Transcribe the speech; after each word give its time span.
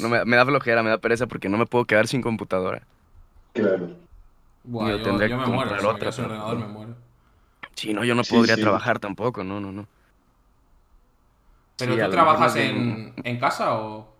no 0.00 0.08
me, 0.08 0.24
me 0.24 0.36
da 0.36 0.44
flojera, 0.46 0.82
me 0.82 0.90
da 0.90 0.98
pereza 0.98 1.26
porque 1.26 1.48
no 1.48 1.58
me 1.58 1.66
puedo 1.66 1.84
quedar 1.84 2.06
sin 2.06 2.22
computadora. 2.22 2.86
Claro. 3.52 3.88
Buah, 4.64 4.90
Yo 4.90 4.96
yo, 4.98 5.04
tendría 5.04 5.28
yo 5.28 5.36
que 5.36 5.42
me 5.42 5.46
muero. 5.56 5.70
comprar 5.70 5.80
Si 5.80 5.86
me 5.86 5.92
otra, 5.92 6.24
ordenador 6.24 6.58
me 6.58 6.66
muero. 6.68 6.94
Sí, 7.76 7.92
no, 7.94 8.04
yo 8.04 8.14
no 8.14 8.22
Sí, 8.22 8.34
podría 8.34 8.56
sí. 8.56 8.62
trabajar 8.62 8.98
tampoco, 8.98 9.44
no, 9.44 9.60
no, 9.60 9.72
no. 9.72 9.86
¿Pero 11.78 11.94
Sí, 11.94 12.00
tú 12.00 12.10
trabajas 12.10 12.56
en, 12.56 13.14
en 13.24 13.38
casa 13.38 13.78
o...? 13.78 14.12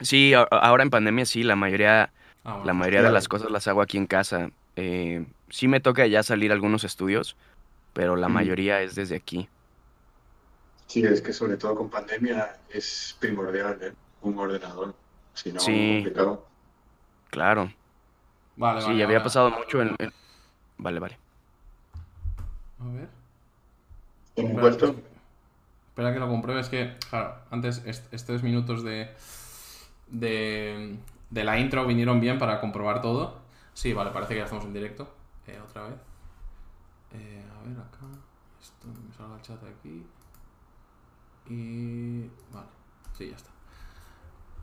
Sí, 0.00 0.34
a- 0.34 0.42
ahora 0.42 0.82
en 0.82 0.90
pandemia 0.90 1.26
sí, 1.26 1.42
la 1.42 1.54
mayoría, 1.54 2.12
Ah, 2.44 2.52
bueno. 2.54 2.66
la 2.66 2.72
mayoría 2.74 3.02
de 3.02 3.12
las 3.12 3.28
cosas 3.28 3.50
las 3.50 3.68
hago 3.68 3.82
aquí 3.82 3.98
en 3.98 4.06
casa. 4.06 4.50
Eh, 4.76 5.26
sí 5.50 5.68
me 5.68 5.80
toca 5.80 6.06
ya 6.06 6.22
salir 6.22 6.50
a 6.50 6.54
algunos 6.54 6.84
estudios, 6.84 7.36
pero 7.92 8.16
la 8.16 8.28
mayoría 8.28 8.80
es 8.82 8.94
desde 8.94 9.16
aquí. 9.16 9.48
Sí, 10.86 11.04
es 11.04 11.22
que 11.22 11.32
sobre 11.32 11.56
todo 11.56 11.74
con 11.74 11.88
pandemia 11.90 12.56
es 12.68 13.16
primordial, 13.20 13.78
¿eh? 13.82 13.92
Un 14.22 14.38
ordenador. 14.38 14.94
Si 15.34 15.52
no, 15.52 15.60
Sí. 15.60 16.00
complicado. 16.02 16.46
Claro. 17.30 17.72
Vale, 18.56 18.80
Sí, 18.82 18.86
vale. 18.88 19.04
había 19.04 19.16
ahora- 19.16 19.24
pasado 19.24 19.50
mucho 19.50 19.80
en, 19.82 19.94
en- 19.98 20.12
Vale, 20.78 20.98
vale. 21.00 21.18
A 22.80 22.84
ver. 22.86 23.08
¿En 24.36 24.44
un 24.46 24.50
Espera, 24.52 24.60
puesto? 24.60 24.96
Espera 25.88 26.12
que 26.12 26.18
lo 26.18 26.28
compruebe, 26.28 26.60
es 26.60 26.68
que, 26.68 26.96
claro, 27.10 27.36
antes 27.50 27.82
est- 27.86 28.12
estos 28.12 28.42
minutos 28.42 28.82
de, 28.82 29.14
de, 30.08 30.98
de 31.30 31.44
la 31.44 31.58
intro 31.58 31.86
vinieron 31.86 32.20
bien 32.20 32.38
para 32.38 32.60
comprobar 32.60 33.00
todo. 33.00 33.40
Sí, 33.74 33.92
vale, 33.92 34.10
parece 34.10 34.34
que 34.34 34.38
ya 34.40 34.44
estamos 34.44 34.64
en 34.64 34.72
directo. 34.72 35.08
Eh, 35.46 35.60
otra 35.62 35.84
vez. 35.84 35.94
Eh, 37.12 37.44
a 37.58 37.68
ver, 37.68 37.78
acá. 37.78 37.98
Esto 38.60 38.88
me 38.88 39.14
salga 39.14 39.36
el 39.36 39.42
chat 39.42 39.60
de 39.60 39.70
aquí. 39.70 40.06
Y. 41.48 42.30
Vale, 42.52 42.68
sí, 43.16 43.28
ya 43.30 43.36
está. 43.36 43.50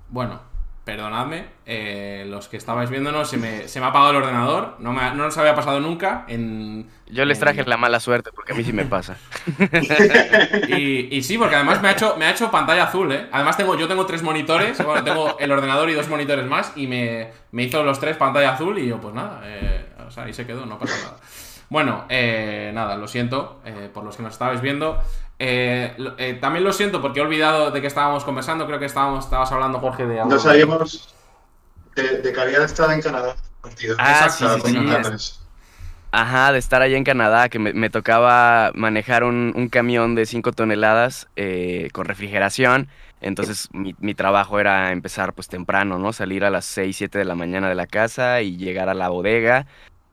Bueno, 0.09 0.41
perdonadme, 0.86 1.45
eh, 1.66 2.26
los 2.27 2.48
que 2.48 2.58
estabais 2.58 2.90
viéndonos, 2.90 3.30
se 3.30 3.38
me, 3.38 3.67
se 3.67 3.80
me 3.80 3.86
ha 3.86 3.90
apagado 3.90 4.11
el 4.11 4.17
ordenador. 4.17 4.75
No, 4.80 4.92
me, 4.92 5.02
ha- 5.02 5.14
no 5.14 5.23
nos 5.25 5.38
había 5.38 5.53
pasado 5.56 5.80
nunca. 5.80 6.25
En, 6.28 6.89
Yo 7.08 7.25
les 7.25 7.38
en- 7.38 7.42
traje 7.42 7.64
la 7.66 7.78
mala 7.78 8.00
suerte 8.00 8.31
porque 8.33 8.53
a 8.53 8.56
mí 8.56 8.64
sí 8.64 8.73
me 8.73 8.86
pasa. 8.86 9.17
y, 10.67 11.16
y 11.16 11.23
sí, 11.23 11.38
porque 11.38 11.56
además 11.56 11.81
me 11.81 11.89
ha 11.89 11.92
hecho, 11.92 12.16
me 12.17 12.25
ha 12.25 12.31
hecho 12.31 12.50
pantalla 12.52 12.83
azul, 12.86 13.11
¿eh? 13.11 13.28
Además 13.31 13.58
tengo, 13.58 13.75
yo 13.78 13.88
tengo 13.88 14.06
tres 14.06 14.23
monitores, 14.23 14.83
bueno, 14.83 15.03
tengo 15.03 15.38
el 15.39 15.52
ordenador 15.52 15.89
y 15.89 15.94
dos 15.94 16.09
monitores 16.09 16.45
más, 16.45 16.73
y 16.76 16.88
me, 16.88 17.31
me 17.52 17.64
hizo 17.64 17.83
los 17.83 18.00
tres 18.00 18.17
pantalla 18.17 18.53
azul 18.53 18.78
y 18.80 18.88
yo, 18.88 19.00
pues 19.00 19.14
nada, 19.14 19.42
eh, 19.45 19.86
o 20.08 20.11
sea, 20.11 20.23
ahí 20.23 20.33
se 20.33 20.45
quedó, 20.45 20.66
no 20.66 20.80
pasa 20.80 20.95
nada. 21.03 21.17
Bueno, 21.70 22.05
eh, 22.09 22.72
nada, 22.73 22.95
lo 22.95 23.08
siento 23.08 23.61
eh, 23.64 23.89
por 23.94 24.03
los 24.03 24.17
que 24.17 24.23
nos 24.23 24.33
estabais 24.33 24.59
viendo. 24.61 25.00
Eh, 25.40 25.95
eh, 26.18 26.34
también 26.42 26.66
lo 26.66 26.73
siento 26.73 27.02
porque 27.02 27.20
he 27.20 27.23
olvidado 27.23 27.72
de 27.72 27.82
que 27.82 27.88
estábamos 27.88 28.26
conversando, 28.26 28.66
creo 28.68 28.80
que 28.80 28.86
estábamos, 28.86 29.26
estabas 29.26 29.52
hablando, 29.52 29.80
Jorge, 29.80 30.06
de 30.06 30.20
algo. 30.20 30.34
No 30.34 30.40
sabíamos 30.40 31.16
de, 31.95 32.22
de 32.22 32.34
que 32.34 32.42
había 32.42 32.64
estado 32.64 32.92
en 32.92 33.02
Canadá. 33.02 33.36
Partido. 33.62 33.95
Ah, 34.00 34.12
Exacto, 34.12 34.30
sí, 34.30 34.44
Para 34.44 34.60
sí, 34.62 34.62
sí. 34.73 34.73
comentarles. 34.73 35.40
Ajá, 36.12 36.52
de 36.52 36.58
estar 36.58 36.82
allá 36.82 36.98
en 36.98 37.04
Canadá, 37.04 37.50
que 37.50 37.60
me, 37.60 37.73
me 37.73 37.90
tocaba 37.92 38.72
manejar 38.73 39.23
un, 39.23 39.54
un 39.56 39.70
camión 39.70 40.16
de 40.16 40.26
5 40.26 40.54
toneladas 40.54 41.30
eh, 41.36 41.90
con 41.94 42.06
refrigeración. 42.06 42.90
Entonces 43.22 43.70
mi, 43.73 43.95
mi 44.00 44.16
trabajo 44.16 44.60
era 44.60 44.92
empezar 44.92 45.34
pues 45.34 45.50
temprano, 45.50 46.00
¿no? 46.00 46.12
Salir 46.14 46.45
a 46.45 46.50
las 46.50 46.66
6, 46.66 46.98
7 46.98 47.20
de 47.20 47.26
la 47.26 47.36
mañana 47.36 47.70
de 47.70 47.76
la 47.76 47.86
casa 47.86 48.42
y 48.42 48.58
llegar 48.58 48.90
a 48.90 48.95
la 48.95 49.10
bodega, 49.10 49.67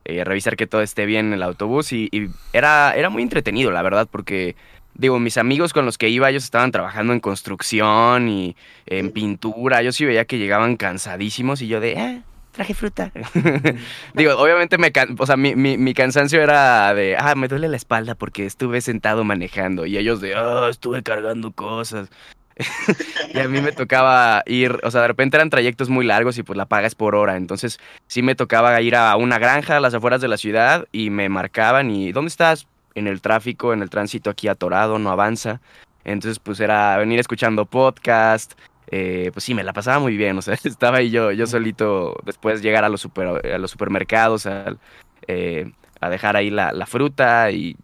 eh, 0.05 0.23
revisar 0.23 0.55
que 0.55 0.67
todo 0.67 0.81
esté 0.81 1.05
bien 1.07 1.27
en 1.27 1.33
el 1.33 1.43
autobús. 1.43 1.91
Y, 1.93 2.09
y 2.11 2.29
era, 2.53 2.93
era 2.95 3.09
muy 3.09 3.23
entretenido, 3.23 3.71
la 3.71 3.81
verdad, 3.81 4.07
porque 4.11 4.55
digo, 4.97 5.19
mis 5.19 5.37
amigos 5.37 5.73
con 5.73 5.85
los 5.85 5.97
que 5.97 6.09
iba, 6.09 6.29
ellos 6.29 6.43
estaban 6.43 6.71
trabajando 6.71 7.13
en 7.13 7.19
construcción 7.19 8.27
y 8.29 8.55
en 8.85 9.11
pintura. 9.11 9.81
Yo 9.81 9.91
sí 9.91 10.05
veía 10.05 10.25
que 10.25 10.37
llegaban 10.37 10.75
cansadísimos 10.77 11.61
y 11.61 11.67
yo 11.67 11.79
de, 11.79 11.97
ah, 11.97 12.21
traje 12.51 12.73
fruta. 12.73 13.11
Digo, 14.13 14.35
obviamente 14.37 14.77
me 14.77 14.91
can- 14.91 15.15
o 15.19 15.25
sea, 15.25 15.37
mi, 15.37 15.55
mi, 15.55 15.77
mi 15.77 15.93
cansancio 15.93 16.41
era 16.41 16.93
de, 16.93 17.15
ah, 17.17 17.35
me 17.35 17.47
duele 17.47 17.67
la 17.67 17.77
espalda 17.77 18.15
porque 18.15 18.45
estuve 18.45 18.81
sentado 18.81 19.23
manejando. 19.23 19.85
Y 19.85 19.97
ellos 19.97 20.19
de, 20.21 20.35
ah, 20.35 20.67
estuve 20.69 21.03
cargando 21.03 21.51
cosas. 21.51 22.09
y 23.35 23.37
a 23.37 23.47
mí 23.47 23.61
me 23.61 23.71
tocaba 23.71 24.41
ir, 24.47 24.79
o 24.83 24.89
sea, 24.89 25.01
de 25.01 25.07
repente 25.09 25.37
eran 25.37 25.51
trayectos 25.51 25.89
muy 25.89 26.03
largos 26.05 26.39
y 26.39 26.43
pues 26.43 26.57
la 26.57 26.65
paga 26.65 26.87
es 26.87 26.95
por 26.95 27.13
hora. 27.13 27.37
Entonces 27.37 27.79
sí 28.07 28.23
me 28.23 28.33
tocaba 28.33 28.81
ir 28.81 28.95
a 28.95 29.15
una 29.15 29.37
granja 29.37 29.77
a 29.77 29.79
las 29.79 29.93
afueras 29.93 30.21
de 30.21 30.27
la 30.27 30.37
ciudad 30.37 30.87
y 30.91 31.11
me 31.11 31.29
marcaban 31.29 31.91
y, 31.91 32.11
¿dónde 32.11 32.29
estás? 32.29 32.65
En 32.97 33.07
el 33.07 33.21
tráfico, 33.21 33.73
en 33.73 33.81
el 33.83 33.89
tránsito 33.89 34.29
aquí 34.29 34.47
atorado, 34.47 34.97
no 34.99 35.11
avanza. 35.11 35.61
Entonces 36.03 36.39
pues 36.39 36.59
era 36.59 36.97
venir 36.97 37.19
escuchando 37.19 37.65
podcast. 37.65 38.53
eh, 38.87 39.31
pues 39.33 39.43
sí, 39.43 39.53
me 39.53 39.63
la 39.63 39.73
pasaba 39.73 39.99
muy 39.99 40.17
bien, 40.17 40.37
o 40.37 40.41
sea, 40.41 40.55
estaba 40.63 40.97
ahí 40.97 41.09
yo, 41.11 41.31
yo 41.31 41.45
solito, 41.47 42.15
después 42.25 42.61
llegar 42.61 42.83
a 42.85 42.89
los, 42.89 43.01
super, 43.01 43.27
a 43.53 43.57
los 43.57 43.71
supermercados, 43.71 44.45
al, 44.45 44.79
eh, 45.27 45.71
a 46.01 46.09
dejar 46.09 46.35
ahí 46.37 46.49
la, 46.49 46.71
la 46.71 46.85
fruta 46.85 47.51
y 47.51 47.75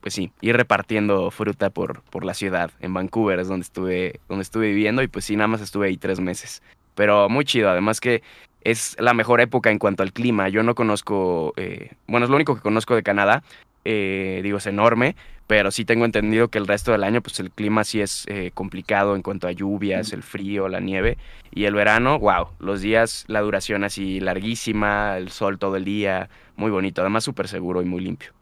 pues 0.00 0.14
sí, 0.14 0.32
ir 0.40 0.56
repartiendo 0.56 1.30
fruta 1.30 1.70
por, 1.70 2.02
por 2.04 2.24
la 2.24 2.34
ciudad. 2.34 2.70
En 2.80 2.94
Vancouver 2.94 3.38
es 3.40 3.48
donde 3.48 3.64
estuve, 3.64 4.20
donde 4.28 4.42
estuve 4.42 4.68
viviendo 4.68 5.02
y 5.02 5.08
pues 5.08 5.24
sí, 5.24 5.36
nada 5.36 5.48
más 5.48 5.60
estuve 5.60 5.88
ahí 5.88 5.96
tres 5.96 6.20
meses. 6.20 6.62
Pero 6.94 7.28
muy 7.28 7.44
chido, 7.44 7.70
además 7.70 8.00
que 8.00 8.22
es 8.62 8.96
la 9.00 9.14
mejor 9.14 9.40
época 9.40 9.70
en 9.70 9.78
cuanto 9.78 10.02
al 10.02 10.12
clima. 10.12 10.48
Yo 10.48 10.62
no 10.62 10.74
conozco, 10.74 11.52
eh, 11.56 11.92
bueno, 12.06 12.24
es 12.26 12.30
lo 12.30 12.36
único 12.36 12.54
que 12.56 12.62
conozco 12.62 12.94
de 12.94 13.02
Canadá. 13.02 13.42
Eh, 13.90 14.40
digo, 14.42 14.58
es 14.58 14.66
enorme, 14.66 15.16
pero 15.46 15.70
sí 15.70 15.86
tengo 15.86 16.04
entendido 16.04 16.48
que 16.48 16.58
el 16.58 16.66
resto 16.66 16.92
del 16.92 17.04
año, 17.04 17.22
pues 17.22 17.40
el 17.40 17.50
clima 17.50 17.82
sí 17.84 18.02
es 18.02 18.26
eh, 18.28 18.50
complicado 18.52 19.16
en 19.16 19.22
cuanto 19.22 19.48
a 19.48 19.52
lluvias, 19.52 20.12
el 20.12 20.22
frío, 20.22 20.68
la 20.68 20.80
nieve. 20.80 21.16
Y 21.50 21.64
el 21.64 21.72
verano, 21.72 22.18
wow, 22.18 22.48
los 22.58 22.82
días, 22.82 23.24
la 23.28 23.40
duración 23.40 23.84
así 23.84 24.20
larguísima, 24.20 25.16
el 25.16 25.30
sol 25.30 25.58
todo 25.58 25.76
el 25.76 25.86
día, 25.86 26.28
muy 26.56 26.70
bonito. 26.70 27.00
Además, 27.00 27.24
súper 27.24 27.48
seguro 27.48 27.80
y 27.80 27.86
muy 27.86 28.02
limpio. 28.02 28.32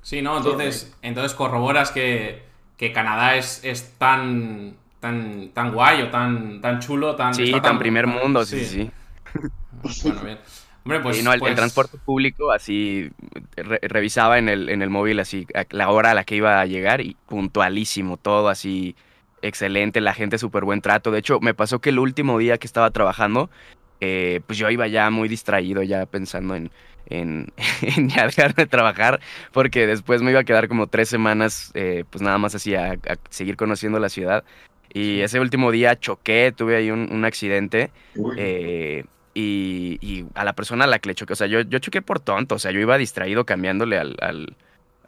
Sí, 0.00 0.22
¿no? 0.22 0.36
Entonces, 0.36 0.96
entonces 1.02 1.34
corroboras 1.34 1.90
que, 1.90 2.44
que 2.76 2.92
Canadá 2.92 3.34
es, 3.34 3.64
es 3.64 3.98
tan, 3.98 4.76
tan, 5.00 5.48
tan 5.48 5.72
guay 5.72 6.02
o 6.02 6.10
tan, 6.10 6.60
tan 6.60 6.78
chulo, 6.78 7.16
tan... 7.16 7.34
Sí, 7.34 7.52
tan 7.60 7.80
primer 7.80 8.06
mundo, 8.06 8.44
sí, 8.44 8.64
sí. 8.64 8.90
sí. 9.32 10.02
Bueno, 10.04 10.20
bien. 10.22 10.38
Hombre, 10.84 11.00
pues... 11.00 11.18
y 11.18 11.22
no, 11.22 11.30
el, 11.32 11.36
el 11.36 11.40
pues- 11.40 11.54
transporte 11.54 11.98
público, 11.98 12.50
así, 12.52 13.10
re- 13.56 13.80
revisaba 13.82 14.38
en 14.38 14.48
el, 14.48 14.68
en 14.68 14.82
el 14.82 14.90
móvil, 14.90 15.20
así, 15.20 15.46
a- 15.54 15.64
la 15.70 15.90
hora 15.90 16.10
a 16.10 16.14
la 16.14 16.24
que 16.24 16.36
iba 16.36 16.60
a 16.60 16.66
llegar 16.66 17.00
y 17.00 17.16
puntualísimo, 17.26 18.16
todo 18.16 18.48
así, 18.48 18.96
excelente, 19.42 20.00
la 20.00 20.14
gente 20.14 20.38
súper 20.38 20.64
buen 20.64 20.80
trato. 20.80 21.10
De 21.10 21.18
hecho, 21.20 21.38
me 21.40 21.54
pasó 21.54 21.80
que 21.80 21.90
el 21.90 21.98
último 21.98 22.38
día 22.38 22.58
que 22.58 22.66
estaba 22.66 22.90
trabajando, 22.90 23.50
eh, 24.00 24.40
pues 24.46 24.58
yo 24.58 24.68
iba 24.70 24.86
ya 24.88 25.10
muy 25.10 25.28
distraído, 25.28 25.82
ya 25.82 26.06
pensando 26.06 26.56
en, 26.56 26.70
en, 27.06 27.52
en 27.82 28.08
ya 28.08 28.26
dejar 28.26 28.54
de 28.54 28.66
trabajar, 28.66 29.20
porque 29.52 29.86
después 29.86 30.22
me 30.22 30.30
iba 30.32 30.40
a 30.40 30.44
quedar 30.44 30.66
como 30.68 30.88
tres 30.88 31.08
semanas, 31.08 31.70
eh, 31.74 32.04
pues 32.10 32.22
nada 32.22 32.38
más 32.38 32.54
así, 32.54 32.74
a, 32.74 32.92
a 32.92 33.16
seguir 33.30 33.56
conociendo 33.56 33.98
la 34.00 34.08
ciudad. 34.08 34.42
Y 34.94 35.20
ese 35.20 35.40
último 35.40 35.70
día 35.70 35.98
choqué, 35.98 36.52
tuve 36.54 36.76
ahí 36.76 36.90
un, 36.90 37.08
un 37.12 37.24
accidente. 37.24 37.90
Eh, 38.36 39.04
y, 39.34 40.24
a 40.34 40.44
la 40.44 40.52
persona 40.54 40.84
a 40.84 40.86
la 40.86 40.98
que 40.98 41.08
le 41.08 41.14
choqué, 41.14 41.32
o 41.32 41.36
sea, 41.36 41.46
yo, 41.46 41.60
yo 41.62 41.78
choqué 41.78 42.02
por 42.02 42.20
tonto, 42.20 42.56
o 42.56 42.58
sea, 42.58 42.70
yo 42.70 42.80
iba 42.80 42.98
distraído 42.98 43.44
cambiándole 43.46 43.98
al, 43.98 44.16
al, 44.20 44.56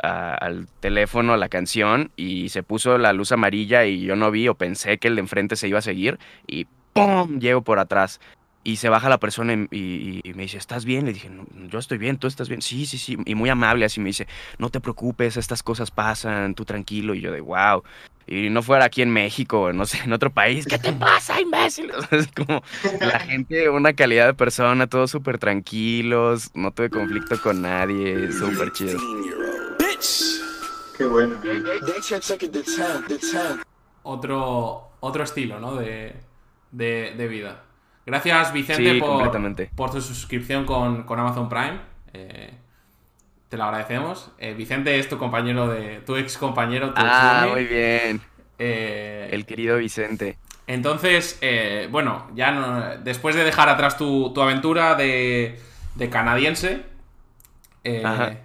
a- 0.03 0.35
al 0.35 0.67
teléfono 0.81 1.37
la 1.37 1.49
canción 1.49 2.11
y 2.17 2.49
se 2.49 2.63
puso 2.63 2.99
la 2.99 3.13
luz 3.13 3.33
amarilla 3.33 3.85
y 3.87 4.01
yo 4.03 4.17
no 4.17 4.31
vi 4.31 4.49
o 4.49 4.55
pensé 4.55 4.99
que 4.99 5.09
el 5.09 5.17
de 5.17 5.21
enfrente 5.23 5.57
se 5.57 5.69
iba 5.69 5.79
a 5.79 5.83
seguir 5.83 6.19
y 6.47 6.67
¡pum! 6.93 7.39
Llego 7.39 7.63
por 7.63 7.79
atrás. 7.79 8.21
Y 8.65 8.77
se 8.77 8.89
baja 8.89 9.09
la 9.11 9.19
persona 9.19 9.53
y, 9.53 9.67
y- 9.71 10.21
y 10.25 10.35
me 10.35 10.43
dice, 10.45 10.57
¿estás 10.57 10.85
bien? 10.87 11.05
Le 11.05 11.13
dije, 11.13 11.29
"No, 11.29 11.45
yo 11.69 11.79
estoy 11.79 11.99
bien, 11.99 12.17
¿tú 12.17 12.27
estás 12.27 12.49
bien? 12.49 12.63
Sí, 12.63 12.87
sí, 12.87 12.97
sí. 12.99 13.17
Y 13.27 13.35
muy 13.35 13.51
amable 13.51 13.85
así 13.85 14.01
me 14.01 14.07
dice, 14.07 14.27
no 14.59 14.71
te 14.71 14.81
preocupes, 14.81 15.37
estas 15.37 15.63
cosas 15.63 15.91
pasan, 15.91 16.55
tú 16.55 16.65
tranquilo. 16.65 17.15
Y 17.15 17.21
yo 17.21 17.31
de, 17.31 17.41
wow. 17.43 17.83
Y 18.27 18.49
no 18.49 18.63
fuera 18.63 18.87
aquí 18.87 19.03
en 19.03 19.11
México, 19.11 19.71
no 19.75 19.85
sé, 19.85 19.99
en 20.03 20.13
otro 20.15 20.33
país, 20.33 20.65
¿qué 20.67 20.79
te 20.79 20.93
pasa, 20.95 21.39
imbécil? 21.41 21.93
O 21.97 22.01
sea, 22.03 22.19
es 22.19 22.29
como 22.33 22.63
la 23.01 23.21
gente, 23.21 23.69
una 23.69 23.93
calidad 23.93 24.27
de 24.29 24.35
persona, 24.35 24.87
todos 24.87 25.11
súper 25.11 25.37
tranquilos, 25.39 26.51
no 26.55 26.71
tuve 26.73 26.89
conflicto 26.89 27.39
con 27.43 27.61
nadie, 27.61 28.33
súper 28.33 28.73
chido. 28.73 28.99
qué 30.97 31.05
bueno. 31.05 31.37
Otro, 34.03 34.91
otro 35.01 35.23
estilo, 35.23 35.61
¿no? 35.61 35.77
De, 35.77 36.15
de, 36.71 37.15
de 37.17 37.29
vida. 37.29 37.63
Gracias, 38.07 38.53
Vicente, 38.53 38.95
Sí, 38.95 39.01
por, 39.01 39.91
tu 39.91 40.01
suscripción 40.01 40.67
con, 40.67 41.05
con 41.05 41.19
Amazon 41.19 41.49
Prime. 41.49 41.81
Eh, 42.13 42.53
te 43.49 43.57
lo 43.57 43.65
agradecemos. 43.65 44.31
Eh, 44.39 44.53
Vicente 44.55 44.99
es 44.99 45.09
tu 45.09 45.17
compañero 45.19 45.69
de. 45.69 46.01
tu 46.01 46.17
ex 46.17 46.37
compañero, 46.37 46.89
tu 46.93 47.01
Ah, 47.03 47.43
ex 47.45 47.53
muy 47.53 47.65
bien. 47.65 48.21
Eh, 48.59 49.29
El 49.33 49.47
querido 49.47 49.79
Vicente. 49.79 50.37
Entonces, 50.67 51.39
bueno, 51.91 52.27
ya 52.35 52.51
no- 52.53 52.97
después 53.03 53.35
de 53.37 53.45
dejar 53.45 53.69
atrás 53.69 53.97
tu, 53.99 54.33
tu 54.33 54.41
aventura 54.41 54.95
de, 54.95 55.61
de 55.95 56.09
canadiense, 56.09 56.83
eh, 57.85 58.03
Ajá. 58.05 58.37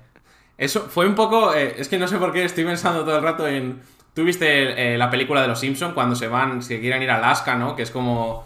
eso 0.57 0.81
fue 0.89 1.07
un 1.07 1.15
poco, 1.15 1.53
es 1.53 1.87
que 1.87 1.97
no 1.97 2.07
sé 2.09 2.17
por 2.17 2.33
qué 2.33 2.43
estoy 2.43 2.65
pensando 2.65 3.05
todo 3.05 3.15
el 3.17 3.23
rato 3.23 3.47
en, 3.47 3.81
tú 4.13 4.25
viste 4.25 4.97
la 4.97 5.09
película 5.09 5.41
de 5.41 5.47
los 5.47 5.61
Simpson 5.61 5.93
cuando 5.93 6.13
se 6.15 6.27
van, 6.27 6.61
se 6.61 6.81
quieren 6.81 7.01
ir 7.01 7.09
a 7.09 7.15
Alaska, 7.17 7.55
¿no? 7.55 7.77
Que 7.77 7.83
es 7.83 7.91
como 7.91 8.45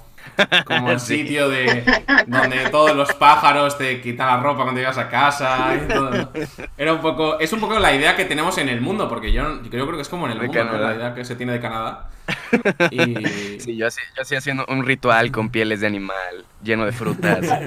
como 0.66 0.92
el 0.92 1.00
sitio 1.02 1.50
de 1.50 1.84
donde 2.28 2.70
todos 2.70 2.96
los 2.96 3.14
pájaros 3.14 3.78
te 3.78 4.02
quitan 4.02 4.28
la 4.28 4.38
ropa 4.38 4.64
cuando 4.64 4.80
llegas 4.80 4.98
a 4.98 5.10
casa 5.10 5.76
y 5.76 5.88
todo. 5.88 6.32
Era 6.78 6.94
un 6.94 7.02
poco, 7.02 7.40
es 7.40 7.52
un 7.54 7.60
poco 7.60 7.78
la 7.80 7.94
idea 7.94 8.16
que 8.16 8.26
tenemos 8.26 8.58
en 8.58 8.70
el 8.70 8.82
mundo, 8.82 9.08
porque 9.08 9.32
yo, 9.32 9.62
yo 9.64 9.70
creo 9.70 9.96
que 9.96 10.02
es 10.02 10.10
como 10.10 10.26
en 10.26 10.34
el 10.34 10.40
De 10.40 10.48
mundo, 10.48 10.78
la 10.78 10.96
idea 10.96 11.14
que 11.14 11.26
se 11.26 11.36
tiene 11.36 11.54
de 11.54 11.60
Canadá. 11.60 12.10
Y 12.92 13.60
Sí, 13.60 13.76
yo 13.76 13.88
así, 13.88 14.00
yo 14.16 14.22
así 14.22 14.36
haciendo 14.36 14.66
un 14.70 14.86
ritual 14.86 15.32
con 15.32 15.50
pieles 15.50 15.82
de 15.82 15.88
animal, 15.88 16.46
lleno 16.64 16.86
de 16.86 16.92
frutas. 16.92 17.46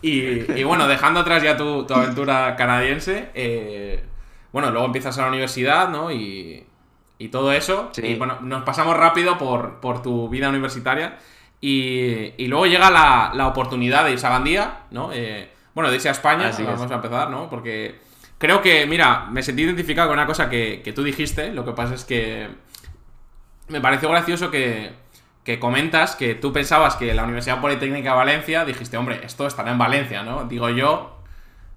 Y, 0.00 0.52
y 0.58 0.64
bueno, 0.64 0.86
dejando 0.86 1.20
atrás 1.20 1.42
ya 1.42 1.56
tu, 1.56 1.84
tu 1.84 1.92
aventura 1.92 2.54
canadiense, 2.56 3.30
eh, 3.34 4.04
bueno, 4.52 4.70
luego 4.70 4.86
empiezas 4.86 5.18
a 5.18 5.22
la 5.22 5.28
universidad, 5.28 5.88
¿no? 5.88 6.12
Y, 6.12 6.64
y 7.18 7.28
todo 7.28 7.52
eso. 7.52 7.90
Sí. 7.92 8.02
Y 8.06 8.14
bueno, 8.16 8.38
nos 8.40 8.62
pasamos 8.62 8.96
rápido 8.96 9.38
por, 9.38 9.80
por 9.80 10.02
tu 10.02 10.28
vida 10.28 10.48
universitaria. 10.48 11.18
Y, 11.60 12.34
y 12.36 12.46
luego 12.46 12.66
llega 12.66 12.90
la, 12.90 13.32
la 13.34 13.48
oportunidad 13.48 14.04
de 14.04 14.12
irse 14.12 14.26
a 14.26 14.30
Gandía, 14.30 14.80
¿no? 14.92 15.10
Eh, 15.12 15.50
bueno, 15.74 15.90
de 15.90 15.96
irse 15.96 16.08
a 16.08 16.12
España, 16.12 16.48
Así 16.48 16.62
es. 16.62 16.68
vamos 16.68 16.90
a 16.90 16.94
empezar, 16.94 17.30
¿no? 17.30 17.50
Porque 17.50 17.98
creo 18.38 18.62
que, 18.62 18.86
mira, 18.86 19.26
me 19.30 19.42
sentí 19.42 19.62
identificado 19.62 20.08
con 20.08 20.18
una 20.18 20.26
cosa 20.26 20.48
que, 20.48 20.82
que 20.84 20.92
tú 20.92 21.02
dijiste. 21.02 21.52
Lo 21.52 21.64
que 21.64 21.72
pasa 21.72 21.94
es 21.94 22.04
que 22.04 22.48
me 23.68 23.80
pareció 23.80 24.08
gracioso 24.08 24.50
que, 24.50 24.92
que 25.44 25.58
comentas 25.58 26.14
que 26.14 26.34
tú 26.36 26.52
pensabas 26.52 26.94
que 26.96 27.12
la 27.14 27.24
Universidad 27.24 27.60
Politécnica 27.60 28.10
de 28.10 28.16
Valencia, 28.16 28.64
dijiste, 28.64 28.96
hombre, 28.96 29.20
esto 29.24 29.46
estará 29.46 29.72
en 29.72 29.78
Valencia, 29.78 30.22
¿no? 30.22 30.44
Digo 30.44 30.68
yo, 30.70 31.17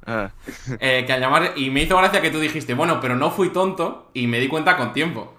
Ah, 0.06 0.32
eh, 0.80 1.04
que 1.06 1.14
al 1.14 1.20
llamar. 1.22 1.54
Y 1.56 1.70
me 1.70 1.82
hizo 1.84 1.98
gracia 1.98 2.22
que 2.22 2.32
tú 2.32 2.40
dijiste, 2.40 2.74
bueno, 2.74 3.00
pero 3.02 3.16
no 3.16 3.32
fui 3.32 3.50
tonto 3.50 4.10
y 4.14 4.28
me 4.28 4.40
di 4.40 4.48
cuenta 4.48 4.78
con 4.78 4.94
tiempo. 4.94 5.34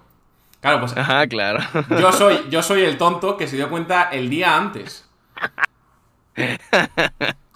Claro, 0.61 0.79
pues 0.79 0.95
Ajá, 0.95 1.27
claro. 1.27 1.59
yo 1.89 2.11
soy, 2.13 2.45
yo 2.49 2.63
soy 2.63 2.83
el 2.83 2.97
tonto 2.97 3.35
que 3.37 3.47
se 3.47 3.57
dio 3.57 3.69
cuenta 3.69 4.03
el 4.11 4.29
día 4.29 4.55
antes. 4.55 5.09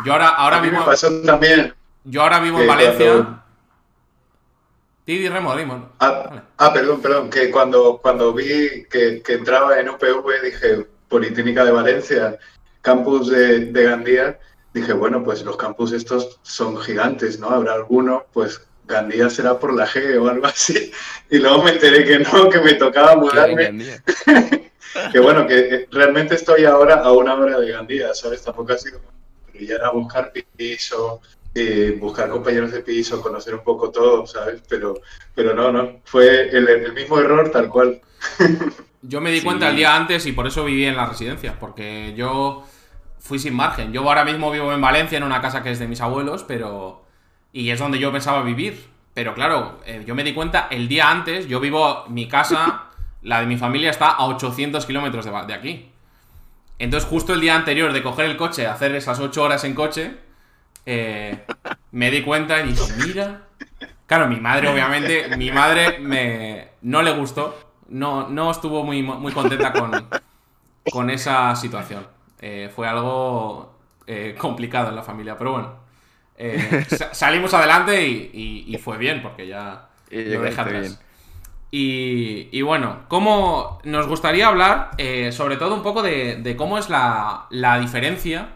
Yo 0.05 0.13
ahora, 0.13 0.27
ahora 0.29 0.59
vivo, 0.59 0.85
pasó 0.85 1.09
también. 1.23 1.73
yo 2.03 2.21
ahora 2.21 2.39
vivo 2.39 2.61
en 2.61 2.67
Valencia. 2.67 3.11
cuando- 3.13 3.43
Didi 5.07 5.29
Remo. 5.29 5.51
Ah, 5.99 6.25
Vale. 6.29 6.41
ah, 6.57 6.73
perdón, 6.73 7.01
perdón, 7.01 7.29
que 7.29 7.49
cuando, 7.49 7.97
cuando 8.01 8.33
vi 8.33 8.85
que, 8.89 9.21
que 9.23 9.33
entraba 9.33 9.79
en 9.79 9.89
UPV 9.89 10.41
dije 10.43 10.85
Politécnica 11.07 11.63
de 11.63 11.71
Valencia, 11.71 12.37
campus 12.81 13.29
de, 13.29 13.65
de 13.71 13.83
Gandía, 13.83 14.39
dije, 14.77 14.93
bueno, 14.93 15.23
pues 15.23 15.43
los 15.43 15.57
campus 15.57 15.91
estos 15.91 16.39
son 16.43 16.77
gigantes, 16.77 17.39
¿no? 17.39 17.49
Habrá 17.49 17.73
alguno, 17.73 18.25
pues 18.33 18.61
Gandía 18.85 19.29
será 19.29 19.59
por 19.59 19.73
la 19.73 19.85
G 19.87 20.17
o 20.21 20.29
algo 20.29 20.45
así. 20.47 20.91
Y 21.29 21.39
luego 21.39 21.63
me 21.63 21.71
enteré 21.71 22.05
que 22.05 22.19
no, 22.19 22.49
que 22.49 22.59
me 22.61 22.73
tocaba 22.75 23.15
mudarme. 23.15 24.01
Que 25.11 25.19
bueno, 25.19 25.45
que 25.45 25.59
eh, 25.59 25.87
realmente 25.91 26.33
estoy 26.35 26.65
ahora 26.65 26.95
a 26.95 27.11
una 27.11 27.35
hora 27.35 27.59
de 27.59 27.71
Gandía, 27.71 28.13
¿sabes? 28.15 28.41
Tampoco 28.43 28.73
ha 28.73 28.77
sido... 28.77 28.99
Pero 29.51 29.65
ya 29.65 29.75
era 29.75 29.91
buscar 29.91 30.31
piso, 30.55 31.21
eh, 31.53 31.95
buscar 31.99 32.29
compañeros 32.29 32.71
de 32.71 32.79
piso, 32.79 33.21
conocer 33.21 33.53
un 33.53 33.63
poco 33.63 33.91
todo, 33.91 34.25
¿sabes? 34.25 34.61
Pero, 34.67 34.95
pero 35.35 35.53
no, 35.53 35.71
no, 35.71 35.99
fue 36.05 36.49
el, 36.49 36.67
el 36.67 36.93
mismo 36.93 37.19
error 37.19 37.51
tal 37.51 37.69
cual. 37.69 38.01
Yo 39.03 39.21
me 39.21 39.31
di 39.31 39.39
Sí. 39.39 39.45
cuenta 39.45 39.69
el 39.69 39.75
día 39.75 39.95
antes 39.95 40.25
y 40.25 40.31
por 40.31 40.47
eso 40.47 40.65
viví 40.65 40.85
en 40.85 40.97
la 40.97 41.05
residencia, 41.05 41.59
porque 41.59 42.13
yo 42.17 42.65
fui 43.27 43.39
sin 43.39 43.53
margen. 43.53 43.91
Yo 43.91 44.01
ahora 44.01 44.23
mismo 44.23 44.49
vivo 44.49 44.71
en 44.73 44.81
Valencia, 44.81 45.17
en 45.17 45.23
una 45.23 45.41
casa 45.41 45.61
que 45.61 45.71
es 45.71 45.79
de 45.79 45.87
mis 45.87 46.01
abuelos, 46.01 46.43
pero... 46.43 47.03
Y 47.51 47.69
es 47.69 47.79
donde 47.79 47.99
yo 47.99 48.11
pensaba 48.11 48.41
vivir. 48.41 48.87
Pero 49.13 49.33
claro, 49.33 49.79
eh, 49.85 50.03
yo 50.05 50.15
me 50.15 50.23
di 50.23 50.33
cuenta 50.33 50.67
el 50.69 50.87
día 50.87 51.09
antes, 51.09 51.47
yo 51.47 51.59
vivo, 51.59 52.05
mi 52.07 52.27
casa, 52.27 52.85
la 53.23 53.41
de 53.41 53.47
mi 53.47 53.57
familia 53.57 53.89
está 53.89 54.11
a 54.11 54.25
800 54.25 54.85
kilómetros 54.85 55.25
de, 55.25 55.53
aquí. 55.53 55.89
Entonces 56.79 57.09
justo 57.09 57.33
el 57.33 57.41
día 57.41 57.55
anterior 57.55 57.91
de 57.93 58.03
coger 58.03 58.25
el 58.25 58.37
coche, 58.37 58.67
hacer 58.67 58.95
esas 58.95 59.19
8 59.19 59.43
horas 59.43 59.63
en 59.63 59.73
coche, 59.73 60.17
eh, 60.85 61.43
me 61.91 62.11
di 62.11 62.21
cuenta 62.21 62.61
y 62.61 62.69
dije, 62.69 62.93
mira... 63.05 63.41
Claro, 64.05 64.29
mi 64.29 64.39
madre, 64.39 64.69
obviamente, 64.69 65.35
mi 65.35 65.51
madre 65.51 65.99
me 65.99 66.69
no 66.81 67.01
le 67.01 67.11
gustó. 67.11 67.59
No, 67.89 68.29
no 68.29 68.51
estuvo 68.51 68.83
muy, 68.85 69.01
muy 69.01 69.33
contenta 69.33 69.73
con, 69.73 70.07
con 70.89 71.09
esa 71.09 71.53
situación. 71.57 72.07
Eh, 72.41 72.71
fue 72.75 72.87
algo 72.87 73.75
eh, 74.07 74.35
complicado 74.37 74.89
en 74.89 74.95
la 74.95 75.03
familia, 75.03 75.37
pero 75.37 75.51
bueno. 75.53 75.73
eh, 76.37 76.83
sa- 76.87 77.13
salimos 77.13 77.53
adelante 77.53 78.07
y, 78.07 78.31
y- 78.33 78.73
y 78.75 78.77
fue 78.77 78.97
bien, 78.97 79.21
porque 79.21 79.47
ya 79.47 79.89
Y 80.09 80.23
lo 80.23 80.41
dejé 80.41 80.61
atrás. 80.61 80.99
bien. 80.99 80.99
Y, 81.71 82.61
bueno, 82.63 83.01
¿cómo 83.09 83.79
nos 83.83 84.07
gustaría 84.07 84.47
hablar 84.47 84.91
eh, 84.97 85.31
sobre 85.33 85.57
todo 85.57 85.75
un 85.75 85.83
poco 85.83 86.01
de, 86.03 86.37
de 86.37 86.55
cómo 86.55 86.77
es 86.77 86.89
la, 86.89 87.47
la 87.49 87.79
diferencia? 87.79 88.49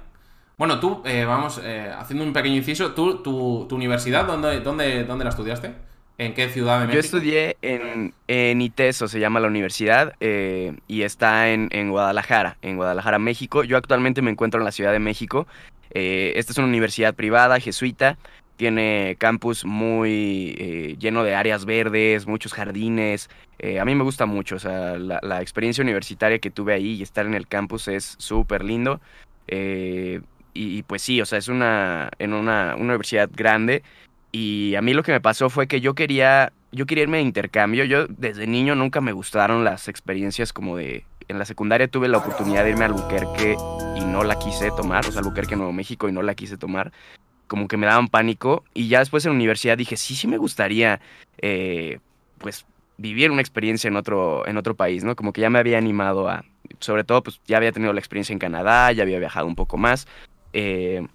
Bueno, 0.58 0.80
tú, 0.80 1.04
vamos, 1.28 1.60
haciendo 1.98 2.24
un 2.26 2.34
pequeño 2.34 2.56
inciso, 2.58 2.94
tú, 2.94 3.22
tu, 3.24 3.66
tu 3.70 3.76
universidad, 3.76 4.26
¿dónde, 4.26 4.62
dónde, 4.62 5.04
¿dónde 5.06 5.26
la 5.26 5.32
estudiaste? 5.32 5.76
¿En 6.18 6.34
qué 6.34 6.50
ciudad 6.50 6.82
de 6.82 6.88
Yo 6.94 6.98
México? 6.98 7.18
estudié 7.18 7.58
en, 7.62 8.14
en 8.28 8.62
ITESO, 8.62 9.08
se 9.08 9.20
llama 9.20 9.40
la 9.40 9.48
universidad, 9.48 10.14
eh, 10.20 10.74
y 10.88 11.02
está 11.02 11.50
en, 11.50 11.70
en 11.72 11.90
Guadalajara, 11.90 12.58
en 12.62 12.76
Guadalajara, 12.76 13.18
México. 13.18 13.64
Yo 13.64 13.78
actualmente 13.78 14.22
me 14.22 14.30
encuentro 14.30 14.60
en 14.60 14.66
la 14.66 14.72
Ciudad 14.72 14.92
de 14.92 15.00
México. 15.00 15.48
Eh, 15.94 16.34
esta 16.36 16.52
es 16.52 16.58
una 16.60 16.68
universidad 16.68 17.16
privada, 17.16 17.60
jesuita, 17.60 18.18
tiene 18.56 19.16
campus 19.18 19.66
muy 19.66 20.56
eh, 20.60 20.96
lleno 21.00 21.24
de 21.24 21.34
áreas 21.34 21.66
verdes, 21.66 22.28
muchos 22.28 22.54
jardines. 22.54 23.30
A 23.80 23.86
mí 23.86 23.94
me 23.94 24.04
gusta 24.04 24.26
mucho, 24.26 24.56
o 24.56 24.60
sea, 24.60 24.98
la, 24.98 25.20
la 25.22 25.42
experiencia 25.42 25.84
universitaria 25.84 26.40
que 26.40 26.50
tuve 26.50 26.74
ahí 26.74 26.94
y 26.94 27.04
estar 27.04 27.28
en 27.28 27.36
el 27.36 27.48
campus 27.48 27.88
es 27.88 28.16
súper 28.18 28.64
lindo. 28.64 29.00
Y, 29.48 30.20
y 30.54 30.84
pues 30.84 31.02
sí, 31.02 31.22
o 31.22 31.26
sea, 31.26 31.38
es 31.38 31.48
una, 31.48 32.10
en 32.20 32.34
una, 32.34 32.74
una 32.76 32.84
universidad 32.94 33.30
grande. 33.32 33.84
Y 34.32 34.76
a 34.76 34.82
mí 34.82 34.94
lo 34.94 35.04
que 35.04 35.12
me 35.12 35.22
pasó 35.22 35.50
fue 35.50 35.68
que 35.68 35.82
yo 35.82 35.94
quería, 35.94 36.54
yo 36.72 36.86
quería 36.86 37.04
irme 37.04 37.18
de 37.18 37.24
intercambio. 37.24 37.84
Yo 37.86 38.08
desde 38.08 38.48
niño 38.48 38.76
nunca 38.76 39.02
me 39.02 39.12
gustaron 39.12 39.64
las 39.64 39.88
experiencias 39.88 40.54
como 40.54 40.78
de... 40.78 41.06
En 41.28 41.40
la 41.40 41.46
secundaria 41.46 41.88
tuve 41.88 42.10
la 42.10 42.18
oportunidad 42.18 42.64
de 42.64 42.72
irme 42.72 42.84
a 42.84 42.88
Albuquerque 42.88 43.56
y 43.96 44.02
no 44.02 44.24
la 44.24 44.38
quise 44.38 44.70
tomar, 44.72 45.06
o 45.06 45.12
sea, 45.12 45.22
Albuquerque, 45.22 45.56
Nuevo 45.56 45.72
México, 45.72 46.10
y 46.10 46.12
no 46.12 46.22
la 46.22 46.36
quise 46.36 46.58
tomar. 46.58 46.92
Como 47.48 47.68
que 47.68 47.78
me 47.78 47.88
daban 47.88 48.08
pánico. 48.10 48.66
Y 48.74 48.90
ya 48.90 49.00
después 49.00 49.26
en 49.26 49.32
la 49.32 49.36
universidad 49.36 49.78
dije, 49.78 49.96
sí, 49.96 50.16
sí 50.16 50.28
me 50.28 50.38
gustaría, 50.38 51.00
eh, 51.42 52.00
pues, 52.38 52.66
vivir 52.98 53.32
una 53.32 53.42
experiencia 53.42 53.88
en 53.88 53.96
otro, 53.96 54.46
en 54.46 54.58
otro 54.58 54.76
país, 54.76 55.06
¿no? 55.06 55.16
Como 55.16 55.32
que 55.32 55.42
ya 55.42 55.50
me 55.50 55.60
había 55.60 55.78
animado 55.78 56.28
a... 56.28 56.44
Sobre 56.80 57.04
todo, 57.04 57.24
pues, 57.24 57.40
ya 57.48 57.58
había 57.58 57.72
tenido 57.72 57.94
la 57.94 58.00
experiencia 58.00 58.34
en 58.34 58.40
Canadá, 58.40 58.92
ya 58.92 59.04
había 59.04 59.20
viajado 59.20 59.48
un 59.48 59.56
poco 59.56 59.78
más. 59.78 60.08
Eh, 60.52 61.06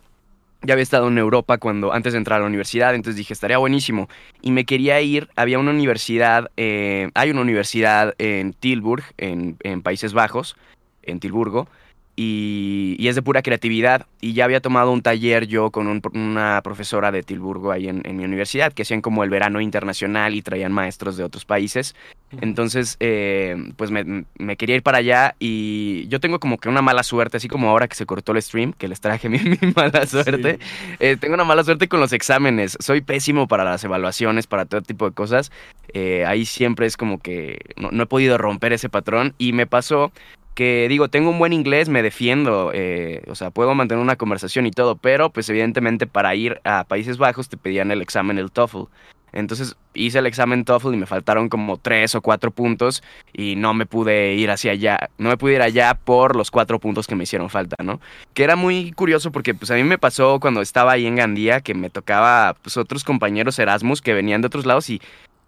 ya 0.67 0.75
había 0.75 0.83
estado 0.83 1.09
en 1.09 1.19
Europa 1.19 1.59
cuando 1.59 1.93
antes 1.93 2.13
de 2.13 2.19
entrar 2.19 2.39
a 2.39 2.41
la 2.41 2.47
universidad, 2.47 2.95
entonces 2.95 3.17
dije, 3.17 3.33
estaría 3.33 3.59
buenísimo. 3.59 4.09
Y 4.43 4.51
me 4.51 4.65
quería 4.65 5.01
ir, 5.01 5.29
había 5.37 5.59
una 5.59 5.71
universidad, 5.71 6.51
eh, 6.57 7.11
hay 7.15 7.31
una 7.31 7.41
universidad 7.41 8.15
en 8.19 8.53
Tilburg, 8.53 9.05
en, 9.17 9.57
en 9.63 9.83
Países 9.83 10.13
Bajos, 10.13 10.57
en 11.03 11.21
Tilburgo, 11.21 11.69
y, 12.17 12.97
y 12.99 13.09
es 13.09 13.15
de 13.15 13.23
pura 13.23 13.43
creatividad. 13.43 14.07
Y 14.21 14.33
ya 14.33 14.45
había 14.47 14.61
tomado 14.61 14.91
un 14.91 15.03
taller 15.03 15.47
yo 15.47 15.71
con 15.71 15.87
un- 15.87 16.03
una 16.15 16.61
profesora 16.65 17.13
de 17.13 17.23
Tilburgo 17.23 17.71
ahí 17.71 17.89
en, 17.89 18.03
en 18.05 18.17
mi 18.17 18.25
universidad, 18.25 18.73
que 18.73 18.83
hacían 18.83 19.03
como 19.03 19.23
el 19.23 19.31
verano 19.31 19.61
internacional 19.61 20.35
y 20.35 20.43
traían 20.43 20.73
maestros 20.73 21.17
de 21.17 21.25
otros 21.25 21.45
países. 21.45 21.95
Entonces, 22.41 22.97
eh, 23.01 23.57
pues 23.77 23.91
me, 23.91 24.25
me 24.39 24.57
quería 24.57 24.77
ir 24.77 24.83
para 24.83 24.99
allá 24.99 25.37
y 25.39 26.07
yo 26.09 26.19
tengo 26.19 26.41
como 26.41 26.59
que 26.59 26.69
una 26.69 26.83
mala 26.83 27.03
suerte, 27.03 27.37
así 27.37 27.49
como 27.49 27.69
ahora 27.71 27.87
que 27.87 27.95
se 27.95 28.05
cortó 28.07 28.33
el 28.33 28.43
stream, 28.43 28.73
que 28.73 28.89
les 28.89 29.01
traje 29.01 29.29
mi, 29.29 29.39
mi 29.39 29.59
mala 29.77 30.07
suerte. 30.07 30.59
Eh, 30.99 31.17
tengo 31.21 31.35
una 31.35 31.45
mala 31.45 31.63
suerte 31.65 31.87
con 31.89 32.01
los 32.01 32.13
exámenes. 32.13 32.77
Soy 32.81 33.01
pésimo 33.03 33.47
para 33.47 33.65
las 33.65 33.85
evaluaciones, 33.85 34.47
para 34.47 34.65
todo 34.65 34.81
tipo 34.83 35.09
de 35.09 35.15
cosas. 35.15 35.53
Eh, 35.93 36.25
ahí 36.27 36.47
siempre 36.47 36.87
es 36.87 36.97
como 36.97 37.19
que 37.21 37.59
no, 37.77 37.91
no 37.93 38.03
he 38.03 38.07
podido 38.07 38.39
romper 38.39 38.73
ese 38.73 38.89
patrón 38.89 39.35
y 39.39 39.53
me 39.53 39.67
pasó 39.67 40.11
que 40.57 40.87
digo, 40.89 41.09
tengo 41.09 41.29
un 41.29 41.39
buen 41.39 41.53
inglés, 41.53 41.91
me 41.91 42.03
defiendo, 42.03 42.71
eh, 42.73 43.23
o 43.29 43.35
sea, 43.35 43.51
puedo 43.51 43.75
mantener 43.75 44.03
una 44.03 44.17
conversación 44.17 44.65
y 44.67 44.71
todo, 44.71 44.97
pero 44.97 45.31
pues 45.31 45.49
evidentemente 45.51 46.07
para 46.07 46.35
ir 46.35 46.63
a 46.65 46.85
Países 46.85 47.19
Bajos 47.19 47.51
te 47.51 47.59
pedían 47.59 47.91
el 47.91 48.01
examen, 48.01 48.39
el 48.39 48.51
TOEFL. 48.51 48.85
Entonces 49.33 49.77
hice 49.93 50.19
el 50.19 50.27
examen 50.27 50.65
TOEFL 50.65 50.95
y 50.95 50.97
me 50.97 51.05
faltaron 51.05 51.51
como 51.51 51.77
tres 51.77 52.15
o 52.15 52.23
cuatro 52.23 52.51
puntos 52.53 53.03
y 53.35 53.55
no 53.57 53.75
me 53.75 53.85
pude 53.85 54.33
ir 54.33 54.51
hacia 54.51 54.73
allá, 54.73 55.11
no 55.19 55.29
me 55.29 55.37
pude 55.37 55.57
ir 55.57 55.63
allá 55.63 55.93
por 55.93 56.35
los 56.35 56.51
cuatro 56.51 56.81
puntos 56.81 57.07
que 57.07 57.15
me 57.17 57.25
hicieron 57.25 57.51
falta, 57.51 57.77
¿no? 57.85 58.01
Que 58.33 58.43
era 58.43 58.57
muy 58.57 58.93
curioso 58.93 59.33
porque 59.33 59.53
pues 59.53 59.71
a 59.71 59.75
mí 59.75 59.85
me 59.85 59.99
pasó 59.99 60.41
cuando 60.41 60.63
estaba 60.63 60.93
ahí 60.93 61.05
en 61.05 61.17
Gandía 61.17 61.61
que 61.61 61.75
me 61.75 61.91
tocaba 61.91 62.57
pues 62.63 62.79
otros 62.79 63.05
compañeros 63.05 63.59
Erasmus 63.59 64.01
que 64.01 64.15
venían 64.15 64.41
de 64.41 64.47
otros 64.47 64.65
lados 64.65 64.89
y 64.89 65.03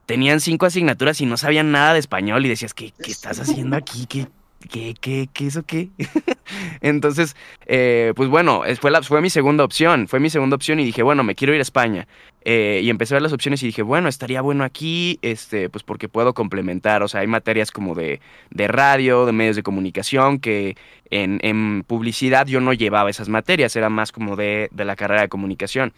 tenían 0.04 0.40
cinco 0.40 0.66
asignaturas 0.66 1.22
y 1.22 1.26
no 1.26 1.38
sabían 1.38 1.72
nada 1.72 1.94
de 1.94 2.00
español 2.00 2.44
y 2.44 2.50
decías, 2.50 2.74
¿qué, 2.74 2.92
qué 3.02 3.10
estás 3.10 3.40
haciendo 3.40 3.76
aquí? 3.76 4.04
¿Qué, 4.06 4.26
¿qué, 4.70 4.94
qué, 5.00 5.28
qué, 5.32 5.46
eso 5.46 5.62
qué? 5.64 5.90
Entonces, 6.80 7.36
eh, 7.66 8.12
pues 8.16 8.28
bueno, 8.28 8.62
fue, 8.80 8.90
la, 8.90 9.02
fue 9.02 9.20
mi 9.20 9.30
segunda 9.30 9.64
opción, 9.64 10.08
fue 10.08 10.20
mi 10.20 10.30
segunda 10.30 10.56
opción 10.56 10.80
y 10.80 10.84
dije, 10.84 11.02
bueno, 11.02 11.22
me 11.22 11.34
quiero 11.34 11.54
ir 11.54 11.60
a 11.60 11.62
España. 11.62 12.08
Eh, 12.44 12.80
y 12.82 12.88
empecé 12.88 13.14
a 13.14 13.16
ver 13.16 13.22
las 13.22 13.32
opciones 13.32 13.62
y 13.62 13.66
dije, 13.66 13.82
bueno, 13.82 14.08
estaría 14.08 14.40
bueno 14.40 14.64
aquí, 14.64 15.18
este, 15.22 15.68
pues 15.68 15.82
porque 15.84 16.08
puedo 16.08 16.34
complementar, 16.34 17.02
o 17.02 17.08
sea, 17.08 17.20
hay 17.20 17.26
materias 17.26 17.70
como 17.70 17.94
de, 17.94 18.20
de 18.50 18.68
radio, 18.68 19.26
de 19.26 19.32
medios 19.32 19.56
de 19.56 19.62
comunicación, 19.62 20.38
que 20.38 20.76
en, 21.10 21.40
en, 21.42 21.84
publicidad 21.86 22.46
yo 22.46 22.60
no 22.60 22.72
llevaba 22.72 23.10
esas 23.10 23.28
materias, 23.28 23.76
era 23.76 23.90
más 23.90 24.12
como 24.12 24.36
de, 24.36 24.68
de 24.72 24.84
la 24.84 24.96
carrera 24.96 25.22
de 25.22 25.28
comunicación. 25.28 25.92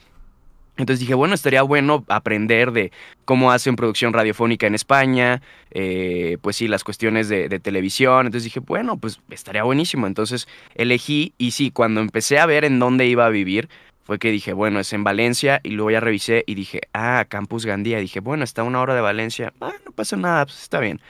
Entonces 0.77 1.01
dije, 1.01 1.15
bueno, 1.15 1.35
estaría 1.35 1.63
bueno 1.63 2.05
aprender 2.09 2.73
de 2.73 2.91
cómo 3.25 3.53
hacen 3.53 3.77
producción 3.77 4.13
radiofónica 4.13 4.67
en 4.67 4.75
España, 4.75 5.43
eh, 5.71 6.39
pues 6.41 6.57
sí, 6.57 6.69
las 6.69 6.85
cuestiones 6.85 7.29
de, 7.29 7.49
televisión. 7.61 8.27
Entonces 8.27 8.45
dije, 8.45 8.61
bueno, 8.61 8.97
pues 8.97 9.21
estaría 9.31 9.63
buenísimo. 9.63 10.07
Entonces 10.07 10.49
elegí 10.75 11.35
y 11.39 11.51
sí, 11.51 11.71
cuando 11.71 12.01
empecé 12.01 12.39
a 12.39 12.47
ver 12.47 12.65
en 12.65 12.79
dónde 12.79 13.07
iba 13.07 13.27
a 13.27 13.31
vivir, 13.31 13.69
fue 14.05 14.19
que 14.19 14.31
dije, 14.31 14.53
bueno, 14.53 14.81
es 14.81 14.93
en 14.93 15.05
Valencia 15.05 15.61
y 15.63 15.71
luego 15.71 15.91
ya 15.91 16.01
revisé 16.01 16.43
y 16.47 16.55
dije, 16.55 16.81
ah, 16.93 17.27
Campus 17.29 17.67
Gandía. 17.67 17.99
dije, 17.99 18.21
bueno, 18.21 18.45
está 18.45 18.63
una 18.63 18.81
hora 18.81 18.95
de 18.95 19.01
Valencia, 19.01 19.53
ah, 19.61 19.75
no 19.85 19.93
pasa 19.93 20.17
nada, 20.17 20.47
pues 20.47 20.63
está 20.63 20.81
bien. 20.81 21.01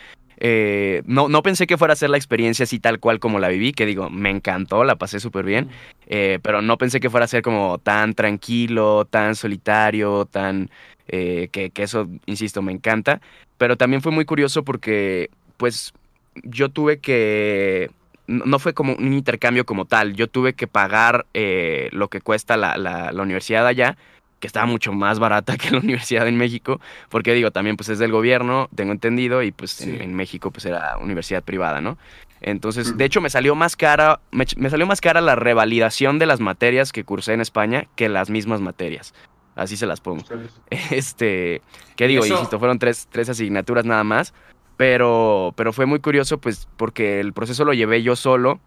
Eh, 0.43 1.03
no, 1.05 1.29
no 1.29 1.43
pensé 1.43 1.67
que 1.67 1.77
fuera 1.77 1.93
a 1.93 1.97
ser 1.97 2.09
la 2.09 2.17
experiencia 2.17 2.63
así 2.63 2.81
tal 2.81 2.99
cual 2.99 3.21
como 3.21 3.39
la 3.39 3.49
viví, 3.49 3.73
que 3.73 3.85
digo, 3.85 4.09
me 4.09 4.31
encantó, 4.31 4.85
la 4.85 4.97
pasé 4.97 5.21
súper 5.21 5.45
bien, 5.45 5.69
eh, 6.07 6.39
pero 6.43 6.63
no 6.63 6.79
pensé 6.79 6.99
que 6.99 7.11
fuera 7.11 7.25
a 7.25 7.29
ser 7.29 7.43
como 7.43 7.79
tan 7.79 8.15
tranquilo, 8.15 9.05
tan 9.05 9.37
solitario, 9.37 10.25
tan... 10.25 10.71
Eh, 11.13 11.49
que, 11.53 11.73
eso, 11.77 12.09
insisto, 12.27 12.63
me 12.63 12.73
encanta, 12.73 13.21
pero 13.59 13.77
también 13.77 14.01
fue 14.01 14.13
muy 14.13 14.25
curioso 14.25 14.63
porque, 14.63 15.29
pues, 15.57 15.93
yo 16.45 16.69
tuve 16.69 17.01
que 17.01 17.91
no 18.29 18.61
fue 18.61 18.75
como 18.75 18.95
un 18.95 19.13
intercambio 19.13 19.67
como 19.67 19.87
tal. 19.87 20.15
Yo 20.15 20.29
tuve 20.29 20.53
que 20.53 20.69
pagar 20.69 21.27
lo 21.91 22.07
que 22.09 22.21
cuesta 22.21 22.57
la, 22.57 22.77
la, 22.77 23.23
universidad 23.23 23.67
allá 23.67 23.97
que 24.41 24.47
estaba 24.47 24.67
mucho 24.67 24.93
más 24.93 25.19
barata 25.19 25.57
que 25.59 25.71
la 25.71 25.79
universidad 25.79 26.27
en 26.27 26.37
México, 26.37 26.81
porque 27.09 27.35
digo, 27.35 27.53
también 27.53 27.77
pues 27.77 27.89
es 27.89 27.99
del 27.99 28.11
gobierno, 28.11 28.69
tengo 28.75 28.93
entendido, 28.93 29.43
y 29.43 29.53
pues 29.53 29.73
sí. 29.73 29.91
en, 29.91 30.03
en, 30.03 30.15
México 30.15 30.51
pues 30.51 30.65
era 30.65 30.97
universidad 30.99 31.45
privada, 31.45 31.81
¿no? 31.81 31.99
Entonces, 32.41 32.97
de 32.97 33.05
hecho 33.05 33.21
me 33.21 33.29
salió 33.29 33.55
más 33.55 33.77
cara, 33.77 34.21
me, 34.31 34.47
me, 34.57 34.71
salió 34.71 34.87
más 34.87 35.03
cara 35.03 35.21
la 35.21 35.37
revalidación 35.37 36.19
de 36.19 36.27
las 36.27 36.41
materias 36.41 36.91
que 36.91 37.05
cursé 37.05 37.35
en 37.35 37.43
España 37.43 37.87
que 37.97 38.09
las 38.09 38.31
mismas 38.31 38.63
materias. 38.63 39.15
Así 39.57 39.77
se 39.77 39.87
las 39.87 40.01
pongo. 40.01 40.25
Este, 40.91 41.61
¿qué 41.97 42.09
digo? 42.09 42.25
Eso... 42.25 42.35
Insisto, 42.35 42.59
fueron 42.59 42.79
tres, 42.79 43.09
tres 43.11 43.29
asignaturas 43.29 43.85
nada 43.85 44.05
más, 44.05 44.33
pero, 44.79 45.53
pero 45.57 45.75
fue 45.75 45.85
muy 45.85 46.01
curioso 46.01 46.39
pues 46.39 46.67
porque 46.79 47.21
el 47.21 47.35
proceso 47.35 47.67
lo 47.67 47.75
llevé 47.75 48.03
yo 48.03 48.17
solo 48.17 48.59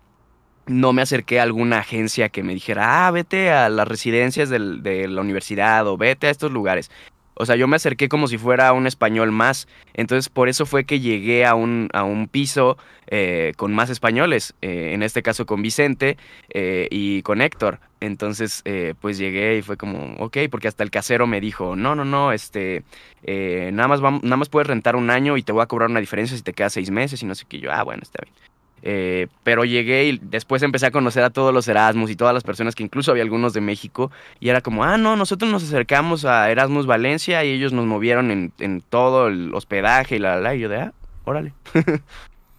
no 0.65 0.93
me 0.93 1.01
acerqué 1.01 1.39
a 1.39 1.43
alguna 1.43 1.79
agencia 1.79 2.29
que 2.29 2.43
me 2.43 2.53
dijera, 2.53 3.07
ah, 3.07 3.11
vete 3.11 3.51
a 3.51 3.69
las 3.69 3.87
residencias 3.87 4.49
del, 4.49 4.83
de 4.83 5.07
la 5.07 5.21
universidad 5.21 5.87
o 5.87 5.97
vete 5.97 6.27
a 6.27 6.29
estos 6.29 6.51
lugares. 6.51 6.89
O 7.35 7.45
sea, 7.45 7.55
yo 7.55 7.67
me 7.67 7.75
acerqué 7.75 8.09
como 8.09 8.27
si 8.27 8.37
fuera 8.37 8.73
un 8.73 8.85
español 8.85 9.31
más. 9.31 9.67
Entonces, 9.93 10.29
por 10.29 10.49
eso 10.49 10.65
fue 10.65 10.85
que 10.85 10.99
llegué 10.99 11.45
a 11.45 11.55
un, 11.55 11.89
a 11.93 12.03
un 12.03 12.27
piso 12.27 12.77
eh, 13.07 13.53
con 13.57 13.73
más 13.73 13.89
españoles. 13.89 14.53
Eh, 14.61 14.91
en 14.93 15.01
este 15.01 15.23
caso 15.23 15.45
con 15.45 15.61
Vicente 15.61 16.17
eh, 16.49 16.87
y 16.91 17.23
con 17.23 17.41
Héctor. 17.41 17.79
Entonces, 17.99 18.63
pues 18.99 19.17
llegué 19.17 19.57
y 19.57 19.61
fue 19.61 19.77
como, 19.77 20.15
ok, 20.17 20.37
porque 20.51 20.67
hasta 20.67 20.83
el 20.83 20.91
casero 20.91 21.25
me 21.25 21.39
dijo, 21.39 21.77
no, 21.77 21.95
no, 21.95 22.03
no, 22.03 22.33
este, 22.33 22.83
nada, 23.25 23.87
más 23.87 24.01
vamos, 24.01 24.23
nada 24.23 24.35
más 24.35 24.49
puedes 24.49 24.67
rentar 24.67 24.97
un 24.97 25.09
año 25.09 25.37
y 25.37 25.43
te 25.43 25.53
voy 25.53 25.63
a 25.63 25.67
cobrar 25.67 25.89
una 25.89 26.01
diferencia 26.01 26.35
si 26.35 26.43
te 26.43 26.51
quedas 26.51 26.73
seis 26.73 26.91
meses 26.91 27.23
y 27.23 27.25
no 27.25 27.33
sé 27.33 27.45
qué. 27.47 27.59
Yo, 27.59 27.71
ah, 27.71 27.83
bueno, 27.83 28.01
está 28.03 28.19
bien. 28.21 28.52
Eh, 28.85 29.27
pero 29.43 29.63
llegué 29.63 30.03
y 30.09 30.19
después 30.21 30.61
empecé 30.61 30.87
a 30.87 30.91
conocer 30.91 31.23
a 31.23 31.29
todos 31.29 31.53
los 31.53 31.69
Erasmus 31.69 32.11
y 32.11 32.17
todas 32.17 32.33
las 32.33 32.43
personas 32.43 32.75
que 32.75 32.83
incluso 32.83 33.11
había 33.11 33.23
algunos 33.23 33.53
de 33.53 33.61
México 33.61 34.11
y 34.41 34.49
era 34.49 34.59
como, 34.59 34.83
ah, 34.83 34.97
no, 34.97 35.15
nosotros 35.15 35.49
nos 35.49 35.63
acercamos 35.63 36.25
a 36.25 36.51
Erasmus 36.51 36.85
Valencia 36.85 37.45
y 37.45 37.51
ellos 37.51 37.71
nos 37.71 37.85
movieron 37.85 38.29
en, 38.29 38.51
en 38.59 38.81
todo 38.81 39.27
el 39.27 39.55
hospedaje 39.55 40.17
y 40.17 40.19
la, 40.19 40.35
la, 40.35 40.41
la, 40.41 40.55
y 40.55 40.59
yo 40.59 40.67
de, 40.67 40.81
ah, 40.81 40.93
órale. 41.23 41.53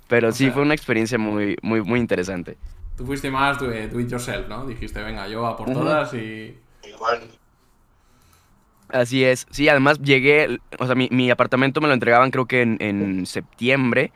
pero 0.08 0.28
o 0.28 0.32
sí, 0.32 0.44
sea, 0.44 0.54
fue 0.54 0.62
una 0.62 0.72
experiencia 0.72 1.18
muy, 1.18 1.58
muy, 1.60 1.82
muy 1.82 2.00
interesante. 2.00 2.56
Tú 2.96 3.04
fuiste 3.04 3.30
más 3.30 3.58
do, 3.58 3.66
do 3.66 4.00
it 4.00 4.08
yourself, 4.08 4.48
¿no? 4.48 4.64
Dijiste, 4.64 5.02
venga, 5.02 5.28
yo 5.28 5.46
a 5.46 5.58
por 5.58 5.68
uh 5.68 5.72
-huh. 5.72 5.74
todas 5.74 6.14
y... 6.14 6.56
Igual. 6.88 7.20
Así 8.88 9.24
es. 9.24 9.46
Sí, 9.50 9.68
además 9.68 10.00
llegué, 10.00 10.58
o 10.78 10.86
sea, 10.86 10.94
mi, 10.94 11.08
mi 11.10 11.30
apartamento 11.30 11.82
me 11.82 11.88
lo 11.88 11.92
entregaban 11.92 12.30
creo 12.30 12.46
que 12.46 12.62
en, 12.62 12.78
en 12.80 13.26
septiembre 13.26 14.10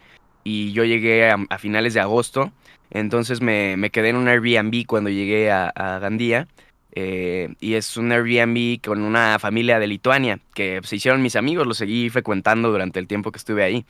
y 0.44 0.72
yo 0.72 0.84
llegué 0.84 1.30
a, 1.30 1.58
finales 1.58 1.94
de 1.94 2.00
agosto. 2.00 2.52
Entonces 2.90 3.40
me, 3.40 3.76
me, 3.76 3.90
quedé 3.90 4.10
en 4.10 4.16
un 4.16 4.28
Airbnb 4.28 4.86
cuando 4.86 5.10
llegué 5.10 5.50
a, 5.50 5.68
a 5.68 5.98
Gandía. 5.98 6.48
Eh, 6.92 7.54
y 7.60 7.74
es 7.74 7.96
un 7.96 8.10
Airbnb 8.10 8.80
con 8.82 9.02
una 9.02 9.38
familia 9.38 9.78
de 9.78 9.86
Lituania 9.86 10.40
que 10.54 10.80
se 10.82 10.96
hicieron 10.96 11.22
mis 11.22 11.36
amigos, 11.36 11.66
los 11.66 11.76
seguí 11.76 12.10
frecuentando 12.10 12.72
durante 12.72 12.98
el 12.98 13.06
tiempo 13.06 13.30
que 13.30 13.38
estuve 13.38 13.62
ahí. 13.62 13.84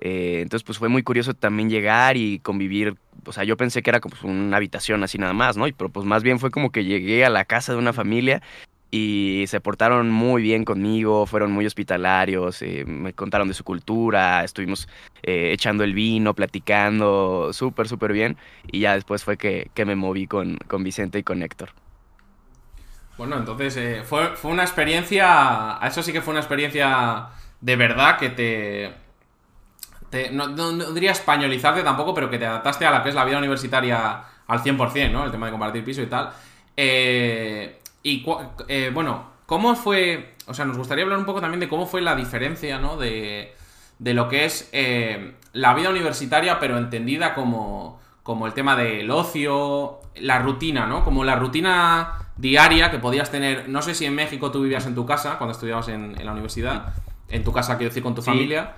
Eh, 0.00 0.40
entonces, 0.42 0.64
pues 0.64 0.78
fue 0.78 0.88
muy 0.88 1.02
curioso 1.02 1.34
también 1.34 1.68
llegar 1.68 2.16
y 2.16 2.38
convivir. 2.38 2.96
O 3.26 3.32
sea, 3.32 3.44
yo 3.44 3.56
pensé 3.56 3.82
que 3.82 3.90
era 3.90 4.00
como 4.00 4.14
una 4.24 4.56
habitación 4.56 5.02
así 5.02 5.18
nada 5.18 5.32
más, 5.32 5.56
¿no? 5.56 5.66
Y, 5.66 5.72
pero 5.72 5.90
pues 5.90 6.06
más 6.06 6.22
bien 6.22 6.38
fue 6.38 6.50
como 6.50 6.70
que 6.70 6.84
llegué 6.84 7.24
a 7.24 7.30
la 7.30 7.44
casa 7.44 7.72
de 7.72 7.78
una 7.78 7.92
familia 7.92 8.42
y 8.96 9.48
se 9.48 9.60
portaron 9.60 10.08
muy 10.12 10.40
bien 10.40 10.64
conmigo, 10.64 11.26
fueron 11.26 11.50
muy 11.50 11.66
hospitalarios, 11.66 12.62
eh, 12.62 12.84
me 12.86 13.12
contaron 13.12 13.48
de 13.48 13.54
su 13.54 13.64
cultura, 13.64 14.44
estuvimos 14.44 14.86
eh, 15.24 15.50
echando 15.52 15.82
el 15.82 15.94
vino, 15.94 16.32
platicando, 16.32 17.52
súper, 17.52 17.88
súper 17.88 18.12
bien, 18.12 18.36
y 18.70 18.78
ya 18.78 18.94
después 18.94 19.24
fue 19.24 19.36
que, 19.36 19.68
que 19.74 19.84
me 19.84 19.96
moví 19.96 20.28
con, 20.28 20.58
con, 20.68 20.84
Vicente 20.84 21.18
y 21.18 21.24
con 21.24 21.42
Héctor. 21.42 21.70
Bueno, 23.18 23.36
entonces 23.36 23.76
eh, 23.78 24.02
fue, 24.04 24.36
fue 24.36 24.52
una 24.52 24.62
experiencia, 24.62 25.80
eso 25.82 26.00
sí 26.00 26.12
que 26.12 26.22
fue 26.22 26.30
una 26.30 26.40
experiencia 26.40 27.30
de 27.60 27.74
verdad 27.74 28.16
que 28.16 28.30
te... 28.30 28.92
no, 30.30 30.46
no, 30.46 30.70
no, 30.70 30.92
diría 30.92 31.10
españolizarte 31.10 31.82
tampoco, 31.82 32.14
pero 32.14 32.30
que 32.30 32.38
te 32.38 32.46
adaptaste 32.46 32.86
a 32.86 32.92
la 32.92 33.02
que 33.02 33.08
es 33.08 33.16
la 33.16 33.24
vida 33.24 33.38
universitaria 33.38 34.22
al 34.46 34.60
100%, 34.60 35.10
¿no? 35.10 35.24
El 35.24 35.32
tema 35.32 35.46
de 35.46 35.52
compartir 35.52 35.84
piso 35.84 36.00
y 36.00 36.06
tal. 36.06 36.30
Eh, 36.76 37.80
y 38.04 38.24
eh, 38.68 38.90
bueno, 38.92 39.30
¿cómo 39.46 39.74
fue? 39.74 40.34
O 40.46 40.52
sea, 40.52 40.66
nos 40.66 40.76
gustaría 40.76 41.04
hablar 41.04 41.18
un 41.18 41.24
poco 41.24 41.40
también 41.40 41.58
de 41.58 41.68
cómo 41.68 41.86
fue 41.86 42.02
la 42.02 42.14
diferencia, 42.14 42.78
¿no? 42.78 42.98
De, 42.98 43.54
de 43.98 44.14
lo 44.14 44.28
que 44.28 44.44
es 44.44 44.68
eh, 44.72 45.34
la 45.54 45.72
vida 45.72 45.88
universitaria, 45.88 46.60
pero 46.60 46.76
entendida 46.76 47.34
como, 47.34 47.98
como 48.22 48.46
el 48.46 48.52
tema 48.52 48.76
del 48.76 49.10
ocio, 49.10 50.00
la 50.16 50.38
rutina, 50.38 50.86
¿no? 50.86 51.02
Como 51.02 51.24
la 51.24 51.36
rutina 51.36 52.28
diaria 52.36 52.90
que 52.90 52.98
podías 52.98 53.30
tener. 53.30 53.70
No 53.70 53.80
sé 53.80 53.94
si 53.94 54.04
en 54.04 54.14
México 54.14 54.50
tú 54.50 54.60
vivías 54.62 54.84
en 54.84 54.94
tu 54.94 55.06
casa 55.06 55.38
cuando 55.38 55.52
estudiabas 55.52 55.88
en, 55.88 56.14
en 56.18 56.26
la 56.26 56.32
universidad. 56.32 56.92
En 57.30 57.42
tu 57.42 57.52
casa, 57.52 57.78
quiero 57.78 57.88
decir, 57.88 58.02
con 58.02 58.14
tu 58.14 58.20
sí. 58.20 58.30
familia. 58.30 58.74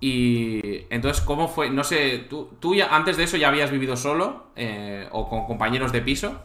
Y 0.00 0.86
entonces, 0.90 1.22
¿cómo 1.24 1.46
fue? 1.46 1.70
No 1.70 1.84
sé, 1.84 2.26
¿tú, 2.28 2.50
tú 2.58 2.74
ya, 2.74 2.94
antes 2.94 3.16
de 3.16 3.22
eso 3.24 3.36
ya 3.36 3.46
habías 3.46 3.70
vivido 3.70 3.96
solo 3.96 4.48
eh, 4.56 5.08
o 5.12 5.28
con 5.28 5.46
compañeros 5.46 5.92
de 5.92 6.00
piso? 6.00 6.42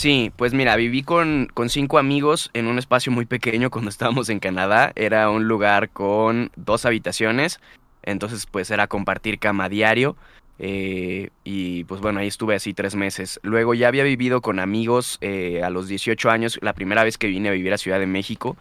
Sí, 0.00 0.32
pues 0.34 0.54
mira, 0.54 0.76
viví 0.76 1.02
con, 1.02 1.50
con, 1.52 1.68
cinco 1.68 1.98
amigos 1.98 2.48
en 2.54 2.68
un 2.68 2.78
espacio 2.78 3.12
muy 3.12 3.26
pequeño 3.26 3.68
cuando 3.70 3.90
estábamos 3.90 4.30
en 4.30 4.40
Canadá. 4.40 4.92
Era 4.96 5.28
un 5.28 5.46
lugar 5.46 5.90
con 5.90 6.50
dos 6.56 6.86
habitaciones, 6.86 7.60
entonces 8.02 8.46
pues 8.46 8.70
era 8.70 8.86
compartir 8.86 9.38
cama 9.38 9.68
diario. 9.68 10.16
Eh, 10.58 11.28
y 11.44 11.84
pues 11.84 12.00
bueno, 12.00 12.20
ahí 12.20 12.28
estuve 12.28 12.54
así 12.54 12.72
tres 12.72 12.94
meses. 12.94 13.40
Luego 13.42 13.74
ya 13.74 13.88
había 13.88 14.02
vivido 14.02 14.40
con 14.40 14.58
amigos 14.58 15.18
eh, 15.20 15.62
a 15.62 15.68
los 15.68 15.86
18 15.86 16.30
años, 16.30 16.58
la 16.62 16.72
primera 16.72 17.04
vez 17.04 17.18
que 17.18 17.26
vine 17.26 17.50
a 17.50 17.52
vivir 17.52 17.74
a 17.74 17.76
Ciudad 17.76 18.00
de 18.00 18.06
México. 18.06 18.56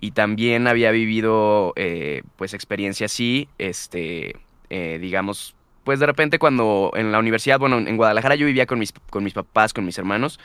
Y 0.00 0.12
también 0.12 0.68
había 0.68 0.92
vivido 0.92 1.72
eh, 1.74 2.22
pues 2.36 2.54
experiencia 2.54 3.06
así, 3.06 3.48
este, 3.58 4.36
eh, 4.70 4.98
digamos, 5.00 5.56
pues 5.82 5.98
de 5.98 6.06
repente 6.06 6.38
cuando 6.38 6.92
en 6.94 7.10
la 7.10 7.18
universidad, 7.18 7.58
bueno, 7.58 7.78
en 7.78 7.96
Guadalajara 7.96 8.36
yo 8.36 8.46
vivía 8.46 8.66
con 8.66 8.78
mis, 8.78 8.92
con 9.10 9.24
mis 9.24 9.34
papás, 9.34 9.72
con 9.72 9.84
mis 9.84 9.98
hermanos. 9.98 10.38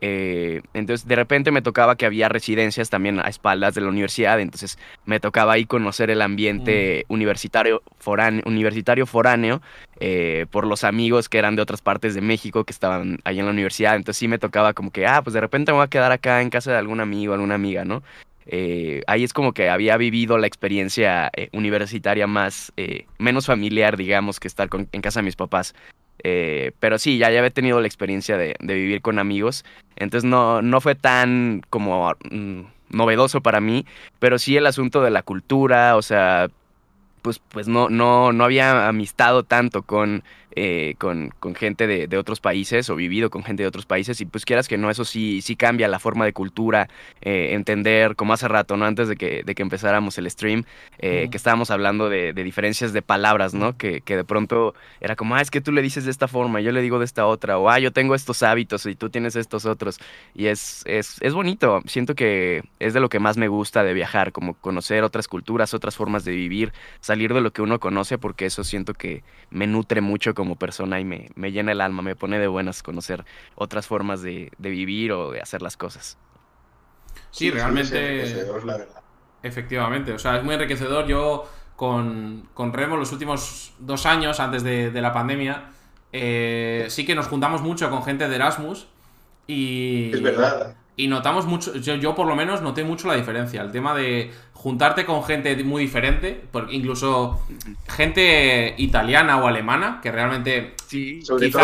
Eh, 0.00 0.62
entonces, 0.74 1.06
de 1.06 1.16
repente 1.16 1.50
me 1.50 1.62
tocaba 1.62 1.96
que 1.96 2.06
había 2.06 2.28
residencias 2.28 2.90
también 2.90 3.20
a 3.20 3.24
espaldas 3.24 3.74
de 3.74 3.80
la 3.80 3.88
universidad, 3.88 4.40
entonces 4.40 4.78
me 5.06 5.20
tocaba 5.20 5.52
ahí 5.54 5.64
conocer 5.64 6.10
el 6.10 6.20
ambiente 6.20 7.04
mm. 7.08 7.12
universitario, 7.12 7.82
foráneo, 7.98 8.42
universitario 8.46 9.06
foráneo 9.06 9.62
eh, 10.00 10.46
por 10.50 10.66
los 10.66 10.84
amigos 10.84 11.28
que 11.28 11.38
eran 11.38 11.56
de 11.56 11.62
otras 11.62 11.80
partes 11.80 12.14
de 12.14 12.20
México 12.20 12.64
que 12.64 12.72
estaban 12.72 13.20
ahí 13.24 13.38
en 13.38 13.46
la 13.46 13.52
universidad. 13.52 13.96
Entonces, 13.96 14.18
sí 14.18 14.28
me 14.28 14.38
tocaba 14.38 14.72
como 14.72 14.90
que, 14.90 15.06
ah, 15.06 15.22
pues 15.22 15.34
de 15.34 15.40
repente 15.40 15.72
me 15.72 15.76
voy 15.76 15.84
a 15.84 15.88
quedar 15.88 16.12
acá 16.12 16.42
en 16.42 16.50
casa 16.50 16.72
de 16.72 16.78
algún 16.78 17.00
amigo, 17.00 17.34
alguna 17.34 17.54
amiga, 17.54 17.84
¿no? 17.84 18.02
Eh, 18.46 19.02
ahí 19.06 19.24
es 19.24 19.32
como 19.32 19.52
que 19.52 19.70
había 19.70 19.96
vivido 19.96 20.36
la 20.38 20.46
experiencia 20.46 21.30
eh, 21.34 21.48
universitaria 21.52 22.26
más, 22.26 22.72
eh, 22.76 23.06
menos 23.18 23.46
familiar, 23.46 23.96
digamos, 23.96 24.38
que 24.38 24.48
estar 24.48 24.68
con, 24.68 24.88
en 24.92 25.00
casa 25.00 25.20
de 25.20 25.24
mis 25.24 25.36
papás. 25.36 25.74
Eh, 26.26 26.72
pero 26.80 26.98
sí, 26.98 27.18
ya, 27.18 27.26
había 27.26 27.50
tenido 27.50 27.80
la 27.80 27.86
experiencia 27.86 28.38
de, 28.38 28.56
de, 28.58 28.74
vivir 28.74 29.02
con 29.02 29.18
amigos, 29.18 29.64
entonces 29.94 30.28
no, 30.28 30.62
no 30.62 30.80
fue 30.80 30.94
tan 30.94 31.62
como 31.68 32.14
mm, 32.30 32.62
novedoso 32.88 33.42
para 33.42 33.60
mí, 33.60 33.84
pero 34.20 34.38
sí 34.38 34.56
el 34.56 34.66
asunto 34.66 35.02
de 35.02 35.10
la 35.10 35.22
cultura, 35.22 35.96
o 35.96 36.02
sea, 36.02 36.48
pues, 37.20 37.40
pues 37.50 37.68
no, 37.68 37.90
no, 37.90 38.32
no 38.32 38.44
había 38.44 38.88
amistado 38.88 39.42
tanto 39.44 39.82
con 39.82 40.24
eh, 40.56 40.94
con, 40.98 41.32
con, 41.40 41.54
gente 41.54 41.86
de, 41.86 42.06
de, 42.06 42.16
otros 42.16 42.40
países 42.40 42.88
o 42.90 42.96
vivido 42.96 43.30
con 43.30 43.42
gente 43.42 43.62
de 43.62 43.66
otros 43.66 43.86
países 43.86 44.20
y 44.20 44.24
pues 44.24 44.44
quieras 44.44 44.68
que 44.68 44.78
no, 44.78 44.90
eso 44.90 45.04
sí, 45.04 45.40
sí 45.42 45.56
cambia 45.56 45.88
la 45.88 45.98
forma 45.98 46.24
de 46.24 46.32
cultura, 46.32 46.88
eh, 47.22 47.50
entender, 47.52 48.14
como 48.14 48.32
hace 48.32 48.46
rato, 48.46 48.76
¿no? 48.76 48.84
Antes 48.84 49.08
de 49.08 49.16
que, 49.16 49.42
de 49.44 49.54
que 49.54 49.62
empezáramos 49.62 50.16
el 50.18 50.30
stream, 50.30 50.64
eh, 50.98 51.28
que 51.30 51.36
estábamos 51.36 51.70
hablando 51.70 52.08
de, 52.08 52.32
de, 52.32 52.44
diferencias 52.44 52.92
de 52.92 53.02
palabras, 53.02 53.54
¿no? 53.54 53.76
Que, 53.76 54.00
que, 54.00 54.16
de 54.16 54.24
pronto 54.24 54.74
era 55.00 55.16
como, 55.16 55.34
ah, 55.34 55.40
es 55.40 55.50
que 55.50 55.60
tú 55.60 55.72
le 55.72 55.82
dices 55.82 56.04
de 56.04 56.10
esta 56.10 56.28
forma, 56.28 56.60
yo 56.60 56.72
le 56.72 56.82
digo 56.82 56.98
de 56.98 57.04
esta 57.04 57.26
otra, 57.26 57.58
o 57.58 57.68
ah, 57.68 57.78
yo 57.78 57.92
tengo 57.92 58.14
estos 58.14 58.42
hábitos 58.42 58.86
y 58.86 58.94
tú 58.94 59.10
tienes 59.10 59.36
estos 59.36 59.66
otros. 59.66 59.98
Y 60.34 60.46
es, 60.46 60.82
es, 60.86 61.16
es 61.20 61.34
bonito, 61.34 61.82
siento 61.86 62.14
que 62.14 62.62
es 62.78 62.94
de 62.94 63.00
lo 63.00 63.08
que 63.08 63.18
más 63.18 63.36
me 63.36 63.48
gusta 63.48 63.82
de 63.82 63.94
viajar, 63.94 64.32
como 64.32 64.54
conocer 64.54 65.02
otras 65.02 65.26
culturas, 65.28 65.74
otras 65.74 65.96
formas 65.96 66.24
de 66.24 66.32
vivir, 66.32 66.72
salir 67.00 67.34
de 67.34 67.40
lo 67.40 67.52
que 67.52 67.62
uno 67.62 67.80
conoce, 67.80 68.18
porque 68.18 68.46
eso 68.46 68.62
siento 68.62 68.94
que 68.94 69.22
me 69.50 69.66
nutre 69.66 70.00
mucho 70.00 70.34
como 70.34 70.43
persona 70.56 71.00
y 71.00 71.04
me, 71.04 71.30
me 71.34 71.52
llena 71.52 71.72
el 71.72 71.80
alma, 71.80 72.02
me 72.02 72.16
pone 72.16 72.38
de 72.38 72.46
buenas 72.46 72.82
conocer 72.82 73.24
otras 73.54 73.86
formas 73.86 74.22
de, 74.22 74.52
de 74.58 74.70
vivir 74.70 75.12
o 75.12 75.30
de 75.30 75.40
hacer 75.40 75.62
las 75.62 75.76
cosas. 75.76 76.18
Sí, 77.30 77.50
realmente. 77.50 78.46
Efectivamente, 79.42 80.12
o 80.12 80.18
sea, 80.18 80.36
es 80.36 80.44
muy 80.44 80.54
enriquecedor. 80.54 81.06
Yo 81.06 81.48
con, 81.76 82.48
con 82.54 82.72
Remo 82.72 82.96
los 82.96 83.12
últimos 83.12 83.74
dos 83.78 84.06
años, 84.06 84.40
antes 84.40 84.62
de, 84.62 84.90
de 84.90 85.00
la 85.02 85.12
pandemia, 85.12 85.70
eh, 86.12 86.86
sí 86.88 87.04
que 87.04 87.14
nos 87.14 87.26
juntamos 87.26 87.60
mucho 87.60 87.90
con 87.90 88.02
gente 88.04 88.28
de 88.28 88.36
Erasmus. 88.36 88.86
Y, 89.46 90.12
es 90.14 90.22
verdad. 90.22 90.76
Y 90.96 91.08
notamos 91.08 91.46
mucho, 91.46 91.74
yo, 91.76 91.96
yo 91.96 92.14
por 92.14 92.26
lo 92.26 92.36
menos 92.36 92.62
noté 92.62 92.84
mucho 92.84 93.08
la 93.08 93.16
diferencia. 93.16 93.62
El 93.62 93.72
tema 93.72 93.94
de 93.94 94.32
juntarte 94.52 95.04
con 95.04 95.24
gente 95.24 95.56
muy 95.64 95.82
diferente, 95.82 96.44
incluso 96.70 97.44
gente 97.88 98.74
italiana 98.78 99.38
o 99.38 99.46
alemana, 99.46 100.00
que 100.02 100.12
realmente. 100.12 100.74
Sí, 100.86 101.22
sobre 101.22 101.50
todo 101.50 101.62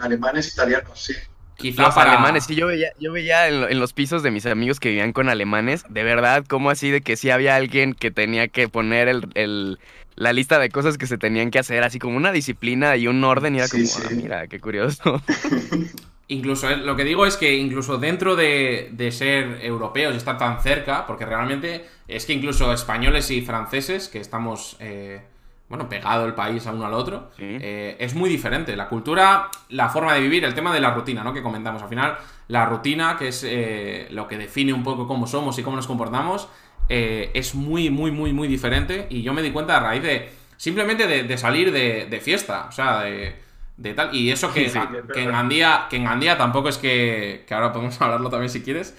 alemanes, 0.00 0.52
italianos, 0.52 1.00
sí. 1.00 1.14
Quizá 1.56 1.82
los 1.82 1.94
para... 1.94 2.12
alemanes, 2.12 2.44
sí, 2.44 2.56
yo 2.56 2.66
veía, 2.66 2.88
yo 2.98 3.12
veía 3.12 3.46
en, 3.46 3.70
en, 3.70 3.78
los 3.78 3.92
pisos 3.92 4.24
de 4.24 4.32
mis 4.32 4.46
amigos 4.46 4.80
que 4.80 4.88
vivían 4.88 5.12
con 5.12 5.28
alemanes, 5.28 5.84
de 5.88 6.02
verdad, 6.02 6.44
como 6.48 6.70
así 6.70 6.90
de 6.90 7.02
que 7.02 7.16
sí 7.16 7.30
había 7.30 7.54
alguien 7.54 7.94
que 7.94 8.10
tenía 8.10 8.48
que 8.48 8.68
poner 8.68 9.06
el, 9.06 9.28
el, 9.34 9.78
la 10.16 10.32
lista 10.32 10.58
de 10.58 10.70
cosas 10.70 10.98
que 10.98 11.06
se 11.06 11.18
tenían 11.18 11.50
que 11.52 11.60
hacer, 11.60 11.84
así 11.84 12.00
como 12.00 12.16
una 12.16 12.32
disciplina 12.32 12.96
y 12.96 13.06
un 13.06 13.22
orden, 13.22 13.54
y 13.54 13.58
era 13.58 13.68
como, 13.68 13.84
sí. 13.84 14.02
Ah, 14.04 14.08
mira, 14.10 14.46
qué 14.48 14.58
curioso. 14.58 15.22
Incluso 16.32 16.70
eh, 16.70 16.76
lo 16.78 16.96
que 16.96 17.04
digo 17.04 17.26
es 17.26 17.36
que 17.36 17.56
incluso 17.56 17.98
dentro 17.98 18.36
de, 18.36 18.88
de, 18.92 19.12
ser 19.12 19.58
europeos 19.62 20.14
y 20.14 20.16
estar 20.16 20.38
tan 20.38 20.60
cerca, 20.62 21.06
porque 21.06 21.26
realmente 21.26 21.84
es 22.08 22.24
que 22.24 22.32
incluso 22.32 22.72
españoles 22.72 23.30
y 23.30 23.42
franceses, 23.42 24.08
que 24.08 24.18
estamos, 24.18 24.76
eh, 24.80 25.20
bueno, 25.68 25.88
pegado 25.88 26.24
el 26.24 26.34
país 26.34 26.66
a 26.66 26.72
uno 26.72 26.86
al 26.86 26.94
otro, 26.94 27.30
sí. 27.36 27.44
eh, 27.44 27.96
es 27.98 28.14
muy 28.14 28.30
diferente. 28.30 28.74
La 28.76 28.88
cultura, 28.88 29.50
la 29.68 29.90
forma 29.90 30.14
de 30.14 30.20
vivir, 30.20 30.44
el 30.44 30.54
tema 30.54 30.72
de 30.72 30.80
la 30.80 30.92
rutina, 30.94 31.22
¿no? 31.22 31.34
Que 31.34 31.42
comentamos. 31.42 31.82
Al 31.82 31.88
final, 31.88 32.16
la 32.48 32.64
rutina, 32.64 33.16
que 33.18 33.28
es 33.28 33.44
eh, 33.46 34.08
lo 34.10 34.26
que 34.26 34.38
define 34.38 34.72
un 34.72 34.82
poco 34.82 35.06
cómo 35.06 35.26
somos 35.26 35.58
y 35.58 35.62
cómo 35.62 35.76
nos 35.76 35.86
comportamos, 35.86 36.48
es 36.88 37.54
muy, 37.54 37.88
muy, 37.88 38.10
muy, 38.10 38.34
muy 38.34 38.48
diferente. 38.48 39.06
Y 39.08 39.22
yo 39.22 39.32
me 39.32 39.40
di 39.40 39.50
cuenta 39.50 39.78
a 39.78 39.80
raíz 39.80 40.02
de 40.02 40.28
simplemente 40.58 41.06
de, 41.06 41.22
de 41.22 41.38
salir 41.38 41.72
de, 41.72 42.06
de 42.06 42.20
fiesta, 42.20 42.66
o 42.68 42.72
sea, 42.72 43.00
de 43.00 43.34
de 43.82 43.94
tal. 43.94 44.14
Y 44.14 44.30
eso 44.30 44.52
que, 44.52 44.68
Sí, 44.70 44.78
que, 45.12 45.22
en 45.24 45.32
Gandía, 45.32 45.86
que 45.90 45.96
en 45.96 46.04
Gandía 46.04 46.38
tampoco 46.38 46.68
es 46.68 46.78
que, 46.78 47.44
que 47.46 47.54
ahora 47.54 47.72
podemos 47.72 48.00
hablarlo 48.00 48.30
también 48.30 48.50
si 48.50 48.62
quieres. 48.62 48.94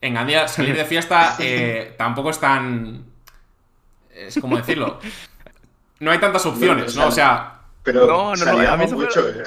En 0.00 0.14
Gandía 0.14 0.46
salir 0.48 0.76
de 0.76 0.84
fiesta 0.84 1.36
eh, 1.40 1.94
tampoco 1.96 2.30
es 2.30 2.38
tan... 2.38 3.04
Es 4.14 4.38
como 4.40 4.56
decirlo. 4.56 4.98
No 6.00 6.10
hay 6.10 6.18
tantas 6.18 6.44
opciones, 6.46 6.94
¿no? 6.96 7.08
O 7.08 7.12
sea... 7.12 7.54
Pero 7.82 8.06
No, 8.06 8.34
no, 8.36 8.44
no, 8.44 8.70
a 8.70 8.76
mí 8.76 8.84
eso 8.84 8.96
me- 8.96 9.04
mucho, 9.04 9.28
eh. 9.28 9.44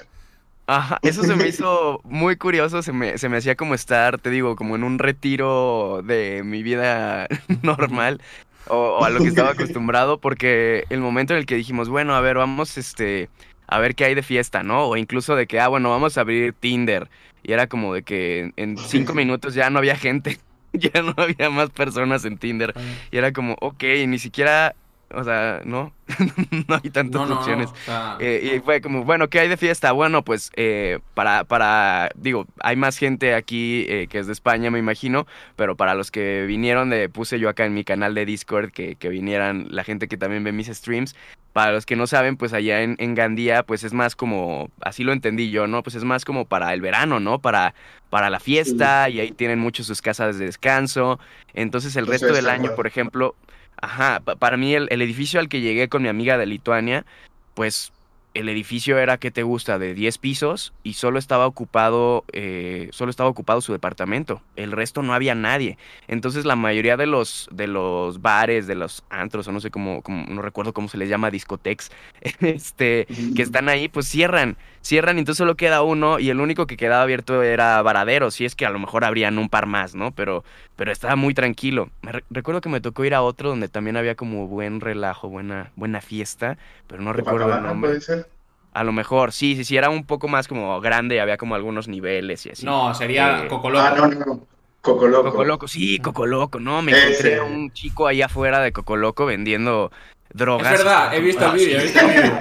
Ajá, 0.67 0.99
eso 1.01 1.23
se 1.23 1.35
me 1.35 1.47
hizo 1.47 1.99
muy 2.05 2.37
curioso, 2.37 2.81
se 2.81 2.93
me, 2.93 3.17
se 3.17 3.27
me 3.27 3.37
hacía 3.37 3.55
como 3.55 3.75
estar, 3.75 4.19
te 4.19 4.29
digo, 4.29 4.55
como 4.55 4.75
en 4.75 4.83
un 4.83 4.99
retiro 4.99 6.01
de 6.03 6.43
mi 6.45 6.63
vida 6.63 7.27
normal 7.61 8.21
o, 8.67 8.75
o 8.77 9.03
a 9.03 9.09
lo 9.09 9.19
que 9.19 9.27
estaba 9.27 9.49
acostumbrado, 9.51 10.19
porque 10.19 10.85
el 10.89 11.01
momento 11.01 11.33
en 11.33 11.39
el 11.39 11.45
que 11.45 11.55
dijimos, 11.55 11.89
bueno, 11.89 12.15
a 12.15 12.21
ver, 12.21 12.37
vamos, 12.37 12.77
este, 12.77 13.29
a 13.71 13.79
ver 13.79 13.95
qué 13.95 14.03
hay 14.03 14.15
de 14.15 14.21
fiesta, 14.21 14.63
¿no? 14.63 14.83
O 14.83 14.97
incluso 14.97 15.35
de 15.35 15.47
que, 15.47 15.59
ah, 15.59 15.69
bueno, 15.69 15.89
vamos 15.89 16.17
a 16.17 16.21
abrir 16.21 16.53
Tinder. 16.53 17.09
Y 17.41 17.53
era 17.53 17.67
como 17.67 17.93
de 17.93 18.03
que 18.03 18.51
en 18.57 18.77
cinco 18.77 19.13
minutos 19.15 19.55
ya 19.55 19.69
no 19.69 19.79
había 19.79 19.95
gente, 19.95 20.37
ya 20.73 21.01
no 21.01 21.15
había 21.17 21.49
más 21.49 21.69
personas 21.69 22.25
en 22.25 22.37
Tinder. 22.37 22.73
Y 23.11 23.17
era 23.17 23.31
como, 23.31 23.55
ok, 23.61 23.83
ni 24.07 24.19
siquiera, 24.19 24.75
o 25.13 25.23
sea, 25.23 25.61
no, 25.65 25.93
no 26.67 26.75
hay 26.83 26.89
tantas 26.91 27.21
No, 27.21 27.25
no, 27.25 27.35
no, 27.35 27.35
opciones. 27.35 27.71
o 27.71 27.75
sea, 27.85 28.15
Eh, 28.19 28.53
y 28.57 28.59
fue 28.61 28.81
como, 28.81 29.03
bueno, 29.03 29.29
¿qué 29.29 29.39
hay 29.39 29.47
de 29.49 29.57
fiesta? 29.57 29.91
Bueno, 29.91 30.23
pues 30.23 30.51
eh, 30.55 30.99
para, 31.13 31.43
para, 31.43 32.09
digo, 32.15 32.45
hay 32.61 32.75
más 32.75 32.97
gente 32.97 33.33
aquí 33.35 33.85
eh, 33.89 34.07
que 34.09 34.19
es 34.19 34.27
de 34.27 34.33
España, 34.33 34.71
me 34.71 34.79
imagino, 34.79 35.27
pero 35.55 35.75
para 35.75 35.95
los 35.95 36.11
que 36.11 36.45
vinieron, 36.47 36.89
de, 36.89 37.09
puse 37.09 37.39
yo 37.39 37.49
acá 37.49 37.65
en 37.65 37.73
mi 37.73 37.83
canal 37.83 38.13
de 38.15 38.25
Discord 38.25 38.71
que, 38.71 38.95
que 38.95 39.09
vinieran 39.09 39.67
la 39.69 39.83
gente 39.83 40.07
que 40.07 40.17
también 40.17 40.43
ve 40.43 40.51
mis 40.51 40.67
streams. 40.67 41.15
Para 41.53 41.73
los 41.73 41.85
que 41.85 41.97
no 41.97 42.07
saben, 42.07 42.37
pues 42.37 42.53
allá 42.53 42.81
en, 42.81 42.95
en 42.99 43.13
Gandía, 43.13 43.63
pues 43.63 43.83
es 43.83 43.91
más 43.93 44.15
como, 44.15 44.69
así 44.81 45.03
lo 45.03 45.11
entendí 45.11 45.51
yo, 45.51 45.67
¿no? 45.67 45.83
Pues 45.83 45.95
es 45.95 46.05
más 46.05 46.23
como 46.23 46.45
para 46.45 46.73
el 46.73 46.79
verano, 46.79 47.19
¿no? 47.19 47.39
Para, 47.39 47.73
para 48.09 48.29
la 48.29 48.39
fiesta 48.39 49.09
y 49.09 49.19
ahí 49.19 49.31
tienen 49.33 49.59
muchos 49.59 49.85
sus 49.87 50.01
casas 50.01 50.37
de 50.39 50.45
descanso. 50.45 51.19
Entonces 51.53 51.95
el 51.97 52.07
resto 52.07 52.27
es 52.29 52.35
del 52.35 52.45
de 52.45 52.51
año, 52.51 52.71
por 52.75 52.87
ejemplo, 52.87 53.35
ajá, 53.81 54.19
pa- 54.21 54.35
para 54.35 54.57
mí 54.57 54.73
el, 54.73 54.87
el 54.91 55.01
edificio 55.01 55.39
al 55.39 55.49
que 55.49 55.61
llegué 55.61 55.89
con 55.89 56.01
mi 56.03 56.09
amiga 56.09 56.37
de 56.37 56.45
Lituania, 56.45 57.05
pues 57.53 57.91
el 58.33 58.47
edificio 58.47 58.97
era, 58.97 59.17
¿qué 59.17 59.29
te 59.29 59.43
gusta? 59.43 59.77
De 59.77 59.93
10 59.93 60.17
pisos 60.17 60.73
y 60.83 60.93
solo 60.93 61.19
estaba 61.19 61.45
ocupado, 61.47 62.23
eh, 62.31 62.87
solo 62.93 63.09
estaba 63.09 63.29
ocupado 63.29 63.59
su 63.59 63.73
departamento. 63.73 64.41
El 64.55 64.71
resto 64.71 65.03
no 65.03 65.13
había 65.13 65.35
nadie. 65.35 65.77
Entonces 66.07 66.45
la 66.45 66.55
mayoría 66.55 66.95
de 66.95 67.07
los, 67.07 67.49
de 67.51 67.67
los 67.67 68.21
bares, 68.21 68.67
de 68.67 68.75
los 68.75 69.03
antros, 69.09 69.47
o 69.49 69.51
no 69.51 69.59
sé 69.59 69.69
cómo, 69.69 70.01
cómo- 70.01 70.25
no 70.29 70.41
recuerdo 70.41 70.71
cómo 70.73 70.87
se 70.87 70.97
les 70.97 71.09
llama, 71.09 71.29
discotex, 71.29 71.91
este, 72.39 73.05
que 73.35 73.41
están 73.41 73.67
ahí, 73.67 73.89
pues 73.89 74.07
cierran, 74.07 74.57
cierran 74.81 75.17
y 75.17 75.19
entonces 75.19 75.37
solo 75.37 75.55
queda 75.55 75.81
uno 75.83 76.19
y 76.19 76.29
el 76.29 76.39
único 76.39 76.67
que 76.67 76.77
quedaba 76.77 77.03
abierto 77.03 77.43
era 77.43 77.81
Varadero, 77.81 78.31
si 78.31 78.45
es 78.45 78.55
que 78.55 78.65
a 78.65 78.69
lo 78.69 78.79
mejor 78.79 79.03
habrían 79.05 79.37
un 79.37 79.49
par 79.49 79.65
más, 79.67 79.95
¿no? 79.95 80.11
Pero, 80.11 80.43
pero 80.75 80.91
estaba 80.91 81.15
muy 81.15 81.33
tranquilo. 81.33 81.89
Me 82.01 82.11
re- 82.13 82.23
recuerdo 82.29 82.61
que 82.61 82.69
me 82.69 82.81
tocó 82.81 83.05
ir 83.05 83.13
a 83.15 83.21
otro 83.21 83.49
donde 83.49 83.67
también 83.69 83.97
había 83.97 84.15
como 84.15 84.47
buen 84.47 84.81
relajo, 84.81 85.29
buena, 85.29 85.71
buena 85.75 86.01
fiesta, 86.01 86.57
pero 86.87 87.01
no 87.01 87.13
recuerdo 87.13 87.55
el 87.57 87.63
nombre. 87.63 87.89
puede 87.91 88.01
ser. 88.01 88.29
A 88.73 88.85
lo 88.85 88.93
mejor, 88.93 89.33
sí, 89.33 89.55
sí, 89.57 89.65
sí, 89.65 89.75
era 89.75 89.89
un 89.89 90.05
poco 90.05 90.29
más 90.29 90.47
como 90.47 90.79
grande 90.79 91.15
y 91.15 91.19
había 91.19 91.35
como 91.37 91.55
algunos 91.55 91.89
niveles 91.89 92.45
y 92.45 92.51
así. 92.51 92.65
no, 92.65 92.93
sería 92.95 93.43
Eh, 93.43 93.47
Coco 93.49 93.69
Loco. 93.69 93.85
Ah, 93.85 93.95
no, 93.97 94.07
no, 94.07 94.25
no. 94.25 94.47
Coco 94.81 95.07
Loco. 95.07 95.29
Coco 95.29 95.43
Loco, 95.43 95.67
sí, 95.67 95.99
Coco 95.99 96.25
Loco, 96.25 96.59
no, 96.59 96.81
me 96.81 96.91
Ese. 96.91 97.01
encontré 97.01 97.37
a 97.37 97.43
un 97.43 97.71
chico 97.71 98.07
ahí 98.07 98.21
afuera 98.21 98.59
de 98.61 98.71
Coco 98.71 98.95
Loco 98.95 99.25
vendiendo 99.25 99.91
drogas. 100.33 100.71
Es 100.71 100.77
verdad, 100.79 101.13
he 101.13 101.19
visto 101.21 101.45
el 101.45 101.51
vídeo, 101.57 101.77
he 101.77 101.81
sí. 101.81 101.85
visto 101.87 101.99
el 101.99 102.07
vídeo. 102.13 102.37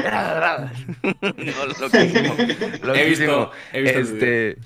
No, 1.23 1.67
loquísimo, 1.67 2.35
He 2.39 2.87
loquísimo. 2.87 3.07
visto, 3.07 3.53
he 3.73 3.81
visto 3.83 3.99
el 3.99 4.05
vídeo. 4.05 4.17
Este, 4.53 4.59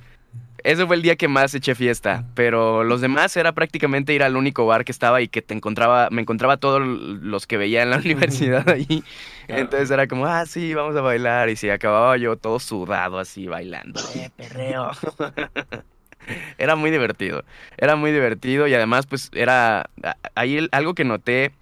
ese 0.62 0.87
fue 0.87 0.96
el 0.96 1.02
día 1.02 1.16
que 1.16 1.28
más 1.28 1.54
eché 1.54 1.74
fiesta, 1.74 2.24
pero 2.34 2.84
los 2.84 3.02
demás 3.02 3.37
era 3.37 3.52
prácticamente 3.52 4.14
ir 4.14 4.22
al 4.22 4.34
único 4.37 4.64
bar 4.66 4.84
que 4.87 4.92
estaba 4.92 5.20
y 5.20 5.28
que 5.28 5.42
te 5.42 5.52
encontraba, 5.52 6.08
me 6.10 6.22
encontraba 6.22 6.56
todos 6.56 6.80
los 6.82 7.46
que 7.46 7.58
veía 7.58 7.82
en 7.82 7.90
la 7.90 7.96
universidad 8.04 8.66
ahí. 8.70 9.04
Claro. 9.46 9.60
Entonces 9.62 9.90
era 9.90 10.06
como, 10.06 10.24
ah, 10.26 10.46
sí, 10.46 10.72
vamos 10.72 10.96
a 10.96 11.02
bailar. 11.02 11.50
Y 11.50 11.56
si 11.56 11.68
acababa 11.68 12.16
yo 12.16 12.37
todo 12.37 12.58
sudado 12.58 13.18
así 13.18 13.46
bailando. 13.46 14.00
Eh, 14.16 14.30
perreo. 14.37 14.90
Era 16.56 16.74
muy 16.76 16.90
divertido. 16.90 17.44
Era 17.76 17.96
muy 17.96 18.10
divertido 18.10 18.66
y 18.66 18.72
además, 18.74 19.04
pues, 19.06 19.30
era. 19.34 19.90
Ahí 20.34 20.56
el- 20.56 20.70
algo 20.72 20.94
que 20.94 21.04
noté 21.04 21.52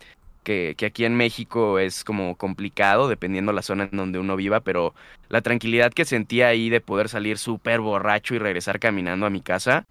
que, 0.42 0.74
que 0.76 0.86
aquí 0.86 1.04
en 1.04 1.16
México 1.16 1.78
es 1.78 2.04
como 2.04 2.36
complicado, 2.36 3.08
dependiendo 3.08 3.52
la 3.52 3.62
zona 3.62 3.88
en 3.90 3.96
donde 3.96 4.18
uno 4.18 4.36
viva, 4.36 4.60
pero 4.60 4.94
la 5.28 5.40
tranquilidad 5.40 5.92
que 5.92 6.04
sentía 6.04 6.48
ahí 6.48 6.70
de 6.70 6.80
poder 6.80 7.08
salir 7.08 7.38
súper 7.38 7.80
borracho 7.80 8.34
y 8.34 8.38
regresar 8.38 8.78
caminando 8.80 9.26
a 9.26 9.30
mi 9.30 9.40
casa, 9.40 9.86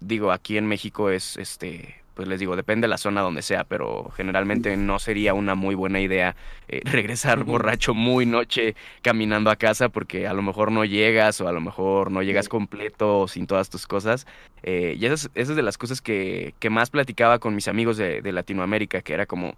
digo, 0.00 0.32
aquí 0.32 0.58
en 0.58 0.66
México 0.66 1.10
es, 1.10 1.36
este, 1.36 1.96
pues 2.14 2.28
les 2.28 2.40
digo, 2.40 2.56
depende 2.56 2.84
de 2.86 2.88
la 2.88 2.98
zona 2.98 3.20
donde 3.20 3.42
sea, 3.42 3.64
pero 3.64 4.10
generalmente 4.16 4.76
no 4.76 4.98
sería 4.98 5.34
una 5.34 5.54
muy 5.54 5.74
buena 5.74 6.00
idea 6.00 6.36
eh, 6.68 6.80
regresar 6.84 7.44
borracho 7.44 7.94
muy 7.94 8.26
noche 8.26 8.76
caminando 9.02 9.50
a 9.50 9.56
casa 9.56 9.88
porque 9.88 10.26
a 10.26 10.32
lo 10.32 10.42
mejor 10.42 10.72
no 10.72 10.84
llegas 10.84 11.40
o 11.40 11.48
a 11.48 11.52
lo 11.52 11.60
mejor 11.60 12.10
no 12.10 12.22
llegas 12.22 12.48
completo 12.48 13.20
o 13.20 13.28
sin 13.28 13.46
todas 13.46 13.68
tus 13.68 13.86
cosas. 13.86 14.26
Eh, 14.62 14.96
y 14.98 15.06
esas, 15.06 15.30
esas 15.34 15.56
de 15.56 15.62
las 15.62 15.76
cosas 15.76 16.00
que, 16.00 16.54
que 16.58 16.70
más 16.70 16.90
platicaba 16.90 17.38
con 17.38 17.54
mis 17.54 17.68
amigos 17.68 17.96
de, 17.96 18.22
de 18.22 18.32
Latinoamérica, 18.32 19.02
que 19.02 19.12
era 19.12 19.26
como, 19.26 19.54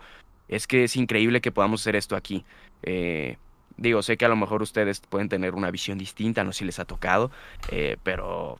es 0.49 0.67
que 0.67 0.85
es 0.85 0.97
increíble 0.97 1.41
que 1.41 1.53
podamos 1.53 1.81
hacer 1.81 1.97
esto 1.97 2.17
aquí. 2.17 2.45
Eh, 2.83 3.37
digo, 3.77 4.03
sé 4.03 4.17
que 4.17 4.25
a 4.25 4.29
lo 4.29 4.37
mejor 4.37 4.63
ustedes 4.63 5.01
pueden 5.01 5.29
tener 5.29 5.55
una 5.55 5.71
visión 5.71 5.99
distinta, 5.99 6.45
no 6.45 6.53
sé 6.53 6.61
si 6.61 6.65
les 6.67 6.79
ha 6.79 6.85
tocado, 6.85 7.31
eh, 7.71 7.97
pero... 8.03 8.59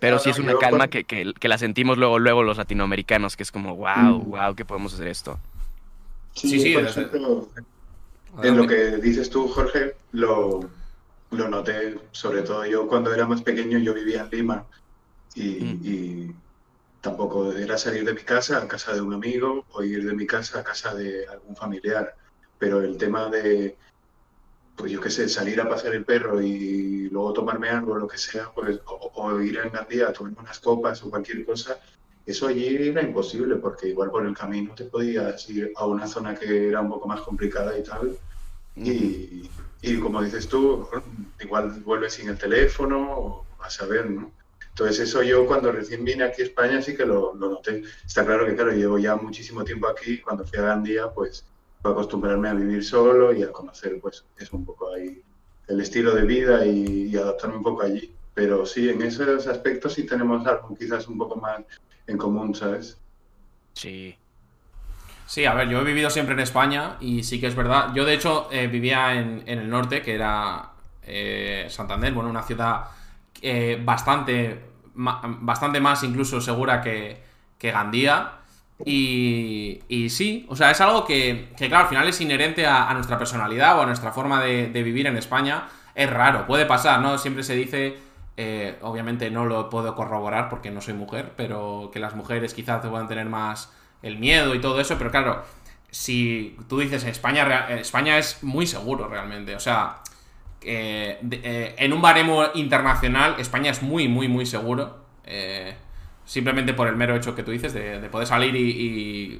Pero 0.00 0.16
No, 0.16 0.22
sí 0.22 0.30
es 0.30 0.40
una 0.40 0.58
calma 0.58 0.88
que, 0.88 1.04
que, 1.04 1.32
que 1.38 1.46
la 1.48 1.56
sentimos 1.56 1.98
luego, 1.98 2.18
luego 2.18 2.42
los 2.42 2.56
latinoamericanos, 2.58 3.36
que 3.36 3.44
es 3.44 3.52
como, 3.52 3.76
wow, 3.76 4.18
Mm. 4.24 4.30
wow, 4.30 4.54
que 4.56 4.64
podemos 4.64 4.92
hacer 4.94 5.06
esto. 5.06 5.38
Sí, 6.34 6.48
Sí, 6.48 6.60
sí, 6.60 6.74
por 6.74 6.82
ejemplo, 6.84 7.48
en 8.42 8.56
lo 8.56 8.66
que 8.66 8.96
dices 8.96 9.30
tú, 9.30 9.46
Jorge, 9.46 9.94
lo, 10.10 10.68
lo 11.30 11.48
noté, 11.48 11.96
sobre 12.10 12.42
todo 12.42 12.66
yo 12.66 12.88
cuando 12.88 13.14
era 13.14 13.24
más 13.24 13.40
pequeño, 13.42 13.78
yo 13.78 13.94
vivía 13.94 14.22
en 14.22 14.30
Lima 14.30 14.64
y, 15.36 15.42
Mm. 15.62 15.80
y 15.84 16.34
tampoco 17.04 17.52
era 17.52 17.76
salir 17.76 18.02
de 18.02 18.14
mi 18.14 18.22
casa 18.22 18.56
a 18.56 18.66
casa 18.66 18.94
de 18.94 19.02
un 19.02 19.12
amigo 19.12 19.66
o 19.72 19.82
ir 19.82 20.06
de 20.06 20.14
mi 20.14 20.26
casa 20.26 20.60
a 20.60 20.64
casa 20.64 20.94
de 20.94 21.26
algún 21.26 21.54
familiar, 21.54 22.16
pero 22.58 22.80
el 22.80 22.96
tema 22.96 23.28
de, 23.28 23.76
pues 24.74 24.90
yo 24.90 25.02
qué 25.02 25.10
sé, 25.10 25.28
salir 25.28 25.60
a 25.60 25.68
pasear 25.68 25.94
el 25.94 26.06
perro 26.06 26.40
y 26.40 27.10
luego 27.10 27.34
tomarme 27.34 27.68
algo, 27.68 27.98
lo 27.98 28.08
que 28.08 28.16
sea, 28.16 28.50
pues, 28.54 28.80
o, 28.86 29.12
o 29.16 29.40
ir 29.42 29.58
en 29.58 29.70
Gandía 29.70 30.08
a 30.08 30.12
tomarme 30.14 30.40
unas 30.40 30.58
copas 30.60 31.02
o 31.02 31.10
cualquier 31.10 31.44
cosa, 31.44 31.78
eso 32.24 32.46
allí 32.46 32.88
era 32.88 33.02
imposible, 33.02 33.56
porque 33.56 33.88
igual 33.88 34.10
por 34.10 34.24
el 34.24 34.34
camino 34.34 34.74
te 34.74 34.86
podías 34.86 35.46
ir 35.50 35.72
a 35.76 35.86
una 35.86 36.06
zona 36.06 36.34
que 36.34 36.68
era 36.70 36.80
un 36.80 36.88
poco 36.88 37.06
más 37.06 37.20
complicada 37.20 37.78
y 37.78 37.82
tal, 37.82 38.18
y, 38.76 39.50
y 39.82 40.00
como 40.00 40.22
dices 40.22 40.48
tú, 40.48 40.88
igual 41.38 41.82
vuelves 41.84 42.14
sin 42.14 42.30
el 42.30 42.38
teléfono, 42.38 43.12
o 43.12 43.46
a 43.60 43.68
saber, 43.68 44.10
¿no? 44.10 44.32
Entonces 44.74 45.08
eso 45.08 45.22
yo 45.22 45.46
cuando 45.46 45.70
recién 45.70 46.04
vine 46.04 46.24
aquí 46.24 46.42
a 46.42 46.46
España 46.46 46.82
sí 46.82 46.96
que 46.96 47.06
lo, 47.06 47.32
noté. 47.34 47.84
Está 48.04 48.26
claro 48.26 48.44
que, 48.44 48.56
claro, 48.56 48.72
llevo 48.72 48.98
ya 48.98 49.14
muchísimo 49.14 49.62
tiempo 49.62 49.86
aquí, 49.86 50.18
cuando 50.18 50.44
fui 50.44 50.58
a 50.58 50.62
Gandía, 50.62 51.12
pues 51.14 51.44
fue 51.80 51.92
acostumbrarme 51.92 52.48
a 52.48 52.54
vivir 52.54 52.84
solo 52.84 53.32
y 53.32 53.44
a 53.44 53.52
conocer, 53.52 54.00
pues, 54.02 54.24
es 54.36 54.52
un 54.52 54.64
poco 54.64 54.92
ahí 54.92 55.22
el 55.68 55.80
estilo 55.80 56.12
de 56.12 56.22
vida 56.22 56.66
y, 56.66 57.16
adaptarme 57.16 57.58
un 57.58 57.62
poco 57.62 57.82
allí. 57.82 58.12
Pero 58.34 58.66
sí, 58.66 58.88
en 58.88 59.00
esos 59.02 59.46
aspectos 59.46 59.92
sí 59.92 60.06
tenemos 60.06 60.44
algo 60.44 60.74
quizás 60.76 61.06
un 61.06 61.18
poco 61.18 61.36
más 61.36 61.60
en 62.08 62.18
común, 62.18 62.52
¿sabes? 62.52 62.98
Sí. 63.74 64.16
Sí, 65.28 65.44
a 65.44 65.54
ver, 65.54 65.68
yo 65.68 65.82
he 65.82 65.84
vivido 65.84 66.10
siempre 66.10 66.34
en 66.34 66.40
España 66.40 66.96
y 67.00 67.22
sí 67.22 67.40
que 67.40 67.46
es 67.46 67.54
verdad. 67.54 67.94
Yo, 67.94 68.04
de 68.04 68.14
hecho, 68.14 68.48
eh, 68.50 68.66
vivía 68.66 69.14
en, 69.14 69.44
en 69.46 69.60
el 69.60 69.70
norte, 69.70 70.02
que 70.02 70.16
era 70.16 70.72
eh, 71.04 71.68
Santander, 71.70 72.12
bueno, 72.12 72.28
una 72.28 72.42
ciudad 72.42 72.86
eh, 73.46 73.78
bastante, 73.78 74.58
bastante 74.94 75.78
más 75.78 76.02
incluso 76.02 76.40
segura 76.40 76.80
que, 76.80 77.22
que 77.58 77.70
Gandía. 77.70 78.38
Y, 78.86 79.82
y 79.86 80.08
sí, 80.08 80.46
o 80.48 80.56
sea, 80.56 80.70
es 80.70 80.80
algo 80.80 81.04
que, 81.04 81.52
claro, 81.56 81.84
al 81.84 81.88
final 81.88 82.08
es 82.08 82.20
inherente 82.22 82.66
a, 82.66 82.92
nuestra 82.94 83.18
personalidad 83.18 83.78
o 83.78 83.82
a 83.82 83.86
nuestra 83.86 84.12
forma 84.12 84.42
de, 84.42 84.82
vivir 84.82 85.06
en 85.06 85.18
España. 85.18 85.68
Es 85.94 86.08
raro, 86.10 86.46
puede 86.46 86.64
pasar, 86.64 87.00
¿no? 87.02 87.18
Siempre 87.18 87.42
se 87.44 87.54
dice, 87.54 87.98
eh, 88.38 88.78
obviamente 88.80 89.30
no 89.30 89.44
lo 89.44 89.68
puedo 89.68 89.94
corroborar 89.94 90.48
porque 90.48 90.70
no 90.70 90.80
soy 90.80 90.94
mujer, 90.94 91.34
pero 91.36 91.90
que 91.92 92.00
las 92.00 92.14
mujeres 92.14 92.54
quizás 92.54 92.84
puedan 92.86 93.08
tener 93.08 93.26
más 93.26 93.70
el 94.00 94.18
miedo 94.18 94.54
y 94.54 94.60
todo 94.60 94.80
eso, 94.80 94.96
pero 94.96 95.10
claro, 95.10 95.44
si 95.90 96.56
tú 96.66 96.78
dices 96.78 97.04
España, 97.04 97.68
España 97.68 98.16
es 98.16 98.42
muy 98.42 98.66
seguro 98.66 99.06
realmente, 99.06 99.54
o 99.54 99.60
sea, 99.60 99.98
eh, 100.66 101.18
de- 101.22 101.40
eh, 101.44 101.74
en 101.78 101.92
un 101.92 102.02
baremo 102.02 102.44
internacional 102.54 103.36
España 103.38 103.70
es 103.70 103.82
muy, 103.82 104.08
muy, 104.08 104.28
muy 104.28 104.46
seguro. 104.46 105.04
eh, 105.24 105.74
simplemente 106.26 106.72
por 106.74 106.88
el 106.88 106.96
mero 106.96 107.14
hecho 107.16 107.34
que 107.34 107.42
tú 107.42 107.50
dices 107.50 107.74
de, 107.74 108.00
de 108.00 108.08
poder 108.08 108.26
salir 108.26 108.56
y, 108.56 108.60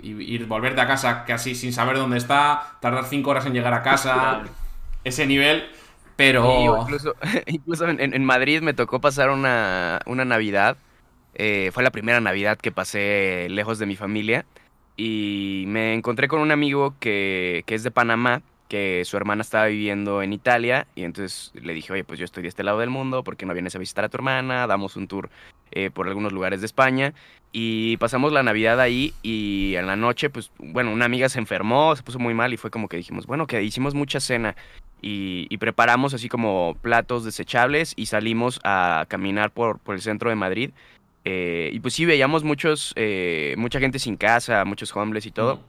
y- 0.02 0.34
y 0.34 0.38
volverte 0.44 0.80
a 0.82 0.86
casa 0.86 1.24
casi 1.24 1.54
sin 1.54 1.72
saber 1.72 1.96
dónde 1.96 2.18
está, 2.18 2.76
tardar 2.80 3.04
cinco 3.06 3.30
horas 3.30 3.46
en 3.46 3.54
llegar 3.54 3.72
a 3.74 3.82
casa, 3.82 4.42
ese 5.04 5.26
nivel, 5.26 5.64
pero... 6.16 6.86
Incluso, 6.86 7.14
incluso 7.46 7.88
en, 7.88 8.00
en 8.14 8.24
Madrid 8.24 8.60
me 8.62 8.74
tocó 8.74 9.00
pasar 9.00 9.30
una, 9.30 10.00
una 10.06 10.24
Navidad. 10.24 10.76
fue 11.72 11.82
la 11.82 11.90
primera 11.92 12.20
Navidad 12.20 12.58
que 12.58 12.72
pasé 12.72 13.48
lejos 13.50 13.78
de 13.78 13.86
mi 13.86 13.96
familia. 13.96 14.46
Y 14.96 15.64
me 15.68 15.94
encontré 15.94 16.28
con 16.28 16.40
un 16.40 16.52
amigo 16.52 16.96
que, 17.00 17.64
que 17.66 17.74
es 17.74 17.82
de 17.82 17.90
Panamá, 17.90 18.42
su 19.04 19.16
hermana 19.16 19.42
estaba 19.42 19.66
viviendo 19.66 20.22
en 20.22 20.32
Italia. 20.32 20.86
Y 20.94 21.04
entonces 21.04 21.52
le 21.54 21.74
dije, 21.74 21.92
oye, 21.92 22.04
pues 22.04 22.18
yo 22.18 22.24
estoy 22.24 22.42
de 22.42 22.48
este 22.48 22.62
lado 22.62 22.78
del 22.78 22.90
mundo, 22.90 23.22
¿por 23.24 23.36
qué 23.36 23.46
no 23.46 23.54
vienes 23.54 23.74
a 23.76 23.78
visitar 23.78 24.04
a 24.04 24.08
tu 24.08 24.16
hermana? 24.16 24.66
Damos 24.66 24.96
un 24.96 25.08
tour 25.08 25.30
eh, 25.72 25.90
por 25.90 26.08
algunos 26.08 26.32
lugares 26.32 26.60
de 26.60 26.66
España. 26.66 27.14
Y 27.52 27.96
pasamos 27.98 28.32
la 28.32 28.42
Navidad 28.42 28.80
ahí 28.80 29.14
y 29.22 29.74
en 29.76 29.86
la 29.86 29.94
noche, 29.94 30.28
pues 30.28 30.50
bueno, 30.58 30.92
una 30.92 31.04
amiga 31.04 31.28
se 31.28 31.38
enfermó, 31.38 31.94
se 31.94 32.02
puso 32.02 32.18
muy 32.18 32.34
mal 32.34 32.52
y 32.52 32.56
fue 32.56 32.70
como 32.70 32.88
que 32.88 32.96
dijimos, 32.96 33.26
bueno, 33.26 33.46
que 33.46 33.62
hicimos 33.62 33.94
mucha 33.94 34.18
cena 34.18 34.56
y, 35.00 35.56
preparamos 35.58 36.14
así 36.14 36.28
como 36.28 36.76
platos 36.80 37.24
desechables 37.24 37.92
y 37.94 38.06
salimos 38.06 38.58
a 38.64 39.04
caminar 39.08 39.50
por, 39.50 39.78
por 39.78 39.94
el 39.94 40.00
centro 40.00 40.30
de 40.30 40.36
Madrid. 40.36 40.70
Eh, 41.24 41.70
y 41.72 41.80
pues 41.80 41.94
sí, 41.94 42.04
veíamos 42.04 42.44
muchos, 42.44 42.92
eh, 42.96 43.54
mucha 43.56 43.80
gente 43.80 43.98
sin 43.98 44.16
casa, 44.16 44.64
muchos 44.64 44.94
homeless 44.94 45.26
y 45.26 45.30
todo. 45.30 45.60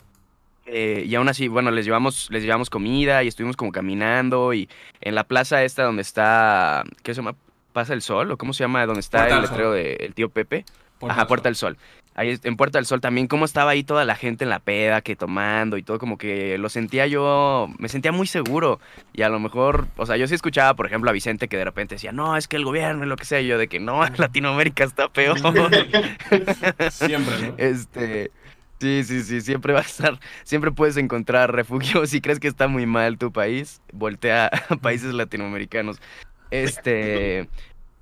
Eh, 0.65 1.03
y 1.05 1.13
aún 1.15 1.29
así, 1.29 1.47
bueno, 1.47 1.71
les 1.71 1.85
llevamos, 1.85 2.27
les 2.31 2.43
llevamos 2.43 2.69
comida 2.69 3.23
y 3.23 3.27
estuvimos 3.27 3.55
como 3.55 3.71
caminando 3.71 4.53
y 4.53 4.67
en 5.01 5.13
la 5.13 5.23
plaza 5.23 5.63
esta 5.63 5.83
donde 5.83 6.01
está, 6.01 6.83
¿qué 7.03 7.13
se 7.13 7.21
llama? 7.21 7.35
¿Pasa 7.71 7.93
el 7.93 8.01
Sol? 8.01 8.31
¿O 8.31 8.37
cómo 8.37 8.53
se 8.53 8.63
llama? 8.63 8.85
Donde 8.85 9.01
está 9.01 9.19
Puerta 9.19 9.35
el 9.35 9.41
letrero 9.41 9.71
del 9.71 10.13
tío 10.13 10.29
Pepe. 10.29 10.65
Puerta 10.97 11.13
Ajá, 11.15 11.27
Puerta 11.27 11.49
del 11.49 11.55
Sol. 11.55 11.77
Ahí 12.17 12.39
en 12.43 12.55
Puerta 12.55 12.77
del 12.77 12.85
Sol 12.85 13.01
también, 13.01 13.27
cómo 13.27 13.43
estaba 13.43 13.71
ahí 13.71 13.83
toda 13.83 14.05
la 14.05 14.15
gente 14.15 14.45
en 14.45 14.49
la 14.49 14.59
peda, 14.59 15.01
que 15.01 15.17
tomando 15.17 15.75
y 15.75 15.83
todo, 15.83 15.99
como 15.99 16.17
que 16.17 16.57
lo 16.57 16.69
sentía 16.69 17.05
yo, 17.07 17.67
me 17.77 17.89
sentía 17.89 18.13
muy 18.13 18.25
seguro. 18.25 18.79
Y 19.11 19.23
a 19.23 19.29
lo 19.29 19.37
mejor, 19.37 19.87
o 19.97 20.05
sea, 20.05 20.15
yo 20.15 20.25
sí 20.25 20.33
escuchaba, 20.33 20.75
por 20.75 20.85
ejemplo, 20.85 21.09
a 21.09 21.13
Vicente 21.13 21.49
que 21.49 21.57
de 21.57 21.65
repente 21.65 21.95
decía, 21.95 22.13
no, 22.13 22.37
es 22.37 22.47
que 22.47 22.55
el 22.55 22.63
gobierno 22.63 23.03
y 23.03 23.09
lo 23.09 23.17
que 23.17 23.25
sea, 23.25 23.41
y 23.41 23.47
yo 23.47 23.57
de 23.57 23.67
que 23.67 23.81
no, 23.81 24.01
Latinoamérica 24.17 24.85
está 24.85 25.09
peor. 25.09 25.37
Siempre, 26.89 27.35
¿no? 27.41 27.55
Este, 27.57 28.31
sí, 28.79 29.03
sí, 29.03 29.23
sí, 29.23 29.41
siempre 29.41 29.73
va 29.73 29.79
a 29.79 29.83
estar, 29.83 30.19
siempre 30.43 30.71
puedes 30.71 30.97
encontrar 30.97 31.53
refugio. 31.53 32.05
Si 32.07 32.21
crees 32.21 32.39
que 32.39 32.47
está 32.47 32.67
muy 32.67 32.85
mal 32.85 33.17
tu 33.17 33.31
país, 33.31 33.81
voltea 33.93 34.47
a 34.69 34.75
países 34.77 35.13
latinoamericanos. 35.13 35.97
Este, 36.51 37.49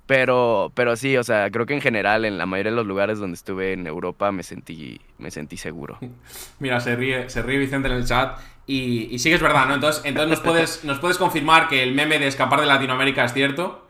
pero, 0.06 0.70
pero 0.74 0.96
sí, 0.96 1.16
o 1.16 1.24
sea, 1.24 1.50
creo 1.50 1.66
que 1.66 1.74
en 1.74 1.80
general, 1.80 2.24
en 2.24 2.38
la 2.38 2.46
mayoría 2.46 2.72
de 2.72 2.76
los 2.76 2.86
lugares 2.86 3.18
donde 3.18 3.34
estuve 3.36 3.72
en 3.72 3.86
Europa, 3.86 4.30
me 4.32 4.42
sentí, 4.42 5.00
me 5.18 5.30
sentí 5.30 5.56
seguro. 5.56 5.98
Mira, 6.58 6.80
se 6.80 6.94
ríe, 6.96 7.30
se 7.30 7.42
ríe 7.42 7.58
Vicente 7.58 7.88
en 7.88 7.94
el 7.94 8.06
chat. 8.06 8.38
Y, 8.66 9.14
y 9.14 9.18
sí 9.18 9.28
que 9.28 9.34
es 9.36 9.42
verdad, 9.42 9.66
¿no? 9.66 9.74
Entonces, 9.74 10.02
entonces 10.06 10.30
nos, 10.30 10.40
puedes, 10.40 10.84
nos 10.84 10.98
puedes 10.98 11.18
confirmar 11.18 11.68
que 11.68 11.82
el 11.82 11.94
meme 11.94 12.18
de 12.18 12.26
escapar 12.28 12.60
de 12.60 12.66
Latinoamérica 12.66 13.24
es 13.24 13.32
cierto. 13.34 13.86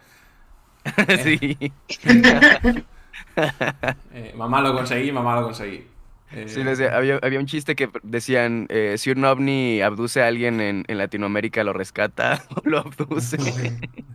sí, 1.23 1.57
Eh, 4.11 4.33
mamá 4.37 4.61
lo 4.61 4.75
conseguí, 4.75 5.11
mamá 5.13 5.37
lo 5.37 5.45
conseguí. 5.45 5.94
Eh, 6.35 6.49
sí, 6.49 6.65
les 6.65 6.79
decía, 6.79 6.97
había, 6.97 7.19
había 7.23 7.39
un 7.39 7.47
chiste 7.47 7.75
que 7.77 7.89
decían, 8.03 8.67
eh, 8.71 8.97
si 8.99 9.11
un 9.11 9.25
ovni 9.25 9.81
abduce 9.83 10.23
a 10.23 10.27
alguien 10.27 10.61
en, 10.61 10.85
en 10.89 10.99
Latinoamérica, 10.99 11.63
lo 11.65 11.73
rescata 11.73 12.43
o 12.57 12.63
lo 12.69 12.79
abduce. 12.79 13.37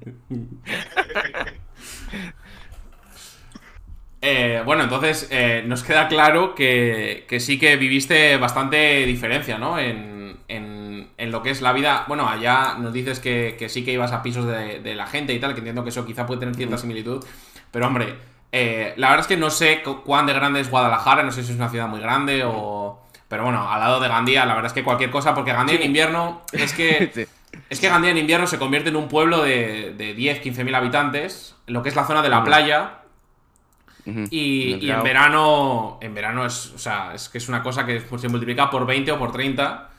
Eh, 4.21 4.61
bueno, 4.65 4.83
entonces 4.83 5.29
eh, 5.31 5.63
nos 5.65 5.81
queda 5.83 6.09
claro 6.09 6.53
que, 6.53 7.25
que 7.29 7.39
sí 7.39 7.57
que 7.57 7.77
viviste 7.77 8.35
bastante 8.35 9.05
diferencia, 9.05 9.57
¿no? 9.57 9.79
En, 9.79 10.35
en- 10.49 11.07
en 11.17 11.31
lo 11.31 11.41
que 11.41 11.51
es 11.51 11.61
la 11.61 11.71
vida. 11.73 12.03
Bueno, 12.07 12.27
allá 12.27 12.75
nos 12.79 12.91
dices 12.93 13.19
que, 13.21 13.55
que 13.57 13.69
sí 13.69 13.83
que 13.85 13.93
ibas 13.93 14.11
a 14.11 14.21
pisos 14.21 14.45
de, 14.45 14.79
de 14.81 14.95
la 14.95 15.07
gente 15.07 15.33
y 15.33 15.39
tal, 15.39 15.53
que 15.53 15.59
entiendo 15.59 15.83
que 15.83 15.89
eso 15.89 16.05
quizá 16.05 16.25
puede 16.25 16.41
tener 16.41 16.55
cierta 16.55 16.77
similitud. 16.77 17.23
Pero 17.71 17.87
hombre, 17.87 18.15
eh, 18.51 18.93
la 18.97 19.09
verdad 19.09 19.21
es 19.25 19.27
que 19.27 19.37
no 19.37 19.49
sé 19.49 19.81
cu- 19.83 20.01
cuán 20.03 20.25
de 20.25 20.33
grande 20.33 20.59
es 20.59 20.69
Guadalajara, 20.69 21.23
no 21.23 21.31
sé 21.31 21.43
si 21.43 21.51
es 21.51 21.57
una 21.57 21.69
ciudad 21.69 21.87
muy 21.87 21.99
grande 21.99 22.43
o... 22.45 22.99
Pero 23.27 23.43
bueno, 23.43 23.69
al 23.71 23.79
lado 23.79 23.99
de 23.99 24.07
Gandía, 24.07 24.43
la 24.45 24.55
verdad 24.55 24.67
es 24.67 24.73
que 24.73 24.83
cualquier 24.83 25.11
cosa, 25.11 25.35
porque 25.35 25.53
Gandía 25.53 25.75
en 25.75 25.83
invierno 25.83 26.41
es 26.51 26.73
que... 26.73 27.11
Sí. 27.13 27.25
Es 27.69 27.79
que 27.79 27.89
Gandía 27.89 28.11
en 28.11 28.17
invierno 28.19 28.45
se 28.47 28.59
convierte 28.59 28.89
en 28.89 28.95
un 28.95 29.07
pueblo 29.07 29.41
de, 29.41 29.93
de 29.97 30.13
10, 30.13 30.39
15 30.39 30.63
mil 30.63 30.73
habitantes, 30.75 31.55
en 31.67 31.73
lo 31.73 31.81
que 31.83 31.89
es 31.89 31.95
la 31.95 32.05
zona 32.05 32.21
de 32.21 32.29
la 32.29 32.43
playa, 32.43 32.99
y, 34.05 34.73
En 34.73 34.81
y 34.81 34.91
verano, 35.03 35.97
en 36.01 36.13
verano 36.15 36.45
es, 36.45 36.71
o 36.73 36.77
sea, 36.79 37.13
es 37.13 37.29
que 37.29 37.37
es 37.37 37.47
una 37.49 37.61
cosa 37.61 37.85
que 37.85 38.01
se 38.17 38.29
multiplica 38.29 38.69
por 38.69 38.85
20 38.85 39.11
o 39.11 39.19
por 39.19 39.31
30. 39.31 39.89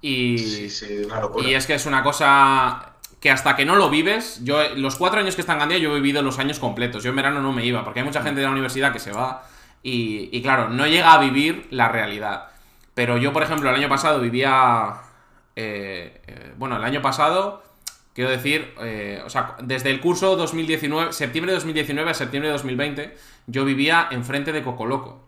Y, 0.00 0.38
Sí, 0.38 0.70
sí, 0.70 0.98
una 1.04 1.20
locura. 1.20 1.46
y 1.46 1.54
es 1.54 1.66
que 1.66 1.74
es 1.74 1.84
una 1.86 2.02
cosa 2.02 2.92
que 3.20 3.30
hasta 3.30 3.56
que 3.56 3.64
no 3.64 3.76
lo 3.76 3.90
vives, 3.90 4.40
yo 4.44 4.62
los 4.76 4.96
cuatro 4.96 5.20
años 5.20 5.34
que 5.34 5.40
está 5.40 5.54
en 5.54 5.58
Gandía 5.60 5.78
yo 5.78 5.92
he 5.92 5.94
vivido 5.96 6.22
los 6.22 6.38
años 6.38 6.58
completos. 6.58 7.02
Yo 7.02 7.10
en 7.10 7.16
verano 7.16 7.40
no 7.40 7.52
me 7.52 7.64
iba, 7.64 7.84
porque 7.84 8.00
hay 8.00 8.06
mucha 8.06 8.22
gente 8.22 8.40
de 8.40 8.46
la 8.46 8.52
universidad 8.52 8.92
que 8.92 9.00
se 9.00 9.12
va 9.12 9.42
y, 9.82 10.28
y 10.36 10.42
claro, 10.42 10.68
no 10.68 10.86
llega 10.86 11.12
a 11.12 11.18
vivir 11.18 11.66
la 11.70 11.88
realidad. 11.88 12.48
Pero 12.94 13.16
yo, 13.18 13.32
por 13.32 13.42
ejemplo, 13.42 13.70
el 13.70 13.76
año 13.76 13.88
pasado 13.88 14.20
vivía... 14.20 14.94
eh, 15.56 16.20
eh, 16.26 16.54
bueno, 16.56 16.76
el 16.76 16.84
año 16.84 17.02
pasado, 17.02 17.62
quiero 18.14 18.30
decir, 18.30 18.74
eh, 18.80 19.22
o 19.24 19.30
sea, 19.30 19.56
desde 19.62 19.90
el 19.90 20.00
curso 20.00 20.36
2019, 20.36 21.12
septiembre 21.12 21.52
de 21.52 21.56
2019 21.58 22.10
a 22.10 22.14
septiembre 22.14 22.48
de 22.48 22.52
2020, 22.54 23.16
yo 23.46 23.64
vivía 23.64 24.08
enfrente 24.10 24.52
de 24.52 24.62
Cocoloco. 24.62 25.26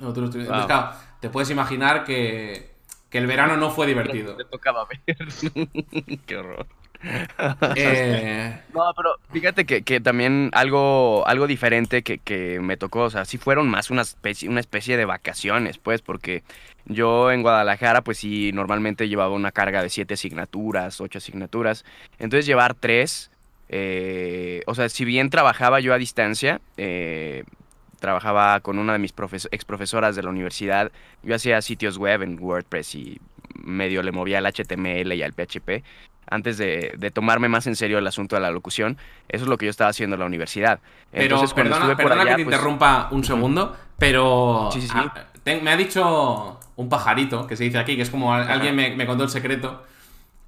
Entonces, 0.00 0.66
claro, 0.66 0.92
te 1.20 1.28
puedes 1.30 1.50
imaginar 1.50 2.04
que, 2.04 2.72
que 3.10 3.18
el 3.18 3.26
verano 3.26 3.56
no 3.56 3.70
fue 3.70 3.86
divertido. 3.86 4.36
Te 4.36 4.44
tocaba 4.44 4.86
ver. 4.86 5.02
Qué 6.26 6.36
horror. 6.36 6.66
Eh, 7.74 8.60
No, 8.74 8.92
pero 8.96 9.10
fíjate 9.32 9.66
que, 9.66 9.82
que 9.82 10.00
también 10.00 10.50
algo, 10.52 11.26
algo 11.26 11.46
diferente 11.46 12.02
que, 12.02 12.18
que 12.18 12.60
me 12.60 12.76
tocó, 12.76 13.02
o 13.02 13.10
sea, 13.10 13.24
sí 13.24 13.38
fueron 13.38 13.68
más 13.68 13.90
una 13.90 14.02
especie, 14.02 14.48
una 14.48 14.60
especie 14.60 14.96
de 14.96 15.04
vacaciones, 15.04 15.78
pues, 15.78 16.02
porque 16.02 16.42
yo 16.84 17.30
en 17.30 17.42
Guadalajara, 17.42 18.02
pues 18.02 18.18
sí, 18.18 18.52
normalmente 18.52 19.08
llevaba 19.08 19.34
una 19.34 19.52
carga 19.52 19.82
de 19.82 19.90
siete 19.90 20.14
asignaturas, 20.14 21.00
ocho 21.00 21.18
asignaturas. 21.18 21.84
Entonces 22.18 22.46
llevar 22.46 22.74
tres 22.74 23.30
Eh, 23.74 24.62
o 24.66 24.74
sea, 24.74 24.88
si 24.90 25.04
bien 25.06 25.30
trabajaba 25.30 25.80
yo 25.80 25.94
a 25.94 25.98
distancia, 25.98 26.60
eh, 26.76 27.44
trabajaba 28.00 28.60
con 28.60 28.78
una 28.78 28.92
de 28.92 28.98
mis 28.98 29.14
ex 29.50 29.64
profesoras 29.64 30.14
de 30.16 30.22
la 30.22 30.30
universidad, 30.30 30.92
yo 31.22 31.34
hacía 31.34 31.62
sitios 31.62 31.96
web 31.98 32.22
en 32.22 32.38
WordPress 32.38 32.94
y 32.96 33.20
medio 33.62 34.02
le 34.02 34.12
movía 34.12 34.38
al 34.38 34.46
HTML 34.46 35.12
y 35.12 35.22
al 35.22 35.32
PHP 35.32 35.82
antes 36.32 36.56
de, 36.58 37.10
tomarme 37.12 37.48
más 37.48 37.66
en 37.66 37.76
serio 37.76 37.98
el 37.98 38.06
asunto 38.06 38.36
de 38.36 38.42
la 38.42 38.50
locución. 38.50 38.96
Eso 39.28 39.44
es 39.44 39.48
lo 39.48 39.58
que 39.58 39.66
yo 39.66 39.70
estaba 39.70 39.90
haciendo 39.90 40.14
en 40.14 40.20
la 40.20 40.26
universidad. 40.26 40.80
Pero, 41.10 41.24
Entonces, 41.24 41.52
perdona, 41.52 41.96
perdona 41.96 42.22
que 42.24 42.28
te 42.30 42.44
pues, 42.44 42.56
interrumpa 42.56 43.08
un 43.10 43.24
segundo, 43.24 43.76
pero 43.98 44.70
sí, 44.72 44.80
sí, 44.80 44.88
sí. 44.88 45.60
me 45.62 45.70
ha 45.70 45.76
dicho 45.76 46.58
un 46.76 46.88
pajarito, 46.88 47.46
que 47.46 47.56
se 47.56 47.64
dice 47.64 47.78
aquí, 47.78 47.96
que 47.96 48.02
es 48.02 48.10
como 48.10 48.34
alguien 48.34 48.74
me, 48.74 49.06
contó 49.06 49.24
el 49.24 49.30
secreto. 49.30 49.84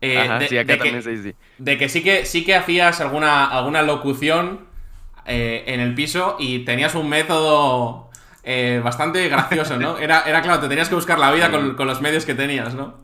Eh, 0.01 0.29
de, 0.39 0.49
sí, 0.49 0.59
acá 0.59 0.77
también 0.77 1.03
que, 1.03 1.17
sí. 1.17 1.35
De 1.59 1.79
que 1.79 1.89
sí 1.89 2.03
que, 2.03 2.27
sí 2.27 2.45
que 2.45 2.55
hacías 2.55 3.01
alguna, 3.01 3.47
alguna 3.47 3.83
locución 3.83 4.67
eh, 5.25 5.65
en 5.67 5.81
el 5.81 5.95
piso 5.95 6.37
y 6.39 6.61
tenías 6.61 6.95
un 6.95 7.09
método 7.09 8.11
eh, 8.43 8.81
bastante 8.85 9.29
gracioso, 9.29 9.79
¿no? 9.79 9.99
Era, 10.05 10.23
era 10.23 10.43
claro, 10.43 10.61
te 10.61 10.69
tenías 10.69 10.89
que 10.89 10.95
buscar 10.95 11.19
la 11.19 11.33
vida 11.33 11.51
con, 11.51 11.75
con 11.75 11.87
los 11.87 12.01
medios 12.03 12.27
que 12.27 12.35
tenías, 12.35 12.75
¿no? 12.75 13.04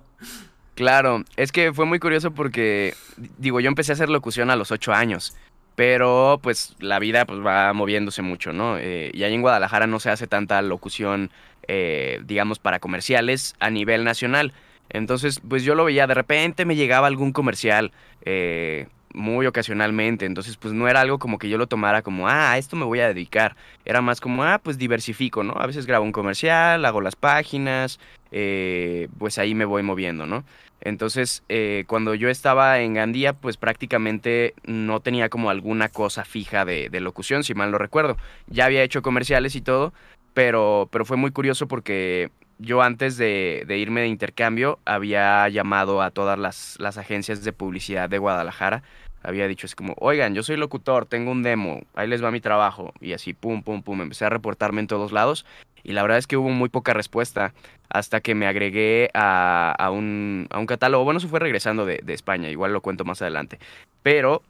Claro, 0.80 1.24
es 1.36 1.52
que 1.52 1.74
fue 1.74 1.84
muy 1.84 1.98
curioso 1.98 2.30
porque, 2.30 2.94
digo, 3.36 3.60
yo 3.60 3.68
empecé 3.68 3.92
a 3.92 3.96
hacer 3.96 4.08
locución 4.08 4.48
a 4.48 4.56
los 4.56 4.70
ocho 4.70 4.94
años, 4.94 5.36
pero 5.74 6.40
pues 6.42 6.74
la 6.78 6.98
vida 6.98 7.26
pues 7.26 7.44
va 7.44 7.74
moviéndose 7.74 8.22
mucho, 8.22 8.54
¿no? 8.54 8.78
Eh, 8.78 9.10
y 9.12 9.22
ahí 9.24 9.34
en 9.34 9.42
Guadalajara 9.42 9.86
no 9.86 10.00
se 10.00 10.08
hace 10.08 10.26
tanta 10.26 10.62
locución, 10.62 11.30
eh, 11.68 12.22
digamos, 12.24 12.60
para 12.60 12.78
comerciales 12.78 13.56
a 13.60 13.68
nivel 13.68 14.04
nacional. 14.04 14.54
Entonces, 14.88 15.42
pues 15.46 15.64
yo 15.64 15.74
lo 15.74 15.84
veía, 15.84 16.06
de 16.06 16.14
repente 16.14 16.64
me 16.64 16.76
llegaba 16.76 17.08
algún 17.08 17.32
comercial, 17.32 17.92
eh, 18.24 18.86
muy 19.12 19.44
ocasionalmente, 19.44 20.24
entonces 20.24 20.56
pues 20.56 20.72
no 20.72 20.88
era 20.88 21.02
algo 21.02 21.18
como 21.18 21.36
que 21.36 21.50
yo 21.50 21.58
lo 21.58 21.66
tomara 21.66 22.00
como, 22.00 22.26
ah, 22.26 22.52
a 22.52 22.58
esto 22.58 22.76
me 22.76 22.86
voy 22.86 23.00
a 23.00 23.08
dedicar, 23.08 23.54
era 23.84 24.00
más 24.00 24.18
como, 24.18 24.44
ah, 24.44 24.58
pues 24.62 24.78
diversifico, 24.78 25.42
¿no? 25.42 25.52
A 25.58 25.66
veces 25.66 25.84
grabo 25.84 26.06
un 26.06 26.12
comercial, 26.12 26.86
hago 26.86 27.02
las 27.02 27.16
páginas, 27.16 28.00
pues 28.30 29.36
ahí 29.38 29.54
me 29.54 29.64
voy 29.66 29.82
moviendo, 29.82 30.24
¿no? 30.24 30.44
Entonces, 30.80 31.42
eh, 31.48 31.84
cuando 31.86 32.14
yo 32.14 32.28
estaba 32.28 32.80
en 32.80 32.94
Gandía, 32.94 33.34
pues 33.34 33.56
prácticamente 33.56 34.54
no 34.64 35.00
tenía 35.00 35.28
como 35.28 35.50
alguna 35.50 35.88
cosa 35.88 36.24
fija 36.24 36.64
de, 36.64 36.88
locución, 37.00 37.44
si 37.44 37.54
mal 37.54 37.70
no 37.70 37.78
recuerdo. 37.78 38.16
Ya 38.46 38.64
había 38.64 38.82
hecho 38.82 39.02
comerciales 39.02 39.54
y 39.56 39.60
todo, 39.60 39.92
pero, 40.34 40.88
pero 40.90 41.04
fue 41.04 41.16
muy 41.16 41.30
curioso 41.30 41.68
porque 41.68 42.30
yo 42.58 42.82
antes 42.82 43.16
de, 43.16 43.64
irme 43.68 44.02
de 44.02 44.08
intercambio 44.08 44.78
había 44.84 45.48
llamado 45.48 46.02
a 46.02 46.10
todas 46.10 46.38
las, 46.38 46.76
las, 46.78 46.98
agencias 46.98 47.44
de 47.44 47.52
publicidad 47.52 48.08
de 48.08 48.18
Guadalajara. 48.18 48.82
Había 49.22 49.46
dicho 49.48 49.66
así 49.66 49.74
como, 49.74 49.94
oigan, 49.98 50.34
yo 50.34 50.42
soy 50.42 50.56
locutor, 50.56 51.04
tengo 51.04 51.30
un 51.30 51.42
demo, 51.42 51.82
ahí 51.94 52.08
les 52.08 52.24
va 52.24 52.30
mi 52.30 52.40
trabajo. 52.40 52.94
Y 53.02 53.12
así, 53.12 53.34
pum, 53.34 53.62
pum, 53.62 53.82
pum, 53.82 54.00
empecé 54.00 54.24
a 54.24 54.30
reportarme 54.30 54.80
en 54.80 54.86
todos 54.86 55.12
lados 55.12 55.44
y 55.82 55.92
la 55.92 56.02
verdad 56.02 56.18
es 56.18 56.26
que 56.26 56.36
hubo 56.36 56.50
muy 56.50 56.68
poca 56.68 56.92
respuesta 56.92 57.52
hasta 57.90 58.20
que 58.20 58.34
me 58.34 58.46
agregué 58.46 59.10
a, 59.14 59.90
un, 59.92 60.48
catálogo. 60.66 61.04
Bueno, 61.04 61.18
eso 61.18 61.28
fue 61.28 61.40
regresando 61.40 61.84
de, 61.84 62.02
España, 62.08 62.48
igual 62.48 62.72
lo 62.72 62.80
cuento 62.80 63.04
más 63.04 63.20
adelante. 63.20 63.58
Pero 64.02 64.42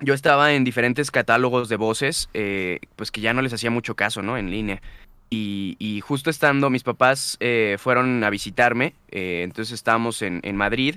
yo 0.00 0.14
estaba 0.14 0.52
en 0.52 0.64
diferentes 0.64 1.10
catálogos 1.10 1.68
de 1.68 1.76
voces, 1.76 2.28
eh, 2.34 2.80
pues 2.96 3.10
que 3.10 3.22
ya 3.22 3.32
no 3.32 3.42
les 3.42 3.52
hacía 3.52 3.70
mucho 3.70 3.94
caso, 3.94 4.22
¿no? 4.22 4.36
En 4.36 4.50
línea. 4.50 4.80
Y, 5.28 6.00
justo 6.02 6.30
estando, 6.30 6.70
mis 6.70 6.84
papás 6.84 7.36
eh, 7.40 7.76
fueron 7.78 8.22
a 8.22 8.30
visitarme, 8.30 8.94
eh, 9.10 9.40
entonces 9.42 9.74
estábamos 9.74 10.22
en, 10.22 10.56
Madrid, 10.56 10.96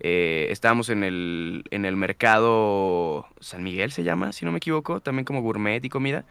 estábamos 0.00 0.88
en 0.88 1.04
el, 1.04 1.64
en 1.70 1.84
el 1.84 1.96
mercado 1.96 3.26
San 3.40 3.62
Miguel, 3.62 3.92
se 3.92 4.02
llama, 4.02 4.32
si 4.32 4.44
no 4.44 4.52
me 4.52 4.58
equivoco, 4.58 5.00
también 5.00 5.24
como 5.24 5.42
gourmet 5.42 5.84
y 5.84 5.88
comida. 5.88 6.24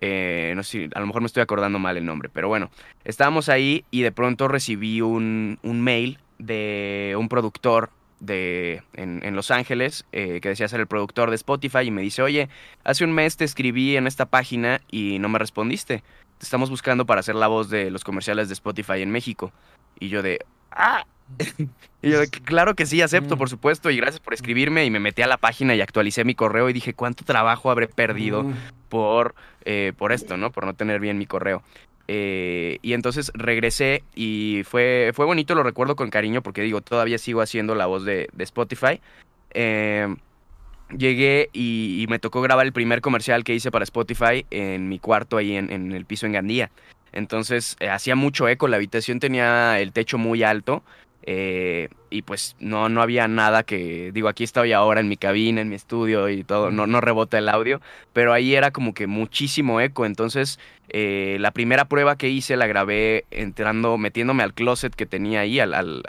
Eh, 0.00 0.52
no 0.54 0.62
sé, 0.62 0.90
a 0.94 1.00
lo 1.00 1.06
mejor 1.06 1.22
me 1.22 1.26
estoy 1.26 1.42
acordando 1.42 1.78
mal 1.78 1.96
el 1.96 2.04
nombre, 2.04 2.28
pero 2.28 2.48
bueno, 2.48 2.70
estábamos 3.04 3.48
ahí 3.48 3.84
y 3.90 4.02
de 4.02 4.12
pronto 4.12 4.48
recibí 4.48 5.00
un, 5.00 5.58
mail 5.62 6.18
de 6.38 7.14
un 7.18 7.28
productor 7.28 7.90
de, 8.20 8.82
en, 8.94 9.36
Los 9.36 9.50
Ángeles 9.50 10.04
eh, 10.12 10.40
que 10.40 10.50
decía 10.50 10.68
ser 10.68 10.80
el 10.80 10.86
productor 10.86 11.30
de 11.30 11.36
Spotify 11.36 11.80
y 11.84 11.90
me 11.90 12.02
dice, 12.02 12.22
oye, 12.22 12.48
hace 12.84 13.04
un 13.04 13.12
mes 13.12 13.36
te 13.36 13.44
escribí 13.44 13.96
en 13.96 14.06
esta 14.06 14.26
página 14.26 14.80
y 14.90 15.18
no 15.18 15.28
me 15.28 15.38
respondiste. 15.38 16.02
Te 16.38 16.44
estamos 16.44 16.68
buscando 16.68 17.06
para 17.06 17.20
hacer 17.20 17.34
la 17.34 17.46
voz 17.46 17.70
de 17.70 17.90
los 17.90 18.04
comerciales 18.04 18.48
de 18.48 18.54
Spotify 18.54 19.00
en 19.00 19.10
México. 19.10 19.52
Y 19.98 20.10
yo 20.10 20.22
de, 20.22 20.44
ah, 20.70 21.06
y 22.02 22.10
yo, 22.10 22.20
claro 22.44 22.74
que 22.74 22.86
sí, 22.86 23.02
acepto, 23.02 23.36
mm. 23.36 23.38
por 23.38 23.50
supuesto, 23.50 23.90
y 23.90 23.96
gracias 23.96 24.20
por 24.20 24.34
escribirme. 24.34 24.84
Y 24.84 24.90
me 24.90 25.00
metí 25.00 25.22
a 25.22 25.26
la 25.26 25.36
página 25.36 25.74
y 25.74 25.80
actualicé 25.80 26.24
mi 26.24 26.34
correo 26.34 26.68
y 26.68 26.72
dije, 26.72 26.94
¿cuánto 26.94 27.24
trabajo 27.24 27.70
habré 27.70 27.88
perdido 27.88 28.44
mm. 28.44 28.54
por, 28.88 29.34
eh, 29.64 29.92
por 29.96 30.12
esto, 30.12 30.36
¿no? 30.36 30.50
Por 30.50 30.66
no 30.66 30.74
tener 30.74 31.00
bien 31.00 31.18
mi 31.18 31.26
correo. 31.26 31.62
Eh, 32.08 32.78
y 32.82 32.92
entonces 32.92 33.32
regresé 33.34 34.04
y 34.14 34.62
fue, 34.64 35.10
fue 35.12 35.26
bonito, 35.26 35.56
lo 35.56 35.64
recuerdo 35.64 35.96
con 35.96 36.08
cariño 36.08 36.40
porque 36.40 36.62
digo, 36.62 36.80
todavía 36.80 37.18
sigo 37.18 37.40
haciendo 37.40 37.74
la 37.74 37.86
voz 37.86 38.04
de, 38.04 38.28
Spotify. 38.38 39.00
Em, 39.50 40.16
llegué 40.96 41.50
y, 41.52 42.06
me 42.08 42.20
tocó 42.20 42.42
grabar 42.42 42.64
el 42.64 42.72
primer 42.72 43.00
comercial 43.00 43.42
que 43.42 43.54
hice 43.54 43.72
para 43.72 43.82
Spotify 43.82 44.46
en 44.50 44.88
mi 44.88 45.00
cuarto 45.00 45.36
ahí 45.36 45.56
en, 45.56 45.72
en 45.72 45.92
el 45.92 46.04
piso 46.04 46.26
en 46.26 46.32
Gandía. 46.32 46.70
Entonces 47.16 47.76
eh, 47.80 47.88
hacía 47.88 48.14
mucho 48.14 48.46
eco, 48.46 48.68
la 48.68 48.76
habitación 48.76 49.20
tenía 49.20 49.80
el 49.80 49.92
techo 49.92 50.18
muy 50.18 50.42
alto 50.42 50.82
eh, 51.28 51.88
y 52.08 52.22
pues 52.22 52.54
no, 52.60 52.88
no 52.88 53.02
había 53.02 53.26
nada 53.26 53.64
que, 53.64 54.12
digo, 54.12 54.28
aquí 54.28 54.44
estoy 54.44 54.72
ahora 54.72 55.00
en 55.00 55.08
mi 55.08 55.16
cabina, 55.16 55.60
en 55.60 55.68
mi 55.68 55.74
estudio 55.74 56.28
y 56.28 56.44
todo, 56.44 56.70
no, 56.70 56.86
no 56.86 57.00
rebota 57.00 57.36
el 57.36 57.48
audio, 57.48 57.80
pero 58.12 58.32
ahí 58.32 58.54
era 58.54 58.70
como 58.70 58.94
que 58.94 59.08
muchísimo 59.08 59.80
eco, 59.80 60.06
entonces 60.06 60.60
eh, 60.88 61.36
la 61.40 61.50
primera 61.50 61.86
prueba 61.86 62.16
que 62.16 62.28
hice 62.28 62.56
la 62.56 62.68
grabé 62.68 63.24
entrando, 63.32 63.98
metiéndome 63.98 64.44
al 64.44 64.54
closet 64.54 64.94
que 64.94 65.04
tenía 65.04 65.40
ahí, 65.40 65.58
al, 65.58 65.74
al, 65.74 66.02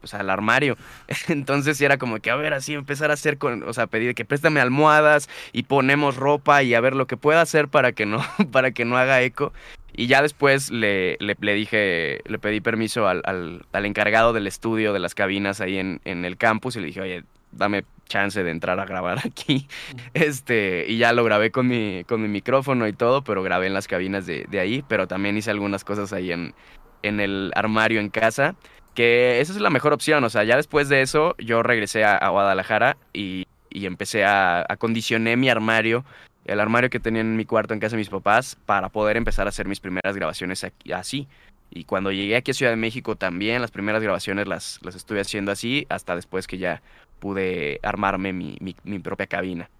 pues, 0.00 0.14
al 0.14 0.30
armario, 0.30 0.76
entonces 1.28 1.80
era 1.80 1.98
como 1.98 2.20
que, 2.20 2.30
a 2.30 2.36
ver, 2.36 2.54
así 2.54 2.74
empezar 2.74 3.10
a 3.10 3.14
hacer, 3.14 3.38
con, 3.38 3.64
o 3.64 3.72
sea, 3.72 3.88
pedir 3.88 4.14
que 4.14 4.24
préstame 4.24 4.60
almohadas 4.60 5.28
y 5.52 5.64
ponemos 5.64 6.14
ropa 6.14 6.62
y 6.62 6.74
a 6.74 6.80
ver 6.80 6.94
lo 6.94 7.08
que 7.08 7.16
pueda 7.16 7.40
hacer 7.40 7.66
para 7.66 7.90
que 7.90 8.06
no, 8.06 8.24
para 8.52 8.70
que 8.70 8.84
no 8.84 8.96
haga 8.96 9.20
eco. 9.22 9.52
Y 9.96 10.08
ya 10.08 10.22
después 10.22 10.70
le, 10.70 11.16
le, 11.20 11.54
dije, 11.54 12.20
le 12.26 12.38
pedí 12.40 12.60
permiso 12.60 13.06
al, 13.06 13.22
al, 13.24 13.86
encargado 13.86 14.32
del 14.32 14.48
estudio 14.48 14.92
de 14.92 14.98
las 14.98 15.14
cabinas 15.14 15.60
ahí 15.60 15.78
en, 15.78 16.00
en, 16.04 16.24
el 16.24 16.36
campus 16.36 16.74
y 16.74 16.80
le 16.80 16.86
dije, 16.86 17.00
oye, 17.00 17.24
dame 17.52 17.84
chance 18.06 18.42
de 18.42 18.50
entrar 18.50 18.80
a 18.80 18.86
grabar 18.86 19.18
aquí. 19.24 19.68
Este, 20.12 20.84
y 20.88 20.98
ya 20.98 21.12
lo 21.12 21.22
grabé 21.22 21.52
con 21.52 21.68
mi, 21.68 22.02
con 22.04 22.20
mi 22.20 22.28
micrófono 22.28 22.88
y 22.88 22.92
todo, 22.92 23.22
pero 23.22 23.44
grabé 23.44 23.68
en 23.68 23.74
las 23.74 23.86
cabinas 23.86 24.26
de, 24.26 24.46
de 24.50 24.58
ahí, 24.58 24.84
pero 24.88 25.06
también 25.06 25.36
hice 25.36 25.52
algunas 25.52 25.84
cosas 25.84 26.12
ahí 26.12 26.32
en, 26.32 26.54
en 27.02 27.20
el 27.20 27.52
armario 27.54 28.00
en 28.00 28.10
casa, 28.10 28.56
que 28.94 29.40
esa 29.40 29.52
es 29.52 29.60
la 29.60 29.70
mejor 29.70 29.92
opción. 29.92 30.24
O 30.24 30.30
sea, 30.30 30.42
ya 30.42 30.56
después 30.56 30.88
de 30.88 31.02
eso 31.02 31.36
yo 31.38 31.62
regresé 31.62 32.04
a, 32.04 32.28
Guadalajara 32.28 32.96
y, 33.12 33.46
y 33.70 33.86
empecé 33.86 34.24
a 34.24 34.64
acondicioné 34.68 35.36
mi 35.36 35.48
armario 35.48 36.04
el 36.44 36.60
armario 36.60 36.90
que 36.90 37.00
tenía 37.00 37.22
en 37.22 37.36
mi 37.36 37.44
cuarto 37.44 37.74
en 37.74 37.80
casa 37.80 37.96
de 37.96 38.00
mis 38.00 38.08
papás 38.08 38.56
para 38.66 38.88
poder 38.88 39.16
empezar 39.16 39.46
a 39.46 39.50
hacer 39.50 39.66
mis 39.66 39.80
primeras 39.80 40.14
grabaciones 40.14 40.64
aquí, 40.64 40.92
así. 40.92 41.26
Y 41.70 41.84
cuando 41.84 42.12
llegué 42.12 42.36
aquí 42.36 42.50
a 42.50 42.54
Ciudad 42.54 42.72
de 42.72 42.76
México 42.76 43.16
también, 43.16 43.60
las 43.60 43.70
primeras 43.70 44.02
grabaciones 44.02 44.46
las, 44.46 44.78
las 44.82 44.94
estuve 44.94 45.20
haciendo 45.20 45.50
así, 45.50 45.86
hasta 45.88 46.14
después 46.14 46.46
que 46.46 46.58
ya 46.58 46.82
pude 47.18 47.80
armarme 47.82 48.32
mi, 48.32 48.58
mi, 48.60 48.98
propia 48.98 49.26
cabina. 49.26 49.70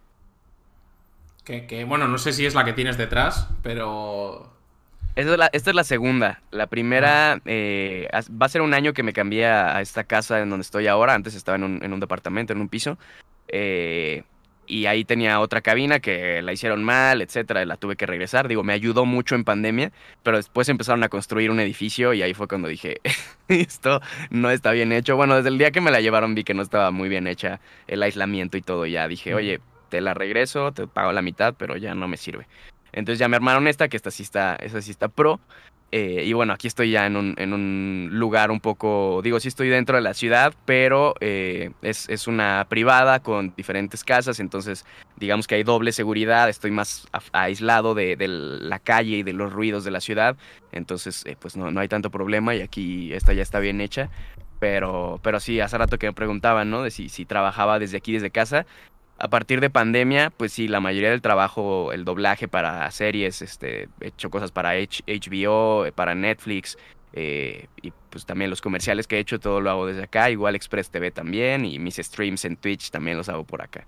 Que, 1.44 1.85
bueno, 1.87 2.09
no 2.09 2.16
sé 2.16 2.33
si 2.33 2.46
es 2.46 2.55
la 2.55 2.64
que 2.64 2.72
tienes 2.72 2.96
detrás, 2.96 3.48
pero... 3.62 4.50
Esta 5.14 5.48
es 5.53 5.74
la, 5.74 5.85
segunda. 5.85 6.42
La 6.50 6.66
primera 6.66 7.40
eh, 7.44 8.09
va 8.12 8.46
a 8.46 8.48
ser 8.48 8.62
un 8.62 8.74
año 8.74 8.94
que 8.94 9.05
me 9.05 9.12
cambié 9.12 9.46
a, 9.46 9.81
esta 9.81 10.05
casa 10.05 10.40
en 10.40 10.50
donde 10.50 10.62
estoy 10.62 10.88
ahora. 10.88 11.14
Antes 11.14 11.35
estaba 11.35 11.57
en 11.57 11.64
un, 11.64 11.85
en 11.85 11.92
un 11.92 12.00
departamento, 12.00 12.53
en 12.53 12.61
un 12.61 12.68
piso. 12.68 12.98
Eh, 13.46 14.24
y 14.66 14.87
ahí 14.87 15.05
tenía 15.05 15.40
otra 15.40 15.61
cabina 15.61 16.00
que 16.00 16.42
la 16.42 16.53
hicieron 16.53 16.85
mal, 16.85 17.22
etcétera, 17.22 17.62
y 17.62 17.66
la 17.66 17.77
tuve 17.77 17.96
que 17.96 18.07
regresar. 18.07 18.48
Digo, 18.48 18.62
me 18.62 18.72
ayudó 18.72 19.05
mucho 19.05 19.35
en 19.35 19.44
pandemia, 19.44 19.92
pero 20.22 20.37
después 20.37 20.68
empezaron 20.68 21.03
a 21.03 21.09
construir 21.09 21.50
un 21.50 21.61
edificio 21.61 22.14
y 22.14 22.22
ahí 22.22 22.35
fue 22.35 22.48
cuando 22.48 22.68
dije, 22.68 23.00
esto 23.48 24.00
no 24.31 24.50
está 24.50 24.72
bien 24.72 24.92
hecho. 24.92 25.16
Bueno, 25.16 25.37
desde 25.37 25.48
el 25.48 25.59
día 25.59 25.70
que 25.70 25.81
me 25.81 25.90
la 25.90 26.00
llevaron 26.00 26.35
vi 26.35 26.44
que 26.44 26.55
no 26.55 26.62
estaba 26.62 26.90
muy 26.90 27.09
bien 27.09 27.27
hecha 27.27 27.61
el 27.87 28.03
aislamiento 28.03 28.57
y 28.57 28.62
todo. 28.62 28.87
Ya 28.87 29.07
dije, 29.09 29.35
oye, 29.35 29.61
te 29.88 30.00
la 30.00 30.14
regreso, 30.14 30.72
te 30.72 30.87
pago 30.87 31.12
la 31.12 31.22
mitad, 31.22 31.55
pero 31.57 31.77
ya 31.77 31.94
no 31.94 32.09
me 32.09 32.16
sirve. 32.16 32.46
Entonces 32.92 33.18
ya 33.18 33.29
me 33.29 33.37
armaron 33.37 33.66
esta, 33.66 33.88
que 33.88 33.96
esta 33.96 34.11
sí 34.11 34.22
está, 34.22 34.57
esta 34.57 34.81
sí 34.81 34.90
está 34.90 35.09
pro. 35.09 35.40
Eh, 35.96 36.24
y 36.24 36.33
bueno, 36.33 36.52
aquí 36.52 36.66
estoy 36.66 36.90
ya 36.90 37.07
en 37.07 37.14
un, 37.16 37.35
en 37.38 37.52
un, 37.52 38.09
lugar 38.11 38.50
un 38.50 38.59
poco, 38.59 39.20
digo, 39.22 39.38
sí 39.38 39.46
estoy 39.46 39.68
dentro 39.68 39.94
de 39.94 40.02
la 40.02 40.12
ciudad, 40.12 40.52
pero 40.64 41.14
eh, 41.20 41.70
es, 41.83 42.09
es, 42.09 42.26
una 42.26 42.66
privada 42.68 43.20
con 43.20 43.54
diferentes 43.57 44.02
casas, 44.02 44.40
entonces 44.40 44.85
digamos 45.14 45.46
que 45.46 45.54
hay 45.54 45.62
doble 45.62 45.92
seguridad, 45.92 46.48
estoy 46.48 46.72
más 46.72 47.07
aislado 47.30 47.94
de, 47.94 48.16
de, 48.16 48.26
la 48.26 48.80
calle 48.80 49.18
y 49.18 49.22
de 49.22 49.35
los 49.35 49.52
ruidos 49.52 49.85
de 49.85 49.92
la 49.92 50.00
ciudad, 50.00 50.37
entonces 50.72 51.24
eh, 51.26 51.37
pues 51.38 51.57
no, 51.57 51.70
no 51.70 51.78
hay 51.78 51.87
tanto 51.87 52.11
problema 52.11 52.57
y 52.57 52.62
aquí 52.62 53.12
esta 53.12 53.33
ya 53.33 53.42
está 53.42 53.61
bien 53.61 53.80
hecha. 53.80 54.11
Pero, 54.59 55.20
pero 55.22 55.40
sí, 55.40 55.61
hace 55.61 55.76
rato 55.76 55.98
que 55.98 56.07
me 56.07 56.12
preguntaban, 56.12 56.70
¿no? 56.70 56.83
De 56.83 56.90
si, 56.90 57.09
si 57.09 57.26
trabajaba 57.26 57.78
desde 57.78 57.98
aquí, 57.98 58.14
desde 58.14 58.30
casa 58.30 58.66
a 59.18 59.29
partir 59.29 59.61
de 59.61 59.70
pandemia, 59.70 60.31
pues 60.31 60.53
sí, 60.53 60.68
la 60.68 60.81
mayoría 60.81 61.11
del 61.11 61.22
trabajo, 61.22 61.92
el 61.92 62.05
doblaje 62.05 62.48
para 62.48 62.90
series, 62.90 63.42
este, 63.42 63.88
he 64.00 64.09
hecho 64.09 64.31
cosas 64.31 64.50
para 64.50 64.72
HBO, 64.74 65.87
para 65.94 66.14
Netflix, 66.14 66.77
eh, 67.12 67.68
y 67.81 67.92
pues 68.11 68.27
también 68.27 68.50
los 68.50 68.61
comerciales 68.61 69.07
que 69.07 69.16
he 69.16 69.20
hecho, 69.20 69.38
todo 69.38 69.61
lo 69.61 69.70
hago 69.70 69.87
desde 69.87 70.05
acá, 70.05 70.31
igual 70.31 70.57
Express 70.57 70.90
TV 70.90 71.11
también, 71.11 71.64
y 71.64 71.79
mis 71.79 71.96
streams 71.96 72.44
en 72.44 72.57
Twitch 72.57 72.90
también 72.90 73.16
los 73.16 73.29
hago 73.29 73.44
por 73.44 73.62
acá. 73.62 73.87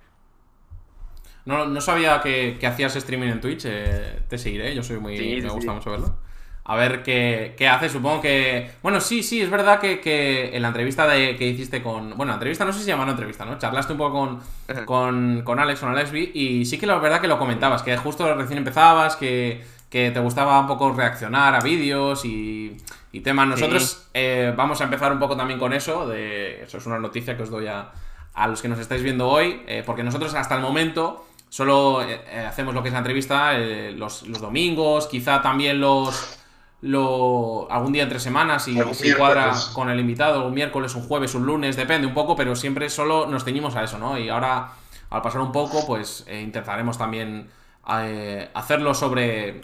No, 1.45 1.67
no 1.67 1.81
sabía 1.81 2.21
que, 2.21 2.59
hacías 2.67 2.95
streaming 2.97 3.29
en 3.29 3.41
Twitch, 3.41 3.65
eh, 3.67 4.21
te 4.29 4.39
seguiré, 4.39 4.75
yo 4.75 4.83
soy 4.83 4.99
muy... 4.99 5.19
me 5.43 5.49
gusta 5.49 5.73
mucho 5.73 5.91
verlo 5.91 6.26
a 6.69 6.75
ver 6.75 7.05
qué, 7.05 7.55
qué, 7.57 7.69
hace. 7.69 7.89
Supongo 7.89 8.21
que. 8.21 8.73
Bueno, 8.83 9.01
sí, 9.01 9.23
sí, 9.23 9.41
es 9.41 9.49
verdad 9.51 9.79
que, 9.79 10.51
en 10.53 10.63
la 10.63 10.69
entrevista 10.69 11.07
de, 11.07 11.37
que 11.37 11.47
hiciste 11.47 11.81
con. 11.81 12.17
Bueno, 12.17 12.33
entrevista 12.35 12.65
no 12.65 12.73
sé 12.73 12.81
si 12.81 12.87
se 12.87 12.91
llama 12.91 13.09
entrevista, 13.09 13.45
¿no? 13.45 13.57
Charlaste 13.57 13.93
un 13.93 13.99
poco 13.99 14.19
con, 14.19 14.85
con, 14.85 15.43
con 15.45 15.61
Alex, 15.61 15.79
con 15.79 15.91
Alexby, 15.91 16.33
y 16.35 16.65
sí 16.65 16.77
que 16.77 16.87
la 16.87 16.99
verdad 16.99 17.21
que 17.21 17.29
lo 17.29 17.39
comentabas, 17.39 17.85
que 17.85 17.97
justo 17.97 18.35
recién 18.35 18.59
empezabas, 18.59 19.15
que, 19.15 19.65
que 19.89 20.11
te 20.11 20.19
gustaba 20.19 20.59
un 20.59 20.67
poco 20.67 20.93
reaccionar 20.93 21.55
a 21.55 21.61
vídeos 21.61 22.25
y, 22.25 22.77
y 23.13 23.21
temas. 23.21 23.47
Nosotros 23.47 24.09
eh, 24.13 24.53
vamos 24.57 24.81
a 24.81 24.85
empezar 24.85 25.13
un 25.13 25.21
poco 25.21 25.37
también 25.37 25.61
con 25.61 25.73
eso. 25.73 26.09
De, 26.09 26.65
eso 26.65 26.79
es 26.79 26.87
una 26.87 26.99
noticia 26.99 27.37
que 27.37 27.45
os 27.45 27.51
doy 27.51 27.69
a, 27.69 27.93
a 28.35 28.49
los 28.49 28.61
que 28.61 28.67
nos 28.67 28.81
estáis 28.81 29.05
viendo 29.05 29.29
hoy, 29.29 29.63
eh, 29.69 29.85
porque 29.87 30.03
nosotros 30.03 30.35
hasta 30.35 30.57
el 30.57 30.63
momento. 30.63 31.23
Solo 31.49 32.03
eh, 32.03 32.45
hacemos 32.45 32.75
lo 32.75 32.83
que 32.83 32.89
es 32.89 32.93
la 32.93 32.99
entrevista 32.99 33.57
los, 33.57 34.27
los 34.27 34.41
domingos, 34.41 35.07
quizá 35.07 35.41
también 35.41 35.81
los, 35.81 36.41
lo 36.83 37.71
algún 37.71 37.93
día 37.93 38.03
entre 38.03 38.21
semanas 38.21 38.69
y 38.69 38.79
se 38.95 39.17
cuadra 39.17 39.53
con 39.73 39.89
el 39.89 39.99
invitado, 39.99 40.47
un 40.47 40.55
miércoles, 40.55 40.95
un 40.95 41.03
jueves, 41.03 41.35
un 41.35 41.47
lunes, 41.47 41.77
depende 41.77 42.07
un 42.07 42.15
poco, 42.15 42.37
pero 42.37 42.55
siempre 42.55 42.91
solo 42.91 43.27
nos 43.27 43.45
ceñimos 43.45 43.77
a 43.77 43.85
eso, 43.85 43.99
¿no? 43.99 44.19
Y 44.19 44.29
ahora, 44.29 44.73
al 45.11 45.23
pasar 45.23 45.41
un 45.41 45.53
poco, 45.53 45.87
pues 45.87 46.25
eh, 46.29 46.41
intentaremos 46.41 46.99
también 46.99 47.49
eh, 47.89 48.51
hacerlo 48.55 48.95
sobre 48.95 49.63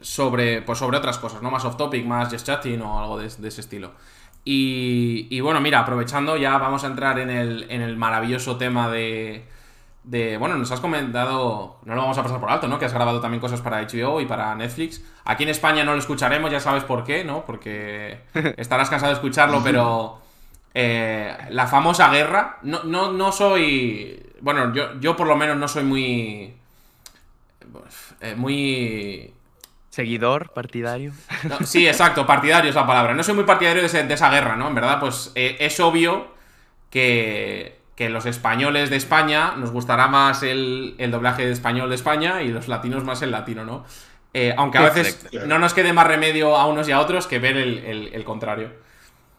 sobre 0.00 0.62
pues 0.62 0.78
sobre 0.78 0.96
otras 0.96 1.18
cosas, 1.18 1.42
¿no? 1.42 1.50
Más 1.50 1.64
off 1.64 1.76
topic, 1.76 2.06
más 2.06 2.30
just 2.30 2.46
chatting 2.46 2.80
o 2.82 3.00
algo 3.00 3.18
de, 3.18 3.26
ese 3.26 3.60
estilo. 3.60 3.92
Y, 4.44 5.26
y, 5.30 5.40
bueno, 5.40 5.60
mira, 5.60 5.80
aprovechando, 5.80 6.36
ya 6.38 6.56
vamos 6.56 6.84
a 6.84 6.86
entrar 6.86 7.18
en 7.18 7.28
el, 7.28 7.66
en 7.68 7.82
el 7.82 7.96
maravilloso 7.96 8.56
tema 8.56 8.88
de, 8.88 9.46
de, 10.08 10.38
bueno, 10.38 10.56
nos 10.56 10.70
has 10.70 10.80
comentado, 10.80 11.76
no 11.84 11.94
lo 11.94 12.00
vamos 12.00 12.16
a 12.16 12.22
pasar 12.22 12.40
por 12.40 12.50
alto, 12.50 12.66
¿no? 12.66 12.78
Que 12.78 12.86
has 12.86 12.94
grabado 12.94 13.20
también 13.20 13.42
cosas 13.42 13.60
para 13.60 13.82
HBO 13.82 14.22
y 14.22 14.26
para 14.26 14.54
Netflix. 14.54 15.04
Aquí 15.26 15.42
en 15.42 15.50
España 15.50 15.84
no 15.84 15.92
lo 15.92 15.98
escucharemos, 15.98 16.50
ya 16.50 16.60
sabes 16.60 16.82
por 16.82 17.04
qué, 17.04 17.24
¿no? 17.24 17.44
Porque 17.44 18.20
estarás 18.56 18.88
cansado 18.88 19.12
de 19.12 19.16
escucharlo, 19.16 19.62
pero 19.62 20.18
eh, 20.72 21.36
la 21.50 21.66
famosa 21.66 22.08
guerra, 22.08 22.56
no, 22.62 22.84
no, 22.84 23.12
no 23.12 23.32
soy, 23.32 24.32
bueno, 24.40 24.72
yo, 24.72 24.98
yo 24.98 25.14
por 25.14 25.26
lo 25.26 25.36
menos 25.36 25.58
no 25.58 25.68
soy 25.68 25.84
muy, 25.84 26.54
eh, 28.22 28.34
muy... 28.34 29.34
Seguidor, 29.90 30.54
partidario. 30.54 31.12
sí, 31.66 31.86
exacto, 31.86 32.26
partidario 32.26 32.70
es 32.70 32.76
la 32.76 32.86
palabra. 32.86 33.12
No 33.12 33.22
soy 33.22 33.34
muy 33.34 33.44
partidario 33.44 33.86
de, 33.86 34.04
de 34.04 34.14
esa 34.14 34.30
guerra, 34.30 34.56
¿no? 34.56 34.68
En 34.68 34.74
verdad, 34.74 35.00
pues 35.00 35.32
eh, 35.34 35.58
es 35.60 35.78
obvio 35.80 36.28
que 36.88 37.77
que 37.98 38.08
los 38.08 38.26
españoles 38.26 38.90
de 38.90 38.96
España 38.96 39.54
nos 39.56 39.72
gustará 39.72 40.06
más 40.06 40.44
el, 40.44 40.94
doblaje 41.10 41.44
de 41.44 41.50
español 41.50 41.88
de 41.88 41.96
España 41.96 42.42
y 42.42 42.48
los 42.48 42.68
latinos 42.68 43.02
más 43.02 43.22
el 43.22 43.32
latino, 43.32 43.64
¿no? 43.64 43.84
Eh, 44.32 44.54
aunque 44.56 44.78
a 44.78 44.82
veces 44.82 45.28
no 45.48 45.58
nos 45.58 45.74
quede 45.74 45.92
más 45.92 46.06
remedio 46.06 46.56
a 46.56 46.66
unos 46.66 46.88
y 46.88 46.92
a 46.92 47.00
otros 47.00 47.26
que 47.26 47.40
ver 47.40 47.56
el, 47.56 48.22
contrario. 48.24 48.70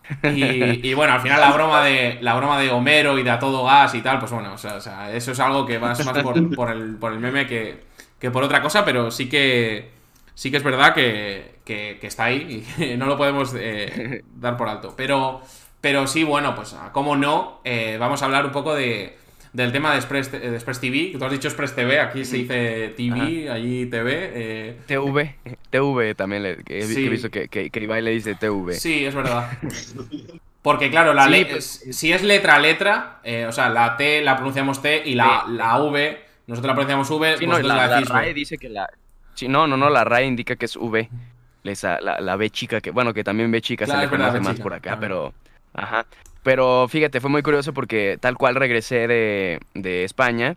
Y, 0.23 0.93
bueno, 0.93 1.13
al 1.13 1.21
final 1.21 1.39
la 1.39 1.51
broma 1.51 1.85
de 1.85 2.17
la 2.19 2.35
broma 2.35 2.59
de 2.59 2.69
Homero 2.71 3.17
y 3.17 3.23
de 3.23 3.29
a 3.31 3.39
todo 3.39 3.63
gas 3.63 3.95
y 3.95 4.01
tal, 4.01 4.19
pues 4.19 4.31
bueno, 4.33 4.51
o 4.53 4.57
sea, 4.57 5.09
eso 5.13 5.31
es 5.31 5.39
algo 5.39 5.65
que 5.65 5.77
va 5.77 5.95
más 5.95 6.19
por, 6.21 6.35
el, 6.35 6.97
por 6.97 7.13
el 7.13 7.19
meme 7.19 7.47
que, 7.47 7.85
que, 8.19 8.29
por 8.29 8.43
otra 8.43 8.61
cosa, 8.61 8.83
pero 8.83 9.09
sí 9.09 9.29
que 9.29 9.91
sí 10.33 10.51
que 10.51 10.57
es 10.57 10.63
verdad 10.63 10.93
que, 10.93 11.59
que, 11.63 11.97
está 12.01 12.25
ahí 12.25 12.65
y 12.77 12.97
no 12.97 13.05
lo 13.05 13.15
podemos 13.15 13.53
eh, 13.55 14.21
dar 14.35 14.57
por 14.57 14.67
alto. 14.67 14.95
Pero 14.97 15.43
pero 15.81 16.07
sí, 16.07 16.23
bueno, 16.23 16.55
pues 16.55 16.73
ah, 16.73 16.91
como 16.91 17.15
no, 17.15 17.61
eh, 17.63 17.97
vamos 17.99 18.21
a 18.21 18.25
hablar 18.25 18.45
un 18.45 18.51
poco 18.51 18.75
de, 18.75 19.17
del 19.53 19.71
tema 19.71 19.91
de 19.91 19.97
Express, 19.97 20.31
de 20.31 20.53
Express 20.53 20.79
TV. 20.79 21.13
Tú 21.17 21.23
has 21.23 21.31
dicho 21.31 21.47
Express 21.47 21.75
TV, 21.75 21.99
aquí 21.99 22.25
se 22.25 22.37
dice 22.37 22.93
TV, 22.95 23.49
allí 23.49 23.85
TV. 23.85 24.31
Eh. 24.33 24.77
TV, 24.85 25.35
TV 25.69 26.15
también, 26.15 26.43
le, 26.43 26.57
he, 26.67 27.09
visto 27.09 27.29
que, 27.29 27.47
que, 27.47 27.69
Ibai 27.73 28.01
le 28.01 28.11
dice 28.11 28.35
TV. 28.35 28.73
Sí, 28.73 29.05
es 29.05 29.15
verdad. 29.15 29.49
Porque 30.61 30.89
claro, 30.89 31.13
la 31.13 31.27
pues, 31.49 31.85
si 31.91 32.11
es 32.11 32.21
letra 32.21 32.55
a 32.55 32.59
letra, 32.59 33.19
eh, 33.23 33.45
o 33.47 33.51
sea, 33.51 33.69
la 33.69 33.95
T 33.95 34.21
la 34.21 34.35
pronunciamos 34.35 34.81
T 34.81 35.03
y 35.05 35.15
la, 35.15 35.45
la 35.47 35.81
V, 35.81 36.21
nosotros 36.47 36.67
la 36.67 36.73
pronunciamos 36.73 37.09
V, 37.09 37.37
sí, 37.37 37.47
no, 37.47 37.59
la, 37.59 37.87
la, 37.87 38.01
RAE 38.01 38.33
dice 38.33 38.57
que 38.57 38.67
la... 38.67 38.89
Sí, 39.35 39.47
no, 39.47 39.67
no, 39.67 39.77
no, 39.77 39.89
la 39.89 40.03
RAE 40.03 40.25
indica 40.25 40.57
que 40.57 40.65
es 40.65 40.75
V. 40.75 41.09
Esa, 41.63 42.01
la, 42.01 42.19
la 42.19 42.35
B 42.35 42.49
chica, 42.49 42.81
que 42.81 42.91
bueno, 42.91 43.13
que 43.13 43.23
también 43.23 43.51
B 43.51 43.61
chica 43.61 43.85
se 43.85 43.95
le 43.95 44.09
conoce 44.09 44.41
más 44.41 44.59
por 44.59 44.73
acá, 44.73 44.97
pero... 44.99 45.33
Ajá. 45.73 46.05
Pero 46.43 46.87
fíjate, 46.87 47.19
fue 47.19 47.29
muy 47.29 47.41
curioso 47.41 47.73
porque 47.73 48.17
tal 48.19 48.37
cual 48.37 48.55
regresé 48.55 49.07
de, 49.07 49.59
de 49.73 50.03
España 50.03 50.55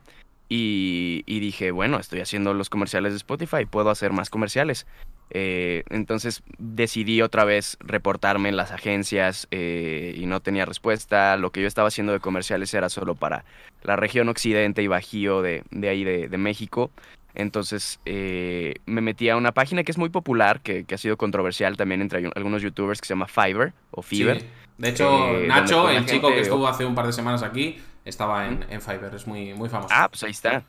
y, 0.49 1.23
y, 1.27 1.41
dije, 1.41 1.71
bueno, 1.71 1.99
estoy 1.99 2.21
haciendo 2.21 2.55
los 2.55 2.71
comerciales 2.71 3.13
de 3.13 3.17
Spotify, 3.17 3.65
puedo 3.65 3.91
hacer 3.91 4.13
más 4.13 4.31
comerciales. 4.31 4.87
Eh, 5.35 5.85
entonces 5.89 6.43
decidí 6.59 7.23
otra 7.23 7.45
vez 7.45 7.79
reportarme 7.81 8.51
en 8.51 8.57
las 8.57 8.71
agencias 8.71 9.49
eh, 9.51 10.15
y 10.17 10.27
no 10.27 10.41
tenía 10.41 10.67
respuesta. 10.67 11.37
Lo 11.39 11.51
que 11.51 11.63
yo 11.63 11.67
estaba 11.67 11.89
haciendo 11.89 12.13
de 12.13 12.21
comerciales 12.21 12.75
era 12.75 12.91
solo 12.91 13.15
para 13.15 13.45
la 13.83 13.97
región 13.97 14.29
occidente 14.29 14.83
y 14.83 14.89
bajío 14.89 15.41
de, 15.41 15.65
de 15.71 15.89
ahí 15.89 16.05
de, 16.05 16.29
de 16.29 16.39
México. 16.39 16.91
Entonces 17.35 17.99
eh, 18.05 18.75
me 18.85 19.01
metí 19.01 19.31
a 19.31 19.37
una 19.37 19.53
página 19.53 19.85
que 19.85 19.93
es 19.93 19.97
muy 19.97 20.11
popular, 20.11 20.61
que, 20.61 20.85
que, 20.85 20.95
ha 20.95 20.99
sido 20.99 21.17
controversial 21.17 21.79
también 21.79 22.03
entre 22.03 22.31
algunos 22.35 22.61
youtubers, 22.61 23.01
que 23.01 23.07
se 23.07 23.15
llama 23.15 23.27
Fiverr 23.27 23.73
o 23.91 24.03
Fiverr. 24.03 24.43
De 24.83 24.89
hecho, 24.89 25.39
eh, 25.39 25.47
Nacho, 25.47 25.89
el 25.89 26.05
chico 26.07 26.27
que 26.31 26.41
estuvo 26.41 26.67
hace 26.67 26.85
un 26.85 26.97
par 26.97 27.07
de 27.07 27.13
semanas 27.13 27.45
aquí, 27.45 27.81
estaba 28.05 28.49
en, 28.49 28.67
en 28.69 28.83
Fiverr, 28.83 29.15
es 29.15 29.29
muy, 29.29 29.55
muy 29.55 29.69
famoso. 29.69 29.95
Ah, 29.97 30.09
pues 30.09 30.25
ahí 30.25 30.33
está. 30.33 30.65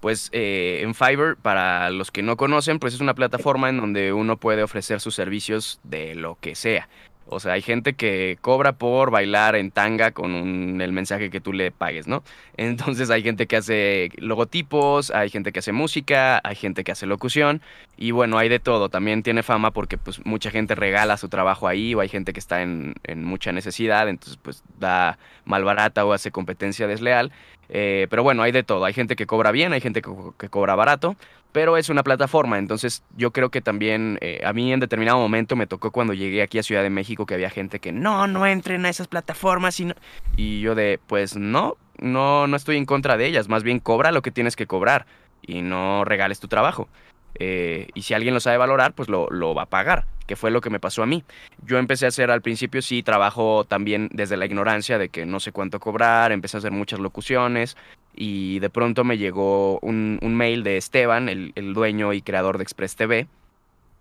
Pues 0.00 0.28
eh, 0.32 0.80
en 0.82 0.94
Fiverr, 0.94 1.38
para 1.38 1.88
los 1.88 2.10
que 2.10 2.22
no 2.22 2.36
conocen, 2.36 2.78
pues 2.78 2.92
es 2.92 3.00
una 3.00 3.14
plataforma 3.14 3.70
en 3.70 3.78
donde 3.78 4.12
uno 4.12 4.36
puede 4.36 4.62
ofrecer 4.62 5.00
sus 5.00 5.14
servicios 5.14 5.80
de 5.84 6.14
lo 6.14 6.36
que 6.38 6.54
sea. 6.54 6.90
O 7.28 7.40
sea, 7.40 7.54
hay 7.54 7.62
gente 7.62 7.94
que 7.94 8.38
cobra 8.40 8.72
por 8.72 9.10
bailar 9.10 9.56
en 9.56 9.70
tanga 9.70 10.12
con 10.12 10.80
el 10.80 10.92
mensaje 10.92 11.28
que 11.30 11.40
tú 11.40 11.52
le 11.52 11.72
pagues, 11.72 12.06
¿no? 12.06 12.22
Entonces 12.56 13.10
hay 13.10 13.22
gente 13.22 13.46
que 13.46 13.56
hace 13.56 14.10
logotipos, 14.16 15.10
hay 15.10 15.28
gente 15.28 15.52
que 15.52 15.58
hace 15.58 15.72
música, 15.72 16.40
hay 16.44 16.54
gente 16.54 16.84
que 16.84 16.92
hace 16.92 17.06
locución 17.06 17.62
y 17.96 18.12
bueno, 18.12 18.38
hay 18.38 18.48
de 18.48 18.60
todo. 18.60 18.88
También 18.88 19.22
tiene 19.22 19.42
fama 19.42 19.72
porque 19.72 19.98
pues 19.98 20.24
mucha 20.24 20.50
gente 20.50 20.74
regala 20.74 21.16
su 21.16 21.28
trabajo 21.28 21.66
ahí 21.66 21.94
o 21.94 22.00
hay 22.00 22.08
gente 22.08 22.32
que 22.32 22.40
está 22.40 22.62
en, 22.62 22.94
mucha 23.16 23.50
necesidad, 23.52 24.08
entonces 24.08 24.38
pues 24.40 24.62
da 24.78 25.18
mal 25.44 25.64
barata 25.64 26.04
o 26.04 26.12
hace 26.12 26.30
competencia 26.30 26.86
desleal. 26.86 27.32
Eh, 27.68 28.06
pero 28.10 28.22
bueno, 28.22 28.42
hay 28.42 28.52
de 28.52 28.62
todo. 28.62 28.84
Hay 28.84 28.94
gente 28.94 29.16
que 29.16 29.26
cobra 29.26 29.50
bien, 29.50 29.72
hay 29.72 29.80
gente 29.80 30.02
que 30.02 30.48
cobra 30.48 30.74
barato 30.74 31.16
pero 31.56 31.78
es 31.78 31.88
una 31.88 32.02
plataforma, 32.02 32.58
entonces 32.58 33.02
yo 33.16 33.30
creo 33.30 33.48
que 33.48 33.62
también 33.62 34.18
eh, 34.20 34.42
a 34.44 34.52
mí 34.52 34.74
en 34.74 34.78
determinado 34.78 35.16
momento 35.16 35.56
me 35.56 35.66
tocó 35.66 35.90
cuando 35.90 36.12
llegué 36.12 36.42
aquí 36.42 36.58
a 36.58 36.62
Ciudad 36.62 36.82
de 36.82 36.90
México 36.90 37.24
que 37.24 37.32
había 37.32 37.48
gente 37.48 37.78
que 37.78 37.92
no, 37.92 38.26
no 38.26 38.46
entren 38.46 38.84
a 38.84 38.90
esas 38.90 39.08
plataformas 39.08 39.80
y, 39.80 39.90
y 40.36 40.60
yo 40.60 40.74
de, 40.74 41.00
pues 41.06 41.34
no, 41.34 41.78
no, 41.96 42.46
no 42.46 42.56
estoy 42.58 42.76
en 42.76 42.84
contra 42.84 43.16
de 43.16 43.24
ellas, 43.24 43.48
más 43.48 43.62
bien 43.62 43.80
cobra 43.80 44.12
lo 44.12 44.20
que 44.20 44.30
tienes 44.30 44.54
que 44.54 44.66
cobrar 44.66 45.06
y 45.40 45.62
no 45.62 46.04
regales 46.04 46.40
tu 46.40 46.48
trabajo. 46.48 46.90
Eh, 47.38 47.88
y 47.94 48.02
si 48.02 48.14
alguien 48.14 48.34
lo 48.34 48.40
sabe 48.40 48.56
valorar, 48.56 48.92
pues 48.92 49.08
lo, 49.08 49.28
lo, 49.30 49.54
va 49.54 49.62
a 49.62 49.66
pagar, 49.66 50.06
que 50.26 50.36
fue 50.36 50.50
lo 50.50 50.60
que 50.60 50.70
me 50.70 50.80
pasó 50.80 51.02
a 51.02 51.06
mí. 51.06 51.24
Yo 51.64 51.78
empecé 51.78 52.06
a 52.06 52.08
hacer 52.08 52.30
al 52.30 52.42
principio, 52.42 52.82
sí, 52.82 53.02
trabajo 53.02 53.64
también 53.64 54.08
desde 54.12 54.36
la 54.36 54.46
ignorancia 54.46 54.98
de 54.98 55.08
que 55.08 55.26
no 55.26 55.40
sé 55.40 55.52
cuánto 55.52 55.80
cobrar, 55.80 56.32
empecé 56.32 56.56
a 56.56 56.58
hacer 56.58 56.72
muchas 56.72 57.00
locuciones, 57.00 57.76
y 58.16 58.58
de 58.60 58.70
pronto 58.70 59.04
me 59.04 59.18
llegó 59.18 59.78
un, 59.80 60.18
mail 60.22 60.64
de 60.64 60.78
Esteban, 60.78 61.28
el, 61.28 61.74
dueño 61.74 62.14
y 62.14 62.22
creador 62.22 62.56
de 62.56 62.62
Express 62.62 62.96
TV. 62.96 63.28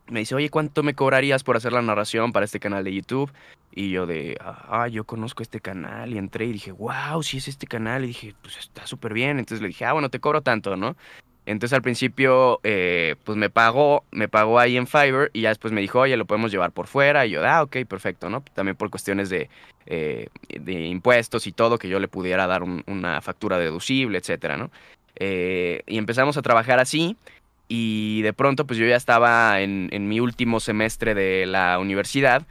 Me 0.08 0.20
dice, 0.20 0.36
oye, 0.36 0.50
¿cuánto 0.50 0.84
me 0.84 0.94
cobrarías 0.94 1.44
por 1.44 1.58
hacer 1.58 1.74
la 1.74 1.82
narración 1.82 2.32
para 2.32 2.46
este 2.46 2.60
canal 2.60 2.84
de 2.84 2.94
YouTube? 2.94 3.32
Y 3.74 3.90
yo 3.90 4.06
de, 4.06 4.38
ah, 4.40 4.88
yo 4.88 5.04
conozco 5.04 5.44
este 5.44 5.60
canal. 5.60 6.14
Y 6.14 6.18
entré 6.18 6.46
y 6.46 6.54
dije, 6.54 6.72
wow, 6.72 7.22
sí 7.24 7.38
es 7.38 7.50
este 7.50 7.68
canal. 7.68 8.06
Y 8.06 8.08
dije, 8.08 8.36
pues 8.42 8.58
está 8.58 8.88
súper 8.88 9.14
bien. 9.14 9.40
Entonces 9.40 9.62
le 9.62 9.68
dije, 9.68 9.84
ah, 9.84 9.94
bueno, 9.94 10.10
te 10.10 10.20
cobro 10.20 10.42
tanto, 10.42 10.78
¿no? 10.78 10.96
Entonces 11.46 11.74
al 11.74 11.82
principio, 11.82 12.60
eh, 12.64 13.16
pues 13.24 13.38
me 13.38 13.50
pagó, 13.50 14.04
me 14.12 14.28
pagó 14.28 14.60
ahí 14.60 14.78
en 14.78 14.88
Fiverr 14.88 15.30
y 15.34 15.42
ya 15.42 15.50
después 15.50 15.72
me 15.72 15.82
dijo, 15.82 16.00
oye, 16.00 16.18
lo 16.18 16.26
podemos 16.26 16.52
llevar 16.52 16.72
por 16.72 16.88
fuera. 16.88 17.26
Y 17.26 17.32
yo, 17.32 17.46
ah, 17.46 17.62
ok, 17.62 17.78
perfecto, 17.88 18.30
¿no? 18.30 18.42
También 18.54 18.76
por 18.76 18.90
cuestiones 18.90 19.30
de, 19.30 19.50
eh, 19.86 20.28
de 20.48 20.88
impuestos 20.88 21.46
y 21.46 21.52
todo, 21.52 21.78
que 21.78 21.88
yo 21.88 22.00
le 22.00 22.08
pudiera 22.08 22.48
dar 22.48 22.64
una 22.64 23.22
factura 23.22 23.60
deducible, 23.60 24.18
etcétera, 24.18 24.58
¿no? 24.58 24.72
Eh, 25.18 25.84
y 25.88 25.98
empezamos 25.98 26.38
a 26.38 26.42
trabajar 26.42 26.80
así 26.80 27.16
y 27.68 28.22
de 28.22 28.34
pronto 28.34 28.68
pues 28.68 28.78
yo 28.78 28.86
ya 28.86 28.96
estaba 28.96 29.62
en, 29.62 30.08
mi 30.08 30.20
último 30.20 30.60
semestre 30.60 31.16
de 31.16 31.46
la 31.46 31.80
universidad 31.80 32.44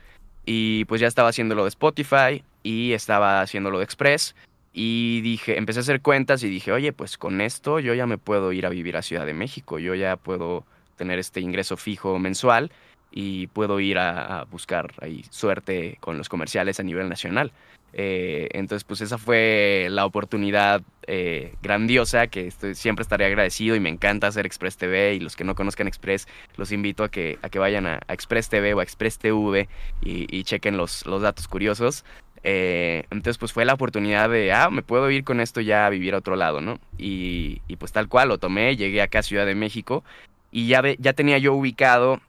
y 0.47 0.85
pues 0.87 1.01
ya 1.01 1.07
estaba 1.07 1.29
haciendo 1.29 1.55
lo 1.55 1.65
de 1.65 1.69
Spotify 1.69 2.43
y 2.63 2.93
estaba 2.93 3.41
haciendo 3.43 3.71
lo 3.71 3.79
de 3.79 3.85
Express 3.85 4.35
Y 4.77 5.21
dije, 5.21 5.57
empecé 5.57 5.79
a 5.79 5.83
hacer 5.83 6.03
cuentas 6.03 6.43
y 6.43 6.49
dije, 6.49 6.73
oye, 6.73 6.93
pues 6.93 7.17
con 7.17 7.41
esto 7.41 7.79
yo 7.79 7.95
ya 7.95 8.07
me 8.07 8.19
puedo 8.19 8.53
ir 8.53 8.67
a 8.67 8.71
vivir 8.71 8.97
a 8.97 9.03
Ciudad 9.03 9.25
de 9.25 9.33
México, 9.33 9.79
yo 9.79 9.95
ya 9.95 10.17
puedo 10.17 10.65
tener 10.97 11.21
este 11.21 11.41
ingreso 11.41 11.77
fijo 11.77 12.19
mensual 12.19 12.73
y 13.13 13.47
puedo 13.49 13.79
ir 13.79 13.99
a, 13.99 14.45
buscar 14.51 14.93
ahí 15.01 15.25
suerte 15.31 15.97
con 16.01 16.19
los 16.19 16.29
comerciales 16.29 16.81
a 16.81 16.83
nivel 16.83 17.09
nacional. 17.09 17.53
Eh, 17.93 18.49
entonces, 18.51 18.83
pues 18.83 19.01
esa 19.01 19.19
fue 19.19 19.87
la 19.89 20.05
oportunidad 20.05 20.83
eh, 21.07 21.55
grandiosa 21.63 22.27
que 22.27 22.49
estoy, 22.49 22.75
siempre 22.75 23.05
estaré 23.05 23.27
agradecido 23.27 23.77
y 23.77 23.81
me 23.81 23.89
encanta 23.91 24.27
hacer 24.27 24.47
Express 24.47 24.77
TV 24.77 25.15
y 25.15 25.21
los 25.21 25.37
que 25.37 25.45
no 25.45 25.55
conozcan 25.55 25.87
Express 25.87 26.27
los 26.57 26.73
invito 26.73 27.05
a 27.05 27.09
que, 27.09 27.39
a 27.43 27.49
que 27.49 27.61
vayan 27.61 27.87
a, 27.87 28.01
Express 28.09 28.49
TV 28.49 28.75
o 28.75 28.81
a 28.81 28.83
Express 28.83 29.19
TV 29.19 29.69
y, 30.03 30.43
chequen 30.43 30.77
los, 30.77 31.07
los 31.07 31.23
datos 31.23 31.47
curiosos. 31.47 32.05
Eh, 32.45 33.05
entonces, 33.11 33.39
pues 33.39 33.53
fue 33.53 33.65
la 33.65 33.75
oportunidad 33.75 34.29
de, 34.31 34.53
ah, 34.53 34.71
me 34.71 34.83
puedo 34.83 35.11
ir 35.11 35.25
con 35.25 35.41
esto 35.41 35.61
ya 35.61 35.87
a 35.87 35.91
vivir 35.91 36.15
a 36.15 36.19
otro 36.19 36.37
lado, 36.37 36.61
¿no? 36.61 36.79
Y, 36.99 37.63
y 37.69 37.77
pues 37.77 37.93
tal 37.93 38.09
cual, 38.09 38.29
lo 38.29 38.39
tomé, 38.39 38.77
llegué 38.77 39.03
acá 39.03 39.21
a 39.21 39.23
Ciudad 39.23 39.47
de 39.47 39.55
México 39.55 40.05
y 40.51 40.69
ya, 40.69 40.83
ya 40.99 41.15
tenía 41.15 41.39
yo 41.39 41.55
ubicado 41.55 42.21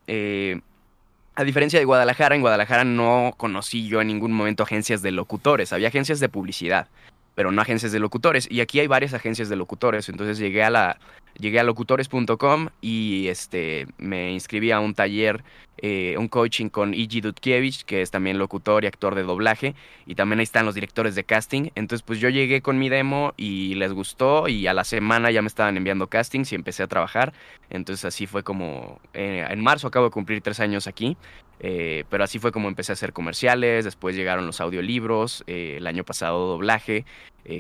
a 1.36 1.43
diferencia 1.43 1.80
de 1.80 1.86
Guadalajara, 1.86 2.36
en 2.36 2.41
Guadalajara 2.41 2.86
no 2.86 3.34
conocí 3.36 3.88
yo 3.88 4.01
en 4.01 4.07
ningún 4.07 4.32
momento 4.32 4.63
agencias 4.63 5.01
de 5.01 5.11
locutores, 5.11 5.74
había 5.74 5.89
agencias 5.89 6.22
de 6.22 6.30
publicidad, 6.30 6.88
pero 7.36 7.51
no 7.51 7.61
agencias 7.61 7.91
de 7.91 7.99
locutores. 7.99 8.49
Y 8.49 8.61
aquí 8.61 8.80
hay 8.80 8.88
varias 8.88 9.13
agencias 9.13 9.49
de 9.49 9.57
locutores, 9.57 10.07
entonces 10.07 10.38
llegué 10.38 10.63
a 10.63 10.70
la 10.70 10.97
llegué 11.38 11.59
a 11.59 11.63
locutores.com 11.63 12.70
y 12.80 13.28
este 13.28 13.88
me 13.97 14.32
inscribí 14.32 14.72
a 14.72 14.80
un 14.80 14.93
taller, 14.93 15.43
eh, 15.78 16.15
un 16.17 16.30
coaching 16.30 16.69
con 16.69 16.93
Igi 16.93 17.19
Dudkiewicz, 17.19 17.84
que 17.84 18.01
es 18.01 18.09
también 18.09 18.38
locutor 18.38 18.84
y 18.84 18.88
actor 18.88 19.13
de 19.13 19.23
doblaje, 19.23 19.76
y 20.05 20.15
también 20.15 20.39
ahí 20.39 20.43
están 20.43 20.65
los 20.65 20.76
directores 20.76 21.15
de 21.15 21.26
casting. 21.26 21.69
Entonces, 21.76 22.01
pues 22.01 22.19
yo 22.19 22.30
llegué 22.30 22.61
con 22.61 22.80
mi 22.80 22.88
demo 22.88 23.34
y 23.36 23.76
les 23.76 23.91
gustó, 23.91 24.47
y 24.47 24.67
a 24.67 24.73
la 24.73 24.86
semana 24.86 25.32
ya 25.32 25.41
me 25.41 25.47
estaban 25.47 25.76
enviando 25.76 26.07
castings 26.07 26.51
y 26.53 26.55
empecé 26.55 26.84
a 26.84 26.88
trabajar. 26.88 27.34
Entonces 27.69 28.05
así 28.05 28.26
fue 28.26 28.43
como 28.43 29.01
eh, 29.13 29.45
en 29.49 29.61
marzo 29.61 29.88
acabo 29.88 30.05
de 30.05 30.11
cumplir 30.11 30.41
tres 30.41 30.59
años 30.59 30.88
aquí. 30.88 31.17
Eh, 31.59 32.03
pero 32.09 32.23
así 32.23 32.38
fue 32.39 32.51
como 32.51 32.67
empecé 32.67 32.91
a 32.91 32.93
hacer 32.93 33.13
comerciales, 33.13 33.86
después 33.86 34.15
llegaron 34.15 34.45
los 34.45 34.61
audiolibros, 34.61 35.43
el 35.47 35.88
año 35.88 36.03
pasado 36.03 36.47
doblaje, 36.47 37.05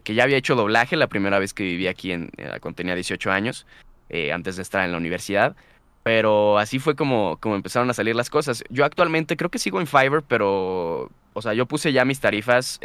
que 0.03 0.13
ya 0.13 0.23
había 0.23 0.37
hecho 0.37 0.55
doblaje 0.55 0.97
la 0.97 1.07
primera 1.07 1.39
vez 1.39 1.53
que 1.53 1.63
viví 1.63 1.87
aquí 1.87 2.09
cuando 2.59 2.75
tenía 2.75 2.93
18 2.93 3.31
años, 3.31 3.65
antes 4.33 4.57
de 4.57 4.63
estar 4.63 4.83
en 4.83 4.91
la 4.91 4.97
universidad. 4.97 5.55
Pero 6.05 6.59
así 6.59 6.77
fue 6.77 6.95
como, 6.95 7.37
como 7.39 7.55
empezaron 7.55 7.89
a 7.89 7.95
salir 7.95 8.15
las 8.15 8.29
cosas. 8.29 8.63
Yo 8.69 8.85
actualmente 8.85 9.35
creo 9.37 9.49
que 9.49 9.57
sigo 9.57 9.79
en 9.81 9.87
Fiverr, 9.87 10.21
pero, 10.21 11.09
o 11.33 11.41
sea, 11.41 11.55
yo 11.55 11.65
puse 11.65 11.91
ya 11.93 12.05
mis 12.05 12.19
tarifas 12.19 12.79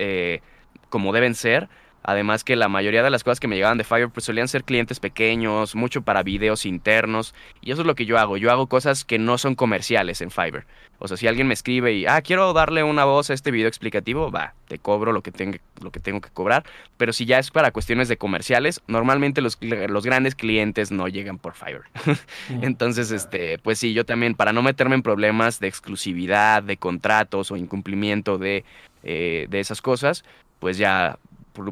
como 0.89 1.13
deben 1.13 1.35
ser 1.35 1.69
Además 2.03 2.45
que 2.45 2.57
la 2.57 2.69
mayoría 2.69 3.03
de 3.03 3.11
las 3.11 3.25
cosas 3.25 3.41
que 3.41 3.49
me 3.49 3.57
llegaban 3.57 3.79
de 3.79 3.85
Fiverr 3.85 4.11
pues 4.11 4.25
solían 4.25 4.49
ser 4.49 4.65
clientes 4.65 5.01
pequeños, 5.01 5.75
mucho 5.75 6.03
para 6.03 6.23
videos 6.23 6.65
internos. 6.65 7.35
Y 7.61 7.73
eso 7.73 7.83
es 7.83 7.87
lo 7.87 7.95
que 7.95 8.07
yo 8.07 8.19
hago. 8.19 8.37
Yo 8.37 8.51
hago 8.51 8.67
cosas 8.69 9.05
que 9.05 9.19
no 9.19 9.39
son 9.39 9.55
comerciales 9.55 10.21
en 10.21 10.31
Fiverr. 10.31 10.67
O 10.99 11.09
sea, 11.09 11.17
si 11.17 11.27
alguien 11.27 11.47
me 11.47 11.55
escribe 11.55 11.95
y, 11.95 12.07
ah, 12.07 12.21
quiero 12.21 12.53
darle 12.53 12.83
una 12.83 13.05
voz 13.05 13.31
a 13.31 13.35
este 13.35 13.51
video 13.51 13.69
explicativo, 13.69 14.31
va, 14.31 14.55
te 14.69 14.79
cobro 14.79 15.13
lo 15.13 15.23
que, 15.23 15.33
tenga, 15.33 15.59
lo 15.81 15.91
que 15.91 15.99
tengo 15.99 16.21
que 16.21 16.29
cobrar. 16.29 16.65
Pero 16.99 17.15
si 17.15 17.25
ya 17.25 17.39
es 17.39 17.51
para 17.51 17.71
cuestiones 17.71 18.09
de 18.09 18.19
comerciales, 18.19 18.83
normalmente 18.87 19.41
los, 19.41 19.59
los 19.61 20.05
grandes 20.05 20.35
clientes 20.35 20.91
no 20.91 21.09
llegan 21.09 21.39
por 21.39 21.55
Fiverr. 21.55 21.85
Entonces, 22.63 23.11
este, 23.13 23.59
pues 23.59 23.79
sí, 23.79 23.95
yo 23.95 24.05
también, 24.05 24.35
para 24.35 24.53
no 24.53 24.63
meterme 24.63 24.95
en 24.95 25.03
problemas 25.03 25.59
de 25.59 25.69
exclusividad, 25.69 26.63
de 26.63 26.77
contratos 26.77 27.51
o 27.51 27.57
incumplimiento 27.57 28.37
de, 28.37 28.65
eh, 29.03 29.47
de 29.49 29.61
esas 29.61 29.81
cosas, 29.81 30.25
pues 30.59 30.77
ya 30.77 31.19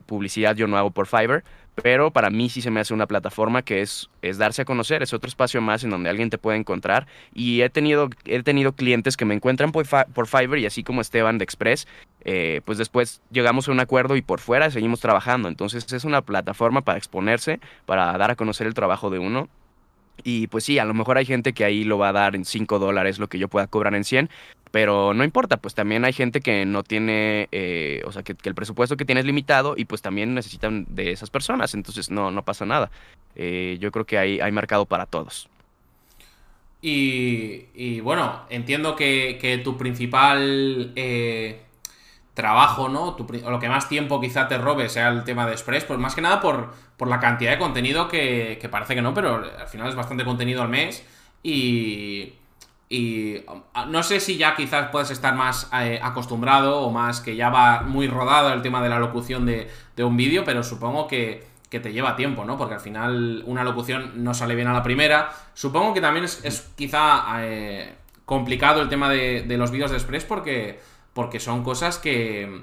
publicidad 0.00 0.56
yo 0.56 0.66
no 0.66 0.76
hago 0.76 0.90
por 0.90 1.06
Fiverr, 1.06 1.44
pero 1.82 2.10
para 2.10 2.30
mí 2.30 2.48
sí 2.48 2.60
se 2.60 2.70
me 2.70 2.80
hace 2.80 2.92
una 2.92 3.06
plataforma 3.06 3.62
que 3.62 3.82
es, 3.82 4.10
es 4.22 4.38
darse 4.38 4.62
a 4.62 4.64
conocer, 4.64 5.02
es 5.02 5.12
otro 5.12 5.28
espacio 5.28 5.60
más 5.60 5.84
en 5.84 5.90
donde 5.90 6.10
alguien 6.10 6.30
te 6.30 6.38
puede 6.38 6.58
encontrar. 6.58 7.06
Y 7.32 7.62
he 7.62 7.70
tenido, 7.70 8.10
he 8.24 8.42
tenido 8.42 8.72
clientes 8.72 9.16
que 9.16 9.24
me 9.24 9.34
encuentran 9.34 9.72
por, 9.72 9.86
por 10.12 10.26
Fiverr 10.26 10.58
y 10.58 10.66
así 10.66 10.82
como 10.82 11.00
Esteban 11.00 11.38
de 11.38 11.44
Express, 11.44 11.86
eh, 12.24 12.62
pues 12.64 12.78
después 12.78 13.22
llegamos 13.30 13.68
a 13.68 13.72
un 13.72 13.80
acuerdo 13.80 14.16
y 14.16 14.22
por 14.22 14.40
fuera 14.40 14.70
seguimos 14.70 15.00
trabajando. 15.00 15.48
Entonces 15.48 15.92
es 15.92 16.04
una 16.04 16.22
plataforma 16.22 16.82
para 16.82 16.98
exponerse, 16.98 17.60
para 17.86 18.16
dar 18.18 18.30
a 18.30 18.36
conocer 18.36 18.66
el 18.66 18.74
trabajo 18.74 19.10
de 19.10 19.18
uno 19.18 19.48
y 20.24 20.46
pues 20.48 20.64
sí, 20.64 20.78
a 20.78 20.84
lo 20.84 20.94
mejor 20.94 21.18
hay 21.18 21.26
gente 21.26 21.52
que 21.52 21.64
ahí 21.64 21.84
lo 21.84 21.98
va 21.98 22.10
a 22.10 22.12
dar 22.12 22.36
en 22.36 22.44
5 22.44 22.78
dólares 22.78 23.18
lo 23.18 23.28
que 23.28 23.38
yo 23.38 23.48
pueda 23.48 23.66
cobrar 23.66 23.94
en 23.94 24.04
100, 24.04 24.30
pero 24.70 25.14
no 25.14 25.24
importa, 25.24 25.56
pues 25.56 25.74
también 25.74 26.04
hay 26.04 26.12
gente 26.12 26.40
que 26.40 26.66
no 26.66 26.82
tiene, 26.82 27.48
eh, 27.52 28.02
o 28.04 28.12
sea, 28.12 28.22
que, 28.22 28.36
el 28.42 28.54
presupuesto 28.54 28.96
que 28.96 29.04
tiene 29.04 29.20
es 29.20 29.26
limitado 29.26 29.74
y 29.76 29.84
pues 29.84 30.02
también 30.02 30.34
necesitan 30.34 30.86
de 30.88 31.12
esas 31.12 31.30
personas, 31.30 31.74
entonces 31.74 32.10
no, 32.10 32.30
no 32.30 32.42
pasa 32.44 32.66
nada. 32.66 32.90
Eh, 33.36 33.78
yo 33.80 33.90
creo 33.90 34.04
que 34.04 34.18
hay, 34.18 34.40
hay 34.40 34.52
mercado 34.52 34.86
para 34.86 35.06
todos. 35.06 35.48
Y, 36.80 38.00
bueno, 38.00 38.42
entiendo 38.50 38.94
que, 38.94 39.60
tu 39.64 39.76
principal 39.76 40.92
eh, 40.94 41.60
trabajo, 42.38 42.88
¿no? 42.88 43.16
o 43.16 43.50
lo 43.50 43.58
que 43.58 43.68
más 43.68 43.88
tiempo 43.88 44.20
quizá 44.20 44.48
te 44.48 44.56
robe 44.56 44.88
sea 44.88 45.08
el 45.08 45.24
tema 45.24 45.44
de 45.44 45.52
Express, 45.52 45.84
pues 45.84 45.98
más 45.98 46.14
que 46.14 46.22
nada 46.22 46.40
por, 46.40 46.72
por 46.96 47.08
la 47.08 47.20
cantidad 47.20 47.50
de 47.50 47.58
contenido 47.58 48.08
que, 48.08 48.66
parece 48.70 48.94
que 48.94 49.02
no, 49.02 49.12
pero 49.12 49.44
al 49.58 49.66
final 49.66 49.88
es 49.88 49.96
bastante 49.96 50.24
contenido 50.24 50.62
al 50.62 50.68
mes 50.68 51.04
y 51.42 52.32
y 52.90 53.36
ah, 53.74 53.84
no 53.86 54.02
sé 54.02 54.18
si 54.18 54.38
ya 54.38 54.56
quizás 54.56 54.88
puedes 54.90 55.10
estar 55.10 55.34
más 55.34 55.68
eh, 55.74 56.00
acostumbrado 56.02 56.80
o 56.80 56.90
más 56.90 57.20
que 57.20 57.36
ya 57.36 57.50
va 57.50 57.82
muy 57.82 58.08
rodado 58.08 58.52
el 58.52 58.62
tema 58.62 58.82
de 58.82 58.88
la 58.88 58.98
locución 58.98 59.44
de, 59.44 59.68
un 59.98 60.16
vídeo, 60.16 60.44
pero 60.44 60.62
supongo 60.62 61.06
que, 61.06 61.46
te 61.68 61.92
lleva 61.92 62.16
tiempo, 62.16 62.46
¿no? 62.46 62.56
Porque 62.56 62.74
al 62.74 62.80
final 62.80 63.42
una 63.44 63.62
locución 63.62 64.24
no 64.24 64.32
sale 64.32 64.54
bien 64.54 64.68
a 64.68 64.72
la 64.72 64.82
primera. 64.82 65.30
Supongo 65.52 65.92
que 65.92 66.00
también 66.00 66.24
es, 66.24 66.72
quizá 66.76 67.24
eh, 67.42 67.94
complicado 68.24 68.80
el 68.80 68.88
tema 68.88 69.10
de, 69.10 69.44
los 69.58 69.70
vídeos 69.70 69.90
de 69.90 69.98
Express 69.98 70.24
porque, 70.24 70.80
porque 71.18 71.40
son 71.40 71.64
cosas 71.64 71.98
que, 71.98 72.62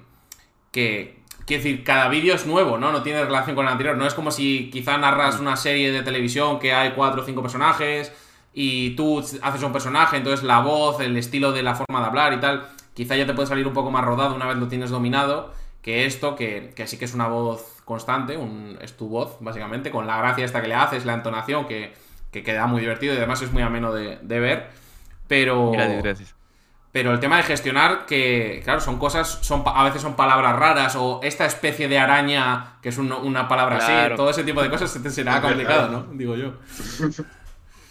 que 0.72 1.26
Quiero 1.45 1.62
decir, 1.62 1.84
cada 1.84 2.08
vídeo 2.08 2.34
es 2.36 2.47
nuevo, 2.47 2.78
¿no? 2.78 2.93
No 2.93 3.03
tiene 3.03 3.22
relación 3.26 3.53
con 3.53 3.66
el 3.66 3.72
anterior. 3.74 3.97
No 3.97 4.08
es 4.08 4.14
como 4.14 4.32
si 4.32 4.70
quizá 4.72 4.97
narras 4.97 5.41
una 5.41 5.58
serie 5.58 5.91
de 5.91 6.03
televisión 6.03 6.58
que 6.58 6.74
hay 6.74 6.93
cuatro 6.93 7.22
o 7.22 7.26
cinco 7.26 7.41
personajes 7.41 8.14
y 8.53 8.91
tú 8.91 9.20
haces 9.20 9.62
un 9.62 9.74
personaje, 9.74 10.16
entonces 10.16 10.45
la 10.45 10.62
voz, 10.62 11.01
el 11.01 11.18
estilo 11.18 11.51
de 11.51 11.64
la 11.64 11.76
forma 11.76 11.99
de 11.99 12.06
hablar 12.06 12.32
y 12.32 12.39
tal, 12.39 12.66
quizá 12.93 13.18
ya 13.18 13.26
te 13.26 13.34
puede 13.34 13.49
salir 13.49 13.68
un 13.68 13.74
poco 13.74 13.91
más 13.91 14.06
rodado 14.06 14.34
una 14.34 14.47
vez 14.47 14.56
lo 14.56 14.70
tienes 14.70 14.89
dominado, 14.89 15.51
que 15.82 16.06
esto, 16.06 16.38
que, 16.38 16.72
que 16.78 16.88
sí 16.88 16.97
que 16.97 17.03
es 17.03 17.14
una 17.14 17.28
voz 17.28 17.82
constante, 17.84 18.38
un, 18.38 18.80
es 18.82 18.95
tu 18.95 19.10
voz, 19.10 19.36
básicamente, 19.41 19.91
con 19.91 20.08
la 20.08 20.16
gracia 20.18 20.45
esta 20.45 20.62
que 20.62 20.70
le 20.70 20.76
haces, 20.76 21.03
la 21.03 21.16
entonación, 21.16 21.68
que, 21.68 21.93
queda 22.32 22.68
muy 22.68 22.80
divertido 22.80 23.14
y 23.14 23.18
además 23.18 23.41
es 23.41 23.51
muy 23.51 23.64
ameno 23.64 23.91
de, 23.91 24.39
ver. 24.39 24.70
Pero. 25.28 25.72
Gracias, 25.72 26.36
Pero 26.95 27.11
el 27.11 27.19
tema 27.19 27.35
de 27.35 27.43
gestionar, 27.43 28.05
que, 28.05 28.61
claro, 28.63 28.79
son 28.79 28.97
cosas, 28.97 29.39
son 29.41 29.63
a 29.65 29.83
veces 29.83 30.01
son 30.01 30.15
palabras 30.15 30.55
raras, 30.55 30.95
o 30.95 31.19
esta 31.23 31.45
especie 31.45 31.89
de 31.89 31.97
araña, 31.97 32.77
que 32.81 32.87
es 32.87 32.97
una 32.97 33.49
palabra 33.49 33.79
así, 33.79 34.15
todo 34.15 34.29
ese 34.29 34.45
tipo 34.45 34.63
de 34.63 34.69
cosas 34.69 34.91
se 34.91 35.01
te 35.01 35.09
será 35.09 35.41
complicado, 35.41 35.91
¿no? 35.91 36.13
Digo 36.13 36.37
yo. 36.37 36.53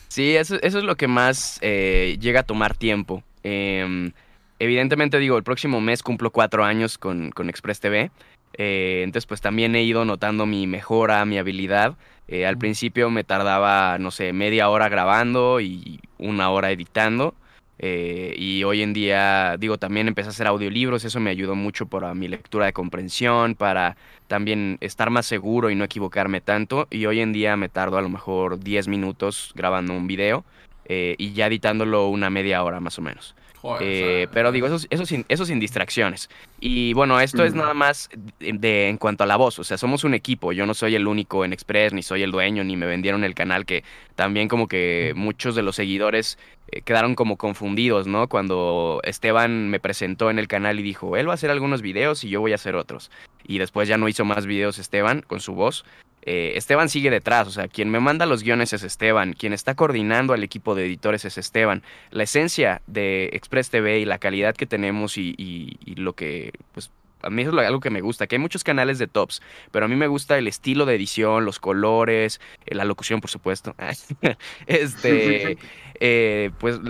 Sí, 0.09 0.34
eso, 0.34 0.57
eso 0.62 0.78
es 0.78 0.84
lo 0.84 0.96
que 0.96 1.07
más 1.07 1.59
eh, 1.61 2.16
llega 2.18 2.40
a 2.40 2.42
tomar 2.44 2.78
tiempo. 2.78 3.22
Em, 3.42 4.12
evidentemente, 4.59 5.18
digo, 5.18 5.36
el 5.36 5.44
próximo 5.44 5.82
mes 5.82 6.02
cumplo 6.02 6.30
cuatro 6.30 6.64
años 6.64 6.96
con, 6.96 7.30
con 7.30 7.50
Express 7.50 7.80
TV. 7.80 8.11
Eh, 8.55 9.02
entonces, 9.05 9.26
pues 9.26 9.42
también 9.42 9.76
he 9.76 9.82
ido 9.82 10.07
notando 10.07 10.46
mi 10.46 10.66
mejora, 10.66 11.22
mi 11.26 11.36
habilidad. 11.36 11.94
Eh, 12.26 12.46
al 12.46 12.57
principio 12.57 13.11
me 13.11 13.22
tardaba, 13.22 13.98
no 13.98 14.11
sé, 14.11 14.32
media 14.32 14.70
hora 14.70 14.88
grabando 14.88 15.61
y 15.61 16.00
una 16.16 16.48
hora 16.48 16.70
editando. 16.70 17.34
Eh, 17.79 18.35
y 18.39 18.62
hoy 18.64 18.83
en 18.83 18.93
día, 18.93 19.57
digo, 19.59 19.79
también 19.79 20.09
empecé 20.09 20.29
a 20.29 20.31
hacer 20.31 20.47
audiolibros, 20.47 21.05
eso 21.05 21.20
me 21.20 21.31
ayudó 21.31 21.55
mucho 21.55 21.87
para 21.87 22.14
mi 22.14 22.29
lectura 22.29 22.66
de 22.66 22.72
comprensión, 22.72 23.55
para 23.55 23.97
también 24.27 24.79
estar 24.81 25.11
más 25.11 25.27
seguro 25.27 25.70
y 25.70 25.75
no 25.75 25.85
equivocarme 25.85 26.41
tanto. 26.41 26.87
Y 26.91 27.07
hoy 27.07 27.20
en 27.20 27.33
día 27.33 27.57
me 27.57 27.68
tardo 27.68 27.99
a 27.99 28.03
lo 28.03 28.09
mejor 28.09 28.61
10 28.61 28.89
minutos 28.89 29.53
grabando 29.55 29.93
un 29.95 30.07
video 30.07 30.45
eh, 30.87 31.14
y 31.18 31.33
ya 31.33 31.47
editándolo 31.47 32.09
una 32.09 32.31
media 32.31 32.62
hora 32.62 32.81
más 32.81 32.99
o 32.99 33.03
menos. 33.03 33.35
Eh, 33.81 34.29
pero 34.33 34.53
digo, 34.53 34.67
eso, 34.67 34.87
eso, 34.91 35.07
sin, 35.07 35.25
eso 35.29 35.47
sin 35.47 35.59
distracciones. 35.59 36.29
Y 36.61 36.93
bueno, 36.93 37.19
esto 37.21 37.45
es 37.45 37.55
nada 37.55 37.75
más 37.75 38.11
de, 38.39 38.89
en 38.89 38.99
cuanto 38.99 39.25
a 39.25 39.27
la 39.27 39.37
voz. 39.37 39.59
O 39.59 39.65
sea, 39.65 39.79
somos 39.79 40.05
un 40.05 40.15
equipo. 40.15 40.53
Yo 40.53 40.67
no 40.67 40.75
soy 40.75 40.95
el 40.95 41.07
único 41.07 41.45
en 41.45 41.53
Express, 41.53 41.93
ni 41.93 42.03
soy 42.03 42.23
el 42.23 42.31
dueño, 42.31 42.62
ni 42.65 42.77
me 42.77 42.87
vendieron 42.87 43.25
el 43.25 43.35
canal, 43.35 43.65
que 43.65 43.85
también 44.17 44.49
como 44.49 44.69
que 44.69 45.12
muchos 45.17 45.55
de 45.55 45.62
los 45.62 45.77
seguidores 45.77 46.39
eh, 46.69 46.83
quedaron 46.83 47.15
como 47.15 47.37
confundidos, 47.37 48.07
¿no? 48.07 48.29
Cuando 48.29 49.01
Esteban 49.05 49.71
me 49.71 49.81
presentó 49.81 50.31
en 50.31 50.39
el 50.39 50.49
canal 50.49 50.79
y 50.79 50.83
dijo, 50.83 51.17
él 51.17 51.29
va 51.29 51.33
a 51.33 51.35
hacer 51.35 51.51
algunos 51.51 51.83
videos 51.83 52.25
y 52.25 52.29
yo 52.29 52.41
voy 52.41 52.53
a 52.53 52.57
hacer 52.57 52.77
otros. 52.77 53.11
Y 53.47 53.59
después 53.59 53.89
ya 53.89 53.97
no 53.97 54.09
hizo 54.09 54.25
más 54.25 54.47
videos 54.47 54.79
Esteban 54.79 55.23
con 55.23 55.41
su 55.41 55.55
voz. 55.55 55.85
Eh, 56.27 56.53
Esteban 56.57 56.89
sigue 56.89 57.11
detrás, 57.11 57.47
o 57.47 57.51
sea, 57.51 57.68
quien 57.68 57.91
me 57.91 58.01
manda 58.01 58.25
los 58.25 58.43
guiones 58.43 58.72
es 58.72 58.83
Esteban, 58.83 59.35
quien 59.35 59.53
está 59.53 59.75
coordinando 59.75 60.33
al 60.33 60.43
equipo 60.43 60.75
de 60.75 60.87
editores 60.87 61.25
es 61.27 61.37
Esteban. 61.37 61.83
La 62.11 62.22
esencia 62.22 62.81
de 62.87 63.31
Express 63.35 63.68
TV 63.68 63.99
y 64.01 64.05
la 64.07 64.18
calidad 64.18 64.55
que 64.55 64.66
tenemos 64.66 65.18
y, 65.18 65.77
lo 65.97 66.14
que, 66.14 66.53
pues, 66.72 66.91
a 67.20 67.29
mí 67.29 67.43
es 67.43 67.49
algo 67.49 67.81
que 67.81 67.91
me 67.91 68.01
gusta, 68.01 68.27
que 68.27 68.37
hay 68.37 68.41
muchos 68.41 68.64
canales 68.64 68.99
de 68.99 69.07
tops, 69.07 69.43
pero 69.70 69.85
a 69.85 69.89
mí 69.89 69.97
me 69.97 70.07
gusta 70.07 70.39
el 70.39 70.49
estilo 70.49 70.87
de 70.87 70.95
edición, 70.95 71.45
los 71.45 71.61
colores, 71.61 72.41
eh, 72.64 72.75
la 72.75 72.85
locución, 72.87 73.20
por 73.20 73.31
supuesto. 73.31 73.75
este, 74.66 75.59
eh, 76.01 76.51
pues 76.59 76.80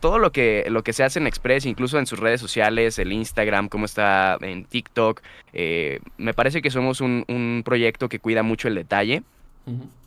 todo 0.00 0.18
lo 0.18 0.32
que, 0.32 0.66
lo 0.68 0.82
que 0.82 0.92
se 0.92 1.04
hace 1.04 1.18
en 1.18 1.26
Express, 1.26 1.66
incluso 1.66 1.98
en 1.98 2.06
sus 2.06 2.18
redes 2.18 2.40
sociales, 2.40 2.98
el 2.98 3.12
Instagram, 3.12 3.68
cómo 3.68 3.84
está 3.84 4.38
en 4.40 4.64
TikTok, 4.64 5.22
eh, 5.52 6.00
me 6.16 6.34
parece 6.34 6.62
que 6.62 6.70
somos 6.70 7.00
un, 7.00 7.62
proyecto 7.64 8.08
que 8.08 8.18
cuida 8.18 8.42
mucho 8.42 8.68
el 8.68 8.74
detalle. 8.74 9.22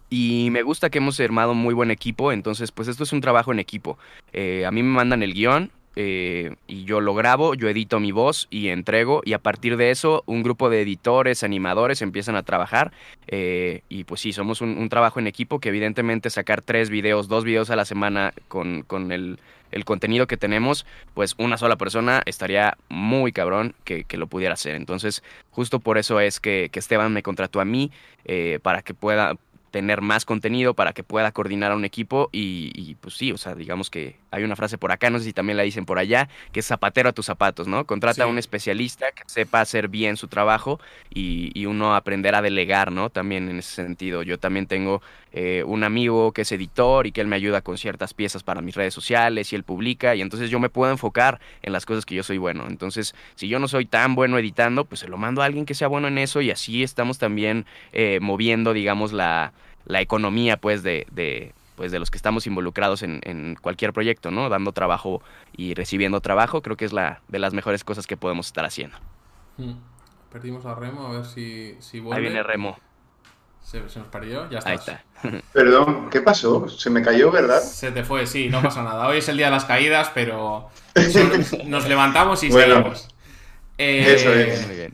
Y 0.09 0.49
me 0.51 0.63
gusta 0.63 0.89
que 0.89 0.97
hemos 0.97 1.19
armado 1.19 1.53
muy 1.53 1.73
buen 1.73 1.91
equipo, 1.91 2.31
entonces 2.31 2.71
pues 2.71 2.87
esto 2.87 3.03
es 3.03 3.13
un 3.13 3.21
trabajo 3.21 3.51
en 3.51 3.59
equipo. 3.59 3.97
a 4.33 4.71
mí 4.71 4.83
me 4.83 4.89
mandan 4.89 5.23
el 5.23 5.33
guion, 5.33 5.71
eh, 5.95 6.55
y 6.67 6.85
yo 6.85 7.01
lo 7.01 7.13
grabo, 7.13 7.53
yo 7.53 7.67
edito 7.67 7.99
mi 7.99 8.11
voz 8.11 8.47
y 8.49 8.69
entrego 8.69 9.21
y 9.25 9.33
a 9.33 9.39
partir 9.39 9.75
de 9.75 9.91
eso 9.91 10.23
un 10.25 10.41
grupo 10.41 10.69
de 10.69 10.81
editores, 10.81 11.43
animadores 11.43 12.01
empiezan 12.01 12.35
a 12.35 12.43
trabajar 12.43 12.91
eh, 13.27 13.81
y 13.89 14.05
pues 14.05 14.21
sí, 14.21 14.31
somos 14.31 14.61
un, 14.61 14.87
trabajo 14.89 15.19
en 15.19 15.27
equipo 15.27 15.59
que 15.59 15.69
evidentemente 15.69 16.29
sacar 16.29 16.61
tres 16.61 16.89
videos, 16.89 17.27
dos 17.27 17.43
videos 17.43 17.69
a 17.69 17.75
la 17.75 17.85
semana 17.85 18.33
con, 18.47 18.83
con 18.83 19.11
el, 19.11 19.39
el, 19.71 19.85
contenido 19.85 20.27
que 20.27 20.37
tenemos, 20.37 20.85
pues 21.13 21.35
una 21.37 21.57
sola 21.57 21.75
persona 21.75 22.21
estaría 22.25 22.77
muy 22.89 23.31
cabrón 23.31 23.75
que, 23.83 24.03
que 24.03 24.17
lo 24.17 24.27
pudiera 24.27 24.53
hacer. 24.53 24.75
Entonces 24.75 25.23
justo 25.51 25.79
por 25.79 25.97
eso 25.97 26.19
es 26.19 26.39
que, 26.39 26.69
que 26.71 26.79
Esteban 26.79 27.13
me 27.13 27.23
contrató 27.23 27.59
a 27.59 27.65
mí 27.65 27.91
eh, 28.25 28.59
para 28.61 28.81
que 28.81 28.93
pueda 28.93 29.35
tener 29.71 30.01
más 30.01 30.25
contenido 30.25 30.73
para 30.73 30.93
que 30.93 31.03
pueda 31.03 31.31
coordinar 31.31 31.71
a 31.71 31.75
un 31.75 31.85
equipo 31.85 32.29
y, 32.31 32.95
pues 33.01 33.15
sí, 33.15 33.31
o 33.31 33.37
sea, 33.37 33.55
digamos 33.55 33.89
que 33.89 34.17
hay 34.29 34.43
una 34.43 34.55
frase 34.55 34.77
por 34.77 34.91
acá, 34.91 35.09
no 35.09 35.17
sé 35.19 35.25
si 35.25 35.33
también 35.33 35.57
la 35.57 35.63
dicen 35.63 35.85
por 35.85 35.97
allá, 35.97 36.29
que 36.51 36.59
es 36.59 36.67
zapatero 36.67 37.09
a 37.09 37.13
tus 37.13 37.25
zapatos, 37.25 37.67
¿no? 37.67 37.85
Contrata 37.85 38.25
a 38.25 38.27
un 38.27 38.37
especialista 38.37 39.11
que 39.11 39.23
sepa 39.25 39.61
hacer 39.61 39.87
bien 39.87 40.17
su 40.17 40.27
trabajo 40.27 40.79
y, 41.09 41.51
y, 41.59 41.65
uno 41.65 41.95
aprender 41.95 42.35
a 42.35 42.41
delegar, 42.41 42.91
¿no? 42.91 43.09
También 43.09 43.49
en 43.49 43.59
ese 43.59 43.75
sentido. 43.75 44.23
Yo 44.23 44.37
también 44.37 44.67
tengo 44.67 45.01
eh, 45.33 45.63
un 45.65 45.83
amigo 45.83 46.33
que 46.33 46.41
es 46.41 46.51
editor 46.51 47.07
y 47.07 47.11
que 47.11 47.21
él 47.21 47.27
me 47.27 47.35
ayuda 47.35 47.61
con 47.61 47.77
ciertas 47.77 48.13
piezas 48.13 48.43
para 48.43 48.61
mis 48.61 48.75
redes 48.75 48.93
sociales 48.93 49.51
y 49.51 49.55
él 49.55 49.63
publica 49.63 50.13
y 50.15 50.21
entonces 50.21 50.49
yo 50.49 50.59
me 50.59 50.69
puedo 50.69 50.91
enfocar 50.91 51.39
en 51.61 51.71
las 51.71 51.85
cosas 51.85 52.05
que 52.05 52.15
yo 52.15 52.23
soy 52.23 52.37
bueno. 52.37 52.65
Entonces, 52.67 53.15
si 53.35 53.47
yo 53.47 53.59
no 53.59 53.67
soy 53.67 53.85
tan 53.85 54.15
bueno 54.15 54.37
editando, 54.37 54.85
pues 54.85 54.99
se 54.99 55.07
lo 55.07 55.17
mando 55.17 55.41
a 55.41 55.45
alguien 55.45 55.65
que 55.65 55.73
sea 55.73 55.87
bueno 55.87 56.07
en 56.07 56.17
eso 56.17 56.41
y 56.41 56.51
así 56.51 56.83
estamos 56.83 57.17
también 57.17 57.65
eh, 57.93 58.19
moviendo, 58.21 58.73
digamos, 58.73 59.13
la, 59.13 59.53
la 59.85 60.01
economía, 60.01 60.57
pues, 60.57 60.83
de, 60.83 61.07
de 61.11 61.53
pues 61.75 61.91
de 61.91 61.97
los 61.97 62.11
que 62.11 62.17
estamos 62.17 62.45
involucrados 62.45 63.01
en, 63.01 63.21
en, 63.23 63.55
cualquier 63.55 63.91
proyecto, 63.91 64.29
¿no? 64.29 64.49
Dando 64.49 64.71
trabajo 64.71 65.23
y 65.55 65.73
recibiendo 65.73 66.21
trabajo, 66.21 66.61
creo 66.61 66.77
que 66.77 66.85
es 66.85 66.93
la 66.93 67.21
de 67.27 67.39
las 67.39 67.53
mejores 67.53 67.83
cosas 67.83 68.05
que 68.05 68.17
podemos 68.17 68.47
estar 68.47 68.65
haciendo. 68.65 68.97
Hmm. 69.57 69.73
Perdimos 70.31 70.65
a 70.65 70.75
Remo, 70.75 71.07
a 71.07 71.11
ver 71.11 71.25
si, 71.25 71.75
si 71.79 71.99
vuelve. 71.99 72.17
Ahí 72.17 72.21
viene 72.21 72.43
Remo. 72.43 72.77
Se, 73.63 73.79
nos 73.79 74.07
perdió, 74.11 74.49
ya 74.49 74.59
está. 74.59 74.69
Ahí 74.69 74.75
está. 74.75 75.03
Perdón, 75.53 76.09
¿qué 76.09 76.21
pasó? 76.21 76.67
Se 76.67 76.89
me 76.89 77.01
cayó, 77.01 77.31
¿verdad? 77.31 77.61
Se 77.61 77.91
te 77.91 78.03
fue, 78.03 78.27
sí, 78.27 78.49
no 78.49 78.61
pasa 78.61 78.83
nada. 78.83 79.07
Hoy 79.07 79.19
es 79.19 79.29
el 79.29 79.37
día 79.37 79.45
de 79.45 79.51
las 79.51 79.65
caídas, 79.65 80.11
pero 80.13 80.69
nos 81.65 81.87
levantamos 81.87 82.43
y 82.43 82.51
seguimos. 82.51 83.07
Eh, 83.77 84.13
eso 84.15 84.33
es. 84.33 84.91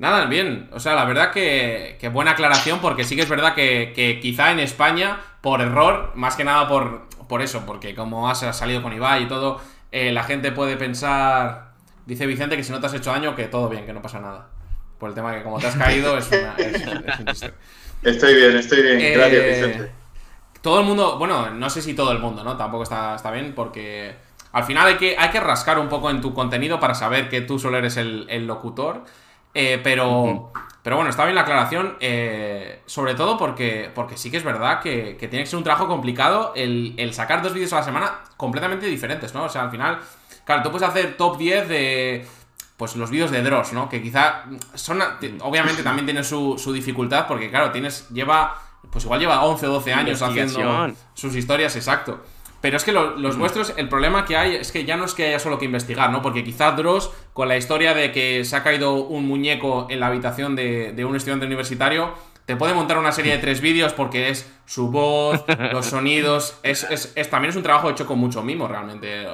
Nada, 0.00 0.24
bien. 0.24 0.70
O 0.72 0.80
sea, 0.80 0.94
la 0.94 1.04
verdad 1.04 1.30
que, 1.30 1.98
buena 2.10 2.30
aclaración, 2.30 2.80
porque 2.80 3.04
sí 3.04 3.16
que 3.16 3.22
es 3.22 3.28
verdad 3.28 3.54
que, 3.54 4.18
quizá 4.22 4.50
en 4.50 4.58
España, 4.60 5.20
por 5.42 5.60
error, 5.60 6.12
más 6.14 6.36
que 6.36 6.44
nada 6.44 6.68
por, 6.68 7.06
por 7.28 7.42
eso, 7.42 7.66
porque 7.66 7.94
como 7.94 8.30
has 8.30 8.40
salido 8.56 8.82
con 8.82 8.94
Ibai 8.94 9.24
y 9.24 9.28
todo, 9.28 9.60
eh, 9.92 10.10
la 10.10 10.24
gente 10.24 10.52
puede 10.52 10.78
pensar, 10.78 11.72
dice 12.06 12.26
Vicente, 12.26 12.56
que 12.56 12.64
si 12.64 12.72
no 12.72 12.80
te 12.80 12.86
has 12.86 12.94
hecho 12.94 13.10
daño, 13.10 13.36
que 13.36 13.48
todo 13.48 13.68
bien, 13.68 13.84
que 13.84 13.92
no 13.92 14.00
pasa 14.00 14.20
nada. 14.20 14.48
Por 14.98 15.10
el 15.10 15.14
tema 15.14 15.32
de 15.32 15.38
que 15.38 15.44
como 15.44 15.58
te 15.58 15.66
has 15.66 15.76
caído 15.76 16.16
es, 16.16 16.28
una, 16.28 16.54
es, 16.56 17.52
Estoy 18.02 18.34
bien, 18.34 18.56
estoy 18.56 18.82
bien. 18.82 18.98
Gracias, 19.14 19.42
eh, 19.42 19.48
Vicente. 19.48 19.92
Todo 20.62 20.80
el 20.80 20.86
mundo, 20.86 21.18
bueno, 21.18 21.50
no 21.50 21.70
sé 21.70 21.82
si 21.82 21.94
todo 21.94 22.12
el 22.12 22.18
mundo, 22.18 22.44
¿no? 22.44 22.56
Tampoco 22.56 22.82
está, 22.82 23.14
está 23.14 23.30
bien 23.30 23.54
porque 23.54 24.14
al 24.52 24.64
final 24.64 24.86
hay 24.88 24.96
que, 24.96 25.16
hay 25.18 25.30
que 25.30 25.40
rascar 25.40 25.78
un 25.78 25.88
poco 25.88 26.10
en 26.10 26.20
tu 26.20 26.34
contenido 26.34 26.80
para 26.80 26.94
saber 26.94 27.28
que 27.28 27.40
tú 27.40 27.58
solo 27.58 27.78
eres 27.78 27.96
el, 27.96 28.46
locutor. 28.46 29.04
Eh, 29.52 29.80
pero, 29.82 30.52
pero 30.82 30.96
bueno, 30.96 31.10
está 31.10 31.24
bien 31.24 31.34
la 31.34 31.42
aclaración. 31.42 31.96
Eh, 32.00 32.80
sobre 32.86 33.14
todo 33.14 33.38
porque, 33.38 33.90
porque 33.94 34.16
sí 34.16 34.30
que 34.30 34.38
es 34.38 34.44
verdad 34.44 34.80
que, 34.80 35.16
tiene 35.18 35.40
que 35.40 35.46
ser 35.46 35.56
un 35.56 35.64
trabajo 35.64 35.86
complicado 35.86 36.52
el, 36.56 36.94
el 36.96 37.14
sacar 37.14 37.42
dos 37.42 37.52
vídeos 37.52 37.72
a 37.72 37.76
la 37.76 37.82
semana 37.82 38.20
completamente 38.36 38.86
diferentes, 38.86 39.34
¿no? 39.34 39.44
O 39.44 39.48
sea, 39.48 39.62
al 39.62 39.70
final, 39.70 39.98
claro, 40.44 40.62
tú 40.62 40.70
puedes 40.70 40.88
hacer 40.88 41.16
top 41.16 41.38
10 41.38 41.68
de 41.68 42.26
pues 42.80 42.96
los 42.96 43.10
vídeos 43.10 43.30
de 43.30 43.42
Dross, 43.42 43.74
¿no? 43.74 43.90
Que 43.90 44.00
quizá 44.00 44.44
son, 44.72 45.02
obviamente 45.42 45.82
también 45.82 46.06
tienen 46.06 46.24
su, 46.24 46.56
dificultad 46.72 47.26
porque, 47.28 47.50
claro, 47.50 47.72
tienes, 47.72 48.08
lleva, 48.08 48.56
pues 48.90 49.04
igual 49.04 49.20
lleva 49.20 49.44
11 49.44 49.66
o 49.66 49.72
12 49.72 49.92
años 49.92 50.22
haciendo 50.22 50.90
sus 51.12 51.36
historias, 51.36 51.76
exacto. 51.76 52.24
Pero 52.62 52.78
es 52.78 52.84
que 52.84 52.92
los 52.92 53.36
vuestros, 53.36 53.74
el 53.76 53.90
problema 53.90 54.24
que 54.24 54.38
hay 54.38 54.54
es 54.54 54.72
que 54.72 54.86
ya 54.86 54.96
no 54.96 55.04
es 55.04 55.12
que 55.12 55.26
haya 55.26 55.38
solo 55.38 55.58
que 55.58 55.66
investigar, 55.66 56.10
¿no? 56.10 56.22
Porque 56.22 56.42
quizá 56.42 56.70
Dross, 56.70 57.10
con 57.34 57.48
la 57.48 57.58
historia 57.58 57.92
de 57.92 58.12
que 58.12 58.46
se 58.46 58.56
ha 58.56 58.62
caído 58.62 58.94
un 58.94 59.26
muñeco 59.26 59.86
en 59.90 60.00
la 60.00 60.06
habitación 60.06 60.56
de, 60.56 60.92
de 60.92 61.04
un 61.04 61.16
estudiante 61.16 61.44
universitario, 61.44 62.14
te 62.50 62.56
puede 62.56 62.74
montar 62.74 62.98
una 62.98 63.12
serie 63.12 63.34
de 63.34 63.38
tres 63.38 63.60
vídeos 63.60 63.92
porque 63.92 64.28
es 64.28 64.52
su 64.66 64.90
voz, 64.90 65.44
los 65.72 65.86
sonidos. 65.90 66.58
Es, 66.64 66.84
también 67.30 67.50
es 67.50 67.56
un 67.56 67.62
trabajo 67.62 67.88
hecho 67.88 68.08
con 68.08 68.18
mucho 68.18 68.42
mimo, 68.42 68.66
realmente. 68.66 69.24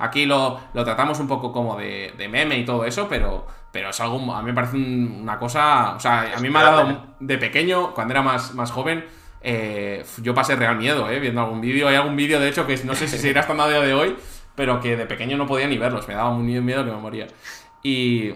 Aquí 0.00 0.26
lo, 0.26 0.58
tratamos 0.74 1.20
un 1.20 1.28
poco 1.28 1.52
como 1.52 1.76
de, 1.76 2.12
meme 2.28 2.58
y 2.58 2.64
todo 2.64 2.84
eso, 2.84 3.06
pero, 3.08 3.46
pero 3.70 3.90
es 3.90 4.00
algo. 4.00 4.34
A 4.34 4.42
mí 4.42 4.46
me 4.46 4.52
parece 4.52 4.78
una 4.78 5.38
cosa. 5.38 5.94
O 5.94 6.00
sea, 6.00 6.34
a 6.36 6.40
mí 6.40 6.50
me 6.50 6.58
ha 6.58 6.62
dado 6.64 7.06
de 7.20 7.38
pequeño, 7.38 7.94
cuando 7.94 8.14
era 8.14 8.22
más, 8.22 8.52
más 8.52 8.72
joven. 8.72 9.04
Eh, 9.42 10.04
yo 10.22 10.34
pasé 10.34 10.56
real 10.56 10.76
miedo, 10.76 11.08
eh, 11.08 11.20
viendo 11.20 11.42
algún 11.42 11.60
vídeo. 11.60 11.86
Hay 11.86 11.94
algún 11.94 12.16
vídeo, 12.16 12.40
de 12.40 12.48
hecho, 12.48 12.66
que 12.66 12.76
no 12.78 12.96
sé 12.96 13.06
si 13.06 13.16
se 13.16 13.30
irá 13.30 13.42
hasta 13.42 13.52
a 13.52 13.68
día 13.68 13.80
de 13.80 13.94
hoy, 13.94 14.16
pero 14.56 14.80
que 14.80 14.96
de 14.96 15.06
pequeño 15.06 15.36
no 15.36 15.46
podía 15.46 15.68
ni 15.68 15.78
verlos. 15.78 16.08
Me 16.08 16.14
daba 16.14 16.32
muy 16.32 16.60
miedo 16.60 16.84
que 16.84 16.90
me 16.90 16.96
moría. 16.96 17.28
Y, 17.84 18.32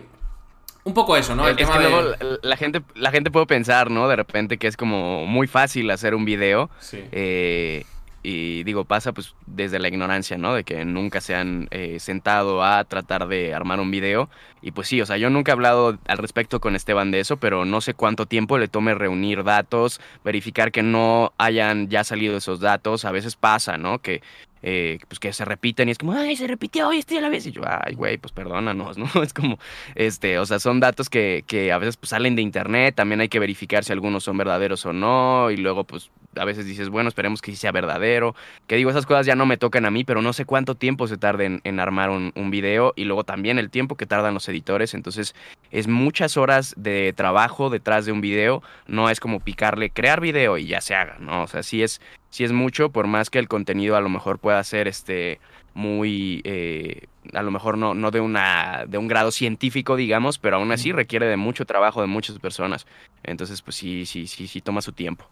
un 0.84 0.94
poco 0.94 1.16
eso, 1.16 1.34
¿no? 1.34 1.46
es 1.48 1.56
que 1.56 1.64
luego 1.64 2.14
la 2.42 2.56
gente, 2.56 2.82
la 2.94 3.10
gente 3.10 3.30
puede 3.30 3.46
pensar, 3.46 3.90
¿no? 3.90 4.08
De 4.08 4.16
repente 4.16 4.58
que 4.58 4.66
es 4.66 4.76
como 4.76 5.26
muy 5.26 5.46
fácil 5.46 5.90
hacer 5.90 6.14
un 6.14 6.24
video. 6.24 6.70
Sí. 6.80 7.04
Eh, 7.12 7.84
y 8.22 8.64
digo, 8.64 8.84
pasa 8.84 9.12
pues 9.12 9.34
desde 9.46 9.78
la 9.78 9.88
ignorancia, 9.88 10.36
¿no? 10.36 10.52
De 10.54 10.62
que 10.62 10.84
nunca 10.84 11.22
se 11.22 11.34
han 11.34 11.68
eh, 11.70 11.98
sentado 12.00 12.62
a 12.62 12.84
tratar 12.84 13.28
de 13.28 13.54
armar 13.54 13.80
un 13.80 13.90
video. 13.90 14.28
Y 14.60 14.72
pues 14.72 14.88
sí, 14.88 15.00
o 15.00 15.06
sea, 15.06 15.16
yo 15.16 15.30
nunca 15.30 15.52
he 15.52 15.54
hablado 15.54 15.98
al 16.06 16.18
respecto 16.18 16.60
con 16.60 16.76
Esteban 16.76 17.10
de 17.10 17.20
eso, 17.20 17.38
pero 17.38 17.64
no 17.64 17.80
sé 17.80 17.94
cuánto 17.94 18.26
tiempo 18.26 18.58
le 18.58 18.68
tome 18.68 18.94
reunir 18.94 19.42
datos, 19.42 20.02
verificar 20.22 20.70
que 20.70 20.82
no 20.82 21.32
hayan 21.38 21.88
ya 21.88 22.04
salido 22.04 22.36
esos 22.36 22.60
datos. 22.60 23.06
A 23.06 23.10
veces 23.10 23.36
pasa, 23.36 23.78
¿no? 23.78 24.00
Que 24.00 24.22
eh, 24.62 24.98
pues 25.08 25.18
que 25.18 25.32
se 25.32 25.44
repiten 25.44 25.88
y 25.88 25.92
es 25.92 25.98
como, 25.98 26.12
ay, 26.12 26.36
se 26.36 26.46
repitió 26.46 26.88
hoy 26.88 26.98
estoy 26.98 27.18
a 27.18 27.20
la 27.22 27.28
vez. 27.28 27.46
Y 27.46 27.52
yo, 27.52 27.62
ay, 27.66 27.94
güey, 27.94 28.18
pues 28.18 28.32
perdónanos, 28.32 28.98
¿no? 29.14 29.22
Es 29.22 29.32
como, 29.32 29.58
este, 29.94 30.38
o 30.38 30.46
sea, 30.46 30.58
son 30.58 30.80
datos 30.80 31.08
que, 31.08 31.44
que 31.46 31.72
a 31.72 31.78
veces 31.78 31.96
pues, 31.96 32.10
salen 32.10 32.36
de 32.36 32.42
internet, 32.42 32.94
también 32.94 33.20
hay 33.20 33.28
que 33.28 33.38
verificar 33.38 33.84
si 33.84 33.92
algunos 33.92 34.24
son 34.24 34.36
verdaderos 34.36 34.84
o 34.86 34.92
no, 34.92 35.50
y 35.50 35.56
luego 35.56 35.84
pues 35.84 36.10
a 36.36 36.44
veces 36.44 36.64
dices, 36.66 36.88
bueno, 36.88 37.08
esperemos 37.08 37.42
que 37.42 37.50
sí 37.50 37.56
sea 37.56 37.72
verdadero. 37.72 38.34
Que 38.66 38.76
digo, 38.76 38.90
esas 38.90 39.06
cosas 39.06 39.26
ya 39.26 39.34
no 39.34 39.46
me 39.46 39.56
tocan 39.56 39.84
a 39.84 39.90
mí, 39.90 40.04
pero 40.04 40.22
no 40.22 40.32
sé 40.32 40.44
cuánto 40.44 40.74
tiempo 40.74 41.08
se 41.08 41.16
tarda 41.16 41.44
en, 41.44 41.80
armar 41.80 42.10
un, 42.10 42.32
un, 42.36 42.50
video 42.50 42.92
y 42.96 43.04
luego 43.04 43.24
también 43.24 43.58
el 43.58 43.70
tiempo 43.70 43.96
que 43.96 44.06
tardan 44.06 44.34
los 44.34 44.48
editores. 44.48 44.94
Entonces, 44.94 45.34
es 45.70 45.88
muchas 45.88 46.36
horas 46.36 46.74
de 46.76 47.12
trabajo 47.16 47.70
detrás 47.70 48.06
de 48.06 48.12
un 48.12 48.20
video. 48.20 48.62
No 48.86 49.10
es 49.10 49.18
como 49.18 49.40
picarle, 49.40 49.90
crear 49.90 50.20
video 50.20 50.58
y 50.58 50.66
ya 50.66 50.80
se 50.80 50.94
haga, 50.94 51.16
¿no? 51.18 51.42
O 51.42 51.46
sea, 51.48 51.62
sí 51.62 51.82
es, 51.82 52.00
sí 52.30 52.44
es 52.44 52.52
mucho, 52.52 52.90
por 52.90 53.06
más 53.06 53.28
que 53.28 53.38
el 53.38 53.48
contenido 53.48 53.96
a 53.96 54.00
lo 54.00 54.08
mejor 54.08 54.38
pueda 54.38 54.62
ser 54.64 54.88
este 54.88 55.40
muy 55.74 56.40
eh, 56.44 57.06
a 57.32 57.42
lo 57.42 57.50
mejor 57.50 57.78
no, 57.78 57.94
no 57.94 58.10
de 58.10 58.20
una 58.20 58.84
de 58.88 58.98
un 58.98 59.06
grado 59.06 59.30
científico 59.30 59.94
digamos 59.94 60.38
pero 60.38 60.56
aún 60.56 60.72
así 60.72 60.90
requiere 60.90 61.26
de 61.26 61.36
mucho 61.36 61.64
trabajo 61.64 62.00
de 62.00 62.08
muchas 62.08 62.40
personas 62.40 62.86
entonces 63.22 63.62
pues 63.62 63.76
sí 63.76 64.04
sí 64.04 64.26
sí 64.26 64.48
sí 64.48 64.60
toma 64.60 64.82
su 64.82 64.92
tiempo 64.92 65.28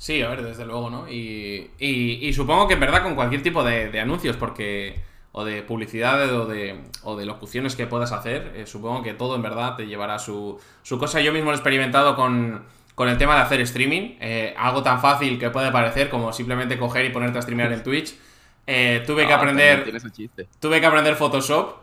Sí, 0.00 0.22
a 0.22 0.30
ver, 0.30 0.42
desde 0.42 0.64
luego, 0.64 0.88
¿no? 0.88 1.06
Y, 1.10 1.72
y, 1.78 2.32
supongo 2.32 2.66
que 2.66 2.72
en 2.72 2.80
verdad 2.80 3.02
con 3.02 3.14
cualquier 3.14 3.42
tipo 3.42 3.62
de, 3.62 4.00
anuncios, 4.00 4.34
porque. 4.34 4.98
o 5.32 5.44
de 5.44 5.62
publicidad 5.62 6.34
o 6.34 6.46
de, 6.46 6.80
o 7.02 7.16
de 7.18 7.26
locuciones 7.26 7.76
que 7.76 7.86
puedas 7.86 8.10
hacer, 8.12 8.52
eh, 8.56 8.66
supongo 8.66 9.02
que 9.02 9.12
todo 9.12 9.36
en 9.36 9.42
verdad 9.42 9.76
te 9.76 9.86
llevará 9.86 10.18
su, 10.18 10.58
su 10.82 10.98
cosa. 10.98 11.20
Yo 11.20 11.34
mismo 11.34 11.50
lo 11.50 11.52
he 11.52 11.56
experimentado 11.56 12.16
con, 12.16 12.64
con 12.94 13.08
el 13.08 13.16
tema 13.18 13.34
de 13.36 13.42
hacer 13.42 13.60
streaming, 13.60 14.16
eh, 14.20 14.54
algo 14.56 14.82
tan 14.82 15.00
fácil 15.00 15.38
que 15.38 15.50
puede 15.50 15.70
parecer 15.72 16.10
como 16.10 16.32
simplemente 16.32 16.78
coger 16.78 17.04
y 17.04 17.10
ponerte 17.10 17.38
a 17.38 17.42
streamear 17.42 17.72
en 17.72 17.82
Twitch. 17.82 18.14
Eh, 18.66 19.02
tuve 19.06 19.26
que 19.26 19.32
ah, 19.32 19.36
aprender. 19.36 19.90
Tuve 20.60 20.80
que 20.80 20.86
aprender 20.86 21.16
Photoshop. 21.16 21.76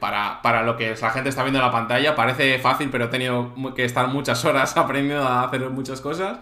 para, 0.00 0.40
para, 0.42 0.62
lo 0.62 0.76
que 0.76 0.94
la 1.00 1.10
gente 1.10 1.28
está 1.28 1.42
viendo 1.42 1.58
en 1.58 1.64
la 1.64 1.72
pantalla. 1.72 2.14
Parece 2.14 2.58
fácil, 2.58 2.88
pero 2.90 3.04
he 3.04 3.08
tenido 3.08 3.54
que 3.74 3.84
estar 3.84 4.08
muchas 4.08 4.44
horas 4.44 4.76
aprendiendo 4.76 5.26
a 5.26 5.44
hacer 5.44 5.68
muchas 5.70 6.00
cosas. 6.00 6.38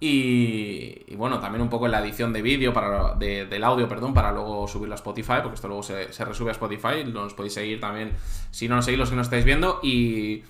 Y, 0.00 1.14
bueno, 1.16 1.40
también 1.40 1.62
un 1.62 1.70
poco 1.70 1.86
en 1.86 1.92
la 1.92 2.00
edición 2.00 2.32
de 2.32 2.42
vídeo, 2.42 2.74
para 2.74 3.14
del 3.14 3.64
audio, 3.64 3.88
perdón, 3.88 4.12
para 4.12 4.32
luego 4.32 4.68
subirlo 4.68 4.94
a 4.94 4.96
Spotify, 4.96 5.36
porque 5.42 5.54
esto 5.54 5.68
luego 5.68 5.82
se, 5.82 6.12
se 6.12 6.24
resube 6.26 6.50
a 6.50 6.52
Spotify. 6.52 7.04
Nos 7.06 7.32
podéis 7.32 7.54
seguir 7.54 7.80
también 7.80 8.12
si 8.50 8.68
no 8.68 8.76
nos 8.76 8.84
seguís 8.84 8.98
los 8.98 9.08
que 9.08 9.16
no 9.16 9.22
estáis 9.22 9.46
viendo. 9.46 9.80
Y, 9.82 10.44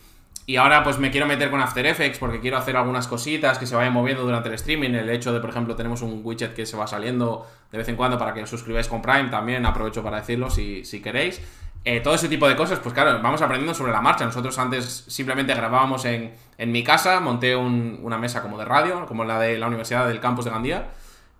y 0.46 0.56
ahora 0.56 0.84
pues 0.84 0.98
me 0.98 1.10
quiero 1.10 1.26
meter 1.26 1.50
con 1.50 1.60
After 1.60 1.86
Effects 1.86 2.18
porque 2.18 2.40
quiero 2.40 2.58
hacer 2.58 2.76
algunas 2.76 3.08
cositas 3.08 3.58
que 3.58 3.66
se 3.66 3.74
vayan 3.74 3.92
moviendo 3.92 4.24
durante 4.24 4.48
el 4.48 4.54
streaming. 4.54 4.90
El 4.90 5.08
hecho 5.08 5.32
de, 5.32 5.40
por 5.40 5.50
ejemplo, 5.50 5.74
tenemos 5.74 6.02
un 6.02 6.20
widget 6.22 6.54
que 6.54 6.66
se 6.66 6.76
va 6.76 6.86
saliendo 6.86 7.46
de 7.72 7.78
vez 7.78 7.88
en 7.88 7.96
cuando 7.96 8.18
para 8.18 8.34
que 8.34 8.42
os 8.42 8.50
suscribáis 8.50 8.88
con 8.88 9.00
Prime, 9.00 9.30
también 9.30 9.64
aprovecho 9.64 10.02
para 10.02 10.18
decirlo 10.18 10.50
si, 10.50 10.84
si 10.84 11.00
queréis. 11.00 11.40
Eh, 11.86 12.00
todo 12.00 12.14
ese 12.14 12.28
tipo 12.28 12.48
de 12.48 12.56
cosas, 12.56 12.78
pues 12.78 12.94
claro, 12.94 13.20
vamos 13.22 13.42
aprendiendo 13.42 13.74
sobre 13.74 13.92
la 13.92 14.00
marcha. 14.00 14.24
Nosotros 14.24 14.58
antes 14.58 15.04
simplemente 15.06 15.54
grabábamos 15.54 16.04
en, 16.04 16.32
en 16.58 16.72
mi 16.72 16.82
casa, 16.82 17.20
monté 17.20 17.56
una 17.56 18.18
mesa 18.18 18.42
como 18.42 18.58
de 18.58 18.64
radio, 18.64 19.06
como 19.06 19.24
la 19.24 19.38
de 19.38 19.58
la 19.58 19.66
Universidad 19.66 20.06
del 20.06 20.20
Campus 20.20 20.44
de 20.44 20.50
Gandía. 20.50 20.88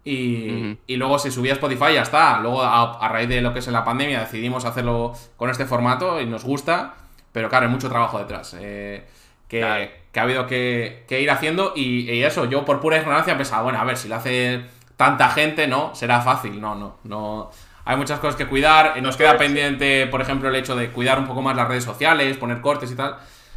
Y, 0.06 0.76
y, 0.86 0.96
luego 0.96 1.18
se 1.18 1.30
subía 1.30 1.52
a 1.52 1.54
Spotify 1.54 1.92
y 1.92 1.94
ya 1.94 2.02
está. 2.02 2.38
Luego, 2.40 2.62
a, 2.62 3.08
raíz 3.08 3.26
de 3.28 3.40
lo 3.40 3.54
que 3.54 3.60
es 3.60 3.68
la 3.68 3.84
pandemia, 3.84 4.20
decidimos 4.20 4.66
hacerlo 4.66 5.14
con 5.36 5.48
este 5.48 5.64
formato 5.64 6.20
y 6.20 6.26
nos 6.26 6.44
gusta. 6.44 6.94
Pero 7.34 7.48
claro, 7.48 7.66
hay 7.66 7.72
mucho 7.72 7.88
trabajo 7.88 8.20
detrás. 8.20 8.56
Eh, 8.60 9.04
que, 9.48 9.64
ha 9.64 10.22
habido 10.22 10.46
que, 10.46 11.04
ir 11.08 11.28
haciendo. 11.32 11.72
Y, 11.74 12.22
eso, 12.22 12.44
yo 12.44 12.64
por 12.64 12.80
pura 12.80 12.96
ignorancia 12.98 13.36
pensaba, 13.36 13.64
bueno, 13.64 13.80
a 13.80 13.84
ver, 13.84 13.96
si 13.96 14.06
lo 14.06 14.14
hace 14.14 14.64
tanta 14.96 15.28
gente, 15.30 15.66
¿no? 15.66 15.92
Será 15.96 16.20
fácil. 16.20 16.60
No, 16.60 16.76
no, 16.76 16.98
no. 17.02 17.50
Hay 17.86 17.96
muchas 17.96 18.20
cosas 18.20 18.36
que 18.36 18.46
cuidar. 18.46 19.02
Nos 19.02 19.16
queda 19.16 19.36
pendiente, 19.36 20.06
por 20.06 20.20
ejemplo, 20.20 20.48
el 20.48 20.54
hecho 20.54 20.76
de 20.76 20.90
cuidar 20.90 21.18
un 21.18 21.26
poco 21.26 21.42
más 21.42 21.56
las 21.56 21.66
redes 21.66 21.82
sociales, 21.82 22.36
poner 22.36 22.60
cortes 22.60 22.92
y 22.92 22.94
tal. 22.94 23.16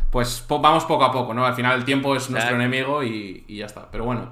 Pues 0.09 0.43
vamos 0.49 0.85
poco 0.85 1.05
a 1.05 1.11
poco, 1.11 1.35
¿no? 1.35 1.45
Al 1.45 1.53
final 1.53 1.77
el 1.77 1.85
tiempo 1.85 2.15
es 2.15 2.31
nuestro 2.31 2.55
enemigo 2.55 3.03
y, 3.03 3.45
ya 3.47 3.67
está. 3.67 3.91
Pero 3.91 4.05
bueno. 4.05 4.31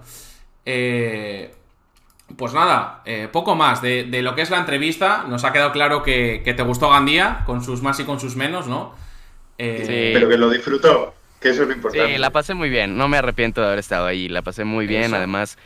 Eh, 0.65 1.53
pues 2.35 2.55
nada, 2.55 3.03
eh, 3.05 3.29
poco 3.31 3.53
más 3.53 3.83
de, 3.83 4.07
lo 4.23 4.33
que 4.33 4.41
es 4.41 4.49
la 4.49 4.57
entrevista. 4.57 5.23
Nos 5.27 5.43
ha 5.43 5.53
quedado 5.53 5.71
claro 5.71 6.01
que, 6.01 6.41
que, 6.43 6.55
te 6.55 6.63
gustó 6.63 6.89
Gandía, 6.89 7.43
con 7.45 7.63
sus 7.63 7.83
más 7.83 7.99
y 7.99 8.05
con 8.05 8.19
sus 8.19 8.35
menos, 8.35 8.65
¿no? 8.65 9.04
Eh, 9.57 10.11
pero 10.13 10.29
que 10.29 10.37
lo 10.37 10.49
disfrutó, 10.49 11.13
que 11.39 11.49
eso 11.49 11.63
es 11.63 11.67
lo 11.69 11.73
importante. 11.75 12.13
Sí, 12.13 12.17
la 12.17 12.29
pasé 12.29 12.53
muy 12.53 12.69
bien, 12.69 12.97
no 12.97 13.07
me 13.07 13.17
arrepiento 13.17 13.61
de 13.61 13.67
haber 13.67 13.79
estado 13.79 14.05
ahí, 14.05 14.29
la 14.29 14.41
pasé 14.41 14.63
muy 14.63 14.87
bien, 14.87 15.13
además... 15.13 15.57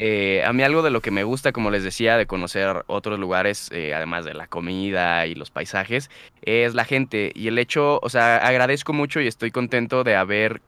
Eh, 0.00 0.44
a 0.44 0.52
mí 0.52 0.62
algo 0.62 0.82
de 0.82 0.90
lo 0.90 1.00
que 1.00 1.10
me 1.10 1.24
gusta, 1.24 1.50
como 1.50 1.72
les 1.72 1.82
decía, 1.82 2.16
de 2.16 2.26
conocer 2.26 2.84
otros 2.86 3.18
lugares, 3.18 3.68
eh, 3.72 3.94
además 3.94 4.24
de 4.24 4.32
la 4.32 4.46
comida 4.46 5.26
y 5.26 5.34
los 5.34 5.50
paisajes, 5.50 6.08
es 6.42 6.76
la 6.76 6.84
gente. 6.84 7.32
Y 7.34 7.48
el 7.48 7.58
hecho, 7.58 7.98
o 8.00 8.08
sea, 8.08 8.36
agradezco 8.36 8.92
mucho 8.92 9.20
y 9.20 9.26
estoy 9.26 9.50
contento 9.50 10.04
de 10.04 10.14
haber 10.14 10.60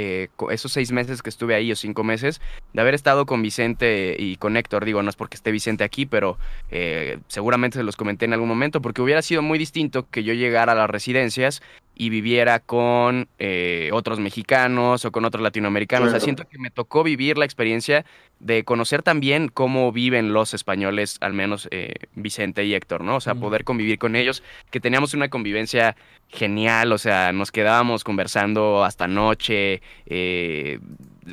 eh, 0.00 0.28
esos 0.50 0.70
seis 0.70 0.92
meses 0.92 1.22
que 1.22 1.28
estuve 1.28 1.56
ahí 1.56 1.72
o 1.72 1.76
cinco 1.76 2.04
meses, 2.04 2.40
de 2.72 2.80
haber 2.80 2.94
estado 2.94 3.26
con 3.26 3.42
Vicente 3.42 4.14
y 4.16 4.36
con 4.36 4.56
Héctor, 4.56 4.84
digo, 4.84 5.02
no 5.02 5.10
es 5.10 5.16
porque 5.16 5.34
esté 5.34 5.50
Vicente 5.50 5.82
aquí, 5.82 6.06
pero 6.06 6.38
eh, 6.70 7.18
seguramente 7.26 7.78
se 7.78 7.82
los 7.82 7.96
comenté 7.96 8.24
en 8.24 8.32
algún 8.32 8.48
momento, 8.48 8.80
porque 8.80 9.02
hubiera 9.02 9.22
sido 9.22 9.42
muy 9.42 9.58
distinto 9.58 10.08
que 10.08 10.22
yo 10.22 10.34
llegara 10.34 10.72
a 10.72 10.76
las 10.76 10.88
residencias 10.88 11.62
y 11.98 12.08
viviera 12.08 12.60
con 12.60 13.28
eh, 13.38 13.90
otros 13.92 14.18
mexicanos 14.20 15.04
o 15.04 15.12
con 15.12 15.26
otros 15.26 15.42
latinoamericanos. 15.42 16.08
O 16.08 16.10
sea, 16.12 16.20
siento 16.20 16.48
que 16.48 16.58
me 16.58 16.70
tocó 16.70 17.02
vivir 17.02 17.36
la 17.36 17.44
experiencia 17.44 18.06
de 18.40 18.64
conocer 18.64 19.02
también 19.02 19.48
cómo 19.48 19.92
viven 19.92 20.32
los 20.32 20.54
españoles, 20.54 21.18
al 21.20 21.34
menos 21.34 21.68
Vicente 22.14 22.64
y 22.64 22.72
Héctor, 22.72 23.02
¿no? 23.02 23.16
O 23.16 23.20
sea, 23.20 23.34
poder 23.34 23.64
convivir 23.64 23.98
con 23.98 24.14
ellos, 24.14 24.44
que 24.70 24.80
teníamos 24.80 25.12
una 25.12 25.28
convivencia 25.28 25.96
genial, 26.28 26.92
o 26.92 26.98
sea, 26.98 27.32
nos 27.32 27.50
quedábamos 27.50 28.04
conversando 28.04 28.84
hasta 28.84 29.08
noche, 29.08 29.80
eh, 30.06 30.78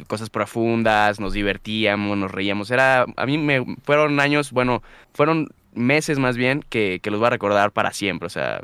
cosas 0.08 0.30
profundas, 0.30 1.20
nos 1.20 1.34
divertíamos, 1.34 2.18
nos 2.18 2.32
reíamos. 2.32 2.72
Era, 2.72 3.06
a 3.16 3.26
mí 3.26 3.38
me 3.38 3.66
fueron 3.84 4.20
años, 4.20 4.52
bueno, 4.52 4.82
fueron 5.14 5.50
meses 5.74 6.18
más 6.18 6.38
bien 6.38 6.64
que, 6.70 7.02
los 7.04 7.20
voy 7.20 7.28
a 7.28 7.32
recordar 7.32 7.72
para 7.72 7.92
siempre, 7.92 8.28
o 8.28 8.30
sea, 8.30 8.62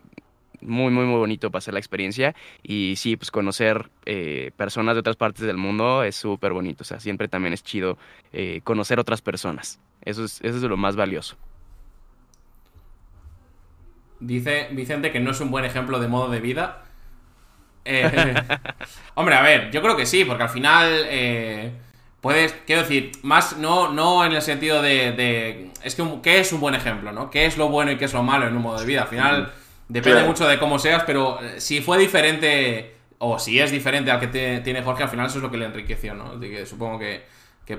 muy, 0.61 0.91
muy, 0.91 1.05
muy 1.05 1.17
bonito 1.17 1.51
pasar 1.51 1.73
la 1.73 1.79
experiencia 1.79 2.35
y 2.63 2.95
sí, 2.97 3.17
pues 3.17 3.31
conocer 3.31 3.89
eh, 4.05 4.51
personas 4.57 4.95
de 4.95 4.99
otras 4.99 5.15
partes 5.15 5.45
del 5.45 5.57
mundo 5.57 6.03
es 6.03 6.15
súper 6.15 6.53
bonito, 6.53 6.83
o 6.83 6.85
sea, 6.85 6.99
siempre 6.99 7.27
también 7.27 7.53
es 7.53 7.63
chido 7.63 7.97
eh, 8.33 8.61
conocer 8.63 8.99
otras 8.99 9.21
personas, 9.21 9.79
eso 10.03 10.23
es, 10.23 10.39
eso 10.41 10.57
es 10.57 10.63
lo 10.63 10.77
más 10.77 10.95
valioso. 10.95 11.37
Dice 14.19 14.67
Vicente 14.71 15.11
que 15.11 15.19
no 15.19 15.31
es 15.31 15.41
un 15.41 15.49
buen 15.49 15.65
ejemplo 15.65 15.99
de 15.99 16.07
modo 16.07 16.29
de 16.29 16.39
vida. 16.39 16.83
Eh, 17.83 18.35
hombre, 19.15 19.33
a 19.33 19.41
ver, 19.41 19.71
yo 19.71 19.81
creo 19.81 19.97
que 19.97 20.05
sí, 20.05 20.23
porque 20.23 20.43
al 20.43 20.49
final 20.49 20.87
eh, 21.07 21.71
puedes, 22.21 22.53
quiero 22.67 22.83
decir, 22.83 23.11
más 23.23 23.57
no, 23.57 23.91
no 23.91 24.23
en 24.23 24.33
el 24.33 24.43
sentido 24.43 24.83
de, 24.83 25.71
es 25.83 25.95
que 25.95 26.03
¿qué 26.21 26.39
es 26.39 26.53
un 26.53 26.61
buen 26.61 26.75
ejemplo, 26.75 27.11
no? 27.11 27.31
¿Qué 27.31 27.47
es 27.47 27.57
lo 27.57 27.69
bueno 27.69 27.91
y 27.91 27.97
qué 27.97 28.05
es 28.05 28.13
lo 28.13 28.21
malo 28.21 28.47
en 28.47 28.55
un 28.55 28.61
modo 28.61 28.79
de 28.79 28.85
vida? 28.85 29.01
Al 29.01 29.07
final 29.07 29.51
depende 29.91 30.23
mucho 30.23 30.47
de 30.47 30.57
cómo 30.57 30.79
seas, 30.79 31.03
pero 31.05 31.39
eh, 31.41 31.59
si 31.59 31.81
fue 31.81 31.97
diferente 31.97 32.95
o 33.19 33.37
si 33.37 33.59
es 33.59 33.71
diferente 33.71 34.09
al 34.09 34.19
que 34.19 34.27
tiene 34.63 34.81
Jorge, 34.81 35.03
al 35.03 35.09
final 35.09 35.27
eso 35.27 35.37
es 35.37 35.43
lo 35.43 35.51
que 35.51 35.57
le 35.57 35.65
enriqueció, 35.65 36.13
¿no? 36.13 36.39
que 36.39 36.65
supongo 36.65 36.97
que, 36.99 37.23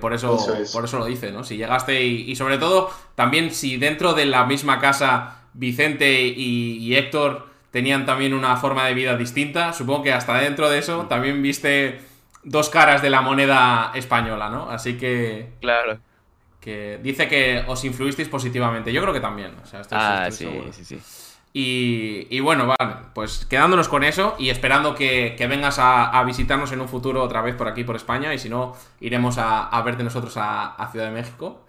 por 0.01 0.15
eso, 0.15 0.39
por 0.73 0.85
eso 0.85 0.99
lo 0.99 1.05
dice, 1.05 1.33
¿no? 1.33 1.45
Si 1.45 1.59
llegaste 1.59 2.03
y 2.03 2.35
sobre 2.35 2.57
todo 2.57 2.91
también 3.15 3.51
si 3.53 3.77
dentro 3.77 4.15
de 4.15 4.25
la 4.25 4.47
misma 4.47 4.79
casa 4.79 5.43
Vicente 5.55 6.23
y, 6.23 6.95
Héctor 6.95 7.49
tenían 7.71 8.07
también 8.07 8.35
una 8.35 8.57
forma 8.57 8.87
de 8.87 8.95
vida 8.95 9.17
distinta. 9.17 9.73
Supongo 9.73 10.03
que 10.03 10.13
hasta 10.13 10.39
dentro 10.39 10.71
de 10.71 10.79
eso 10.79 11.07
también 11.09 11.43
viste 11.43 12.01
dos 12.43 12.69
caras 12.69 13.03
de 13.03 13.11
la 13.11 13.23
moneda 13.23 13.93
española, 13.95 14.49
¿no? 14.49 14.71
Así 14.71 14.97
que. 14.97 15.53
Claro. 15.61 15.99
Que 16.61 17.01
dice 17.03 17.29
que 17.29 17.65
os 17.67 17.85
influisteis 17.85 18.29
positivamente. 18.29 18.93
Yo 18.93 19.03
creo 19.03 19.13
que 19.13 19.21
también. 19.21 19.53
ah, 19.91 20.29
sí, 20.31 20.49
sí, 20.73 20.85
sí. 20.85 21.01
Y, 21.55 22.41
bueno, 22.41 22.67
vale, 22.67 22.95
pues 23.15 23.45
quedándonos 23.45 23.89
con 23.89 24.05
eso 24.05 24.37
y 24.39 24.49
esperando 24.49 24.95
que, 24.95 25.37
vengas 25.49 25.79
a, 25.79 26.23
visitarnos 26.25 26.73
en 26.73 26.81
un 26.81 26.89
futuro 26.89 27.23
otra 27.23 27.43
vez 27.43 27.55
por 27.55 27.69
aquí, 27.69 27.85
por 27.85 27.97
España, 27.97 28.33
y 28.33 28.39
si 28.39 28.49
no, 28.49 28.75
iremos 29.01 29.37
a, 29.39 29.83
verte 29.85 30.03
nosotros 30.03 30.35
a, 30.37 30.89
Ciudad 30.91 31.07
de 31.07 31.13
México. 31.13 31.61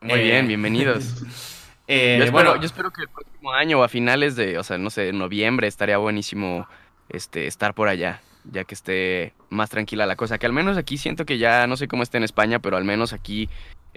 Muy 0.00 0.20
bien, 0.20 0.44
eh, 0.44 0.48
bienvenidos. 0.48 1.22
Eh, 1.90 2.22
yo, 2.22 2.30
bueno, 2.30 2.56
yo 2.56 2.66
espero 2.66 2.90
que 2.90 3.00
el 3.00 3.08
próximo 3.08 3.50
año 3.50 3.80
o 3.80 3.82
a 3.82 3.88
finales 3.88 4.36
de, 4.36 4.58
o 4.58 4.62
sea, 4.62 4.76
no 4.76 4.90
sé, 4.90 5.10
noviembre 5.14 5.66
estaría 5.66 5.96
buenísimo 5.96 6.68
este, 7.08 7.46
estar 7.46 7.72
por 7.72 7.88
allá, 7.88 8.20
ya 8.44 8.64
que 8.64 8.74
esté 8.74 9.32
más 9.48 9.70
tranquila 9.70 10.04
la 10.04 10.14
cosa. 10.14 10.36
Que 10.36 10.44
al 10.44 10.52
menos 10.52 10.76
aquí 10.76 10.98
siento 10.98 11.24
que 11.24 11.38
ya, 11.38 11.66
no 11.66 11.78
sé 11.78 11.88
cómo 11.88 12.02
está 12.02 12.18
en 12.18 12.24
España, 12.24 12.58
pero 12.58 12.76
al 12.76 12.84
menos 12.84 13.14
aquí 13.14 13.48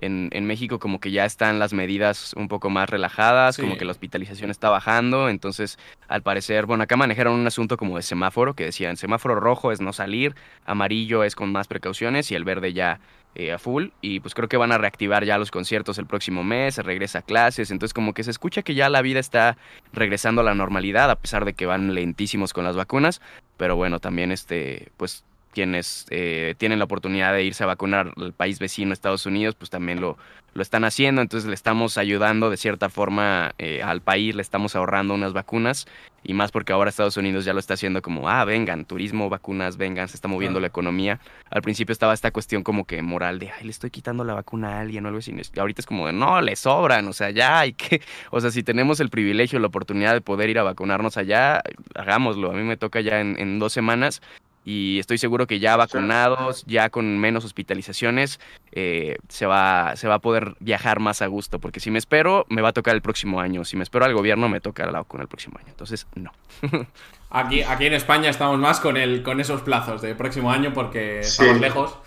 en, 0.02 0.30
en 0.34 0.46
México 0.46 0.80
como 0.80 1.00
que 1.00 1.12
ya 1.12 1.26
están 1.26 1.60
las 1.60 1.74
medidas 1.74 2.34
un 2.36 2.48
poco 2.48 2.70
más 2.70 2.90
relajadas, 2.90 3.58
como 3.58 3.78
que 3.78 3.86
la 3.86 3.92
hospitalización 3.92 4.52
está 4.52 4.70
bajando. 4.70 5.30
Entonces, 5.30 5.78
al 6.08 6.24
parecer, 6.24 6.66
bueno, 6.66 6.84
acá 6.84 6.98
manejaron 6.98 7.34
un 7.34 7.48
asunto 7.48 7.78
como 7.78 7.96
de 7.96 8.04
semáforo, 8.04 8.56
que 8.56 8.66
decían, 8.66 8.98
semáforo 8.98 9.36
rojo 9.36 9.72
es 9.72 9.80
no 9.80 9.94
salir, 9.94 10.36
amarillo 10.66 11.24
es 11.24 11.36
con 11.36 11.52
más 11.52 11.68
precauciones 11.68 12.32
y 12.32 12.36
el 12.36 12.44
verde 12.44 12.74
ya 12.74 13.00
eh, 13.34 13.54
a 13.54 13.60
full 13.60 13.92
y 14.02 14.20
pues 14.20 14.34
creo 14.34 14.50
que 14.50 14.58
van 14.58 14.74
a 14.74 14.78
reactivar 14.78 15.24
ya 15.24 15.38
los 15.38 15.52
conciertos 15.52 15.98
el 15.98 16.06
próximo 16.06 16.44
mes, 16.44 16.76
se 16.76 16.82
regresa 16.82 17.20
a 17.20 17.22
clases, 17.22 17.72
entonces 17.72 17.94
como 17.94 18.14
que 18.14 18.26
se 18.26 18.32
escucha 18.32 18.62
que 18.62 18.76
ya 18.76 18.90
la 18.90 19.02
vida 19.02 19.22
está 19.22 19.56
regresando 19.94 20.42
a 20.42 20.44
la 20.44 20.54
normalidad 20.54 21.10
a 21.10 21.16
pesar 21.16 21.46
de 21.46 21.54
que 21.54 21.66
van 21.66 21.94
lentísimos 21.94 22.52
con 22.52 22.66
las 22.66 22.76
vacunas, 22.76 23.22
pero 23.56 23.78
bueno, 23.78 24.00
también 24.00 24.34
este 24.34 24.92
pues 24.98 25.24
quienes 25.52 26.06
eh, 26.10 26.56
tienen 26.58 26.80
la 26.80 26.86
oportunidad 26.86 27.34
de 27.34 27.44
irse 27.44 27.64
a 27.64 27.68
vacunar 27.68 28.14
al 28.18 28.34
país 28.34 28.60
vecino, 28.60 28.94
Estados 28.94 29.26
Unidos, 29.26 29.56
pues 29.56 29.70
también 29.70 30.02
lo, 30.02 30.18
lo 30.54 30.62
están 30.62 30.84
haciendo, 30.84 31.22
entonces 31.22 31.48
le 31.48 31.56
estamos 31.56 31.98
ayudando 31.98 32.50
de 32.50 32.58
cierta 32.58 32.90
forma 32.90 33.54
eh, 33.58 33.82
al 33.84 34.02
país, 34.02 34.36
le 34.36 34.42
estamos 34.42 34.76
ahorrando 34.76 35.14
unas 35.14 35.34
vacunas 35.34 35.88
y 36.24 36.34
más 36.34 36.52
porque 36.52 36.74
ahora 36.74 36.90
Estados 36.90 37.18
Unidos 37.18 37.46
ya 37.46 37.54
lo 37.54 37.60
está 37.60 37.76
haciendo 37.76 38.02
como, 38.02 38.30
ah, 38.30 38.44
vengan, 38.46 38.86
turismo, 38.86 39.30
vacunas, 39.30 39.78
vengan, 39.78 40.08
se 40.08 40.16
está 40.16 40.28
moviendo 40.28 40.60
la 40.60 40.68
economía. 40.68 41.20
Al 41.50 41.62
principio 41.62 41.94
estaba 41.94 42.14
esta 42.14 42.32
cuestión 42.32 42.64
como 42.64 42.86
que 42.86 43.02
moral 43.02 43.40
de, 43.40 43.50
ay, 43.50 43.64
le 43.64 43.72
estoy 43.72 43.90
quitando 43.90 44.24
la 44.24 44.34
vacuna 44.34 44.78
a 44.78 44.82
alguien 44.82 45.06
o 45.06 45.08
algo 45.08 45.20
así. 45.20 45.34
Y 45.34 45.60
ahorita 45.60 45.82
es 45.82 45.86
como 45.86 46.06
de, 46.06 46.14
no, 46.14 46.42
le 46.42 46.56
sobran, 46.56 47.08
o 47.08 47.14
sea, 47.14 47.32
ya 47.32 47.60
hay 47.60 47.74
que, 47.74 48.02
o 48.32 48.40
sea, 48.40 48.52
si 48.52 48.62
tenemos 48.62 49.00
el 49.00 49.10
privilegio, 49.10 49.60
la 49.60 49.68
oportunidad 49.68 50.14
de 50.14 50.22
poder 50.22 50.50
ir 50.50 50.60
a 50.60 50.64
vacunarnos 50.64 51.18
allá, 51.18 51.62
hagámoslo. 51.96 52.52
A 52.52 52.54
mí 52.54 52.64
me 52.64 52.78
toca 52.78 53.02
ya 53.02 53.20
en, 53.20 53.40
en 53.40 53.58
dos 53.58 53.74
semanas 53.74 54.22
y 54.64 55.00
estoy 55.00 55.18
seguro 55.18 55.48
que 55.48 55.60
ya 55.60 55.76
vacunados, 55.76 56.64
ya 56.68 56.90
con 56.90 57.18
menos 57.18 57.46
hospitalizaciones, 57.46 58.40
eh, 58.72 59.18
se, 59.28 59.46
va, 59.46 59.96
se 59.96 60.08
va 60.08 60.16
a 60.16 60.20
poder 60.20 60.56
viajar 60.60 61.00
más 61.00 61.22
a 61.22 61.28
gusto, 61.28 61.60
porque 61.60 61.80
si 61.80 61.90
me 61.90 61.98
espero, 61.98 62.46
me 62.50 62.62
va 62.62 62.70
a 62.70 62.74
tocar 62.74 62.96
el 62.96 63.02
próximo 63.02 63.40
año, 63.40 63.66
si 63.66 63.76
me 63.76 63.84
espero 63.84 64.06
al 64.06 64.14
gobierno, 64.14 64.50
me 64.50 64.62
toca 64.62 64.86
la 64.86 65.00
vacuna 65.00 65.24
el 65.24 65.30
próximo 65.30 65.58
año, 65.60 65.70
entonces 65.70 66.08
no. 66.16 66.32
aquí, 67.32 67.64
aquí 67.64 67.86
en 67.88 67.94
España 67.94 68.30
estamos 68.30 68.60
más 68.60 68.80
con, 68.80 68.98
el, 68.98 69.24
con 69.24 69.40
esos 69.40 69.62
plazos 69.62 70.02
de 70.02 70.14
próximo 70.14 70.52
año 70.52 70.74
porque 70.74 71.22
estamos 71.22 71.60
lejos 71.60 71.98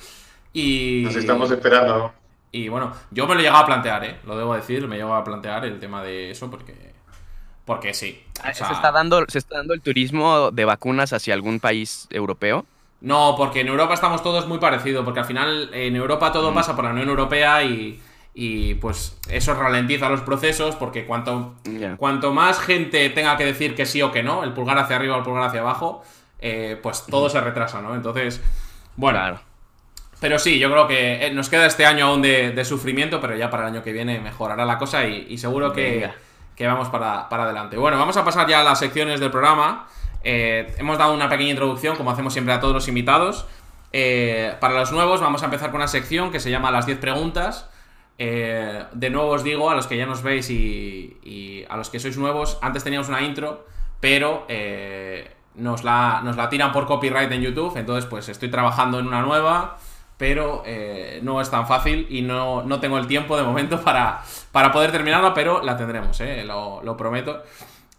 y... 0.53 1.03
Nos 1.05 1.17
estamos 1.17 1.51
esperando. 1.51 2.13
Y 2.53 2.69
bueno, 2.69 2.93
yo 3.11 3.27
me 3.27 3.35
lo 3.35 3.41
he 3.41 3.43
llegado 3.43 3.65
a 3.65 3.67
plantear, 3.67 4.05
¿eh? 4.05 4.17
lo 4.25 4.39
debo 4.39 4.55
decir, 4.55 4.87
me 4.87 4.95
he 4.95 4.99
llegado 4.99 5.17
a 5.17 5.25
plantear 5.25 5.65
el 5.65 5.81
tema 5.81 6.05
de 6.05 6.31
eso 6.31 6.49
porque 6.53 6.94
porque 7.65 7.95
sí. 7.95 8.23
Ah, 8.43 8.53
¿Se, 8.55 8.63
está 8.65 8.93
dando, 8.93 9.25
¿Se 9.29 9.39
está 9.39 9.57
dando 9.59 9.75
el 9.75 9.81
turismo 9.83 10.51
de 10.51 10.65
vacunas 10.65 11.13
hacia 11.13 11.35
algún 11.35 11.61
país 11.61 12.07
europeo? 12.11 12.67
No, 13.01 13.35
porque 13.37 13.61
en 13.61 13.69
Europa 13.69 13.95
estamos 13.95 14.23
todos 14.23 14.47
muy 14.49 14.59
parecidos, 14.59 15.05
porque 15.05 15.21
al 15.21 15.27
final 15.27 15.71
en 15.75 15.95
Europa 15.97 16.33
todo 16.33 16.51
Mm. 16.51 16.55
pasa 16.55 16.75
por 16.77 16.85
la 16.85 16.91
Unión 16.93 17.09
Europea 17.11 17.63
y, 17.63 18.01
y, 18.35 18.75
pues 18.75 19.19
eso 19.29 19.55
ralentiza 19.55 20.09
los 20.09 20.23
procesos 20.23 20.75
porque 20.77 21.05
cuanto, 21.07 21.55
cuanto 21.99 22.33
más 22.33 22.59
gente 22.61 23.11
tenga 23.11 23.37
que 23.37 23.45
decir 23.45 23.75
que 23.75 23.87
sí 23.87 24.01
o 24.03 24.11
que 24.11 24.23
no, 24.23 24.43
el 24.45 24.53
pulgar 24.55 24.79
hacia 24.79 24.97
arriba 24.97 25.17
o 25.17 25.19
el 25.19 25.25
pulgar 25.25 25.45
hacia 25.49 25.61
abajo, 25.61 26.03
eh, 26.39 26.79
pues 26.83 27.05
todo 27.07 27.29
se 27.29 27.41
retrasa, 27.41 27.81
¿no? 27.83 27.95
Entonces, 27.95 28.43
bueno, 28.97 29.19
Claro. 29.19 29.41
pero 30.21 30.39
sí, 30.39 30.59
yo 30.59 30.71
creo 30.71 30.87
que 30.89 31.27
eh, 31.27 31.31
nos 31.33 31.49
queda 31.51 31.67
este 31.67 31.85
año 31.87 32.07
aún 32.07 32.23
de, 32.23 32.53
de 32.53 32.65
sufrimiento, 32.65 33.21
pero 33.21 33.37
ya 33.37 33.51
para 33.51 33.65
el 33.69 33.75
año 33.75 33.83
que 33.83 33.93
viene 33.93 34.19
mejorará 34.21 34.65
la 34.65 34.79
cosa 34.79 35.07
y, 35.07 35.27
y 35.29 35.39
seguro 35.39 35.73
que, 35.73 35.91
Venga. 36.01 36.15
Que 36.57 36.67
vamos 36.67 36.89
para, 36.89 37.29
para 37.29 37.45
adelante. 37.45 37.77
Bueno, 37.77 37.99
vamos 37.99 38.17
a 38.17 38.25
pasar 38.25 38.49
ya 38.49 38.61
a 38.61 38.65
las 38.65 38.79
secciones 38.79 39.21
del 39.21 39.31
programa. 39.31 39.87
Eh, 40.23 40.75
hemos 40.79 40.99
dado 40.99 41.13
una 41.13 41.29
pequeña 41.29 41.51
introducción, 41.51 41.97
como 41.97 42.11
hacemos 42.11 42.33
siempre 42.33 42.55
a 42.55 42.61
todos 42.61 42.75
los 42.75 42.89
invitados. 42.89 43.47
Eh, 43.93 44.55
para 44.61 44.75
los 44.75 44.91
nuevos, 44.93 45.21
vamos 45.21 45.43
a 45.43 45.45
empezar 45.45 45.71
con 45.71 45.77
una 45.77 45.89
sección 45.89 46.31
que 46.33 46.41
se 46.41 46.51
llama 46.51 46.71
Las 46.71 46.87
10 46.87 46.99
preguntas. 46.99 47.69
Eh, 48.19 48.85
de 48.93 49.11
nuevo 49.11 49.31
os 49.31 49.43
digo, 49.43 49.71
a 49.71 49.75
los 49.75 49.87
que 49.87 49.97
ya 49.97 50.07
nos 50.07 50.23
veis 50.23 50.49
y, 50.51 51.19
y 51.23 51.65
a 51.69 51.77
los 51.77 51.91
que 51.91 51.99
sois 51.99 52.17
nuevos, 52.17 52.59
antes 52.63 52.85
teníamos 52.85 53.09
una 53.09 53.23
intro, 53.23 53.67
pero 54.01 54.45
eh, 54.49 55.33
nos, 55.55 55.83
la, 55.83 56.21
nos 56.23 56.37
la 56.37 56.49
tiran 56.49 56.73
por 56.73 56.87
copyright 56.87 57.31
en 57.33 57.43
YouTube, 57.43 57.77
entonces 57.77 58.07
pues 58.07 58.29
estoy 58.29 58.51
trabajando 58.51 58.99
en 58.99 59.07
una 59.07 59.23
nueva, 59.23 59.79
pero 60.17 60.63
eh, 60.67 61.21
no 61.23 61.41
es 61.41 61.51
tan 61.51 61.67
fácil 61.67 62.07
y 62.11 62.23
no, 62.23 62.63
no 62.63 62.81
tengo 62.81 62.99
el 62.99 63.07
tiempo 63.07 63.37
de 63.37 63.43
momento 63.43 63.81
para, 63.83 64.23
para 64.53 64.73
poder 64.73 64.93
terminarla, 64.93 65.35
pero 65.35 65.63
la 65.63 65.77
tendremos, 65.77 66.21
eh, 66.21 66.45
lo, 66.45 66.83
lo 66.83 66.97
prometo. 66.97 67.43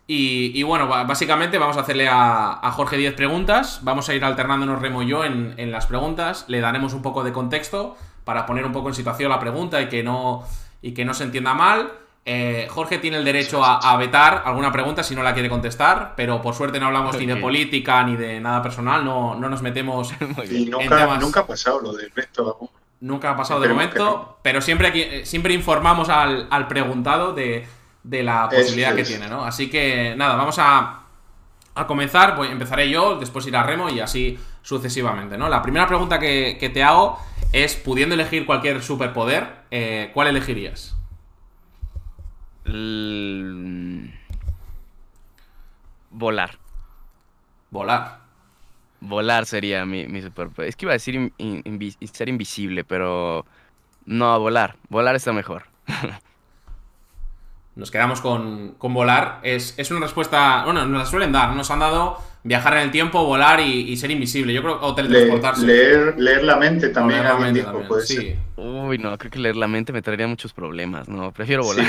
Y, 0.08 0.52
y 0.54 0.62
bueno, 0.64 0.88
básicamente 0.88 1.58
vamos 1.58 1.78
a 1.78 1.82
hacerle 1.82 2.08
a, 2.08 2.60
a 2.62 2.72
Jorge 2.72 2.96
10 2.96 3.16
preguntas. 3.16 3.80
Vamos 3.82 4.08
a 4.08 4.14
ir 4.14 4.24
alternándonos 4.24 4.80
Remo 4.80 5.02
y 5.02 5.08
yo 5.08 5.24
en, 5.24 5.56
en 5.58 5.72
las 5.72 5.88
preguntas. 5.88 6.46
Le 6.48 6.60
daremos 6.62 6.94
un 6.94 7.02
poco 7.02 7.24
de 7.24 7.34
contexto 7.34 7.98
para 8.24 8.46
poner 8.46 8.66
un 8.66 8.72
poco 8.72 8.90
en 8.90 8.94
situación 8.94 9.32
la 9.32 9.40
pregunta 9.40 9.82
y 9.82 9.90
que 9.90 10.04
no, 10.04 10.44
y 10.84 10.94
que 10.94 11.06
no 11.06 11.16
se 11.16 11.24
entienda 11.24 11.56
mal. 11.56 11.92
Eh, 12.28 12.68
Jorge 12.72 12.98
tiene 12.98 13.18
el 13.18 13.24
derecho 13.26 13.64
a, 13.64 13.78
a 13.78 13.98
vetar 13.98 14.42
alguna 14.46 14.72
pregunta 14.72 15.04
si 15.04 15.14
no 15.16 15.22
la 15.22 15.34
quiere 15.36 15.48
contestar, 15.48 16.14
pero 16.18 16.42
por 16.42 16.56
suerte 16.56 16.80
no 16.80 16.88
hablamos 16.88 17.16
ni 17.20 17.26
de 17.28 17.34
política 17.42 18.04
ni 18.04 18.16
de 18.16 18.40
nada 18.40 18.64
personal, 18.64 19.06
no, 19.06 19.36
no 19.36 19.48
nos 19.48 19.62
metemos. 19.62 20.12
Y 20.50 20.66
nunca, 20.66 20.98
temas- 20.98 21.20
nunca 21.20 21.42
ha 21.42 21.48
pasado 21.48 21.80
lo 21.82 21.94
del 21.94 22.10
veto 22.16 22.58
aún. 22.60 22.70
Nunca 23.02 23.30
ha 23.32 23.38
pasado 23.38 23.60
de 23.60 23.68
Esperemos 23.68 23.94
momento, 23.96 24.40
pero 24.42 24.60
siempre, 24.62 24.88
aquí- 24.88 25.04
eh, 25.04 25.26
siempre 25.26 25.54
informamos 25.54 26.10
al, 26.10 26.48
al 26.50 26.68
preguntado 26.68 27.34
de, 27.34 27.68
de 28.02 28.24
la 28.24 28.50
posibilidad 28.50 28.96
que 28.96 29.02
es. 29.02 29.08
tiene, 29.08 29.28
¿no? 29.28 29.44
Así 29.46 29.70
que 29.70 30.16
nada, 30.18 30.36
vamos 30.36 30.58
a, 30.58 31.02
a 31.76 31.86
comenzar. 31.88 32.36
Voy, 32.36 32.48
empezaré 32.48 32.90
yo, 32.90 33.20
después 33.20 33.46
irá 33.46 33.62
Remo 33.62 33.90
y 33.90 34.00
así 34.00 34.40
sucesivamente, 34.64 35.38
¿no? 35.38 35.48
La 35.48 35.62
primera 35.62 35.86
pregunta 35.86 36.18
que, 36.18 36.58
que 36.60 36.70
te 36.70 36.82
hago 36.82 37.20
es, 37.52 37.76
pudiendo 37.76 38.16
elegir 38.16 38.48
cualquier 38.48 38.82
superpoder, 38.82 39.48
eh, 39.70 40.10
¿cuál 40.12 40.30
elegirías? 40.30 40.95
L- 42.66 44.12
Volar. 46.12 46.58
Volar. 47.72 48.20
Volar 49.02 49.46
sería 49.46 49.86
mi, 49.86 50.08
mi 50.08 50.22
superpoder. 50.22 50.70
Es 50.70 50.76
que 50.76 50.86
iba 50.86 50.92
a 50.92 50.94
decir 51.00 51.16
in- 51.16 51.34
in- 51.38 51.64
invi- 51.64 51.98
ser 52.12 52.30
invisible, 52.30 52.84
pero 52.84 53.46
no, 54.06 54.40
volar. 54.40 54.78
Volar 54.90 55.16
está 55.16 55.34
mejor. 55.34 55.66
Nos 57.76 57.92
quedamos 57.92 58.22
con, 58.22 58.76
con 58.78 58.94
volar. 58.94 59.40
Es, 59.44 59.78
es 59.78 59.92
una 59.92 60.00
respuesta. 60.00 60.64
Bueno, 60.64 60.86
nos 60.86 61.00
la 61.00 61.06
suelen 61.06 61.34
dar. 61.34 61.54
Nos 61.56 61.70
han 61.72 61.80
dado 61.80 62.18
viajar 62.46 62.76
en 62.78 62.84
el 62.84 62.92
tiempo, 62.92 63.26
volar 63.26 63.60
y, 63.60 63.92
y 63.92 63.98
ser 63.98 64.12
invisible. 64.12 64.54
Yo 64.54 64.62
creo. 64.64 64.80
O 64.82 64.96
Le- 64.96 64.96
teletransportarse. 64.96 65.66
leer, 65.66 66.16
leer 66.18 66.44
la 66.44 66.58
mente 66.58 66.90
también, 66.90 67.22
leer 67.22 67.30
la 67.30 67.36
alguien 67.36 67.54
mente 67.54 67.60
dijo, 67.60 67.72
también, 67.72 67.88
puede 67.88 68.08
sí. 68.08 68.16
ser. 68.16 68.40
Uy, 68.56 68.98
no, 69.00 69.18
creo 69.18 69.32
que 69.32 69.40
leer 69.40 69.56
la 69.58 69.68
mente 69.68 69.94
me 69.94 70.02
traería 70.02 70.28
muchos 70.28 70.54
problemas. 70.54 71.10
No, 71.10 71.32
prefiero 71.34 71.64
volar. 71.64 71.86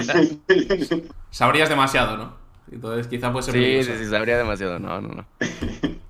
Sí. 0.00 0.38
Sabrías 1.30 1.68
demasiado, 1.68 2.16
¿no? 2.16 2.36
Entonces 2.70 3.06
quizá 3.08 3.32
puede 3.32 3.44
ser 3.44 3.54
Sí, 3.54 3.82
sí, 3.84 3.98
sí, 3.98 4.06
sabría 4.10 4.38
demasiado. 4.38 4.78
No, 4.78 5.00
no, 5.00 5.08
no. 5.08 5.26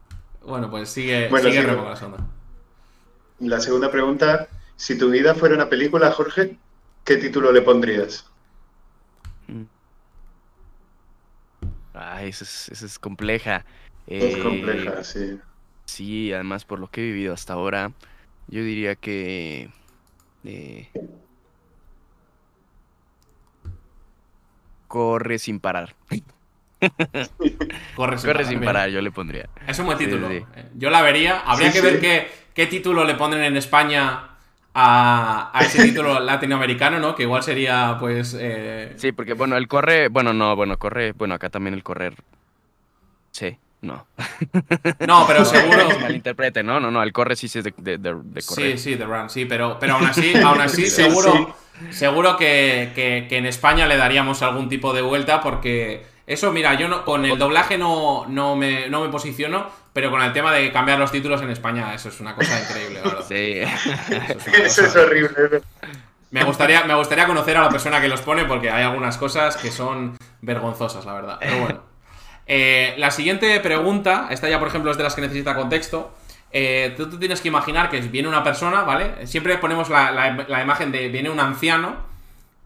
Bueno, 0.44 0.70
pues 0.70 0.88
sigue, 0.90 1.28
Bueno, 1.28 1.50
sigue 1.50 1.64
con 1.64 1.84
la 1.84 1.96
segunda. 1.96 2.26
La 3.40 3.60
segunda 3.60 3.90
pregunta, 3.90 4.48
si 4.76 4.98
tu 4.98 5.10
vida 5.10 5.34
fuera 5.34 5.54
una 5.54 5.68
película, 5.68 6.10
Jorge, 6.12 6.56
¿qué 7.04 7.16
título 7.16 7.52
le 7.52 7.62
pondrías? 7.62 8.26
Ay, 11.94 12.30
esa 12.30 12.44
es, 12.44 12.68
esa 12.70 12.86
es 12.86 12.98
compleja. 12.98 13.64
Es 14.20 14.36
Eh, 14.36 14.42
compleja, 14.42 15.04
sí. 15.04 15.38
Sí, 15.86 16.32
además 16.32 16.64
por 16.64 16.78
lo 16.80 16.88
que 16.88 17.02
he 17.02 17.04
vivido 17.04 17.34
hasta 17.34 17.54
ahora, 17.54 17.92
yo 18.48 18.62
diría 18.64 18.96
que... 18.96 19.70
eh, 20.44 20.90
corre 24.88 25.38
sin 25.38 25.60
parar. 25.60 25.96
Corre 27.94 28.18
sin 28.18 28.26
Corre 28.26 28.38
parar, 28.38 28.52
sin 28.52 28.60
parar, 28.60 28.90
yo 28.90 29.00
le 29.00 29.10
pondría. 29.10 29.48
Es 29.66 29.78
un 29.78 29.86
buen 29.86 29.98
título. 29.98 30.28
sí. 30.28 30.44
Eh, 30.56 30.70
Yo 30.76 30.90
la 30.90 31.02
vería. 31.02 31.40
Habría 31.40 31.70
Sí, 31.70 31.78
que 31.78 31.80
ver 31.82 32.00
qué, 32.00 32.30
qué 32.54 32.66
título 32.66 33.04
le 33.04 33.14
ponen 33.14 33.42
en 33.42 33.56
España 33.56 34.31
a, 34.74 35.50
a 35.52 35.60
ese 35.64 35.82
título 35.82 36.18
latinoamericano, 36.20 36.98
¿no? 36.98 37.14
Que 37.14 37.24
igual 37.24 37.42
sería, 37.42 37.96
pues. 38.00 38.36
eh, 38.38 38.94
Sí, 38.96 39.12
porque 39.12 39.34
bueno, 39.34 39.56
el 39.56 39.68
corre, 39.68 40.08
bueno, 40.08 40.32
no, 40.32 40.56
bueno, 40.56 40.78
corre, 40.78 41.12
bueno, 41.12 41.34
acá 41.34 41.50
también 41.50 41.74
el 41.74 41.82
correr. 41.82 42.14
Sí, 43.30 43.56
no. 43.80 44.06
No, 45.06 45.24
pero 45.26 45.44
seguro. 45.44 45.88
Malinterprete, 46.00 46.62
no, 46.62 46.78
no, 46.80 46.90
no, 46.90 47.02
el 47.02 47.12
corre 47.12 47.36
sí 47.36 47.48
sí 47.48 47.58
es 47.58 47.64
de, 47.64 47.74
de, 47.76 47.98
de- 47.98 48.14
de 48.22 48.42
correr. 48.42 48.78
Sí, 48.78 48.90
sí, 48.92 48.96
The 48.96 49.04
Run, 49.04 49.30
sí, 49.30 49.44
pero, 49.44 49.78
pero 49.78 49.94
aún 49.94 50.06
así, 50.06 50.34
aún 50.36 50.60
así 50.60 50.84
Sí, 50.84 50.90
seguro, 50.90 51.54
seguro 51.90 52.36
que, 52.36 52.92
que- 52.94 53.26
que 53.28 53.36
en 53.38 53.46
España 53.46 53.86
le 53.86 53.96
daríamos 53.96 54.42
algún 54.42 54.68
tipo 54.68 54.92
de 54.92 55.02
vuelta 55.02 55.40
porque 55.40 56.04
eso, 56.26 56.52
mira, 56.52 56.74
yo 56.74 56.88
no, 56.88 57.04
con 57.04 57.24
el 57.24 57.36
doblaje 57.38 57.76
no, 57.78 58.26
no, 58.28 58.54
me, 58.56 58.88
no 58.88 59.02
me 59.02 59.08
posiciono, 59.10 59.66
pero 59.92 60.10
con 60.10 60.22
el 60.22 60.32
tema 60.32 60.52
de 60.52 60.72
cambiar 60.72 60.98
los 60.98 61.10
títulos 61.12 61.42
en 61.42 61.50
España, 61.50 61.94
eso 61.94 62.08
es 62.08 62.20
una 62.20 62.34
cosa 62.34 62.58
increíble, 62.60 63.00
la 63.04 63.08
verdad. 63.10 63.24
Sí. 63.28 63.60
Eso 64.54 64.82
es 64.86 64.94
Eso 64.94 65.02
horrible. 65.02 65.62
Me 66.30 66.44
gustaría, 66.44 66.84
me 66.84 66.94
gustaría 66.94 67.26
conocer 67.26 67.56
a 67.58 67.62
la 67.62 67.68
persona 67.68 68.00
que 68.00 68.08
los 68.08 68.22
pone 68.22 68.44
porque 68.46 68.70
hay 68.70 68.84
algunas 68.84 69.18
cosas 69.18 69.56
que 69.56 69.70
son 69.70 70.16
vergonzosas, 70.40 71.04
la 71.04 71.12
verdad. 71.12 71.36
Pero 71.40 71.58
bueno. 71.58 71.80
Eh, 72.46 72.94
la 72.98 73.10
siguiente 73.10 73.60
pregunta, 73.60 74.28
esta 74.30 74.48
ya 74.48 74.58
por 74.58 74.68
ejemplo 74.68 74.90
es 74.90 74.96
de 74.96 75.02
las 75.04 75.14
que 75.14 75.20
necesita 75.20 75.54
contexto. 75.54 76.14
Eh, 76.50 76.94
tú, 76.96 77.08
tú 77.08 77.18
tienes 77.18 77.40
que 77.40 77.48
imaginar 77.48 77.88
que 77.90 78.00
viene 78.00 78.28
una 78.28 78.42
persona, 78.42 78.82
¿vale? 78.82 79.26
Siempre 79.26 79.56
ponemos 79.58 79.88
la, 79.90 80.10
la- 80.10 80.44
la 80.48 80.62
imagen 80.62 80.90
de 80.90 81.08
viene 81.08 81.30
un 81.30 81.38
anciano 81.40 81.96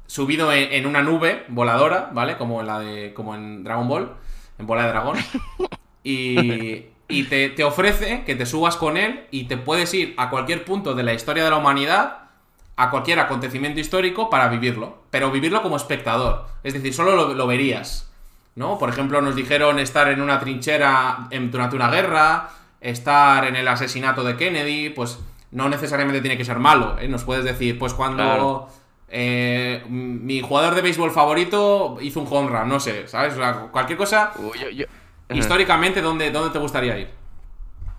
subido 0.07 0.53
en, 0.53 0.73
en 0.73 0.87
una 0.87 1.03
nube 1.03 1.45
voladora, 1.49 2.09
¿vale? 2.13 2.37
Como 2.37 2.61
en 2.61 2.67
la 2.69 2.79
de. 2.81 3.13
como 3.15 3.35
en 3.35 3.65
Dragon 3.65 3.87
Ball, 3.89 4.13
en 4.59 4.67
bola 4.67 4.83
de 4.85 4.89
dragón. 4.89 5.19
Y, 6.05 6.87
y 7.09 7.25
te, 7.25 7.49
te 7.51 7.65
ofrece 7.65 8.25
que 8.25 8.35
te 8.35 8.47
subas 8.47 8.77
con 8.77 8.97
él 8.97 9.27
y 9.31 9.45
te 9.45 9.57
puedes 9.57 9.93
ir 9.95 10.15
a 10.17 10.31
cualquier 10.31 10.65
punto 10.65 10.95
de 10.95 11.03
la 11.03 11.15
historia 11.15 11.45
de 11.45 11.51
la 11.51 11.57
humanidad 11.57 12.19
a 12.77 12.91
cualquier 12.91 13.21
acontecimiento 13.21 13.81
histórico 13.81 14.29
para 14.29 14.49
vivirlo, 14.49 14.99
pero 15.11 15.31
vivirlo 15.31 15.63
como 15.63 15.77
espectador. 15.77 16.47
Es 16.63 16.75
decir, 16.75 16.93
solo 16.93 17.15
lo, 17.17 17.35
lo 17.35 17.47
verías. 17.47 18.11
¿No? 18.55 18.79
Por 18.79 18.89
ejemplo, 18.89 19.21
nos 19.21 19.37
dijeron 19.37 19.79
estar 19.79 20.09
en 20.09 20.23
una 20.23 20.41
trinchera 20.41 21.29
en- 21.31 21.51
durante 21.51 21.77
una 21.77 21.91
guerra, 21.91 22.49
estar 22.81 23.45
en 23.45 23.55
el 23.55 23.69
asesinato 23.69 24.25
de 24.25 24.35
Kennedy, 24.37 24.89
pues 24.89 25.19
no 25.51 25.69
necesariamente 25.69 26.23
tiene 26.23 26.39
que 26.39 26.45
ser 26.47 26.59
malo. 26.59 26.97
¿eh? 26.99 27.07
Nos 27.07 27.25
puedes 27.25 27.45
decir, 27.45 27.79
pues 27.79 27.93
cuando 27.93 28.23
Claro. 28.23 28.69
eh, 29.09 29.85
mi 29.89 30.41
jugador 30.41 30.75
de 30.75 30.81
béisbol 30.81 31.11
favorito 31.11 31.99
hizo 32.01 32.19
un 32.21 32.27
home 32.31 32.49
run, 32.49 32.69
no 32.71 32.81
sé, 32.81 33.07
¿sabes? 33.09 33.35
O 33.35 33.37
sea, 33.37 33.53
cualquier 33.71 33.99
cosa, 33.99 34.33
Uy, 34.39 34.59
yo, 34.59 34.71
yo-. 34.71 34.87
Históricamente, 35.35 36.01
¿dónde, 36.03 36.31
¿dónde 36.31 36.51
te 36.51 36.59
gustaría 36.59 36.99
ir? 36.99 37.09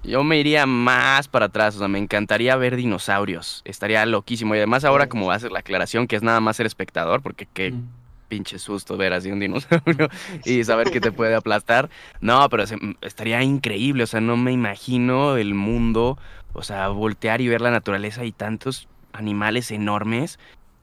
Yo 0.04 0.24
me 0.24 0.38
iría 0.38 0.66
más 0.66 1.28
para 1.28 1.48
atrás, 1.48 1.76
o 1.76 1.80
sea, 1.80 1.88
me 1.88 2.00
encantaría 2.00 2.56
ver 2.56 2.76
dinosaurios. 2.76 3.62
Estaría 3.66 4.06
loquísimo. 4.06 4.56
Y 4.56 4.60
además 4.60 4.86
ahora 4.86 5.08
como 5.10 5.28
va 5.28 5.36
a 5.36 5.40
ser 5.40 5.52
la 5.52 5.60
aclaración 5.60 6.08
que 6.08 6.16
es 6.16 6.24
nada 6.24 6.40
más 6.40 6.56
ser 6.56 6.66
espectador, 6.66 7.22
porque 7.22 7.48
qué 7.52 7.72
Mm. 7.72 7.90
pinche 8.30 8.60
susto 8.60 8.96
ver 8.98 9.14
así 9.14 9.32
un 9.32 9.40
dinosaurio 9.40 10.10
y 10.46 10.64
saber 10.64 10.92
que 10.92 11.02
te 11.02 11.12
puede 11.12 11.36
aplastar. 11.36 11.90
No, 12.22 12.48
pero 12.50 12.68
se- 12.68 12.78
estaría 13.02 13.42
increíble, 13.44 14.04
o 14.04 14.08
sea, 14.08 14.22
no 14.22 14.38
me 14.38 14.52
imagino 14.52 15.36
el 15.38 15.54
mundo, 15.54 16.18
o 16.54 16.62
sea, 16.62 16.88
voltear 16.90 17.42
y 17.42 17.48
ver 17.48 17.62
la 17.62 17.72
naturaleza 17.72 18.24
y 18.24 18.32
tantos 18.32 18.88
animales 19.14 19.72
enormes. 19.72 20.40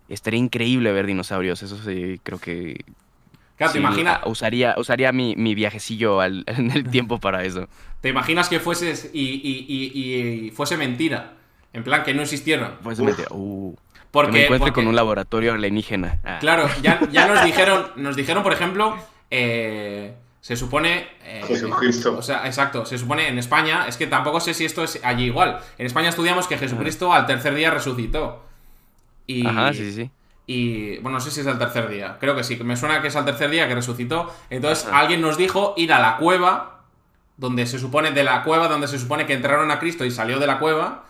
Estaría 0.08 0.40
increíble 0.40 0.92
ver 0.92 1.06
dinosaurios, 1.06 1.62
eso 1.62 1.78
sí, 1.78 2.20
creo 2.22 2.38
que... 2.38 2.84
Claro, 3.56 3.72
te 3.72 3.78
sí, 3.78 3.82
imaginas, 3.84 4.20
a- 4.22 4.28
Usaría, 4.28 4.74
usaría 4.78 5.12
mi, 5.12 5.34
mi 5.36 5.54
viajecillo 5.54 6.20
al- 6.20 6.44
en 6.48 6.70
el 6.72 6.88
tiempo 6.90 7.18
para 7.20 7.44
eso. 7.44 7.68
te 8.00 8.08
imaginas 8.08 8.48
que 8.48 8.60
fueses 8.60 9.10
y, 9.12 9.20
y- 9.22 9.66
y- 9.68 10.46
y 10.46 10.50
fuese 10.50 10.76
mentira. 10.76 11.34
En 11.72 11.82
plan, 11.84 12.02
que 12.04 12.14
no 12.14 12.22
existiera. 12.22 12.78
Pues 12.82 12.98
Uf. 13.00 13.06
me, 13.18 13.24
uh, 13.30 13.74
Porque, 14.12 14.30
que 14.30 14.38
me 14.38 14.44
encuentre 14.44 14.58
porque- 14.70 14.72
con 14.74 14.86
un 14.86 14.94
laboratorio 14.96 15.54
alienígena. 15.54 16.20
Ah. 16.24 16.38
Claro, 16.40 16.68
ya, 16.82 17.00
ya 17.10 17.26
nos 17.26 17.42
dijeron, 17.44 17.86
nos 17.96 18.14
dijeron, 18.16 18.42
por 18.44 18.52
ejemplo, 18.52 18.96
eh, 19.30 20.14
Se 20.40 20.54
supone. 20.56 21.08
eh, 21.24 21.42
Jesucristo. 21.48 22.16
O 22.16 22.22
sea, 22.22 22.46
exacto. 22.46 22.84
Se 22.86 22.96
supone 22.98 23.26
en 23.28 23.38
España. 23.38 23.86
Es 23.88 23.96
que 23.96 24.06
tampoco 24.06 24.38
sé 24.40 24.54
si 24.54 24.64
esto 24.64 24.84
es 24.84 25.00
allí 25.02 25.24
igual. 25.24 25.58
En 25.78 25.86
España 25.86 26.10
estudiamos 26.10 26.46
que 26.46 26.58
Jesucristo 26.58 27.12
al 27.12 27.26
tercer 27.26 27.54
día 27.54 27.70
resucitó. 27.72 28.44
Y, 29.26 29.44
Ajá, 29.46 29.72
sí, 29.72 29.90
sí. 29.92 30.10
Y 30.46 30.98
bueno, 30.98 31.18
no 31.18 31.20
sé 31.20 31.30
si 31.30 31.40
es 31.40 31.46
el 31.46 31.58
tercer 31.58 31.88
día. 31.88 32.18
Creo 32.20 32.36
que 32.36 32.44
sí. 32.44 32.56
Me 32.62 32.76
suena 32.76 33.00
que 33.00 33.08
es 33.08 33.16
al 33.16 33.24
tercer 33.24 33.50
día 33.50 33.66
que 33.66 33.74
resucitó. 33.74 34.32
Entonces 34.50 34.86
alguien 34.92 35.20
nos 35.20 35.36
dijo 35.36 35.74
ir 35.76 35.92
a 35.92 36.00
la 36.00 36.16
cueva. 36.16 36.82
Donde 37.36 37.66
se 37.66 37.78
supone. 37.78 38.10
De 38.10 38.24
la 38.24 38.42
cueva 38.42 38.68
donde 38.68 38.88
se 38.88 38.98
supone 38.98 39.26
que 39.26 39.32
entraron 39.32 39.70
a 39.70 39.78
Cristo 39.78 40.04
y 40.04 40.10
salió 40.10 40.38
de 40.38 40.46
la 40.46 40.58
cueva. 40.58 41.04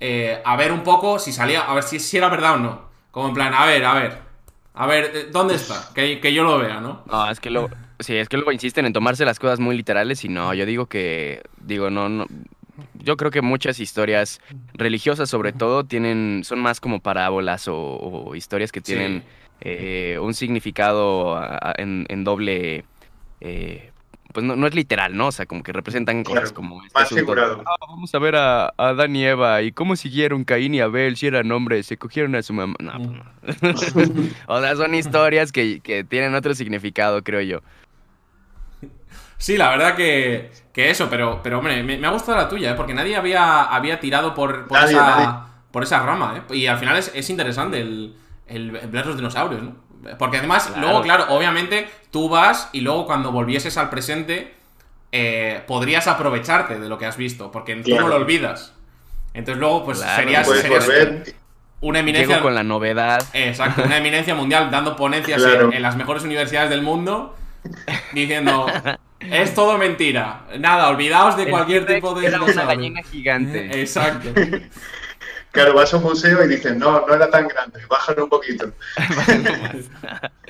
Eh, 0.00 0.40
a 0.44 0.56
ver 0.56 0.72
un 0.72 0.82
poco 0.84 1.18
si 1.18 1.32
salía. 1.32 1.62
A 1.62 1.74
ver 1.74 1.82
si, 1.82 1.98
si 1.98 2.16
era 2.16 2.28
verdad 2.28 2.54
o 2.54 2.58
no. 2.58 2.88
Como 3.10 3.28
en 3.28 3.34
plan, 3.34 3.52
a 3.52 3.66
ver, 3.66 3.84
a 3.84 3.94
ver. 3.94 4.28
A 4.74 4.86
ver, 4.86 5.30
¿dónde 5.32 5.56
está? 5.56 5.90
Que, 5.92 6.20
que 6.20 6.32
yo 6.32 6.44
lo 6.44 6.56
vea, 6.58 6.80
¿no? 6.80 7.02
No, 7.10 7.28
es 7.28 7.40
que 7.40 7.50
luego, 7.50 7.68
sí, 7.98 8.14
es 8.14 8.28
que 8.28 8.36
luego 8.36 8.52
insisten 8.52 8.86
en 8.86 8.92
tomarse 8.92 9.24
las 9.24 9.40
cosas 9.40 9.58
muy 9.58 9.76
literales 9.76 10.24
y 10.24 10.28
no, 10.28 10.54
yo 10.54 10.64
digo 10.66 10.86
que, 10.86 11.42
digo, 11.60 11.90
no, 11.90 12.08
no, 12.08 12.26
yo 12.94 13.16
creo 13.16 13.30
que 13.30 13.42
muchas 13.42 13.80
historias 13.80 14.40
religiosas 14.74 15.28
sobre 15.30 15.52
todo 15.52 15.84
tienen, 15.84 16.42
son 16.44 16.60
más 16.60 16.80
como 16.80 17.00
parábolas 17.00 17.68
o, 17.68 17.76
o 17.76 18.34
historias 18.34 18.72
que 18.72 18.80
tienen 18.80 19.22
Sí. 19.22 19.26
eh, 19.62 20.18
un 20.20 20.34
significado 20.34 21.36
a- 21.36 21.56
a- 21.70 21.74
en, 21.78 22.06
en 22.08 22.22
doble, 22.24 22.84
eh, 23.40 23.90
pues 24.32 24.44
no, 24.44 24.54
no 24.56 24.66
es 24.66 24.74
literal, 24.74 25.16
¿no? 25.16 25.28
O 25.28 25.32
sea, 25.32 25.46
como 25.46 25.62
que 25.62 25.72
representan 25.72 26.22
cosas 26.22 26.52
Claro, 26.52 26.54
como... 26.54 26.84
este 26.84 26.98
más 27.00 27.08
figurado. 27.08 27.62
"Ah, 27.66 27.86
vamos 27.88 28.14
a 28.14 28.18
ver 28.18 28.36
a, 28.36 28.66
a 28.66 28.72
Adán 28.76 29.16
y 29.16 29.24
Eva 29.24 29.62
y 29.62 29.72
cómo 29.72 29.96
siguieron 29.96 30.44
Caín 30.44 30.74
y 30.74 30.80
Abel 30.80 31.16
si 31.16 31.26
eran 31.26 31.50
hombres, 31.50 31.86
se 31.86 31.96
cogieron 31.96 32.34
a 32.36 32.42
su 32.42 32.52
mamá. 32.52 32.74
No, 32.78 32.98
pues 33.42 34.14
no. 34.14 34.22
o 34.46 34.60
sea, 34.60 34.76
son 34.76 34.94
historias 34.94 35.50
que, 35.50 35.80
que 35.80 36.04
tienen 36.04 36.34
otro 36.34 36.54
significado, 36.54 37.22
creo 37.24 37.40
yo. 37.40 37.60
Sí, 39.38 39.56
la 39.56 39.70
verdad 39.70 39.94
que, 39.94 40.50
que 40.72 40.90
eso, 40.90 41.08
pero, 41.08 41.40
pero 41.42 41.58
hombre, 41.58 41.82
me, 41.82 41.96
me 41.96 42.06
ha 42.06 42.10
gustado 42.10 42.36
la 42.36 42.48
tuya, 42.48 42.72
¿eh? 42.72 42.74
porque 42.74 42.92
nadie 42.92 43.16
había, 43.16 43.62
había 43.62 44.00
tirado 44.00 44.34
por, 44.34 44.66
por, 44.66 44.78
Nadie, 44.78 44.94
esa, 44.96 45.06
nadie. 45.06 45.28
por 45.70 45.82
esa 45.84 46.02
rama, 46.02 46.42
¿eh? 46.50 46.54
Y 46.56 46.66
al 46.66 46.78
final 46.78 46.96
es, 46.96 47.10
es 47.14 47.30
interesante 47.30 47.80
el, 47.80 48.14
el 48.48 48.70
ver 48.72 49.06
los 49.06 49.16
dinosaurios, 49.16 49.62
¿no? 49.62 49.76
Porque 50.18 50.38
además, 50.38 50.66
Claro. 50.66 50.80
luego, 50.82 51.02
claro, 51.02 51.26
obviamente 51.28 51.88
tú 52.10 52.28
vas 52.28 52.68
y 52.72 52.80
luego 52.80 53.06
cuando 53.06 53.30
volvieses 53.32 53.76
al 53.78 53.90
presente, 53.90 54.54
eh, 55.12 55.62
podrías 55.66 56.06
aprovecharte 56.08 56.78
de 56.78 56.88
lo 56.88 56.98
que 56.98 57.06
has 57.06 57.16
visto, 57.16 57.50
porque 57.52 57.76
tú 57.76 57.82
Claro. 57.84 58.02
no 58.02 58.08
lo 58.08 58.16
olvidas. 58.16 58.74
Entonces 59.34 59.60
luego, 59.60 59.84
pues 59.84 59.98
Claro, 60.00 60.16
serías, 60.16 60.48
una 61.80 62.00
eminencia. 62.00 62.28
Llego 62.36 62.42
con 62.42 62.54
la 62.56 62.64
novedad. 62.64 63.22
Exacto, 63.34 63.82
una 63.84 63.98
eminencia 63.98 64.34
mundial 64.34 64.68
dando 64.70 64.96
ponencias 64.96 65.40
Claro. 65.44 65.66
en, 65.68 65.74
en 65.74 65.82
las 65.82 65.94
mejores 65.96 66.24
universidades 66.24 66.70
del 66.70 66.82
mundo 66.82 67.36
diciendo 68.12 68.66
es 69.20 69.54
todo 69.54 69.78
mentira. 69.78 70.46
Nada, 70.58 70.88
olvidaos 70.88 71.36
de 71.36 71.48
cualquier 71.50 71.86
tipo 71.86 72.14
de 72.14 72.26
Era 72.26 72.36
una 72.38 72.46
dinosaurio". 72.46 72.76
gallina 72.76 73.02
gigante. 73.02 73.80
Exacto. 73.80 74.30
Claro, 75.50 75.74
vas 75.74 75.92
a 75.92 75.96
un 75.96 76.02
museo 76.04 76.44
y 76.44 76.48
dices, 76.48 76.76
no, 76.76 77.06
no 77.06 77.14
era 77.14 77.30
tan 77.30 77.48
grande, 77.48 77.80
bájalo 77.88 78.24
un 78.24 78.30
poquito. 78.30 78.70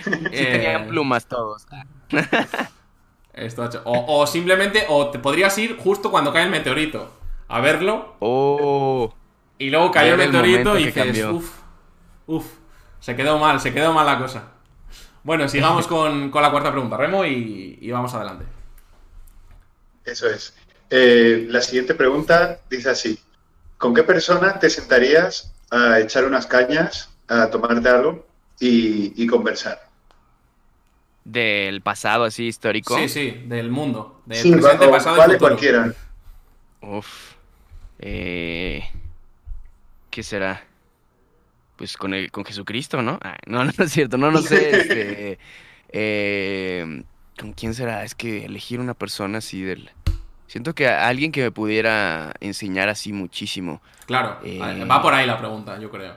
Sí 0.04 0.10
Eh, 0.32 0.48
tenían 0.52 0.88
plumas 0.88 1.26
todos. 1.26 1.66
esto 3.32 3.62
ha 3.62 3.66
hecho- 3.66 3.82
o, 3.84 4.20
o 4.20 4.26
simplemente, 4.26 4.84
o 4.88 5.10
te 5.10 5.18
podrías 5.18 5.56
ir 5.58 5.76
justo 5.76 6.10
cuando 6.10 6.32
cae 6.32 6.44
el 6.44 6.50
meteorito 6.50 7.12
a 7.48 7.60
verlo 7.60 8.16
Oh, 8.20 9.12
y 9.58 9.70
luego 9.70 9.90
cayó 9.90 10.12
el 10.14 10.18
meteorito 10.18 10.78
y 10.78 10.86
dices, 10.86 11.04
cambió. 11.04 11.32
uff, 11.34 11.50
uff, 12.26 12.46
se 13.00 13.16
quedó 13.16 13.38
mal, 13.38 13.60
se 13.60 13.72
quedó 13.72 13.92
mal 13.92 14.06
la 14.06 14.18
cosa. 14.18 14.44
Bueno, 15.24 15.48
sigamos 15.48 15.86
con, 15.86 16.30
con 16.30 16.42
la 16.42 16.50
cuarta 16.50 16.70
pregunta, 16.70 16.96
Remo, 16.96 17.24
y, 17.24 17.78
y 17.80 17.90
vamos 17.90 18.14
adelante. 18.14 18.44
Eso 20.04 20.28
es. 20.28 20.54
Eh, 20.90 21.46
la 21.48 21.60
siguiente 21.60 21.94
pregunta 21.94 22.60
dice 22.70 22.90
así. 22.90 23.18
¿Con 23.76 23.94
qué 23.94 24.02
persona 24.02 24.58
te 24.58 24.70
sentarías 24.70 25.52
a 25.70 26.00
echar 26.00 26.24
unas 26.24 26.46
cañas, 26.46 27.10
a 27.28 27.50
tomarte 27.50 27.88
algo 27.88 28.26
y, 28.58 29.22
y 29.22 29.26
conversar? 29.26 29.88
del 31.24 31.82
pasado 31.82 32.24
así 32.24 32.46
histórico. 32.46 32.96
Sí, 32.96 33.08
sí, 33.08 33.42
del 33.44 33.70
mundo. 33.70 34.22
Del 34.24 34.38
Sí, 34.38 34.50
presente, 34.50 34.86
o 34.86 34.90
pasado 34.90 35.16
vale 35.18 35.36
cualquiera. 35.36 35.92
Uf. 36.80 37.34
Eh, 37.98 38.82
¿Qué 40.10 40.22
será? 40.22 40.64
Pues 41.76 41.96
con 41.96 42.14
el, 42.14 42.30
con 42.30 42.44
Jesucristo, 42.44 43.02
¿no? 43.02 43.18
Ah, 43.22 43.36
no, 43.46 43.64
no 43.64 43.70
es 43.70 43.92
cierto, 43.92 44.16
no, 44.16 44.30
no 44.30 44.40
sé. 44.40 44.70
este, 44.80 45.38
eh, 45.90 47.02
¿Con 47.38 47.52
quién 47.52 47.74
será? 47.74 48.04
Es 48.04 48.14
que 48.14 48.44
elegir 48.44 48.80
una 48.80 48.94
persona 48.94 49.38
así 49.38 49.62
del. 49.62 49.90
Siento 50.46 50.74
que 50.74 50.88
a- 50.88 51.06
alguien 51.08 51.30
que 51.30 51.42
me 51.42 51.50
pudiera 51.50 52.32
enseñar 52.40 52.88
así 52.88 53.12
muchísimo. 53.12 53.80
Claro, 54.06 54.38
Eh, 54.44 54.84
va 54.90 55.02
por 55.02 55.12
ahí 55.14 55.26
la 55.26 55.38
pregunta, 55.38 55.78
yo 55.78 55.90
creo. 55.90 56.14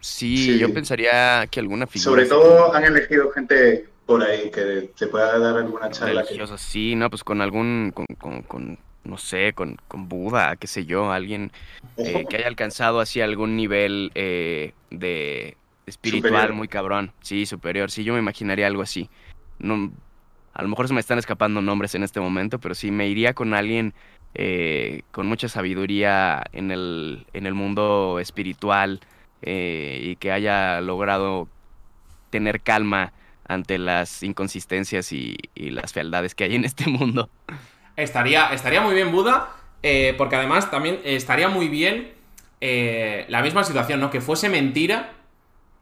Sí, 0.00 0.36
Sí. 0.36 0.58
yo 0.58 0.72
pensaría 0.72 1.46
que 1.50 1.58
alguna 1.60 1.86
figura. 1.86 2.04
Sobre 2.10 2.26
todo 2.26 2.72
han 2.72 2.84
elegido 2.84 3.30
gente 3.32 3.88
por 4.06 4.22
ahí 4.22 4.50
que 4.50 4.90
te 4.96 5.06
pueda 5.08 5.38
dar 5.38 5.56
alguna 5.56 5.90
charla. 5.90 6.22
que- 6.22 6.28
religiosa, 6.28 6.56
sí, 6.56 6.94
no, 6.94 7.10
pues 7.10 7.24
con 7.24 7.40
algún, 7.42 7.92
con, 7.92 8.06
con, 8.16 8.42
con, 8.42 8.78
no 9.04 9.18
sé, 9.18 9.52
con, 9.54 9.76
con 9.88 10.08
Buda, 10.08 10.54
qué 10.56 10.66
sé 10.68 10.86
yo, 10.86 11.10
alguien 11.10 11.50
eh, 11.96 12.24
que 12.30 12.36
haya 12.36 12.46
alcanzado 12.46 13.00
así 13.00 13.20
algún 13.20 13.56
nivel 13.56 14.12
eh, 14.14 14.72
de 14.90 15.56
espiritual 15.86 16.32
Superior. 16.32 16.54
muy 16.54 16.68
cabrón, 16.68 17.12
sí, 17.22 17.44
superior, 17.44 17.90
sí, 17.90 18.04
yo 18.04 18.12
me 18.14 18.20
imaginaría 18.20 18.66
algo 18.68 18.82
así. 18.82 19.10
No, 19.58 19.90
a 20.58 20.62
lo 20.62 20.68
mejor 20.68 20.88
se 20.88 20.94
me 20.94 20.98
están 20.98 21.20
escapando 21.20 21.62
nombres 21.62 21.94
en 21.94 22.02
este 22.02 22.18
momento, 22.18 22.58
pero 22.58 22.74
sí 22.74 22.90
me 22.90 23.06
iría 23.06 23.32
con 23.32 23.54
alguien 23.54 23.94
eh, 24.34 25.02
con 25.12 25.28
mucha 25.28 25.48
sabiduría 25.48 26.42
en 26.52 26.72
el, 26.72 27.26
en 27.32 27.46
el 27.46 27.54
mundo 27.54 28.18
espiritual 28.18 28.98
eh, 29.40 30.00
y 30.02 30.16
que 30.16 30.32
haya 30.32 30.80
logrado 30.80 31.48
tener 32.30 32.60
calma 32.60 33.12
ante 33.46 33.78
las 33.78 34.24
inconsistencias 34.24 35.12
y, 35.12 35.36
las 35.54 35.92
fealdades 35.92 36.34
que 36.34 36.42
hay 36.44 36.56
en 36.56 36.64
este 36.64 36.88
mundo. 36.88 37.30
Estaría, 37.94 38.52
estaría 38.52 38.80
muy 38.80 38.96
bien 38.96 39.12
Buda, 39.12 39.50
eh, 39.84 40.12
porque 40.18 40.34
además 40.34 40.72
también 40.72 41.00
estaría 41.04 41.48
muy 41.48 41.68
bien 41.68 42.14
la 42.60 43.42
misma 43.42 43.62
situación, 43.62 44.00
¿no? 44.00 44.10
Que 44.10 44.20
fuese 44.20 44.48
mentira. 44.48 45.12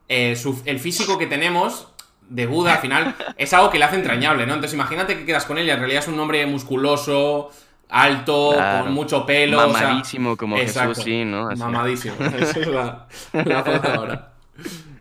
el 0.07 0.79
físico 0.79 1.17
que 1.17 1.25
tenemos 1.25 1.91
de 2.29 2.45
Buda 2.45 2.73
al 2.75 2.79
final 2.79 3.15
es 3.37 3.53
algo 3.53 3.69
que 3.69 3.79
le 3.79 3.85
hace 3.85 3.95
entrañable, 3.95 4.45
¿no? 4.45 4.53
Entonces 4.55 4.73
imagínate 4.73 5.17
que 5.17 5.25
quedas 5.25 5.45
con 5.45 5.57
él 5.57 5.67
y 5.67 5.71
en 5.71 5.79
realidad 5.79 6.03
es 6.03 6.07
un 6.07 6.19
hombre 6.19 6.45
musculoso, 6.45 7.51
alto, 7.89 8.51
Claro. 8.53 8.85
con 8.85 8.93
mucho 8.93 9.25
pelo. 9.25 9.57
o 9.65 9.71
sea- 9.73 9.87
Mamadísimo 9.87 10.35
como 10.37 10.57
Exacto. 10.57 10.89
Jesús, 10.89 11.03
sí, 11.05 11.25
¿no? 11.25 11.49
Así. 11.49 11.59
Mamadísimo. 11.61 12.15
Esa 12.39 12.59
es 12.59 12.67
la, 12.67 13.07
la 13.33 13.63
palabra. 13.63 14.31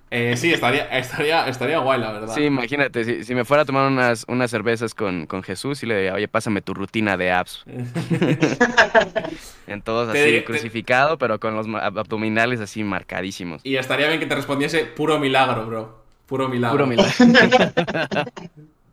Eh, 0.09 0.37
sí, 0.37 0.53
estaría, 0.53 0.85
estaría, 0.85 1.49
estaría 1.49 1.79
guay, 1.81 2.01
la 2.01 2.13
verdad. 2.13 2.33
Sí, 2.35 2.45
imagínate, 2.45 3.05
si, 3.05 3.25
si 3.25 3.35
me 3.35 3.45
fuera 3.45 3.65
a 3.65 3.67
tomar 3.67 3.89
unas, 3.91 4.25
unas 4.29 4.51
cervezas 4.53 4.95
con, 4.95 5.27
con 5.27 5.43
Jesús 5.43 5.83
y 5.83 5.87
le 5.87 5.97
diría, 5.97 6.15
oye, 6.15 6.29
pásame 6.29 6.63
tu 6.63 6.75
rutina 6.75 7.17
de 7.17 7.33
abs. 7.33 7.65
en 9.67 9.83
todos 9.83 10.09
así, 10.09 10.19
te- 10.19 10.45
crucificado, 10.45 11.19
pero 11.19 11.41
con 11.41 11.57
los 11.57 11.67
abdominales 11.83 12.61
así 12.61 12.85
marcadísimos. 12.85 13.61
Y 13.65 13.77
estaría 13.77 14.07
bien 14.09 14.21
que 14.21 14.27
te 14.27 14.35
respondiese 14.37 14.85
puro 14.85 15.19
milagro, 15.19 15.67
bro. 15.67 16.06
Puro 16.27 16.49
milagro. 16.49 16.85
Puro 16.85 16.87
milagro. 16.87 17.11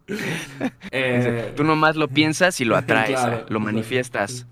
Eh, 0.91 1.53
Tú 1.55 1.63
nomás 1.63 1.95
lo 1.95 2.07
piensas 2.07 2.59
y 2.61 2.65
lo 2.65 2.75
atraes, 2.77 3.11
Claro, 3.11 3.31
lo 3.31 3.36
exacto. 3.38 3.59
manifiestas. 3.59 4.45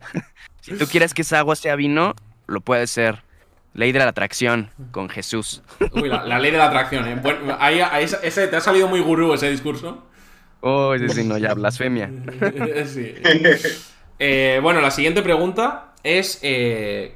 si 0.62 0.76
tú 0.78 0.86
quieres 0.88 1.14
que 1.14 1.22
esa 1.24 1.40
agua 1.40 1.56
sea 1.56 1.76
vino, 1.76 2.16
lo 2.48 2.62
puede 2.62 2.88
ser. 2.88 3.24
Ley 3.74 3.92
de 3.94 4.00
la 4.00 4.08
atracción 4.10 4.70
con 4.92 5.08
Jesús. 5.10 5.62
Uy, 5.94 6.10
la, 6.10 6.26
la 6.26 6.40
ley 6.40 6.52
de 6.52 6.58
la 6.58 6.66
atracción, 6.68 7.08
¿eh? 7.08 7.18
Bueno, 7.22 7.56
ahí, 7.60 7.80
ahí- 7.80 8.04
ese, 8.24 8.48
te 8.48 8.56
ha 8.58 8.62
salido 8.62 8.88
muy 8.90 9.00
gurú 9.00 9.34
ese 9.34 9.50
discurso. 9.50 10.04
Oh, 10.60 10.94
sí, 10.98 11.08
sí, 11.10 11.24
no, 11.24 11.38
ya, 11.38 11.54
blasfemia. 11.54 12.10
sí. 12.86 13.14
Eh, 14.20 14.60
bueno, 14.62 14.82
la 14.82 14.92
siguiente 14.92 15.22
pregunta 15.22 15.94
es. 16.04 16.40
eh, 16.44 17.16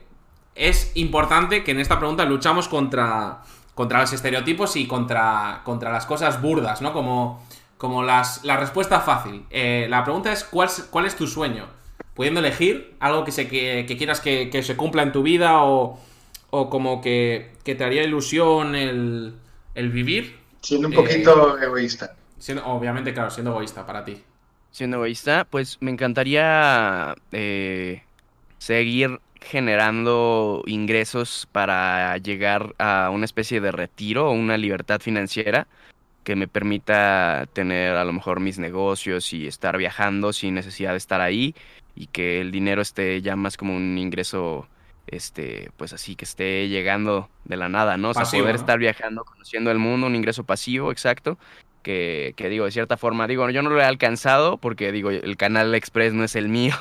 es 0.56 0.92
importante 0.96 1.66
que 1.66 1.72
en 1.72 1.80
esta 1.82 2.00
pregunta 2.00 2.24
luchamos 2.24 2.70
contra, 2.70 3.42
contra 3.76 4.02
los 4.02 4.14
estereotipos 4.14 4.76
y 4.78 4.88
contra, 4.88 5.62
contra 5.66 5.92
las 5.92 6.06
cosas 6.08 6.42
burdas, 6.42 6.82
¿no? 6.82 6.94
Como, 6.94 7.44
como 7.78 8.04
las, 8.04 8.44
la 8.46 8.58
respuesta 8.58 9.02
fácil. 9.02 9.46
Eh, 9.52 9.88
la 9.90 10.04
pregunta 10.04 10.32
es: 10.34 10.44
¿cuál, 10.46 10.68
es- 10.70 10.88
¿cuál 10.92 11.06
es 11.06 11.16
tu 11.16 11.28
sueño? 11.28 11.68
Pudiendo 12.16 12.40
elegir 12.40 12.96
algo 13.02 13.26
que, 13.26 13.32
se, 13.34 13.48
que, 13.50 13.86
que 13.88 13.98
quieras 13.98 14.22
que, 14.22 14.50
que 14.50 14.64
se 14.64 14.78
cumpla 14.78 15.04
en 15.04 15.12
tu 15.12 15.22
vida 15.24 15.64
o, 15.64 16.00
o 16.50 16.70
como 16.70 17.02
que, 17.02 17.54
que 17.64 17.76
te 17.76 17.84
haría 17.84 18.04
ilusión 18.04 18.76
el, 18.76 19.36
el 19.76 19.90
vivir. 19.92 20.40
Siendo 20.62 20.88
un 20.90 20.94
Eh, 20.94 20.98
poquito 21.00 21.58
egoísta. 21.60 22.16
Siendo, 22.38 22.66
obviamente, 22.68 23.14
claro, 23.14 23.30
siendo 23.32 23.52
egoísta 23.52 23.86
para 23.86 24.04
ti. 24.04 24.22
Siendo 24.72 24.98
egoísta, 24.98 25.46
pues 25.50 25.78
me 25.82 25.92
encantaría 25.92 27.16
eh, 27.32 28.04
seguir 28.58 29.20
generando 29.46 30.64
ingresos 30.66 31.48
para 31.52 32.18
llegar 32.18 32.76
a 32.78 33.10
una 33.14 33.26
especie 33.26 33.62
de 33.62 33.72
retiro 33.72 34.30
o 34.30 34.32
una 34.32 34.58
libertad 34.58 35.00
financiera 35.00 35.68
que 36.24 36.36
me 36.36 36.48
permita 36.48 37.48
tener 37.54 37.96
a 37.96 38.04
lo 38.04 38.12
mejor 38.12 38.40
mis 38.40 38.58
negocios 38.58 39.32
y 39.32 39.48
estar 39.48 39.78
viajando 39.78 40.34
sin 40.34 40.56
necesidad 40.56 40.92
de 40.92 40.98
estar 40.98 41.22
ahí 41.22 41.56
y 41.96 42.08
que 42.08 42.42
el 42.42 42.52
dinero 42.52 42.82
esté 42.82 43.22
ya 43.22 43.36
más 43.36 43.58
como 43.58 43.76
un 43.76 43.98
ingreso 43.98 44.68
este 45.08 45.70
pues 45.78 45.94
así 45.94 46.16
que 46.16 46.26
esté 46.26 46.68
llegando 46.68 47.30
de 47.44 47.58
la 47.58 47.70
nada, 47.70 47.98
¿no? 47.98 48.10
O 48.10 48.14
sea, 48.14 48.24
Pasivo, 48.24 48.44
poder 48.44 48.56
¿no? 48.56 48.62
estar 48.62 48.80
viajando, 48.80 49.24
conociendo 49.24 49.72
el 49.72 49.78
mundo, 49.78 50.08
un 50.08 50.16
ingreso 50.16 50.44
pasivo, 50.44 50.92
exacto. 50.92 51.38
Que, 51.86 52.34
que 52.36 52.50
digo, 52.50 52.66
de 52.66 52.72
cierta 52.72 52.98
forma, 52.98 53.28
digo, 53.28 53.48
yo 53.52 53.62
no 53.62 53.70
lo 53.70 53.80
he 53.80 53.84
alcanzado 53.84 54.58
porque 54.58 54.92
digo, 54.92 55.12
el 55.12 55.38
canal 55.38 55.76
Express 55.76 56.14
no 56.16 56.24
es 56.24 56.36
el 56.36 56.50
mío, 56.50 56.74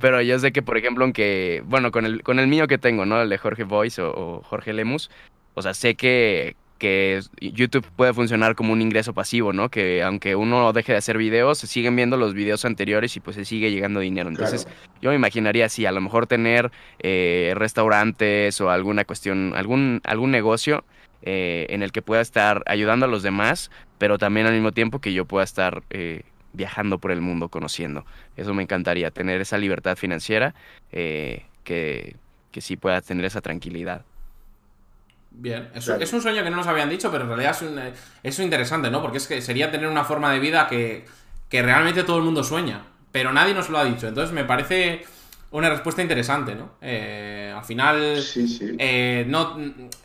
pero 0.00 0.20
yo 0.20 0.36
sé 0.40 0.50
que, 0.50 0.62
por 0.62 0.76
ejemplo, 0.76 1.04
aunque, 1.04 1.62
bueno, 1.64 1.92
con 1.92 2.04
el, 2.04 2.24
con 2.24 2.40
el 2.40 2.48
mío 2.48 2.66
que 2.66 2.76
tengo, 2.76 3.06
¿no? 3.06 3.22
El 3.22 3.28
de 3.28 3.38
Jorge 3.38 3.62
Voice 3.62 4.02
o, 4.02 4.10
o 4.10 4.42
Jorge 4.42 4.72
Lemus, 4.72 5.10
o 5.54 5.62
sea, 5.62 5.74
sé 5.74 5.94
que, 5.94 6.56
que 6.78 7.20
YouTube 7.40 7.86
puede 7.94 8.12
funcionar 8.12 8.56
como 8.56 8.72
un 8.72 8.82
ingreso 8.82 9.14
pasivo, 9.14 9.52
¿no? 9.52 9.68
Que 9.68 10.02
aunque 10.02 10.34
uno 10.34 10.72
deje 10.72 10.90
de 10.90 10.98
hacer 10.98 11.18
videos, 11.18 11.58
se 11.58 11.68
siguen 11.68 11.94
viendo 11.94 12.16
los 12.16 12.34
videos 12.34 12.64
anteriores 12.64 13.16
y 13.16 13.20
pues 13.20 13.36
se 13.36 13.44
sigue 13.44 13.70
llegando 13.70 14.00
dinero. 14.00 14.28
Entonces, 14.28 14.64
Claro. 14.64 14.80
yo 15.02 15.10
me 15.10 15.16
imaginaría 15.16 15.66
así, 15.66 15.86
a 15.86 15.92
lo 15.92 16.00
mejor 16.00 16.26
tener 16.26 16.72
eh, 16.98 17.52
restaurantes 17.56 18.60
o 18.60 18.70
alguna 18.70 19.04
cuestión, 19.04 19.52
algún, 19.54 20.00
algún 20.04 20.32
negocio 20.32 20.84
eh, 21.22 21.66
en 21.70 21.82
el 21.82 21.92
que 21.92 22.02
pueda 22.02 22.20
estar 22.20 22.62
ayudando 22.66 23.06
a 23.06 23.08
los 23.08 23.22
demás, 23.22 23.70
pero 23.98 24.18
también 24.18 24.46
al 24.46 24.54
mismo 24.54 24.72
tiempo 24.72 25.00
que 25.00 25.12
yo 25.12 25.24
pueda 25.26 25.44
estar 25.44 25.82
eh, 25.90 26.22
viajando 26.52 26.98
por 26.98 27.10
el 27.12 27.20
mundo, 27.20 27.48
conociendo. 27.48 28.06
Eso 28.36 28.54
me 28.54 28.62
encantaría, 28.62 29.10
tener 29.10 29.40
esa 29.40 29.58
libertad 29.58 29.96
financiera, 29.96 30.54
eh, 30.92 31.46
que, 31.64 32.16
que 32.50 32.60
sí 32.60 32.76
pueda 32.76 33.00
tener 33.02 33.24
esa 33.24 33.40
tranquilidad. 33.40 34.06
Bien, 35.30 35.70
es, 35.74 35.84
Claro. 35.84 36.00
es 36.00 36.12
un 36.12 36.22
sueño 36.22 36.42
que 36.42 36.50
no 36.50 36.56
nos 36.56 36.66
habían 36.66 36.88
dicho, 36.88 37.10
pero 37.10 37.24
en 37.24 37.28
realidad 37.30 37.52
es, 37.52 37.62
un, 37.62 37.78
es 38.22 38.38
interesante, 38.38 38.90
¿no? 38.90 39.02
Porque 39.02 39.18
es 39.18 39.26
que 39.26 39.42
sería 39.42 39.70
tener 39.70 39.86
una 39.88 40.04
forma 40.04 40.32
de 40.32 40.38
vida 40.40 40.66
que, 40.68 41.04
que 41.48 41.62
realmente 41.62 42.02
todo 42.04 42.18
el 42.18 42.24
mundo 42.24 42.42
sueña, 42.42 42.86
pero 43.12 43.32
nadie 43.32 43.54
nos 43.54 43.68
lo 43.68 43.78
ha 43.78 43.84
dicho. 43.84 44.08
Entonces 44.08 44.34
me 44.34 44.44
parece 44.44 45.04
una 45.50 45.70
respuesta 45.70 46.02
interesante, 46.02 46.54
¿no? 46.54 46.72
Eh, 46.80 47.52
al 47.56 47.64
final, 47.64 48.20
Sí, 48.22 48.46
sí. 48.46 48.76
eh, 48.78 49.24
no, 49.28 49.56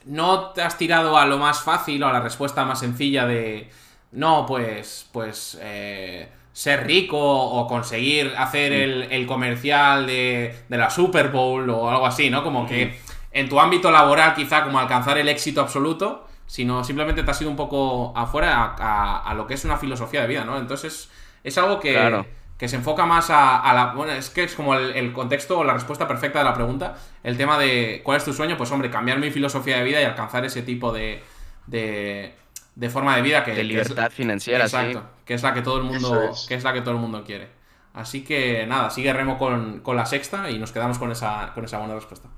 no 0.06 0.52
te 0.52 0.62
has 0.62 0.78
tirado 0.78 1.18
a 1.18 1.26
lo 1.26 1.38
más 1.38 1.62
fácil 1.62 2.02
o 2.04 2.08
a 2.08 2.14
la 2.14 2.22
respuesta 2.22 2.64
más 2.66 2.80
sencilla 2.80 3.26
de, 3.26 3.70
no, 4.12 4.46
pues, 4.46 5.10
pues, 5.12 5.58
eh, 5.62 6.30
ser 6.54 6.86
rico 6.86 7.18
o 7.20 7.68
conseguir 7.68 8.34
hacer 8.38 8.72
el, 8.74 9.04
el 9.12 9.26
comercial 9.26 10.06
de, 10.08 10.56
de 10.70 10.78
la 10.78 10.90
Super 10.90 11.30
Bowl 11.30 11.70
o 11.70 11.90
algo 11.90 12.06
así, 12.06 12.30
¿no? 12.30 12.44
Como 12.44 12.68
que 12.68 13.00
en 13.32 13.50
tu 13.50 13.60
ámbito 13.60 13.92
laboral 13.92 14.36
quizá 14.36 14.64
como 14.64 14.80
alcanzar 14.80 15.18
el 15.18 15.28
éxito 15.30 15.62
absoluto, 15.62 16.28
sino 16.46 16.84
simplemente 16.84 17.24
te 17.24 17.32
has 17.32 17.42
ido 17.42 17.50
un 17.50 17.56
poco 17.58 18.14
afuera 18.16 18.56
a, 18.64 18.76
a- 18.78 19.30
a 19.30 19.34
lo 19.34 19.48
que 19.48 19.56
es 19.56 19.66
una 19.66 19.78
filosofía 19.78 20.22
de 20.22 20.28
vida, 20.28 20.46
¿no? 20.46 20.58
Entonces 20.58 21.10
es 21.44 21.58
algo 21.58 21.80
que, 21.80 21.94
Claro. 21.94 22.26
Que 22.58 22.68
se 22.68 22.76
enfoca 22.78 23.06
más 23.06 23.30
a, 23.30 23.60
a 23.60 23.74
la... 23.74 23.94
Bueno, 23.94 24.14
es 24.14 24.30
que 24.30 24.44
es 24.44 24.56
como 24.56 24.76
el, 24.76 24.92
el 24.96 25.12
contexto 25.14 25.60
o 25.60 25.64
la 25.64 25.74
respuesta 25.74 26.08
perfecta 26.08 26.40
de 26.40 26.46
la 26.46 26.54
pregunta. 26.54 26.98
El 27.24 27.38
tema 27.38 27.58
de 27.60 28.02
¿cuál 28.04 28.18
es 28.18 28.26
tu 28.26 28.34
sueño? 28.34 28.58
Pues 28.58 28.72
hombre, 28.72 28.90
cambiar 28.92 29.20
mi 29.20 29.32
filosofía 29.32 29.78
de 29.78 29.84
vida 29.84 30.02
y 30.02 30.06
alcanzar 30.06 30.46
ese 30.46 30.62
tipo 30.62 30.94
de, 30.94 31.24
de, 31.68 32.36
de 32.76 32.90
forma 32.90 33.16
de 33.16 33.22
vida 33.22 33.44
que... 33.44 33.52
De 33.52 33.64
que 33.68 33.82
es- 33.82 33.94
libertad 33.94 34.12
financiera, 34.12 34.66
Exacto, 34.66 35.02
sí. 35.02 35.06
que 35.26 35.34
es 35.34 35.44
la 35.44 35.54
que 35.54 35.62
todo 35.62 35.78
el 35.78 35.84
mundo, 35.84 36.24
es. 36.32 36.46
que 36.48 36.56
es 36.56 36.64
la 36.64 36.74
que 36.74 36.82
todo 36.82 36.92
el 36.94 37.00
mundo 37.00 37.24
quiere. 37.24 37.50
Así 37.94 38.24
que 38.24 38.66
nada, 38.68 38.90
sigue 38.90 39.14
Remo 39.14 39.38
con, 39.38 39.82
con 39.82 39.96
la 39.96 40.06
sexta 40.06 40.50
y 40.50 40.58
nos 40.60 40.72
quedamos 40.72 41.00
con 41.00 41.12
esa, 41.12 41.52
con 41.54 41.66
esa 41.66 41.78
buena 41.80 41.96
respuesta. 41.96 42.30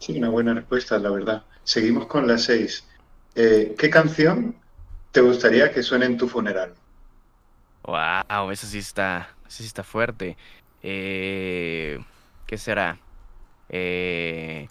Sí, 0.00 0.18
una 0.18 0.28
buena 0.30 0.54
respuesta, 0.54 0.98
la 0.98 1.10
verdad. 1.10 1.46
Seguimos 1.62 2.06
con 2.06 2.26
la 2.26 2.38
6. 2.38 2.88
¿Qué 3.34 3.90
canción 3.92 4.60
te 5.12 5.20
gustaría 5.20 5.72
que 5.72 5.82
suene 5.82 6.06
en 6.06 6.16
tu 6.16 6.28
funeral? 6.28 6.74
Wow, 7.88 8.50
eso 8.50 8.66
sí 8.66 8.76
está, 8.78 9.30
eso 9.48 9.62
sí 9.62 9.64
está 9.64 9.82
fuerte. 9.82 10.36
Eh, 10.82 11.98
¿qué 12.46 12.58
será? 12.58 12.98
Eh, 13.70 14.68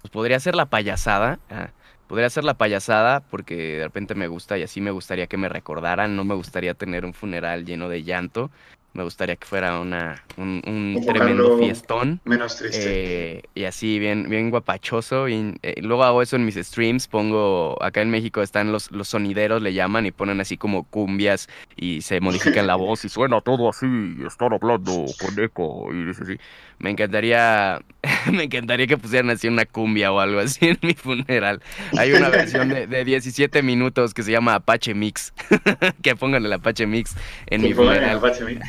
pues 0.00 0.12
podría 0.12 0.38
ser 0.38 0.54
la 0.54 0.66
payasada. 0.66 1.40
ah, 1.50 1.72
podría 2.06 2.30
ser 2.30 2.44
la 2.44 2.54
payasada 2.54 3.22
porque 3.22 3.56
de 3.56 3.84
repente 3.84 4.14
me 4.14 4.28
gusta 4.28 4.56
y 4.56 4.62
así 4.62 4.80
me 4.80 4.92
gustaría 4.92 5.26
que 5.26 5.36
me 5.36 5.48
recordaran. 5.48 6.14
No 6.14 6.22
me 6.24 6.36
gustaría 6.36 6.74
tener 6.74 7.04
un 7.04 7.12
funeral 7.12 7.64
lleno 7.64 7.88
de 7.88 8.04
llanto. 8.04 8.52
Me 8.92 9.04
gustaría 9.04 9.36
que 9.36 9.46
fuera 9.46 9.78
una, 9.78 10.24
un, 10.36 10.62
un 10.66 11.04
tremendo 11.06 11.58
fiestón. 11.58 12.20
Menos 12.24 12.56
triste. 12.56 13.38
Eh, 13.38 13.42
y 13.54 13.64
así 13.64 13.98
bien, 13.98 14.28
bien 14.28 14.50
guapachoso. 14.50 15.28
Y, 15.28 15.54
eh, 15.62 15.76
luego 15.80 16.04
hago 16.04 16.22
eso 16.22 16.36
en 16.36 16.44
mis 16.44 16.56
streams. 16.56 17.06
Pongo, 17.06 17.80
acá 17.82 18.02
en 18.02 18.10
México 18.10 18.42
están 18.42 18.72
los, 18.72 18.90
los 18.90 19.08
sonideros, 19.08 19.62
le 19.62 19.74
llaman, 19.74 20.06
y 20.06 20.10
ponen 20.10 20.40
así 20.40 20.56
como 20.56 20.84
cumbias 20.84 21.48
y 21.76 22.02
se 22.02 22.20
modifican 22.20 22.66
la 22.66 22.74
voz 22.76 23.04
y 23.04 23.08
suena 23.08 23.40
todo 23.40 23.68
así, 23.68 23.86
están 24.26 24.52
hablando 24.52 25.06
con 25.18 25.42
eco 25.42 25.88
y 25.92 26.06
dice 26.06 26.22
así. 26.24 26.36
Me 26.78 26.90
encantaría, 26.90 27.80
me 28.32 28.44
encantaría 28.44 28.86
que 28.86 28.96
pusieran 28.96 29.30
así 29.30 29.48
una 29.48 29.66
cumbia 29.66 30.12
o 30.12 30.18
algo 30.18 30.40
así 30.40 30.68
en 30.68 30.78
mi 30.82 30.94
funeral. 30.94 31.62
Hay 31.96 32.12
una 32.12 32.30
versión 32.30 32.70
de, 32.70 32.86
de 32.86 33.04
17 33.04 33.62
minutos 33.62 34.14
que 34.14 34.22
se 34.22 34.32
llama 34.32 34.54
Apache 34.54 34.94
Mix. 34.94 35.32
que 36.02 36.16
pongan 36.16 36.44
el 36.44 36.52
Apache 36.52 36.86
Mix 36.86 37.14
en 37.46 37.60
Que 37.62 37.68
mi 37.68 37.74
pongan 37.74 37.96
el 37.96 38.00
funeral. 38.00 38.18
Apache 38.18 38.44
Mix. 38.44 38.60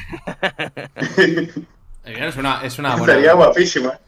Eh, 1.17 2.27
Es 2.27 2.35
una, 2.37 2.61
es 2.63 2.79
una 2.79 2.95
buena. 2.95 3.13
Estaría 3.13 3.33
guapísima. 3.33 3.99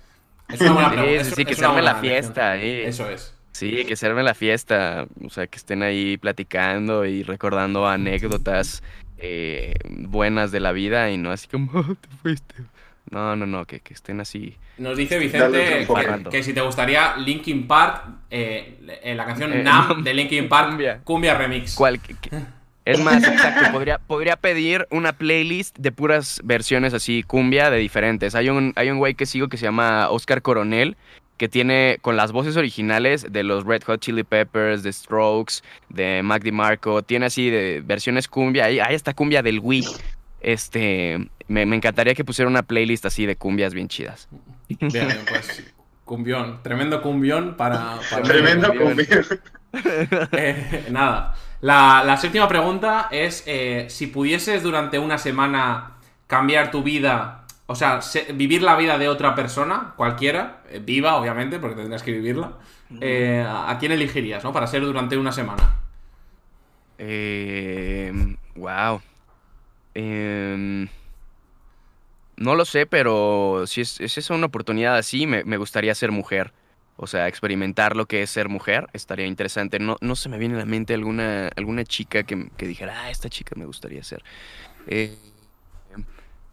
Es 0.49 0.61
una 0.61 0.71
buena 0.73 0.89
Sí, 0.89 0.95
pregunta, 0.95 1.23
sí, 1.23 1.29
es- 1.29 1.35
sí, 1.35 1.45
que 1.45 1.51
es 1.51 1.57
se 1.57 1.63
una 1.63 1.69
arme 1.69 1.81
la 1.83 1.95
fiesta 1.95 2.51
ahí. 2.51 2.81
Eso 2.85 3.09
es. 3.09 3.33
Sí, 3.51 3.85
que 3.85 3.95
se 3.95 4.07
arme 4.07 4.23
la 4.23 4.33
fiesta, 4.33 5.05
o 5.23 5.29
sea, 5.29 5.45
que 5.47 5.57
estén 5.57 5.83
ahí 5.83 6.17
platicando 6.17 7.05
y 7.05 7.23
recordando 7.23 7.87
anécdotas 7.87 8.81
eh, 9.25 9.75
buenas 9.89 10.51
de 10.51 10.59
la 10.59 10.71
vida 10.73 11.09
y 11.11 11.17
no 11.17 11.31
así 11.31 11.47
como, 11.47 11.71
"Ah, 11.79 11.83
te 12.01 12.07
fuiste. 12.21 12.55
No, 13.11 13.35
no, 13.35 13.45
no, 13.45 13.65
que, 13.65 13.79
que 13.79 13.93
estén 13.93 14.19
así. 14.19 14.57
Nos 14.79 14.97
dice 14.97 15.19
Vicente 15.19 15.85
que, 16.31 16.41
si 16.43 16.51
te 16.53 16.61
gustaría 16.61 17.15
Linkin 17.17 17.67
Park, 17.67 18.05
eh, 18.31 18.79
en 19.03 19.15
la 19.17 19.25
canción 19.25 19.53
Eh, 19.53 19.61
Nam 19.63 20.03
de 20.03 20.13
Linkin 20.15 20.49
Park, 20.49 20.69
cumbia. 20.69 20.99
cumbia, 21.03 21.35
remix. 21.37 21.75
¿Cuál? 21.75 21.99
que- 22.01 22.15
que- 22.15 22.31
Es 22.85 22.99
más, 23.03 23.23
exacto, 23.27 23.71
podría, 23.71 23.97
podría 23.99 24.35
pedir 24.35 24.87
una 24.91 25.13
playlist 25.13 25.77
de 25.79 25.91
puras 25.91 26.41
versiones 26.43 26.93
así, 26.93 27.23
cumbia, 27.23 27.69
de 27.69 27.77
diferentes. 27.77 28.35
Hay 28.35 28.49
un, 28.49 28.73
hay 28.75 28.89
un 28.89 28.97
güey 28.97 29.15
que 29.15 29.25
sigo 29.25 29.47
que 29.47 29.57
se 29.57 29.65
llama 29.65 30.09
Oscar 30.09 30.41
Coronel, 30.41 30.97
que 31.37 31.47
tiene 31.49 31.97
con 32.01 32.15
las 32.15 32.31
voces 32.31 32.57
originales 32.57 33.25
de 33.31 33.43
los 33.43 33.65
Red 33.65 33.83
Hot 33.83 33.99
Chili 34.01 34.23
Peppers, 34.23 34.83
de 34.83 34.91
Strokes, 34.93 35.55
de 35.89 36.21
Mac 36.23 36.43
DiMarco, 36.43 37.01
tiene 37.03 37.25
así 37.27 37.49
de 37.49 37.81
versiones 37.83 38.27
cumbia, 38.27 38.65
ahí, 38.65 38.79
ahí 38.79 38.95
está 38.95 39.13
cumbia 39.13 39.41
del 39.41 39.59
Wii. 39.59 39.85
Este, 40.41 41.17
me, 41.47 41.65
me 41.65 41.75
encantaría 41.77 42.13
que 42.15 42.25
pusiera 42.25 42.49
una 42.49 42.63
playlist 42.63 43.05
así 43.05 43.25
de 43.25 43.35
cumbias 43.37 43.73
bien 43.73 43.87
chidas. 43.87 44.27
Bien, 44.67 45.07
pues 45.27 45.73
cumbión, 46.03 46.59
tremendo 46.63 47.01
cumbión 47.01 47.55
para... 47.55 47.97
para- 48.09 48.23
Tremendo 48.23 48.73
cumbia. 48.75 49.07
Eh, 50.33 50.85
nada. 50.91 51.33
La, 51.63 52.03
la 52.05 52.17
séptima 52.17 52.47
pregunta 52.49 53.07
es 53.09 53.43
eh, 53.47 53.85
si 53.89 54.07
pudieses 54.07 54.63
durante 54.63 54.99
una 54.99 55.17
semana 55.17 55.93
cambiar 56.27 56.71
tu 56.71 56.83
vida, 56.83 57.45
o 57.67 57.75
sea, 57.75 58.01
se- 58.01 58.33
vivir 58.33 58.61
la 58.63 58.75
vida 58.75 58.97
de 58.97 59.07
otra 59.07 59.33
persona, 59.33 59.93
cualquiera, 59.95 60.61
eh, 60.69 60.81
viva 60.83 61.15
obviamente, 61.15 61.59
porque 61.59 61.77
tendrías 61.77 62.03
que 62.03 62.11
vivirla, 62.11 62.57
eh, 62.99 63.45
¿a 63.47 63.69
a 63.71 63.77
quién 63.79 63.93
elegirías, 63.93 64.43
no? 64.43 64.51
Para 64.51 64.67
ser 64.67 64.81
durante 64.81 65.17
una 65.17 65.31
semana. 65.31 65.75
Eh, 66.97 68.11
wow. 68.55 69.01
Em, 69.95 70.87
no 72.35 72.55
lo 72.55 72.65
sé, 72.65 72.85
pero 72.85 73.63
si 73.67 73.81
es, 73.81 73.99
es 74.01 74.17
esa 74.17 74.33
una 74.33 74.47
oportunidad 74.47 74.97
así, 74.97 75.27
me, 75.27 75.43
me 75.45 75.57
gustaría 75.57 75.95
ser 75.95 76.11
mujer. 76.11 76.51
O 76.95 77.07
sea, 77.07 77.27
experimentar 77.27 77.95
lo 77.95 78.05
que 78.05 78.21
es 78.23 78.29
ser 78.29 78.49
mujer 78.49 78.87
estaría 78.93 79.25
interesante. 79.25 79.79
No, 79.79 79.97
no 80.01 80.15
se 80.15 80.29
me 80.29 80.37
viene 80.37 80.55
a 80.55 80.59
la 80.59 80.65
mente 80.65 80.93
alguna, 80.93 81.49
alguna 81.55 81.83
chica 81.85 82.23
que, 82.23 82.49
que 82.57 82.67
dijera, 82.67 83.03
ah, 83.03 83.09
esta 83.11 83.29
chica 83.29 83.55
me 83.57 83.65
gustaría 83.65 84.03
ser. 84.03 84.23
Eh, 84.87 85.17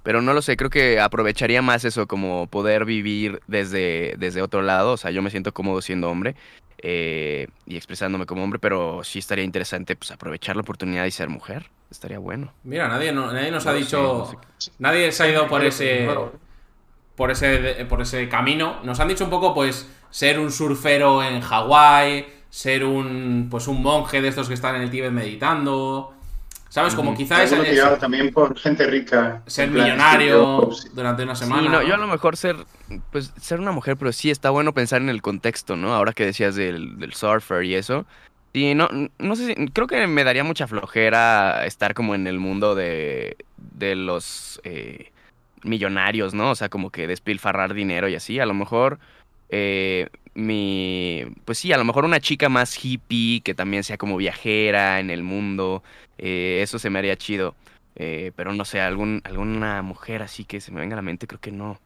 pero 0.02 0.22
no 0.22 0.32
lo 0.32 0.40
sé, 0.40 0.56
creo 0.56 0.70
que 0.70 0.98
aprovecharía 0.98 1.60
más 1.60 1.84
eso, 1.84 2.06
como 2.06 2.46
poder 2.46 2.86
vivir 2.86 3.40
desde, 3.46 4.14
desde 4.18 4.40
otro 4.40 4.62
lado. 4.62 4.92
O 4.92 4.96
sea, 4.96 5.10
yo 5.10 5.20
me 5.22 5.30
siento 5.30 5.52
cómodo 5.52 5.82
siendo 5.82 6.10
hombre 6.10 6.36
eh, 6.82 7.48
y 7.66 7.76
expresándome 7.76 8.24
como 8.24 8.42
hombre, 8.42 8.58
pero 8.58 9.04
sí 9.04 9.18
estaría 9.18 9.44
interesante 9.44 9.96
pues, 9.96 10.10
aprovechar 10.10 10.56
la 10.56 10.62
oportunidad 10.62 11.04
y 11.04 11.10
ser 11.10 11.28
mujer. 11.28 11.66
Estaría 11.90 12.18
bueno. 12.18 12.54
Mira, 12.62 12.88
nadie, 12.88 13.12
no- 13.12 13.30
nadie 13.32 13.50
nos 13.50 13.64
No 13.64 13.70
ha 13.72 13.74
sé, 13.74 13.80
dicho... 13.80 14.02
no 14.02 14.24
sé 14.58 14.72
Nadie 14.78 15.12
se 15.12 15.22
ha 15.22 15.28
ido 15.28 15.46
por 15.48 15.62
ese... 15.64 16.06
por 17.16 17.30
ese, 17.30 17.84
por 17.88 18.00
ese 18.02 18.28
camino. 18.28 18.80
Nos 18.84 19.00
han 19.00 19.08
dicho 19.08 19.24
un 19.24 19.30
poco, 19.30 19.54
pues, 19.54 19.88
ser 20.10 20.38
un 20.40 20.50
surfero 20.50 21.22
en 21.22 21.40
Hawái, 21.40 22.26
ser 22.48 22.84
un, 22.84 23.48
pues, 23.50 23.68
un 23.68 23.82
monje 23.82 24.20
de 24.22 24.28
estos 24.28 24.48
que 24.48 24.54
están 24.54 24.76
en 24.76 24.82
el 24.82 24.90
Tíbet 24.90 25.12
meditando. 25.12 26.14
¿Sabes? 26.68 26.94
Como 26.94 27.10
Ujú. 27.10 27.18
quizá 27.18 27.42
ese, 27.42 27.56
Alguno 27.56 27.62
ese- 27.64 27.72
tirado 27.80 27.96
también 27.98 28.32
por 28.32 28.56
gente 28.56 28.86
rica. 28.86 29.42
ser 29.48 29.70
plan 29.72 29.84
millonario 29.86 30.44
Jobs. 30.60 30.94
durante 30.94 31.24
una 31.24 31.34
Sí, 31.34 31.42
semana. 31.44 31.68
no, 31.68 31.82
yo 31.82 31.94
a 31.94 31.96
lo 31.96 32.06
mejor 32.06 32.36
ser, 32.36 32.54
pues, 33.10 33.32
ser 33.40 33.58
una 33.58 33.72
mujer, 33.72 33.96
pero 33.96 34.12
sí 34.12 34.30
está 34.30 34.50
bueno 34.50 34.72
pensar 34.72 35.02
en 35.02 35.08
el 35.08 35.20
contexto, 35.20 35.74
¿no? 35.74 35.92
Ahora 35.92 36.12
que 36.12 36.24
decías 36.24 36.54
del, 36.54 36.98
del 37.00 37.12
surfer 37.14 37.64
y 37.64 37.74
eso, 37.74 38.06
Sí, 38.52 38.74
no, 38.74 38.88
no 39.18 39.36
sé 39.36 39.46
si, 39.46 39.66
creo 39.68 39.86
que 39.86 40.08
me 40.08 40.24
daría 40.24 40.42
mucha 40.42 40.66
flojera 40.66 41.64
estar 41.66 41.94
como 41.94 42.16
en 42.16 42.26
el 42.26 42.40
mundo 42.40 42.74
de, 42.74 43.36
de 43.56 43.94
los 43.94 44.60
eh, 44.64 45.12
millonarios, 45.62 46.34
¿no? 46.34 46.50
O 46.50 46.54
sea, 46.54 46.68
como 46.68 46.90
que 46.90 47.06
despilfarrar 47.06 47.74
dinero 47.74 48.08
y 48.08 48.14
así. 48.14 48.38
A 48.40 48.46
lo 48.46 48.54
mejor 48.54 48.98
eh, 49.50 50.08
mi, 50.34 51.24
pues 51.44 51.58
sí, 51.58 51.72
a 51.72 51.78
lo 51.78 51.84
mejor 51.84 52.04
una 52.04 52.20
chica 52.20 52.48
más 52.48 52.82
hippie 52.84 53.40
que 53.42 53.54
también 53.54 53.84
sea 53.84 53.98
como 53.98 54.16
viajera 54.16 55.00
en 55.00 55.10
el 55.10 55.22
mundo, 55.22 55.82
eh, 56.18 56.60
eso 56.62 56.78
se 56.78 56.90
me 56.90 56.98
haría 56.98 57.16
chido. 57.16 57.54
pero 58.36 58.52
no 58.54 58.64
sé, 58.64 58.80
algún, 58.80 59.20
alguna 59.24 59.82
mujer 59.82 60.22
así 60.22 60.44
que 60.44 60.60
se 60.60 60.72
me 60.72 60.80
venga 60.80 60.94
a 60.94 60.96
la 60.96 61.02
mente, 61.02 61.26
creo 61.26 61.40
que 61.40 61.52
no, 61.52 61.80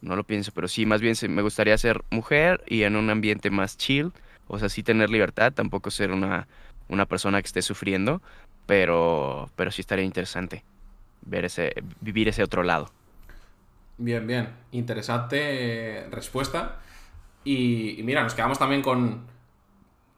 no 0.00 0.16
lo 0.16 0.24
pienso. 0.24 0.52
Pero 0.52 0.68
sí, 0.68 0.86
más 0.86 1.00
bien 1.00 1.14
me 1.28 1.42
gustaría 1.42 1.76
ser 1.78 2.02
mujer 2.10 2.62
y 2.66 2.84
en 2.84 2.96
un 2.96 3.10
ambiente 3.10 3.50
más 3.50 3.76
chill 3.76 4.12
o 4.50 4.58
sea, 4.58 4.68
sí 4.68 4.82
tener 4.82 5.10
libertad, 5.10 5.52
tampoco 5.52 5.92
ser 5.92 6.10
una, 6.10 6.48
una 6.88 7.06
persona 7.06 7.40
que 7.40 7.46
esté 7.46 7.62
sufriendo, 7.62 8.20
pero, 8.66 9.48
pero 9.54 9.70
sí 9.70 9.80
estaría 9.80 10.04
interesante 10.04 10.64
ver 11.22 11.44
ese, 11.44 11.72
vivir 12.00 12.28
ese 12.28 12.42
otro 12.42 12.64
lado. 12.64 12.90
Bien, 14.00 14.26
bien. 14.26 14.48
Interesante 14.72 15.38
eh, 15.98 16.08
respuesta. 16.10 16.78
Y, 17.44 18.00
mira, 18.02 18.22
nos 18.22 18.34
quedamos 18.34 18.58
también 18.58 18.80
con, 18.80 19.26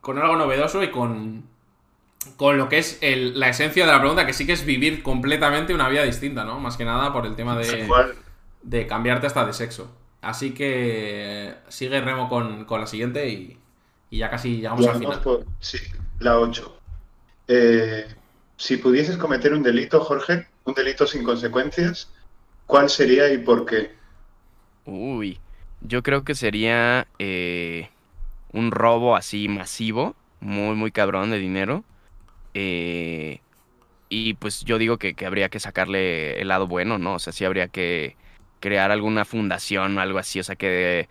con 0.01 0.19
algo 0.19 0.37
novedoso 0.37 0.83
y 0.85 0.91
con, 0.91 1.45
con 2.37 2.59
lo 2.59 2.69
que 2.69 2.79
es 2.79 3.01
la 3.03 3.49
esencia 3.49 3.85
de 3.85 3.93
la 3.93 3.99
pregunta, 3.99 4.25
que 4.25 4.33
sí 4.33 4.47
que 4.47 4.53
es 4.53 4.65
vivir 4.65 5.03
completamente 5.03 5.75
una 5.75 5.89
vida 5.89 6.05
distinta, 6.05 6.45
¿no? 6.45 6.61
Más 6.61 6.77
que 6.77 6.85
nada 6.85 7.13
por 7.13 7.27
el 7.27 7.35
tema 7.35 7.59
de, 7.59 7.89
de 8.63 8.87
cambiarte 8.87 9.27
hasta 9.27 9.45
de 9.45 9.53
sexo. 9.53 9.93
Así 10.21 10.55
que 10.55 11.57
sigue 11.69 12.01
Remo 12.01 12.29
con, 12.29 12.65
con 12.65 12.81
la 12.81 12.87
siguiente 12.87 13.29
y, 13.29 13.59
y 14.11 14.19
ya 14.19 14.31
casi 14.31 14.59
llegamos 14.59 14.87
al 14.87 14.99
final. 15.01 15.21
sí, 15.59 15.79
la 16.21 16.39
8. 16.39 16.79
Eh, 17.49 18.07
si 18.57 18.77
pudieses 18.77 19.17
cometer 19.17 19.53
un 19.53 19.65
delito, 19.65 19.99
Jorge, 19.99 20.47
un 20.65 20.75
delito 20.75 21.05
sin 21.05 21.25
consecuencias, 21.25 22.13
¿cuál 22.67 22.89
sería 22.91 23.33
y 23.33 23.39
por 23.39 23.67
qué? 23.67 23.93
Uy, 24.85 25.39
yo 25.81 26.03
creo 26.03 26.25
que 26.25 26.35
sería 26.35 27.07
eh, 27.19 27.89
un 28.53 28.71
robo 28.71 29.17
así 29.17 29.49
masivo, 29.49 30.17
muy, 30.41 30.75
muy 30.75 30.91
cabrón 30.91 31.31
de 31.31 31.39
dinero. 31.39 31.85
Eh, 32.55 33.41
y 34.09 34.35
pues 34.35 34.65
yo 34.65 34.79
digo 34.79 34.99
que, 34.99 35.15
que, 35.15 35.25
habría 35.25 35.49
que 35.49 35.61
sacarle 35.61 36.41
el 36.41 36.49
lado 36.49 36.67
bueno, 36.67 36.99
¿no? 36.99 37.15
O 37.15 37.19
sea, 37.19 37.33
sí 37.33 37.45
habría 37.45 37.69
que 37.69 38.17
crear 38.61 38.91
alguna 38.91 39.25
fundación 39.25 39.97
o 39.97 40.01
algo 40.01 40.19
así, 40.19 40.41
o 40.41 40.45
sea, 40.45 40.57
que 40.57 41.09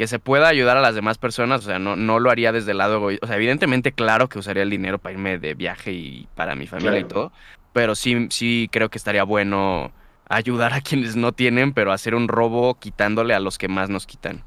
que 0.00 0.06
se 0.06 0.18
pueda 0.18 0.48
ayudar 0.48 0.78
a 0.78 0.80
las 0.80 0.94
demás 0.94 1.18
personas, 1.18 1.60
o 1.60 1.64
sea, 1.64 1.78
no, 1.78 1.94
no 1.94 2.20
lo 2.20 2.30
haría 2.30 2.52
desde 2.52 2.70
el 2.70 2.78
lado 2.78 3.02
O 3.02 3.26
sea, 3.26 3.36
evidentemente, 3.36 3.92
claro 3.92 4.30
que 4.30 4.38
usaría 4.38 4.62
el 4.62 4.70
dinero 4.70 4.98
para 4.98 5.12
irme 5.12 5.38
de 5.38 5.52
viaje 5.52 5.92
y 5.92 6.26
para 6.34 6.54
mi 6.54 6.66
familia 6.66 7.00
y 7.00 7.04
todo, 7.04 7.32
pero 7.74 7.94
sí, 7.94 8.28
sí 8.30 8.70
creo 8.72 8.88
que 8.88 8.96
estaría 8.96 9.24
bueno 9.24 9.92
ayudar 10.30 10.72
a 10.72 10.80
quienes 10.80 11.16
no 11.16 11.32
tienen, 11.32 11.74
pero 11.74 11.92
hacer 11.92 12.14
un 12.14 12.28
robo 12.28 12.78
quitándole 12.78 13.34
a 13.34 13.40
los 13.40 13.58
que 13.58 13.68
más 13.68 13.90
nos 13.90 14.06
quitan. 14.06 14.44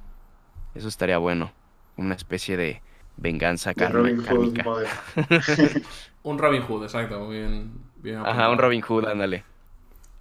Eso 0.74 0.88
estaría 0.88 1.20
bueno. 1.20 1.52
Una 1.98 2.16
especie 2.16 2.58
de 2.58 2.82
venganza 3.18 3.76
kármica. 3.76 4.34
un 6.24 6.40
Robin 6.40 6.64
Hood, 6.64 6.84
exacto. 6.84 7.30
Bien, 7.30 7.72
bien 7.98 8.26
Ajá, 8.26 8.50
un 8.50 8.58
Robin 8.58 8.82
Hood, 8.82 9.06
ándale. 9.06 9.44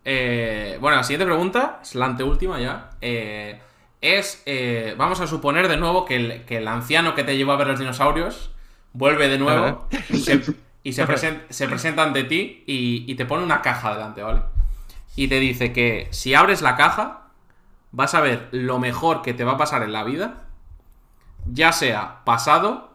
Eh, 0.05 0.77
bueno, 0.81 0.97
la 0.99 1.05
siguiente 1.05 1.25
pregunta, 1.25 1.79
es 1.81 1.95
la 1.95 2.07
anteúltima 2.07 2.61
ya. 2.61 2.91
Eh, 3.01 3.59
es, 4.01 4.43
eh, 4.47 4.95
vamos 4.99 5.21
a 5.21 5.27
suponer 5.27 5.69
de 5.69 5.77
nuevo 5.77 6.05
que 6.05 6.17
el, 6.17 6.45
que 6.45 6.59
el, 6.59 6.67
anciano 6.67 7.15
que 7.15 7.23
te 7.23 7.37
llevó 7.37 7.53
a 7.53 7.57
ver 7.57 7.69
los 7.69 7.79
dinosaurios 7.79 8.51
vuelve 8.93 9.29
de 9.29 9.39
nuevo 9.39 9.89
y, 10.11 10.19
se, 10.19 10.43
y 10.83 10.93
se, 10.93 11.07
presenta 11.67 12.03
ante 12.03 12.25
ti 12.25 12.65
y, 12.67 13.15
te 13.15 13.25
pone 13.25 13.45
una 13.45 13.63
caja 13.63 13.95
delante, 13.95 14.23
¿vale? 14.23 14.41
Y 15.15 15.29
te 15.29 15.41
dice 15.41 15.73
que 15.73 16.09
si 16.11 16.35
abres 16.35 16.63
la 16.63 16.77
caja, 16.77 17.29
vas 17.91 18.15
a 18.15 18.21
ver 18.21 18.49
lo 18.51 18.79
mejor 18.79 19.23
que 19.23 19.35
te 19.35 19.45
va 19.45 19.53
a 19.53 19.59
pasar 19.59 19.83
en 19.83 19.93
la 19.93 20.05
vida, 20.05 20.45
ya 21.47 21.73
sea 21.73 22.25
pasado 22.25 22.93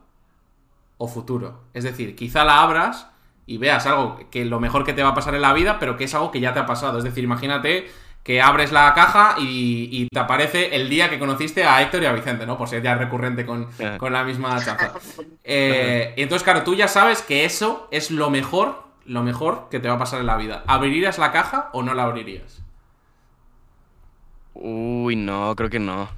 o 0.97 1.07
futuro. 1.07 1.61
Es 1.74 1.84
decir, 1.84 2.15
quizá 2.15 2.43
la 2.43 2.61
abras 2.61 3.07
y 3.45 3.57
veas 3.57 3.86
algo 3.86 4.20
que 4.32 4.45
lo 4.45 4.59
mejor 4.59 4.84
que 4.84 4.93
te 4.93 5.03
va 5.03 5.09
a 5.09 5.15
pasar 5.15 5.36
en 5.36 5.41
la 5.41 5.53
vida, 5.53 5.78
pero 5.80 5.95
que 5.95 6.05
es 6.05 6.15
algo 6.15 6.32
que 6.32 6.39
ya 6.39 6.53
te 6.53 6.59
ha 6.59 6.65
pasado. 6.65 6.97
Es 6.97 7.03
decir, 7.03 7.24
imagínate 7.24 7.89
que 8.24 8.41
abres 8.41 8.74
la 8.74 8.93
caja 8.93 9.36
y, 9.39 10.09
te 10.11 10.20
aparece 10.20 10.76
el 10.76 10.89
día 10.89 11.09
que 11.09 11.18
conociste 11.18 11.63
a 11.63 11.82
Héctor 11.82 12.03
y 12.03 12.07
a 12.07 12.11
Vicente, 12.11 12.45
¿no? 12.45 12.57
Por 12.57 12.68
ser 12.68 12.84
ya 12.84 12.95
recurrente 12.95 13.45
con, 13.45 13.70
la 13.80 14.24
misma 14.24 14.61
chanza. 14.63 14.93
Eh, 15.49 16.13
entonces, 16.18 16.43
claro, 16.43 16.63
tú 16.63 16.76
ya 16.76 16.89
sabes 16.89 17.22
que 17.22 17.45
eso 17.45 17.88
es 17.89 18.11
lo 18.11 18.30
mejor, 18.30 18.84
lo 19.07 19.23
mejor 19.23 19.67
que 19.71 19.79
te 19.79 19.87
va 19.87 19.95
a 19.95 19.99
pasar 19.99 20.19
en 20.19 20.27
la 20.27 20.37
vida. 20.37 20.63
¿Abrirías 20.67 21.17
la 21.17 21.31
caja 21.31 21.69
o 21.73 21.81
no 21.81 21.93
la 21.93 22.03
abrirías? 22.03 22.63
Uy, 24.53 25.15
no, 25.15 25.55
creo 25.55 25.69
que 25.69 25.79
no. 25.79 26.09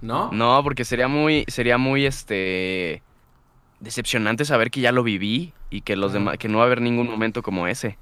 ¿No? 0.00 0.30
No, 0.32 0.62
porque 0.64 0.84
sería 0.84 1.06
muy, 1.06 1.44
sería 1.46 1.78
muy, 1.78 2.06
este, 2.06 3.02
decepcionante 3.78 4.44
saber 4.44 4.70
que 4.70 4.80
ya 4.80 4.92
lo 4.92 5.02
viví 5.02 5.52
y 5.68 5.82
que 5.82 5.94
los 5.94 6.12
demás, 6.12 6.38
que 6.38 6.48
no 6.48 6.58
va 6.58 6.64
a 6.64 6.66
haber 6.66 6.80
ningún 6.80 7.08
momento 7.08 7.42
como 7.42 7.66
ese. 7.66 7.98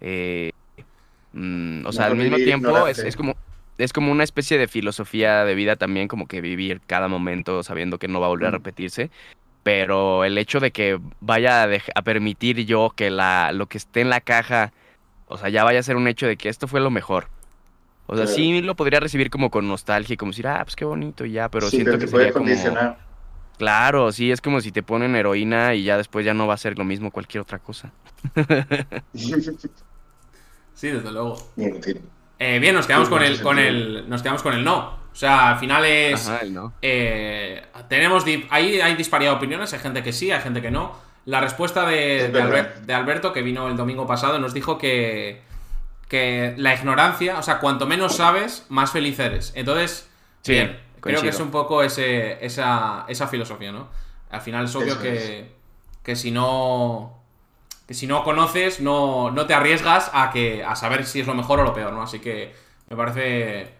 Eh, 0.00 0.52
Mm, 1.32 1.86
o 1.86 1.92
sea, 1.92 2.06
al 2.06 2.16
mismo 2.16 2.36
tiempo 2.36 2.86
es, 2.86 3.16
como, 3.16 3.36
es 3.78 3.92
como 3.92 4.10
una 4.10 4.24
especie 4.24 4.58
de 4.58 4.68
filosofía 4.68 5.44
de 5.44 5.54
vida 5.54 5.76
también, 5.76 6.08
como 6.08 6.26
que 6.26 6.40
vivir 6.40 6.80
cada 6.86 7.08
momento 7.08 7.62
sabiendo 7.62 7.98
que 7.98 8.08
no 8.08 8.20
va 8.20 8.26
a 8.26 8.30
volver 8.30 8.48
a 8.48 8.52
repetirse. 8.52 9.10
Pero 9.62 10.24
el 10.24 10.38
hecho 10.38 10.58
de 10.58 10.70
que 10.70 10.98
vaya 11.20 11.64
a, 11.94 12.02
permitir 12.02 12.64
yo 12.64 12.92
que 12.96 13.10
la, 13.10 13.52
lo 13.52 13.66
que 13.66 13.78
esté 13.78 14.00
en 14.00 14.08
la 14.08 14.20
caja, 14.20 14.72
o 15.26 15.36
sea, 15.36 15.50
ya 15.50 15.64
vaya 15.64 15.80
a 15.80 15.82
ser 15.82 15.96
un 15.96 16.08
hecho 16.08 16.26
de 16.26 16.36
que 16.36 16.48
esto 16.48 16.66
fue 16.66 16.80
lo 16.80 16.90
mejor. 16.90 17.28
O 18.06 18.16
sea, 18.16 18.26
sí 18.26 18.60
lo 18.62 18.74
podría 18.74 18.98
recibir 18.98 19.30
como 19.30 19.50
con 19.50 19.68
nostalgia, 19.68 20.16
como 20.16 20.32
decir, 20.32 20.48
ah, 20.48 20.62
pues 20.64 20.74
qué 20.74 20.84
bonito 20.84 21.24
ya, 21.26 21.48
pero 21.48 21.68
siento 21.70 21.98
que 21.98 22.08
sería 22.08 22.32
como... 22.32 22.46
Claro, 23.56 24.10
sí, 24.10 24.32
es 24.32 24.40
como 24.40 24.62
si 24.62 24.72
te 24.72 24.82
ponen 24.82 25.14
heroína 25.14 25.74
y 25.74 25.84
ya 25.84 25.98
después 25.98 26.24
ya 26.24 26.32
no 26.32 26.46
va 26.46 26.54
a 26.54 26.56
ser 26.56 26.78
lo 26.78 26.84
mismo 26.84 27.10
cualquier 27.10 27.42
otra 27.42 27.58
cosa. 27.58 27.92
Sí, 30.72 30.88
desde 30.88 31.12
luego. 31.12 31.36
Eh, 32.38 32.58
bien, 32.58 32.74
nos 32.74 32.86
quedamos 32.86 33.10
con 33.10 33.22
el, 33.22 33.42
con 33.42 33.58
el. 33.58 34.08
Nos 34.08 34.22
quedamos 34.22 34.42
con 34.42 34.54
el 34.54 34.64
no. 34.64 34.99
O 35.12 35.16
sea, 35.16 35.50
al 35.50 35.58
final 35.58 35.84
es. 35.84 36.30
no. 36.50 36.72
Eh, 36.82 37.62
tenemos. 37.88 38.24
Ahí 38.50 38.80
hay 38.80 38.94
disparidad 38.94 39.32
de 39.32 39.36
opiniones. 39.36 39.72
Hay 39.72 39.80
gente 39.80 40.02
que 40.02 40.12
sí, 40.12 40.30
hay 40.30 40.40
gente 40.40 40.62
que 40.62 40.70
no. 40.70 40.94
La 41.26 41.40
respuesta 41.40 41.86
de, 41.86 42.28
de, 42.28 42.94
Alberto, 42.94 43.32
que 43.32 43.42
vino 43.42 43.68
el 43.68 43.76
domingo 43.76 44.06
pasado, 44.06 44.38
nos 44.38 44.54
dijo 44.54 44.78
que. 44.78 45.42
Que 46.08 46.54
la 46.56 46.74
ignorancia, 46.74 47.38
o 47.38 47.42
sea, 47.42 47.60
cuanto 47.60 47.86
menos 47.86 48.16
sabes, 48.16 48.66
más 48.68 48.90
feliz 48.90 49.18
eres. 49.20 49.52
Entonces, 49.54 50.10
bien, 50.44 50.80
creo 51.00 51.22
que 51.22 51.28
es 51.28 51.38
un 51.38 51.52
poco 51.52 51.84
ese, 51.84 52.44
esa, 52.44 53.04
esa 53.06 53.28
filosofía, 53.28 53.70
¿no? 53.70 53.88
Al 54.28 54.40
final 54.40 54.64
es 54.64 54.74
obvio 54.74 55.00
que, 55.00 55.52
que 56.02 56.16
si 56.16 56.32
no 56.32 57.20
que 57.90 57.94
si 57.94 58.06
no 58.06 58.22
conoces, 58.22 58.80
no, 58.80 59.32
no 59.32 59.46
te 59.46 59.52
arriesgas 59.52 60.12
a, 60.14 60.30
que, 60.30 60.62
a 60.62 60.76
saber 60.76 61.04
si 61.04 61.18
es 61.18 61.26
lo 61.26 61.34
mejor 61.34 61.58
o 61.58 61.64
lo 61.64 61.74
peor, 61.74 61.92
¿no? 61.92 62.02
Así 62.02 62.20
que 62.20 62.54
me 62.88 62.94
parece 62.96 63.79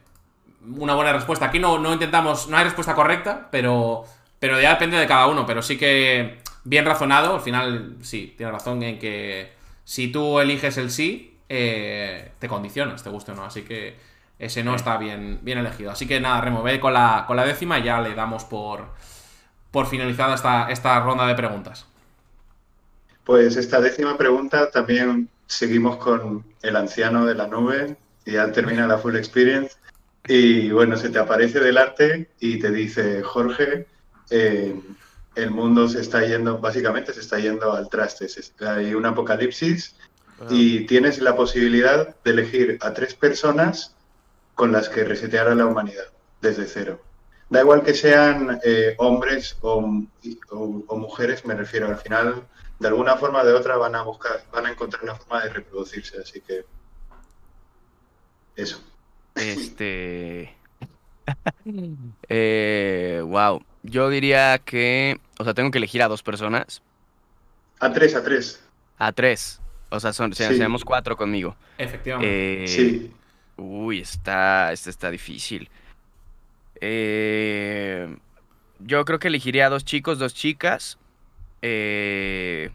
una 0.64 0.94
buena 0.94 1.12
respuesta. 1.12 1.46
Aquí 1.46 1.58
no, 1.58 1.78
no 1.78 1.92
intentamos, 1.92 2.48
no 2.48 2.56
hay 2.56 2.64
respuesta 2.64 2.94
correcta, 2.94 3.48
pero, 3.50 4.04
pero 4.38 4.60
ya 4.60 4.70
depende 4.70 4.96
de 4.96 5.06
cada 5.06 5.26
uno. 5.26 5.46
Pero 5.46 5.62
sí 5.62 5.78
que 5.78 6.38
bien 6.64 6.84
razonado, 6.84 7.34
al 7.34 7.40
final 7.40 7.96
sí, 8.02 8.34
tiene 8.36 8.52
razón 8.52 8.82
en 8.82 8.98
que 8.98 9.52
si 9.84 10.12
tú 10.12 10.40
eliges 10.40 10.76
el 10.76 10.90
sí, 10.90 11.38
eh, 11.48 12.32
te 12.38 12.48
condicionas, 12.48 13.02
te 13.02 13.10
guste 13.10 13.32
o 13.32 13.34
no. 13.34 13.44
Así 13.44 13.62
que 13.62 13.96
ese 14.38 14.64
no 14.64 14.74
está 14.74 14.96
bien, 14.96 15.40
bien 15.42 15.58
elegido. 15.58 15.90
Así 15.90 16.06
que 16.06 16.20
nada, 16.20 16.40
remover 16.40 16.80
con 16.80 16.94
la, 16.94 17.24
con 17.26 17.36
la 17.36 17.44
décima 17.44 17.78
y 17.78 17.84
ya 17.84 18.00
le 18.00 18.14
damos 18.14 18.44
por, 18.44 18.88
por 19.70 19.86
finalizada 19.86 20.34
esta, 20.34 20.70
esta 20.70 21.00
ronda 21.00 21.26
de 21.26 21.34
preguntas. 21.34 21.86
Pues 23.24 23.56
esta 23.56 23.80
décima 23.80 24.16
pregunta 24.16 24.70
también 24.70 25.28
seguimos 25.46 25.96
con 25.98 26.44
el 26.62 26.76
anciano 26.76 27.26
de 27.26 27.34
la 27.34 27.46
nube, 27.46 27.96
y 28.24 28.32
ya 28.32 28.50
termina 28.52 28.86
la 28.86 28.98
full 28.98 29.16
experience. 29.16 29.76
Y 30.32 30.70
bueno, 30.70 30.96
se 30.96 31.08
te 31.08 31.18
aparece 31.18 31.58
delante 31.58 32.30
y 32.38 32.60
te 32.60 32.70
dice, 32.70 33.20
Jorge, 33.20 33.88
eh, 34.30 34.80
el 35.34 35.50
mundo 35.50 35.88
se 35.88 36.00
está 36.00 36.24
yendo, 36.24 36.58
básicamente 36.58 37.12
se 37.12 37.18
está 37.18 37.40
yendo 37.40 37.72
al 37.72 37.88
traste. 37.88 38.28
Hay 38.60 38.94
un 38.94 39.06
apocalipsis 39.06 39.96
y 40.48 40.86
tienes 40.86 41.20
la 41.20 41.34
posibilidad 41.34 42.14
de 42.22 42.30
elegir 42.30 42.78
a 42.80 42.94
tres 42.94 43.14
personas 43.14 43.96
con 44.54 44.70
las 44.70 44.88
que 44.88 45.02
resetear 45.02 45.48
a 45.48 45.56
la 45.56 45.66
humanidad 45.66 46.06
desde 46.40 46.66
cero. 46.66 47.00
Da 47.48 47.62
igual 47.62 47.82
que 47.82 47.94
sean 47.94 48.60
eh, 48.62 48.94
hombres 48.98 49.56
o, 49.62 49.80
mujeres, 50.90 51.44
me 51.44 51.56
refiero, 51.56 51.88
al 51.88 51.96
final 51.96 52.46
de 52.78 52.86
alguna 52.86 53.16
forma 53.16 53.42
o 53.42 53.44
de 53.44 53.52
otra 53.52 53.76
van 53.78 53.96
a 53.96 54.02
buscar, 54.02 54.44
van 54.52 54.66
a 54.66 54.70
encontrar 54.70 55.02
una 55.02 55.16
forma 55.16 55.42
de 55.42 55.50
reproducirse, 55.54 56.20
así 56.20 56.40
que 56.40 56.64
eso. 58.54 58.80
Este. 59.34 60.54
eh, 62.28 63.22
wow. 63.24 63.62
Yo 63.82 64.08
diría 64.10 64.58
que. 64.58 65.18
O 65.38 65.44
sea, 65.44 65.54
tengo 65.54 65.70
que 65.70 65.78
elegir 65.78 66.02
a 66.02 66.08
dos 66.08 66.22
personas. 66.22 66.82
A 67.78 67.92
tres, 67.92 68.14
a 68.14 68.22
tres. 68.22 68.62
A 68.98 69.12
tres. 69.12 69.60
O 69.90 69.98
sea, 70.00 70.12
son, 70.12 70.34
Sí. 70.34 70.44
seamos 70.56 70.84
cuatro 70.84 71.16
conmigo. 71.16 71.56
Efectivamente. 71.78 72.64
Eh, 72.64 72.68
Sí. 72.68 73.12
Uy, 73.56 74.00
está, 74.00 74.72
está, 74.72 74.90
está 74.90 75.10
difícil. 75.10 75.68
Eh, 76.80 78.16
yo 78.78 79.04
creo 79.04 79.18
que 79.18 79.28
elegiría 79.28 79.68
dos 79.68 79.84
chicos, 79.84 80.18
dos 80.18 80.32
chicas. 80.34 80.98
Eh, 81.62 82.70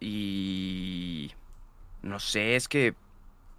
y 0.00 1.30
no 2.02 2.18
sé, 2.20 2.56
es 2.56 2.68
que 2.68 2.94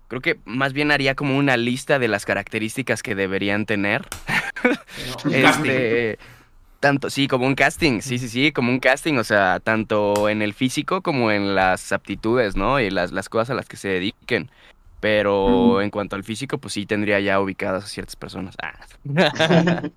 creo 0.08 0.22
que 0.22 0.40
más 0.46 0.74
bien 0.74 0.92
haría 0.92 1.16
como 1.16 1.38
una 1.38 1.58
lista 1.58 2.00
de 2.00 2.08
las 2.08 2.26
características 2.26 3.04
que 3.04 3.16
deberían 3.16 3.66
tener. 3.66 4.04
Casting. 5.24 5.32
Este, 5.34 6.20
tanto, 6.80 7.10
sí, 7.10 7.28
como 7.28 7.46
un 7.48 7.56
casting, 7.56 8.02
sí, 8.02 8.18
sí, 8.20 8.30
sí, 8.30 8.52
como 8.52 8.72
un 8.72 8.80
casting, 8.80 9.16
o 9.18 9.24
sea, 9.24 9.60
tanto 9.60 10.30
en 10.30 10.42
el 10.42 10.54
físico 10.54 11.02
como 11.02 11.32
en 11.32 11.56
las 11.56 11.92
aptitudes, 11.92 12.56
¿no? 12.56 12.80
Y 12.80 12.90
las, 12.90 13.12
las 13.12 13.30
cosas 13.30 13.50
a 13.52 13.54
las 13.56 13.68
que 13.68 13.78
se 13.78 13.88
dediquen. 13.90 14.50
Pero 15.00 15.46
Ujú. 15.46 15.82
en 15.82 15.92
cuanto 15.92 16.16
al 16.16 16.24
físico, 16.24 16.58
pues 16.58 16.74
sí 16.74 16.86
tendría 16.88 17.20
ya 17.20 17.40
ubicadas 17.40 17.84
a 17.84 17.88
ciertas 17.88 18.16
personas. 18.16 18.56
Ah. 18.62 18.78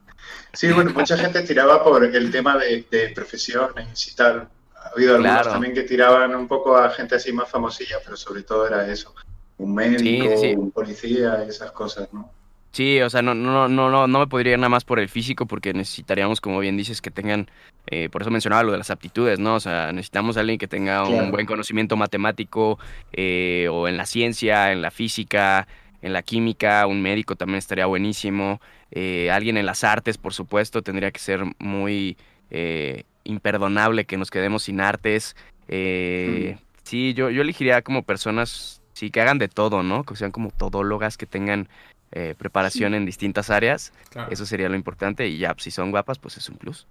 Sí, 0.52 0.70
bueno, 0.70 0.90
mucha 0.94 1.16
gente 1.16 1.42
tiraba 1.42 1.82
por 1.82 2.04
el 2.04 2.30
tema 2.30 2.56
de, 2.58 2.84
de 2.90 3.08
profesiones 3.10 4.06
y 4.08 4.14
tal. 4.14 4.48
Ha 4.76 4.88
habido 4.94 5.14
algunos 5.16 5.32
Claro. 5.34 5.50
también 5.52 5.74
que 5.74 5.82
tiraban 5.82 6.34
un 6.34 6.46
poco 6.46 6.76
a 6.76 6.90
gente 6.90 7.14
así 7.14 7.32
más 7.32 7.48
famosilla, 7.48 7.96
pero 8.04 8.16
sobre 8.16 8.42
todo 8.42 8.66
era 8.66 8.86
eso. 8.86 9.14
Un 9.60 9.74
médico, 9.74 10.36
sí. 10.38 10.54
un 10.56 10.70
policía, 10.70 11.44
esas 11.46 11.70
cosas, 11.72 12.12
¿no? 12.12 12.30
Sí, 12.72 13.00
o 13.00 13.10
sea, 13.10 13.20
no, 13.20 13.34
no, 13.34 13.68
no, 13.68 13.90
no, 13.90 14.06
no 14.06 14.18
me 14.18 14.26
podría 14.26 14.52
ir 14.52 14.58
nada 14.58 14.68
más 14.68 14.84
por 14.84 15.00
el 15.00 15.08
físico 15.08 15.44
porque 15.44 15.74
necesitaríamos, 15.74 16.40
como 16.40 16.60
bien 16.60 16.76
dices, 16.76 17.02
que 17.02 17.10
tengan, 17.10 17.50
eh, 17.88 18.08
por 18.10 18.22
eso 18.22 18.30
mencionaba 18.30 18.62
lo 18.62 18.72
de 18.72 18.78
las 18.78 18.90
aptitudes, 18.90 19.38
¿no? 19.38 19.56
O 19.56 19.60
sea, 19.60 19.92
necesitamos 19.92 20.36
a 20.36 20.40
alguien 20.40 20.58
que 20.58 20.68
tenga 20.68 21.04
un 21.04 21.30
buen 21.30 21.46
conocimiento 21.46 21.96
matemático 21.96 22.78
eh, 23.12 23.68
o 23.70 23.86
en 23.86 23.96
la 23.96 24.06
ciencia, 24.06 24.72
en 24.72 24.80
la 24.80 24.90
física, 24.90 25.66
en 26.00 26.12
la 26.14 26.22
química, 26.22 26.86
un 26.86 27.02
médico 27.02 27.36
también 27.36 27.58
estaría 27.58 27.86
buenísimo, 27.86 28.60
eh, 28.92 29.30
alguien 29.30 29.58
en 29.58 29.66
las 29.66 29.84
artes, 29.84 30.16
por 30.16 30.32
supuesto, 30.32 30.80
tendría 30.80 31.10
que 31.10 31.20
ser 31.20 31.44
muy 31.58 32.16
imperdonable 33.24 34.06
que 34.06 34.16
nos 34.16 34.30
quedemos 34.30 34.62
sin 34.62 34.80
artes. 34.80 35.36
Eh, 35.68 36.56
Sí, 36.90 37.14
yo, 37.14 37.30
yo 37.30 37.42
elegiría 37.42 37.82
como 37.82 38.02
personas, 38.02 38.79
sí, 39.00 39.10
que 39.10 39.20
hagan 39.22 39.38
de 39.38 39.48
todo, 39.48 39.82
¿no? 39.82 40.04
Que 40.04 40.14
sean 40.14 40.30
como 40.30 40.50
todólogas, 40.50 41.16
que 41.16 41.24
tengan 41.26 41.68
eh, 42.12 42.34
preparación 42.36 42.94
en 42.94 43.06
distintas 43.06 43.48
áreas. 43.48 43.92
Claro. 44.10 44.30
Eso 44.30 44.44
sería 44.44 44.68
lo 44.68 44.76
importante. 44.76 45.26
Y 45.26 45.38
ya, 45.38 45.54
pues, 45.54 45.64
si 45.64 45.70
son 45.70 45.90
guapas, 45.90 46.18
pues 46.18 46.36
es 46.36 46.48
un 46.50 46.56
plus. 46.56 46.86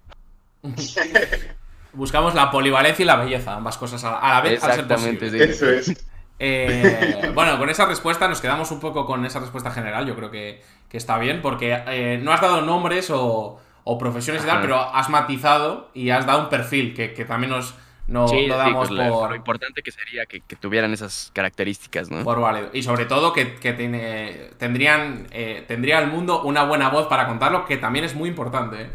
Buscamos 1.93 2.33
la 2.33 2.51
polivalencia 2.51 3.03
y 3.03 3.05
la 3.05 3.15
belleza, 3.15 3.55
ambas 3.55 3.77
cosas 3.77 4.03
a, 4.03 4.11
la 4.11 4.41
vez. 4.41 4.63
al 4.63 4.71
ser 4.71 4.79
Exactamente, 4.81 5.25
posible. 5.27 5.45
sí. 5.45 5.51
Eso 5.51 5.69
es. 5.69 6.05
Eh, 6.39 7.31
bueno, 7.35 7.57
con 7.59 7.69
esa 7.69 7.85
respuesta 7.85 8.27
nos 8.27 8.41
quedamos 8.41 8.71
un 8.71 8.79
poco 8.79 9.05
con 9.05 9.23
esa 9.25 9.39
respuesta 9.39 9.71
general. 9.71 10.07
Yo 10.07 10.15
creo 10.15 10.31
que, 10.31 10.63
que 10.89 10.97
está 10.97 11.19
bien, 11.19 11.41
porque 11.41 11.83
eh, 11.87 12.19
no 12.21 12.31
has 12.31 12.41
dado 12.41 12.61
nombres 12.61 13.09
o, 13.11 13.59
o 13.83 13.97
profesiones 13.99 14.43
y 14.43 14.47
tal, 14.47 14.61
pero 14.61 14.79
has 14.79 15.09
matizado 15.09 15.89
y 15.93 16.09
has 16.09 16.25
dado 16.25 16.43
un 16.43 16.49
perfil 16.49 16.95
que, 16.95 17.13
que 17.13 17.25
también 17.25 17.51
nos 17.51 17.75
no, 18.09 18.27
Sí, 18.27 18.47
damos 18.47 18.89
pues, 18.89 18.91
lo- 18.91 19.09
por, 19.19 19.29
lo 19.29 19.35
importante 19.35 19.81
que 19.81 19.91
sería 19.91 20.25
que, 20.25 20.41
que 20.41 20.55
tuvieran 20.55 20.91
esas 20.93 21.31
características, 21.33 22.09
¿no? 22.11 22.23
por 22.23 22.39
válido. 22.41 22.69
Y 22.73 22.83
sobre 22.83 23.05
todo 23.05 23.31
que, 23.33 23.55
que 23.55 23.73
tiene- 23.73 24.49
tendrían, 24.57 25.27
eh, 25.31 25.63
tendría 25.67 25.99
el 25.99 26.07
mundo 26.07 26.41
una 26.43 26.63
buena 26.63 26.89
voz 26.89 27.07
para 27.07 27.27
contarlo, 27.27 27.65
que 27.65 27.77
también 27.77 28.05
es 28.05 28.15
muy 28.15 28.29
importante. 28.29 28.81
¿eh? 28.83 28.89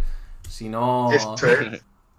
Si 0.48 0.68
no. 0.68 1.08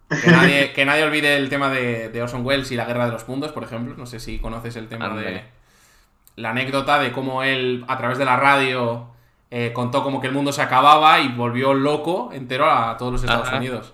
Que 0.08 0.30
nadie, 0.30 0.72
que 0.74 0.86
nadie 0.86 1.04
olvide 1.04 1.36
el 1.36 1.50
tema 1.50 1.72
de, 1.72 2.10
de 2.10 2.22
Orson 2.22 2.46
Welles 2.46 2.72
y 2.72 2.76
la 2.76 2.86
Guerra 2.86 3.08
de 3.08 3.12
los 3.14 3.28
Mundos, 3.28 3.52
por 3.52 3.64
ejemplo. 3.64 3.96
No 3.98 4.06
sé 4.06 4.20
si 4.20 4.38
conoces 4.38 4.76
el 4.76 4.88
tema 4.88 5.10
de 5.10 5.44
la 6.36 6.52
anécdota 6.52 7.00
de 7.00 7.12
cómo 7.12 7.42
él, 7.42 7.84
a 7.88 7.98
través 7.98 8.20
de 8.20 8.26
la 8.26 8.36
radio, 8.36 9.08
eh, 9.50 9.72
contó 9.74 10.04
como 10.04 10.22
que 10.22 10.28
el 10.28 10.34
mundo 10.34 10.52
se 10.52 10.62
acababa 10.62 11.20
y 11.22 11.30
volvió 11.30 11.74
loco 11.74 12.30
entero 12.34 12.70
a 12.70 12.98
todos 12.98 13.14
los 13.14 13.24
Estados 13.24 13.48
Ajá. 13.48 13.58
Unidos. 13.58 13.94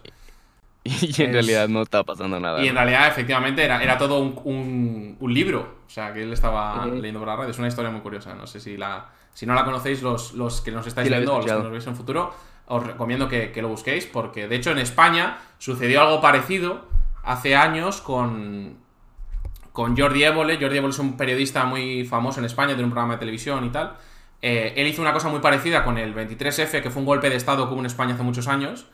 Y 0.84 1.22
en 1.22 1.30
Es- 1.30 1.34
realidad 1.34 1.68
no 1.70 1.82
estaba 1.84 2.04
pasando 2.04 2.40
nada. 2.40 2.64
Y 2.64 2.68
en 2.68 2.76
realidad, 2.76 3.08
efectivamente, 3.08 3.64
era, 3.64 3.82
era 3.84 3.98
todo 3.98 4.20
un, 4.20 4.40
un- 4.44 5.18
un 5.20 5.34
libro. 5.34 5.78
O 5.86 5.90
sea, 5.90 6.14
que 6.14 6.24
él 6.24 6.34
estaba 6.34 6.86
Ujú. 6.88 6.96
leyendo 6.96 7.20
por 7.20 7.28
la 7.28 7.36
radio. 7.36 7.52
Es 7.52 7.60
una 7.60 7.68
historia 7.68 7.92
muy 7.92 8.02
curiosa. 8.02 8.34
No 8.36 8.48
sé 8.48 8.60
si 8.60 8.78
la. 8.78 9.10
Si 9.34 9.46
no 9.46 9.54
la 9.54 9.64
conocéis, 9.64 10.02
los, 10.02 10.34
los 10.34 10.62
que 10.62 10.72
nos 10.72 10.86
estáis 10.88 11.08
Sí, 11.08 11.14
viendo 11.14 11.34
o 11.34 11.38
los 11.38 11.46
que 11.46 11.52
nos 11.54 11.72
veis 11.72 11.88
en 11.88 11.96
futuro, 11.96 12.34
os 12.68 12.86
recomiendo 12.86 13.30
que, 13.30 13.52
que 13.52 13.62
lo 13.62 13.70
busquéis. 13.70 14.06
Porque 14.06 14.48
de 14.48 14.56
hecho 14.56 14.72
en 14.72 14.80
España 14.80 15.38
sucedió 15.58 16.02
algo 16.02 16.20
parecido 16.22 16.86
hace 17.24 17.56
años 17.56 18.02
con. 18.02 18.78
Con 19.72 19.96
Jordi 19.98 20.24
Évole. 20.26 20.58
Jordi 20.60 20.78
Évole 20.78 20.92
es 20.92 21.00
un 21.00 21.16
periodista 21.16 21.64
muy 21.64 22.04
famoso 22.06 22.40
en 22.40 22.46
España, 22.46 22.70
tiene 22.70 22.84
un 22.84 22.90
programa 22.90 23.14
de 23.14 23.20
televisión 23.20 23.64
y 23.66 23.70
tal. 23.70 23.94
Eh, 24.42 24.74
él 24.76 24.88
hizo 24.88 25.02
una 25.02 25.14
cosa 25.14 25.30
muy 25.30 25.40
parecida 25.40 25.84
con 25.86 25.98
el 25.98 26.14
23F, 26.14 26.82
que 26.82 26.90
fue 26.90 27.00
un 27.02 27.06
golpe 27.06 27.30
de 27.30 27.38
Estado 27.38 27.68
que 27.68 27.74
hubo 27.74 27.80
en 27.80 27.86
España 27.86 28.16
hace 28.16 28.24
muchos 28.24 28.48
años. 28.50 28.88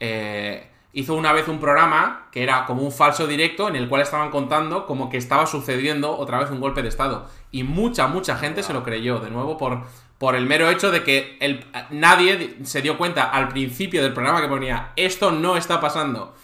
Eh, 0.00 0.66
hizo 0.94 1.14
una 1.14 1.32
vez 1.32 1.48
un 1.48 1.58
programa 1.60 2.28
que 2.30 2.42
era 2.42 2.64
como 2.66 2.82
un 2.82 2.92
falso 2.92 3.26
directo 3.26 3.68
en 3.68 3.76
el 3.76 3.88
cual 3.88 4.00
estaban 4.02 4.30
contando 4.30 4.86
como 4.86 5.10
que 5.10 5.16
estaba 5.18 5.44
sucediendo 5.46 6.16
otra 6.16 6.38
vez 6.38 6.50
un 6.50 6.60
golpe 6.60 6.82
de 6.82 6.88
Estado. 6.88 7.28
Y 7.50 7.64
mucha, 7.64 8.06
mucha 8.06 8.36
gente 8.36 8.62
se 8.62 8.72
lo 8.72 8.82
creyó, 8.82 9.18
de 9.18 9.30
nuevo, 9.30 9.58
por, 9.58 9.82
por 10.18 10.36
el 10.36 10.46
mero 10.46 10.70
hecho 10.70 10.90
de 10.90 11.02
que 11.02 11.36
el, 11.40 11.64
nadie 11.90 12.36
di- 12.36 12.64
se 12.64 12.80
dio 12.80 12.96
cuenta 12.96 13.24
al 13.24 13.48
principio 13.48 14.02
del 14.02 14.12
programa 14.14 14.40
que 14.40 14.48
ponía 14.48 14.92
esto 14.96 15.30
no 15.32 15.56
está 15.56 15.80
pasando. 15.80 16.34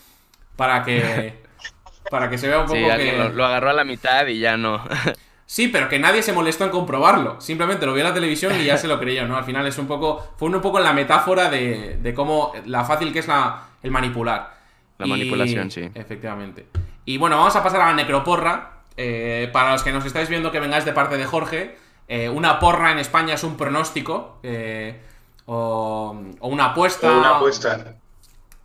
Para 0.57 0.85
que, 0.85 1.43
para 2.11 2.29
que 2.29 2.37
se 2.39 2.49
vea 2.49 2.59
un 2.61 2.67
poco 2.67 2.79
Sí, 2.79 2.85
que... 2.97 3.17
lo, 3.17 3.29
lo 3.31 3.45
agarró 3.47 3.71
a 3.71 3.75
la 3.75 3.85
mitad 3.85 4.27
y 4.27 4.39
ya 4.41 4.57
no. 4.57 4.83
Sí, 5.47 5.67
pero 5.67 5.89
que 5.89 5.99
nadie 5.99 6.23
se 6.23 6.33
molestó 6.33 6.63
en 6.65 6.71
comprobarlo. 6.71 7.41
Simplemente 7.41 7.85
lo 7.85 7.93
vio 7.93 8.03
en 8.03 8.09
la 8.09 8.15
televisión 8.15 8.55
y 8.61 8.65
ya 8.67 8.77
se 8.79 8.87
lo 8.87 9.01
creyó, 9.01 9.27
¿no? 9.27 9.37
Al 9.37 9.43
final 9.43 9.67
es 9.67 9.79
un 9.79 9.89
poco. 9.89 10.35
Fue 10.37 10.49
un 10.49 10.61
poco 10.61 10.79
la 10.79 10.93
metáfora 10.93 11.51
de, 11.51 11.99
de 12.01 12.15
cómo. 12.15 12.53
La 12.67 12.85
fácil 12.85 13.13
que 13.13 13.19
es 13.19 13.27
la, 13.27 13.65
el 13.83 13.91
manipular. 13.91 14.59
La 14.99 15.07
manipulación, 15.07 15.71
sí. 15.71 15.89
Efectivamente. 15.95 16.67
Y 17.07 17.17
bueno, 17.19 17.37
vamos 17.39 17.57
a 17.57 17.63
pasar 17.63 17.81
a 17.81 17.87
la 17.87 17.95
necroporra. 17.95 18.73
Eh, 18.97 19.49
para 19.53 19.73
los 19.73 19.83
que 19.83 19.93
nos 19.93 20.05
estáis 20.05 20.29
viendo 20.29 20.53
que 20.53 20.61
vengáis 20.61 20.85
de 20.85 20.93
parte 20.93 21.17
de 21.17 21.25
Jorge, 21.25 21.77
eh, 22.09 22.29
una 22.29 22.59
porra 22.59 22.93
en 22.93 22.99
España 22.99 23.35
es 23.35 23.45
un 23.45 23.57
pronóstico. 23.57 24.39
eh, 24.43 25.01
o, 25.47 26.15
o 26.41 26.49
una 26.49 26.67
apuesta. 26.67 27.11
O 27.11 27.19
una 27.19 27.37
apuesta. 27.37 27.95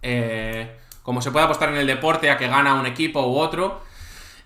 eh, 0.01 0.77
como 1.03 1.21
se 1.21 1.31
puede 1.31 1.45
apostar 1.45 1.69
en 1.69 1.77
el 1.77 1.87
deporte 1.87 2.29
a 2.29 2.37
que 2.37 2.47
gana 2.47 2.73
un 2.75 2.85
equipo 2.85 3.21
u 3.25 3.37
otro. 3.37 3.81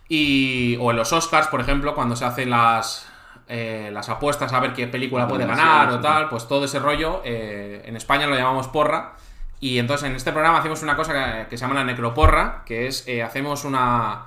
Y, 0.08 0.76
o 0.80 0.91
en 0.91 0.98
los 0.98 1.12
Oscars, 1.14 1.48
por 1.48 1.62
ejemplo, 1.62 1.94
cuando 1.96 2.16
se 2.16 2.26
hacen 2.26 2.50
las, 2.50 3.08
eh, 3.48 3.90
las 3.94 4.10
apuestas 4.10 4.52
a 4.54 4.60
ver 4.60 4.74
qué 4.74 4.88
película 4.88 5.28
puede 5.28 5.46
ganar 5.46 5.91
o 5.91 6.00
tal, 6.00 6.30
pues 6.30 6.48
todo 6.48 6.66
ese 6.66 6.80
rollo, 6.80 7.22
eh, 7.24 7.84
en 7.86 7.96
España 7.96 8.26
lo 8.28 8.36
llamamos 8.36 8.68
porra. 8.68 9.14
Y 9.60 9.77
entonces 9.80 10.10
en 10.10 10.15
este 10.15 10.31
programa 10.31 10.60
hacemos 10.60 10.81
una 10.84 10.95
cosa 10.95 11.48
que, 11.48 11.57
se 11.57 11.61
llama 11.61 11.76
la 11.76 11.84
necroporra, 11.84 12.64
que 12.65 12.88
es 12.88 13.07
eh, 13.07 13.23
hacemos 13.23 13.65
una, 13.65 14.26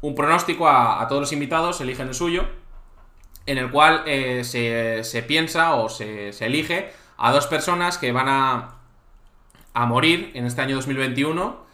un 0.00 0.14
pronóstico 0.14 0.68
a, 0.68 1.02
a 1.02 1.08
todos 1.08 1.20
los 1.20 1.32
invitados, 1.32 1.80
eligen 1.80 2.08
el 2.08 2.14
suyo, 2.14 2.46
en 3.46 3.58
el 3.58 3.70
cual 3.70 4.02
eh, 4.06 4.44
se, 4.44 5.02
se 5.02 5.22
piensa 5.22 5.74
o 5.74 5.88
se, 5.88 6.32
se 6.32 6.46
elige 6.46 6.92
a 7.16 7.32
dos 7.32 7.46
personas 7.46 7.98
que 7.98 8.12
van 8.12 8.28
a, 8.28 8.76
a 9.74 9.86
morir 9.86 10.30
en 10.34 10.46
este 10.46 10.60
año 10.60 10.76
2021 10.76 11.70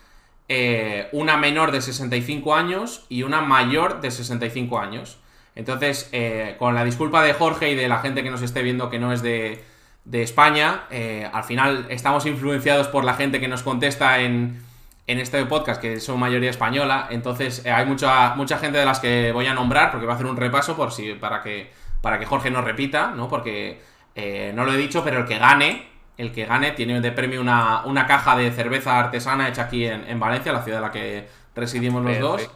eh, 0.49 1.09
una 1.13 1.37
menor 1.37 1.73
de 1.73 1.81
65 1.81 2.55
años 2.55 3.05
y 3.09 3.25
una 3.25 3.41
mayor 3.41 4.01
de 4.01 4.11
65 4.11 4.79
años. 4.79 5.19
Entonces, 5.55 6.09
eh, 6.13 6.55
con 6.59 6.75
la 6.75 6.85
disculpa 6.85 7.23
de 7.23 7.33
Jorge 7.33 7.71
y 7.71 7.75
de 7.75 7.89
la 7.89 7.99
gente 7.99 8.23
que 8.23 8.31
nos 8.31 8.43
esté 8.43 8.63
viendo 8.63 8.89
que 8.89 8.99
no 8.99 9.13
es 9.13 9.23
de, 9.23 9.65
de 10.07 10.23
España, 10.23 10.85
eh, 10.89 11.29
al 11.33 11.43
final 11.43 11.87
estamos 11.91 12.27
influenciados 12.27 12.87
por 12.87 13.05
la 13.05 13.15
gente 13.15 13.41
que 13.41 13.49
nos 13.49 13.65
contesta 13.65 14.21
en, 14.21 14.63
en 15.09 15.19
este 15.19 15.45
podcast, 15.47 15.83
que 15.83 15.99
son 15.99 16.21
mayoría 16.21 16.49
española. 16.49 17.09
Entonces, 17.11 17.67
eh, 17.67 17.73
hay 17.73 17.87
mucha, 17.87 18.37
mucha 18.37 18.57
gente 18.59 18.79
de 18.79 18.85
las 18.85 19.01
que 19.01 19.33
voy 19.33 19.47
a 19.47 19.55
nombrar, 19.55 19.91
porque 19.91 20.07
voy 20.07 20.13
a 20.13 20.15
hacer 20.15 20.27
un 20.27 20.37
repaso 20.37 20.77
por 20.77 20.93
si, 20.93 21.15
para, 21.15 21.43
que, 21.43 21.73
para 22.03 22.21
que 22.21 22.25
Jorge 22.25 22.53
no 22.53 22.63
repita, 22.63 23.09
¿no? 23.17 23.29
Porque 23.29 23.81
eh, 24.15 24.53
no 24.55 24.65
lo 24.65 24.73
he 24.73 24.77
dicho, 24.77 25.03
pero 25.03 25.19
el 25.19 25.27
que 25.27 25.39
gane, 25.39 25.89
el 26.17 26.31
que 26.31 26.47
gane 26.47 26.71
tiene 26.71 27.01
de 27.01 27.11
premio 27.11 27.41
una, 27.41 27.85
una 27.85 28.07
caja 28.07 28.37
de 28.37 28.53
cerveza 28.53 29.01
artesana 29.01 29.49
hecha 29.49 29.63
aquí 29.63 29.87
en, 29.87 30.09
en 30.09 30.21
Valencia, 30.21 30.53
la 30.53 30.63
ciudad 30.63 30.79
en 30.79 30.87
la 30.87 30.93
que 30.93 31.29
residimos 31.57 32.05
los 32.05 32.19
dos. 32.21 32.51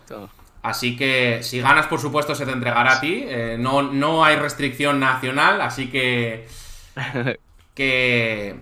Así 0.62 0.97
que 0.97 1.43
si 1.43 1.60
ganas, 1.60 1.89
por 1.89 1.98
supuesto, 1.98 2.36
se 2.36 2.47
te 2.47 2.52
entregará 2.52 2.93
a 2.93 3.01
ti. 3.01 3.24
Eh, 3.27 3.56
no, 3.59 3.82
no 3.82 4.24
hay 4.24 4.36
restricción 4.36 5.01
nacional, 5.01 5.60
así 5.60 5.90
que. 5.90 6.47
Que. 7.74 8.56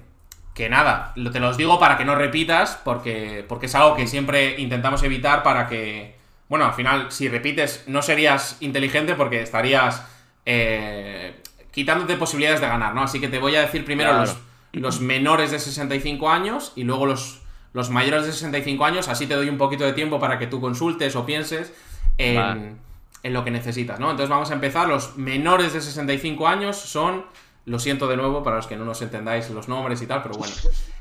Que 0.55 0.69
nada, 0.69 1.15
te 1.33 1.39
los 1.39 1.57
digo 1.57 1.79
para 1.79 1.97
que 1.97 2.05
no 2.05 2.17
repitas, 2.17 2.81
porque, 2.85 3.45
porque 3.49 3.67
es 3.67 3.75
algo 3.77 3.95
que 3.95 4.09
siempre 4.09 4.61
intentamos 4.61 5.03
evitar 5.05 5.45
para 5.45 5.69
que. 5.69 6.17
Bueno, 6.49 6.65
al 6.65 6.73
final, 6.75 7.13
si 7.13 7.29
repites, 7.29 7.85
no 7.87 8.03
serías 8.03 8.57
inteligente 8.61 9.15
porque 9.15 9.41
estarías 9.41 10.05
eh, 10.45 11.41
quitándote 11.71 12.17
posibilidades 12.17 12.61
de 12.61 12.67
ganar, 12.67 12.93
¿no? 12.95 13.03
Así 13.05 13.21
que 13.21 13.29
te 13.29 13.39
voy 13.39 13.55
a 13.55 13.61
decir 13.61 13.85
primero 13.85 14.11
Claro. 14.11 14.25
los, 14.25 14.37
los 14.73 15.01
menores 15.01 15.53
de 15.53 15.61
65 15.61 16.29
años 16.29 16.73
y 16.75 16.83
luego 16.83 17.07
los, 17.07 17.41
los 17.73 17.91
mayores 17.91 18.27
de 18.27 18.33
65 18.33 18.85
años, 18.85 19.09
así 19.09 19.27
te 19.29 19.35
doy 19.35 19.49
un 19.49 19.59
poquito 19.59 19.85
de 19.85 19.93
tiempo 19.93 20.19
para 20.19 20.39
que 20.41 20.49
tú 20.49 20.61
consultes 20.61 21.15
o 21.15 21.25
pienses 21.25 21.73
en, 22.17 22.79
en 23.23 23.33
lo 23.33 23.45
que 23.45 23.51
necesitas, 23.53 24.01
¿no? 24.01 24.11
Entonces 24.11 24.31
vamos 24.31 24.51
a 24.51 24.55
empezar, 24.55 24.89
los 24.89 25.17
menores 25.17 25.73
de 25.73 25.81
65 25.83 26.49
años 26.49 26.77
son, 26.79 27.27
lo 27.69 27.79
siento 27.79 28.09
de 28.09 28.17
nuevo 28.17 28.43
para 28.43 28.57
los 28.57 28.67
que 28.67 28.77
no 28.77 28.85
nos 28.85 29.01
entendáis 29.03 29.49
los 29.51 29.69
nombres 29.69 30.01
y 30.03 30.07
tal, 30.07 30.23
pero 30.23 30.37
bueno. 30.37 30.53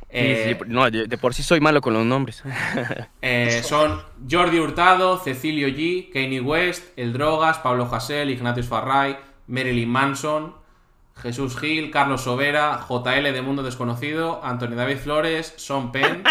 Eh, 0.09 0.57
no, 0.67 0.89
de, 0.89 1.17
por 1.17 1.33
sí 1.33 1.43
soy 1.43 1.59
malo 1.59 1.81
con 1.81 1.93
los 1.93 2.05
nombres. 2.05 2.43
Eh, 3.21 3.61
son 3.63 4.01
Jordi 4.29 4.59
Hurtado, 4.59 5.17
Cecilio 5.17 5.67
G, 5.67 6.11
Kanye 6.13 6.39
West, 6.39 6.97
El 6.97 7.11
Drogas, 7.11 7.57
Pablo 7.57 7.89
Hasél, 7.91 8.29
Ignatius 8.29 8.67
Farray, 8.67 9.17
Marilyn 9.47 9.89
Manson, 9.89 10.55
Jesús 11.17 11.57
Gil, 11.57 11.91
Carlos 11.91 12.21
Sobera, 12.21 12.85
JL 12.87 13.33
de 13.33 13.41
Mundo 13.41 13.63
Desconocido, 13.63 14.39
Antonio 14.43 14.77
David 14.77 14.97
Flores, 14.97 15.53
Son 15.57 15.91
Penn, 15.91 16.23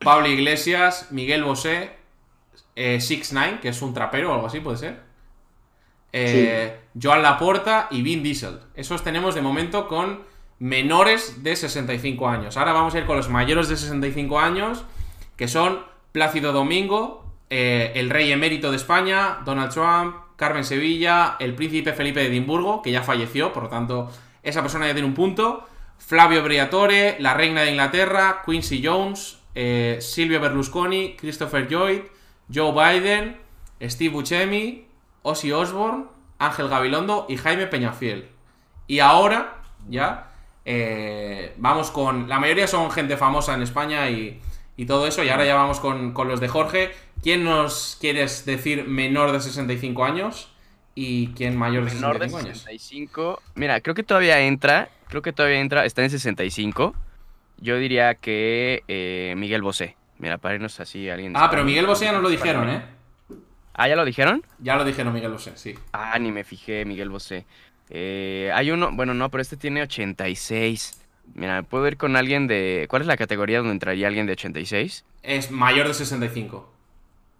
Pablo 0.00 0.28
Iglesias, 0.28 1.08
Miguel 1.10 1.44
Bosé, 1.44 1.96
eh, 2.74 3.00
Six 3.00 3.32
Nine, 3.32 3.60
que 3.60 3.68
es 3.70 3.80
un 3.80 3.94
trapero 3.94 4.30
o 4.30 4.34
algo 4.34 4.48
así, 4.48 4.60
puede 4.60 4.76
ser. 4.76 5.05
Eh, 6.18 6.80
Joan 7.00 7.22
Laporta 7.22 7.88
y 7.90 8.00
Vin 8.00 8.22
Diesel. 8.22 8.60
Esos 8.74 9.04
tenemos 9.04 9.34
de 9.34 9.42
momento 9.42 9.86
con 9.86 10.22
menores 10.58 11.42
de 11.42 11.54
65 11.54 12.26
años. 12.26 12.56
Ahora 12.56 12.72
vamos 12.72 12.94
a 12.94 12.98
ir 12.98 13.04
con 13.04 13.18
los 13.18 13.28
mayores 13.28 13.68
de 13.68 13.76
65 13.76 14.40
años, 14.40 14.84
que 15.36 15.46
son 15.46 15.80
Plácido 16.12 16.52
Domingo, 16.52 17.26
eh, 17.50 17.92
el 17.96 18.08
rey 18.08 18.32
emérito 18.32 18.70
de 18.70 18.78
España, 18.78 19.40
Donald 19.44 19.70
Trump, 19.70 20.16
Carmen 20.36 20.64
Sevilla, 20.64 21.36
el 21.38 21.54
príncipe 21.54 21.92
Felipe 21.92 22.20
de 22.20 22.28
Edimburgo, 22.28 22.80
que 22.80 22.92
ya 22.92 23.02
falleció, 23.02 23.52
por 23.52 23.64
lo 23.64 23.68
tanto, 23.68 24.10
esa 24.42 24.62
persona 24.62 24.86
ya 24.86 24.94
tiene 24.94 25.08
un 25.08 25.14
punto. 25.14 25.66
Flavio 25.98 26.42
Briatore, 26.42 27.16
la 27.18 27.34
reina 27.34 27.60
de 27.60 27.72
Inglaterra, 27.72 28.42
Quincy 28.46 28.82
Jones, 28.82 29.38
eh, 29.54 29.98
Silvio 30.00 30.40
Berlusconi, 30.40 31.14
Christopher 31.16 31.70
Lloyd, 31.70 32.00
Joe 32.52 32.72
Biden, 32.72 33.36
Steve 33.82 34.14
Buscemi, 34.14 34.85
Ozzy 35.26 35.50
Osbourne, 35.50 36.04
Ángel 36.38 36.68
Gabilondo 36.68 37.26
y 37.28 37.36
Jaime 37.36 37.66
Peñafiel. 37.66 38.28
Y 38.86 39.00
ahora, 39.00 39.56
ya, 39.88 40.30
eh, 40.64 41.52
vamos 41.56 41.90
con. 41.90 42.28
La 42.28 42.38
mayoría 42.38 42.68
son 42.68 42.92
gente 42.92 43.16
famosa 43.16 43.54
en 43.54 43.62
España 43.62 44.08
y, 44.08 44.40
todo 44.86 45.08
eso. 45.08 45.24
Y 45.24 45.28
ahora 45.28 45.44
ya 45.44 45.56
vamos 45.56 45.80
con, 45.80 46.14
los 46.28 46.38
de 46.38 46.46
Jorge. 46.46 46.92
¿Quién 47.22 47.42
nos 47.42 47.96
quieres 48.00 48.46
decir 48.46 48.86
menor 48.86 49.32
de 49.32 49.40
65 49.40 50.04
años? 50.04 50.52
¿Y 50.94 51.28
quién 51.28 51.56
mayor 51.56 51.84
de 51.84 51.90
65 51.90 52.30
menor 52.30 52.44
de 52.46 52.54
65 52.54 53.42
Mira, 53.56 53.80
creo 53.80 53.96
que 53.96 54.04
todavía 54.04 54.40
entra. 54.40 54.90
Creo 55.08 55.22
que 55.22 55.32
todavía 55.32 55.58
entra. 55.58 55.84
Está 55.84 56.04
en 56.04 56.10
65. 56.10 56.94
Yo 57.58 57.78
diría 57.78 58.14
que 58.14 58.84
eh, 58.86 59.34
Miguel 59.36 59.62
Bosé. 59.62 59.96
Mira, 60.18 60.38
para 60.38 60.54
irnos 60.54 60.78
así 60.78 61.10
alguien. 61.10 61.32
Ah, 61.34 61.50
pero 61.50 61.64
Miguel 61.64 61.86
Bosé 61.86 62.04
ya 62.04 62.12
nos 62.12 62.22
lo 62.22 62.28
dijeron, 62.28 62.70
¿eh? 62.70 62.95
Ah, 63.78 63.88
¿ya 63.88 63.96
lo 63.96 64.06
dijeron? 64.06 64.42
Ya 64.58 64.76
lo 64.76 64.84
dijeron 64.84 65.12
Miguel 65.12 65.32
Bosé, 65.32 65.52
sí. 65.54 65.74
Ah, 65.92 66.18
ni 66.18 66.32
me 66.32 66.44
fijé, 66.44 66.86
Miguel 66.86 67.10
Bosé. 67.10 67.44
Eh, 67.90 68.50
hay 68.54 68.70
uno, 68.70 68.90
bueno, 68.92 69.12
no, 69.12 69.30
pero 69.30 69.42
este 69.42 69.58
tiene 69.58 69.82
86. 69.82 71.02
Mira, 71.34 71.62
¿puedo 71.62 71.86
ir 71.86 71.98
con 71.98 72.16
alguien 72.16 72.46
de... 72.46 72.86
¿Cuál 72.88 73.02
es 73.02 73.08
la 73.08 73.18
categoría 73.18 73.58
donde 73.58 73.72
entraría 73.72 74.08
alguien 74.08 74.24
de 74.24 74.32
86? 74.32 75.04
Es 75.22 75.50
mayor 75.50 75.88
de 75.88 75.92
65. 75.92 76.72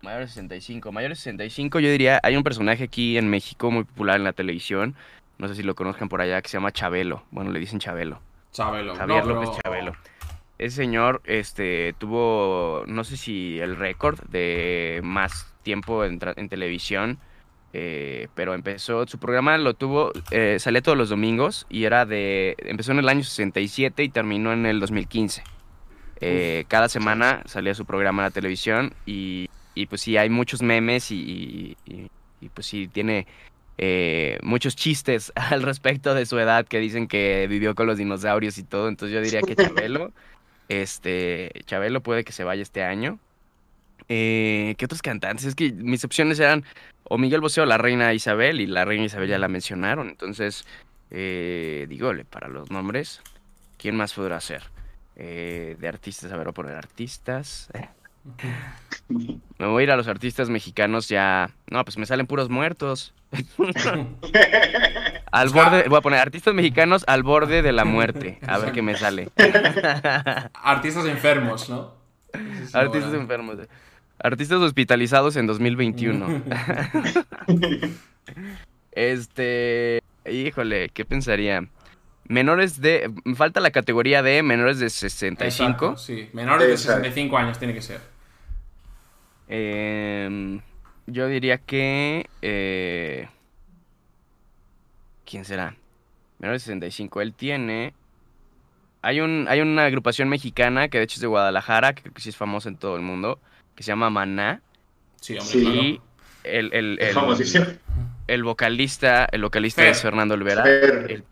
Mayor 0.02 0.20
de 0.20 0.28
65. 0.28 0.92
Mayor 0.92 1.10
de 1.10 1.16
65 1.16 1.80
yo 1.80 1.90
diría, 1.90 2.20
hay 2.22 2.36
un 2.36 2.42
personaje 2.42 2.84
aquí 2.84 3.16
en 3.16 3.30
México 3.30 3.70
muy 3.70 3.84
popular 3.84 4.16
en 4.16 4.24
la 4.24 4.34
televisión, 4.34 4.94
no 5.38 5.48
sé 5.48 5.54
si 5.54 5.62
lo 5.62 5.74
conozcan 5.74 6.10
por 6.10 6.20
allá, 6.20 6.42
que 6.42 6.48
se 6.48 6.58
llama 6.58 6.72
Chabelo. 6.72 7.22
Bueno, 7.30 7.50
le 7.50 7.60
dicen 7.60 7.78
Chabelo. 7.78 8.20
Chabelo. 8.52 8.94
Javier 8.94 9.24
López 9.24 9.50
Chabelo. 9.62 9.94
Ese 10.58 10.76
señor 10.76 11.22
este, 11.24 11.94
tuvo, 11.98 12.84
no 12.86 13.04
sé 13.04 13.16
si 13.16 13.58
el 13.58 13.76
récord 13.76 14.20
de 14.28 15.00
más 15.02 15.55
tiempo 15.66 16.04
en, 16.04 16.18
en 16.36 16.48
televisión 16.48 17.18
eh, 17.78 18.28
pero 18.34 18.54
empezó, 18.54 19.06
su 19.06 19.18
programa 19.18 19.58
lo 19.58 19.74
tuvo, 19.74 20.10
eh, 20.30 20.56
salía 20.58 20.80
todos 20.80 20.96
los 20.96 21.10
domingos 21.10 21.66
y 21.68 21.84
era 21.84 22.06
de, 22.06 22.56
empezó 22.60 22.92
en 22.92 23.00
el 23.00 23.08
año 23.10 23.22
67 23.22 24.02
y 24.02 24.08
terminó 24.08 24.54
en 24.54 24.64
el 24.64 24.80
2015. 24.80 25.44
Eh, 26.22 26.64
cada 26.68 26.88
semana 26.88 27.42
salía 27.44 27.74
su 27.74 27.84
programa 27.84 28.22
en 28.22 28.28
la 28.28 28.30
televisión 28.30 28.94
y, 29.04 29.50
pues 29.90 30.00
sí, 30.00 30.16
hay 30.16 30.30
muchos 30.30 30.62
memes 30.62 31.08
y, 31.10 31.76
pues 32.54 32.66
sí, 32.66 32.88
tiene 32.88 33.26
muchos 34.42 34.74
chistes 34.74 35.30
al 35.34 35.62
respecto 35.62 36.14
de 36.14 36.24
su 36.24 36.38
edad 36.38 36.66
que 36.66 36.78
dicen 36.78 37.06
que 37.06 37.46
vivió 37.46 37.74
con 37.74 37.86
los 37.86 37.98
dinosaurios 37.98 38.56
y 38.56 38.62
todo, 38.62 38.88
entonces 38.88 39.14
yo 39.14 39.20
diría 39.20 39.42
que 39.42 39.54
Chabelo, 39.62 40.12
este, 40.70 41.52
Chabelo 41.66 42.00
puede 42.00 42.24
que 42.24 42.32
se 42.32 42.42
vaya 42.42 42.62
este 42.62 42.82
año. 42.82 43.18
¿Qué 44.08 44.84
otros 44.84 45.02
cantantes? 45.02 45.46
Es 45.46 45.54
que 45.54 45.72
mis 45.72 46.04
opciones 46.04 46.38
eran 46.38 46.64
o 47.08 47.18
Miguel 47.18 47.40
Bosé 47.40 47.60
o 47.60 47.66
la 47.66 47.78
reina 47.78 48.12
Isabel, 48.14 48.60
y 48.60 48.66
la 48.66 48.84
reina 48.84 49.04
Isabel 49.04 49.28
ya 49.28 49.38
la 49.38 49.48
mencionaron, 49.48 50.08
entonces, 50.08 50.64
eh, 51.10 51.86
dígole, 51.88 52.24
para 52.24 52.48
los 52.48 52.70
nombres, 52.70 53.20
¿quién 53.78 53.96
más 53.96 54.12
podrá 54.12 54.40
ser? 54.40 54.62
Eh, 55.16 55.76
de 55.78 55.88
artistas, 55.88 56.32
a 56.32 56.36
ver, 56.36 56.46
voy 56.46 56.50
a 56.50 56.54
poner 56.54 56.74
artistas. 56.74 57.70
me 59.58 59.66
voy 59.66 59.82
a 59.82 59.84
ir 59.84 59.90
a 59.92 59.96
los 59.96 60.08
artistas 60.08 60.50
mexicanos 60.50 61.08
ya. 61.08 61.50
No, 61.70 61.84
pues 61.84 61.96
me 61.96 62.06
salen 62.06 62.26
puros 62.26 62.50
muertos. 62.50 63.14
al 65.32 65.48
borde, 65.50 65.88
voy 65.88 65.98
a 65.98 66.02
poner 66.02 66.20
artistas 66.20 66.52
mexicanos 66.54 67.04
al 67.06 67.22
borde 67.22 67.62
de 67.62 67.72
la 67.72 67.84
muerte. 67.84 68.38
A 68.46 68.58
ver 68.58 68.72
qué 68.72 68.82
me 68.82 68.96
sale. 68.96 69.30
artistas 70.54 71.06
enfermos, 71.06 71.70
¿no? 71.70 71.94
artistas 72.74 73.14
enfermos. 73.14 73.56
Artistas 74.18 74.60
hospitalizados 74.60 75.36
en 75.36 75.46
2021. 75.46 76.42
este. 78.92 80.02
Híjole, 80.24 80.88
¿qué 80.88 81.04
pensaría? 81.04 81.68
Menores 82.24 82.80
de. 82.80 83.12
Falta 83.36 83.60
la 83.60 83.70
categoría 83.70 84.22
de 84.22 84.42
menores 84.42 84.78
de 84.78 84.88
65. 84.88 85.96
sí, 85.98 86.30
menores 86.32 86.68
de 86.68 86.76
65 86.78 87.36
años 87.36 87.58
tiene 87.58 87.74
que 87.74 87.82
ser. 87.82 88.00
Em, 89.48 90.60
yo 91.06 91.28
diría 91.28 91.58
que. 91.58 92.26
Eh, 92.40 93.28
¿Quién 95.26 95.44
será? 95.44 95.76
Menores 96.38 96.62
de 96.62 96.72
65. 96.72 97.20
Él 97.20 97.34
tiene. 97.34 97.92
Hay, 99.02 99.20
un, 99.20 99.46
hay 99.48 99.60
una 99.60 99.84
agrupación 99.84 100.28
mexicana 100.28 100.88
que 100.88 100.98
de 100.98 101.04
hecho 101.04 101.16
es 101.16 101.20
de 101.20 101.26
Guadalajara, 101.28 101.92
que 101.92 102.02
creo 102.02 102.14
que 102.14 102.22
sí 102.22 102.30
es 102.30 102.36
famosa 102.36 102.70
en 102.70 102.76
todo 102.76 102.96
el 102.96 103.02
mundo 103.02 103.38
que 103.76 103.82
se 103.82 103.88
llama 103.88 104.10
Maná. 104.10 104.62
Sí, 105.20 105.38
hombre, 105.38 105.58
y 105.58 106.00
el, 106.44 106.72
el, 106.72 106.98
el, 108.26 108.42
vocalista, 108.42 109.28
el 109.30 109.42
vocalista 109.42 109.86
es 109.86 110.00
Fernando 110.02 110.34
Olvera. 110.34 110.62
Fer. 110.62 111.24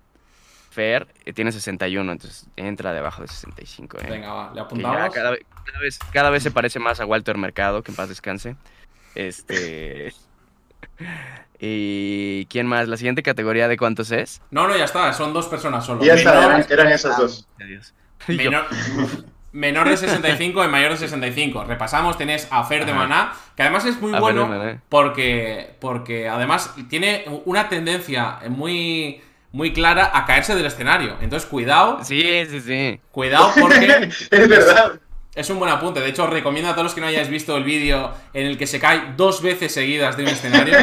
Fer 0.71 1.07
eh, 1.25 1.33
tiene 1.33 1.53
61, 1.53 2.13
entonces 2.13 2.47
entra 2.57 2.93
debajo 2.93 3.23
de 3.23 3.29
65. 3.29 3.99
¿eh? 3.99 4.07
Venga, 4.11 4.33
va, 4.33 4.55
le 4.55 4.61
apuntamos. 4.61 5.15
Cada, 5.15 5.31
vez, 5.31 5.99
cada 6.13 6.31
vez 6.31 6.43
se 6.43 6.51
parece 6.51 6.79
más 6.79 7.01
a 7.01 7.07
Walter 7.07 7.39
Mercado, 7.39 7.83
que 7.83 7.93
en 7.93 7.97
paz 7.97 8.09
descanse. 8.09 8.57
Este. 9.15 10.13
¿Y 11.61 12.47
quién 12.47 12.67
más? 12.67 12.89
¿La 12.89 12.97
siguiente 12.97 13.23
categoría 13.23 13.69
de 13.69 13.77
cuántos 13.77 14.11
es? 14.11 14.43
No, 14.51 14.67
no, 14.67 14.77
ya 14.77 14.85
está, 14.85 15.13
son 15.13 15.33
dos 15.33 15.47
personas 15.47 15.87
solo. 15.87 16.05
Ya 16.05 16.15
está, 16.15 16.61
eran, 16.69 16.89
esas 16.89 17.17
dos. 17.17 17.49
Adiós. 17.61 17.95
Menor... 18.29 18.67
menor 19.55 19.89
de 19.89 19.97
65 19.97 20.65
y 20.65 20.69
mayor 20.69 20.91
de 20.91 20.99
65. 20.99 21.65
Repasamos, 21.65 22.19
tenés 22.19 22.49
a 22.51 22.65
Fer 22.65 22.85
de 22.85 22.93
Maná, 22.93 23.33
que 23.57 23.63
además 23.63 23.87
es 23.87 24.01
muy 24.01 24.13
bueno 24.19 24.51
porque, 24.89 25.77
porque 25.81 26.29
además 26.29 26.75
tiene 26.91 27.25
una 27.45 27.69
tendencia 27.69 28.41
muy, 28.49 29.23
muy 29.53 29.73
clara 29.73 30.11
a 30.13 30.27
caerse 30.27 30.57
del 30.57 30.67
escenario. 30.67 31.17
Entonces, 31.21 31.49
cuidado. 31.49 32.01
Sí, 32.03 32.45
sí, 32.51 32.61
sí. 32.61 33.01
Cuidado 33.13 33.53
porque... 33.59 34.11
es 34.31 34.49
verdad. 34.49 35.01
Es 35.35 35.51
un 35.51 35.59
buen 35.59 35.71
apunte. 35.71 36.01
De 36.01 36.09
hecho, 36.09 36.25
os 36.25 36.31
recomiendo 36.31 36.71
a 36.71 36.75
todos 36.75 36.85
los 36.85 36.95
que 36.95 37.01
no 37.01 37.09
hayáis 37.09 37.29
visto 37.29 37.57
el 37.57 37.65
vídeo 37.65 38.13
en 38.33 38.47
el 38.47 38.57
que 38.57 38.67
se 38.67 38.79
cae 38.79 39.15
dos 39.17 39.43
veces 39.43 39.73
seguidas 39.73 40.17
de 40.17 40.23
un 40.23 40.29
escenario. 40.29 40.77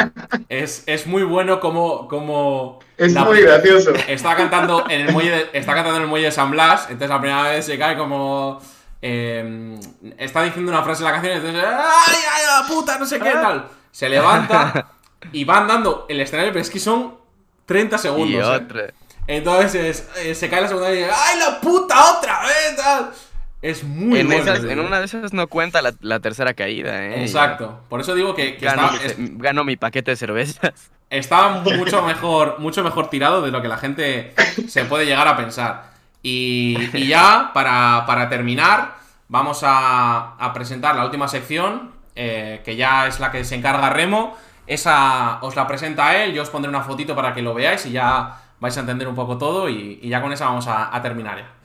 es, 0.48 1.06
muy 1.06 1.22
bueno 1.22 1.60
como. 1.60 2.08
como 2.08 2.78
es 3.06 3.14
muy 3.14 3.40
gracioso. 3.40 3.92
Está 4.06 4.36
cantando, 4.36 4.84
en 4.88 5.00
el 5.00 5.12
muelle 5.12 5.30
de, 5.30 5.50
está 5.54 5.74
cantando 5.74 5.96
en 5.96 6.02
el 6.02 6.08
muelle 6.08 6.26
de 6.26 6.32
San 6.32 6.50
Blas. 6.50 6.82
Entonces, 6.82 7.08
la 7.08 7.20
primera 7.20 7.42
vez 7.44 7.64
se 7.64 7.78
cae 7.78 7.96
como. 7.96 8.60
Em, 9.02 9.80
está 10.18 10.42
diciendo 10.42 10.70
una 10.70 10.82
frase 10.82 11.02
en 11.02 11.06
la 11.06 11.12
canción. 11.12 11.32
Y 11.32 11.36
entonces. 11.36 11.64
¡Ay, 11.64 12.16
ay, 12.32 12.42
la 12.46 12.68
puta! 12.68 12.98
No 12.98 13.06
sé 13.06 13.18
qué 13.18 13.30
tal. 13.30 13.68
Se 13.90 14.08
levanta 14.08 14.92
y 15.32 15.44
va 15.44 15.58
andando 15.58 16.06
el 16.08 16.20
escenario, 16.20 16.52
pero 16.52 16.62
es 16.62 16.70
que 16.70 16.78
son 16.78 17.16
30 17.64 17.96
segundos. 17.96 18.28
Y 18.28 18.36
¿eh? 18.36 18.44
otra. 18.44 18.92
Entonces 19.26 20.08
eh, 20.16 20.34
se 20.34 20.50
cae 20.50 20.60
la 20.60 20.68
segunda 20.68 20.92
y 20.92 20.98
dice: 20.98 21.10
¡Ay, 21.10 21.38
la 21.38 21.60
puta! 21.60 22.18
¡Otra 22.18 22.40
vez! 22.42 22.76
Tal. 22.76 23.12
Es 23.62 23.84
muy 23.84 24.20
en 24.20 24.26
bueno. 24.28 24.54
en 24.54 24.80
una 24.80 25.00
de 25.00 25.04
esas 25.04 25.34
no 25.34 25.46
cuenta 25.46 25.82
la, 25.82 26.20
tercera 26.20 26.54
caída, 26.54 27.04
¿eh? 27.04 27.22
Exacto. 27.22 27.80
Por 27.88 28.00
eso 28.00 28.14
digo 28.14 28.34
que, 28.34 28.56
gano, 28.58 29.64
mi, 29.64 29.76
paquete 29.76 30.12
de 30.12 30.16
cervezas. 30.16 30.90
Estaba 31.10 31.60
mucho 31.60 32.02
mejor, 32.02 32.58
mucho 32.60 32.82
mejor 32.82 33.10
tirado 33.10 33.42
de 33.42 33.50
lo 33.50 33.60
que 33.60 33.68
la 33.68 33.76
gente 33.76 34.32
se 34.68 34.84
puede 34.84 35.04
llegar 35.04 35.28
a 35.28 35.36
pensar. 35.36 35.90
Y, 36.22 37.06
ya, 37.06 37.50
para, 37.52 38.28
terminar, 38.28 38.94
vamos 39.28 39.60
a, 39.64 40.50
presentar 40.54 40.96
la 40.96 41.04
última 41.04 41.28
sección, 41.28 41.92
eh, 42.14 42.62
que 42.64 42.76
ya 42.76 43.08
es 43.08 43.20
la 43.20 43.30
que 43.30 43.44
se 43.44 43.56
encarga 43.56 43.90
Remo. 43.90 44.36
Esa 44.66 45.38
os 45.42 45.56
la 45.56 45.66
presenta 45.66 46.22
él, 46.22 46.32
yo 46.32 46.42
os 46.42 46.50
pondré 46.50 46.68
una 46.68 46.82
fotito 46.82 47.16
para 47.16 47.34
que 47.34 47.42
lo 47.42 47.54
veáis 47.54 47.84
y 47.86 47.90
ya 47.90 48.40
vais 48.60 48.76
a 48.76 48.80
entender 48.80 49.08
un 49.08 49.16
poco 49.16 49.36
todo 49.36 49.68
y, 49.68 49.98
ya 50.08 50.22
con 50.22 50.32
esa 50.32 50.44
vamos 50.46 50.66
a, 50.68 50.96
terminar 51.02 51.38
ya. 51.38 51.59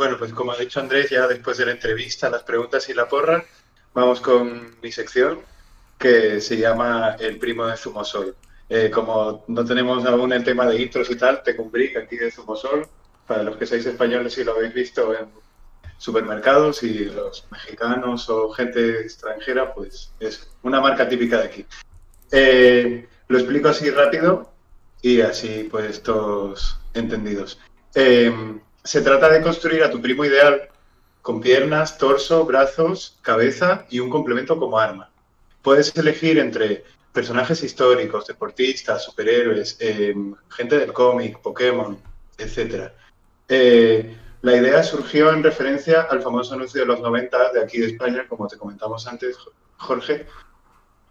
Bueno, 0.00 0.16
pues 0.16 0.32
como 0.32 0.52
ha 0.52 0.56
dicho 0.56 0.80
Andrés, 0.80 1.10
ya 1.10 1.28
después 1.28 1.58
de 1.58 1.66
la 1.66 1.72
entrevista, 1.72 2.30
las 2.30 2.42
preguntas 2.42 2.88
y 2.88 2.94
la 2.94 3.06
porra, 3.06 3.44
vamos 3.92 4.22
con 4.22 4.80
mi 4.80 4.90
sección 4.90 5.40
que 5.98 6.40
se 6.40 6.56
llama 6.56 7.16
El 7.20 7.38
primo 7.38 7.66
de 7.66 7.76
Zumosol. 7.76 8.34
Eh, 8.70 8.90
como 8.90 9.44
no 9.48 9.62
tenemos 9.62 10.06
aún 10.06 10.32
el 10.32 10.42
tema 10.42 10.64
de 10.64 10.80
intros 10.80 11.10
y 11.10 11.16
tal, 11.16 11.42
tengo 11.42 11.64
un 11.64 11.70
brick 11.70 11.98
aquí 11.98 12.16
de 12.16 12.30
Zumosol. 12.30 12.88
Para 13.26 13.42
los 13.42 13.58
que 13.58 13.66
seáis 13.66 13.84
españoles 13.84 14.38
y 14.38 14.44
lo 14.44 14.52
habéis 14.52 14.72
visto 14.72 15.14
en 15.14 15.28
supermercados 15.98 16.82
y 16.82 17.04
los 17.04 17.46
mexicanos 17.50 18.30
o 18.30 18.48
gente 18.52 19.02
extranjera, 19.02 19.74
pues 19.74 20.14
es 20.18 20.48
una 20.62 20.80
marca 20.80 21.10
típica 21.10 21.40
de 21.40 21.44
aquí. 21.44 21.66
Eh, 22.32 23.06
lo 23.28 23.36
explico 23.36 23.68
así 23.68 23.90
rápido 23.90 24.50
y 25.02 25.20
así 25.20 25.68
pues 25.70 26.02
todos 26.02 26.80
entendidos. 26.94 27.60
Eh, 27.94 28.32
se 28.82 29.02
trata 29.02 29.28
de 29.28 29.42
construir 29.42 29.82
a 29.82 29.90
tu 29.90 30.00
primo 30.00 30.24
ideal 30.24 30.68
con 31.22 31.40
piernas, 31.40 31.98
torso, 31.98 32.44
brazos, 32.44 33.18
cabeza 33.22 33.86
y 33.90 34.00
un 34.00 34.10
complemento 34.10 34.58
como 34.58 34.78
arma. 34.78 35.10
Puedes 35.62 35.94
elegir 35.96 36.38
entre 36.38 36.84
personajes 37.12 37.62
históricos, 37.62 38.26
deportistas, 38.26 39.04
superhéroes, 39.04 39.76
eh, 39.80 40.14
gente 40.48 40.78
del 40.78 40.92
cómic, 40.92 41.40
Pokémon, 41.40 41.98
etc. 42.38 42.90
La 44.42 44.56
idea 44.56 44.82
surgió 44.82 45.30
en 45.32 45.42
referencia 45.42 46.02
al 46.02 46.22
famoso 46.22 46.54
anuncio 46.54 46.80
de 46.80 46.86
los 46.86 47.00
90 47.00 47.52
de 47.52 47.62
aquí 47.62 47.78
de 47.78 47.88
España, 47.88 48.26
como 48.26 48.48
te 48.48 48.56
comentamos 48.56 49.06
antes, 49.06 49.36
Jorge, 49.76 50.26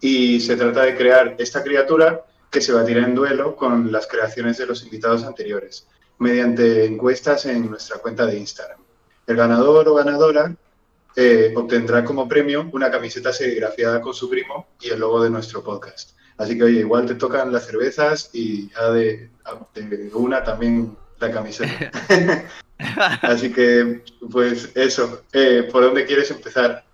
y 0.00 0.40
se 0.40 0.56
trata 0.56 0.82
de 0.82 0.96
crear 0.96 1.36
esta 1.38 1.62
criatura 1.62 2.24
que 2.50 2.60
se 2.60 2.72
batirá 2.72 3.04
en 3.04 3.14
duelo 3.14 3.54
con 3.54 3.92
las 3.92 4.08
creaciones 4.08 4.58
de 4.58 4.66
los 4.66 4.82
invitados 4.82 5.22
anteriores, 5.22 5.86
mediante 6.20 6.84
encuestas 6.84 7.46
en 7.46 7.68
nuestra 7.68 7.98
cuenta 7.98 8.24
de 8.26 8.38
Instagram. 8.38 8.78
El 9.26 9.36
ganador 9.36 9.88
o 9.88 9.94
ganadora 9.94 10.54
eh, 11.16 11.52
obtendrá 11.56 12.04
como 12.04 12.28
premio 12.28 12.68
una 12.72 12.90
camiseta 12.90 13.32
serigrafiada 13.32 14.00
con 14.00 14.14
su 14.14 14.30
primo 14.30 14.68
y 14.80 14.90
el 14.90 15.00
logo 15.00 15.22
de 15.22 15.30
nuestro 15.30 15.64
podcast. 15.64 16.10
Así 16.38 16.56
que, 16.56 16.64
oye, 16.64 16.80
igual 16.80 17.06
te 17.06 17.16
tocan 17.16 17.52
las 17.52 17.66
cervezas 17.66 18.30
y 18.32 18.70
ya 18.70 18.90
de, 18.90 19.30
de 19.74 20.10
una 20.14 20.44
también 20.44 20.96
la 21.18 21.30
camiseta. 21.30 21.90
Así 23.22 23.52
que, 23.52 24.02
pues 24.30 24.72
eso, 24.74 25.22
eh, 25.32 25.68
¿por 25.70 25.82
dónde 25.82 26.06
quieres 26.06 26.30
empezar? 26.30 26.84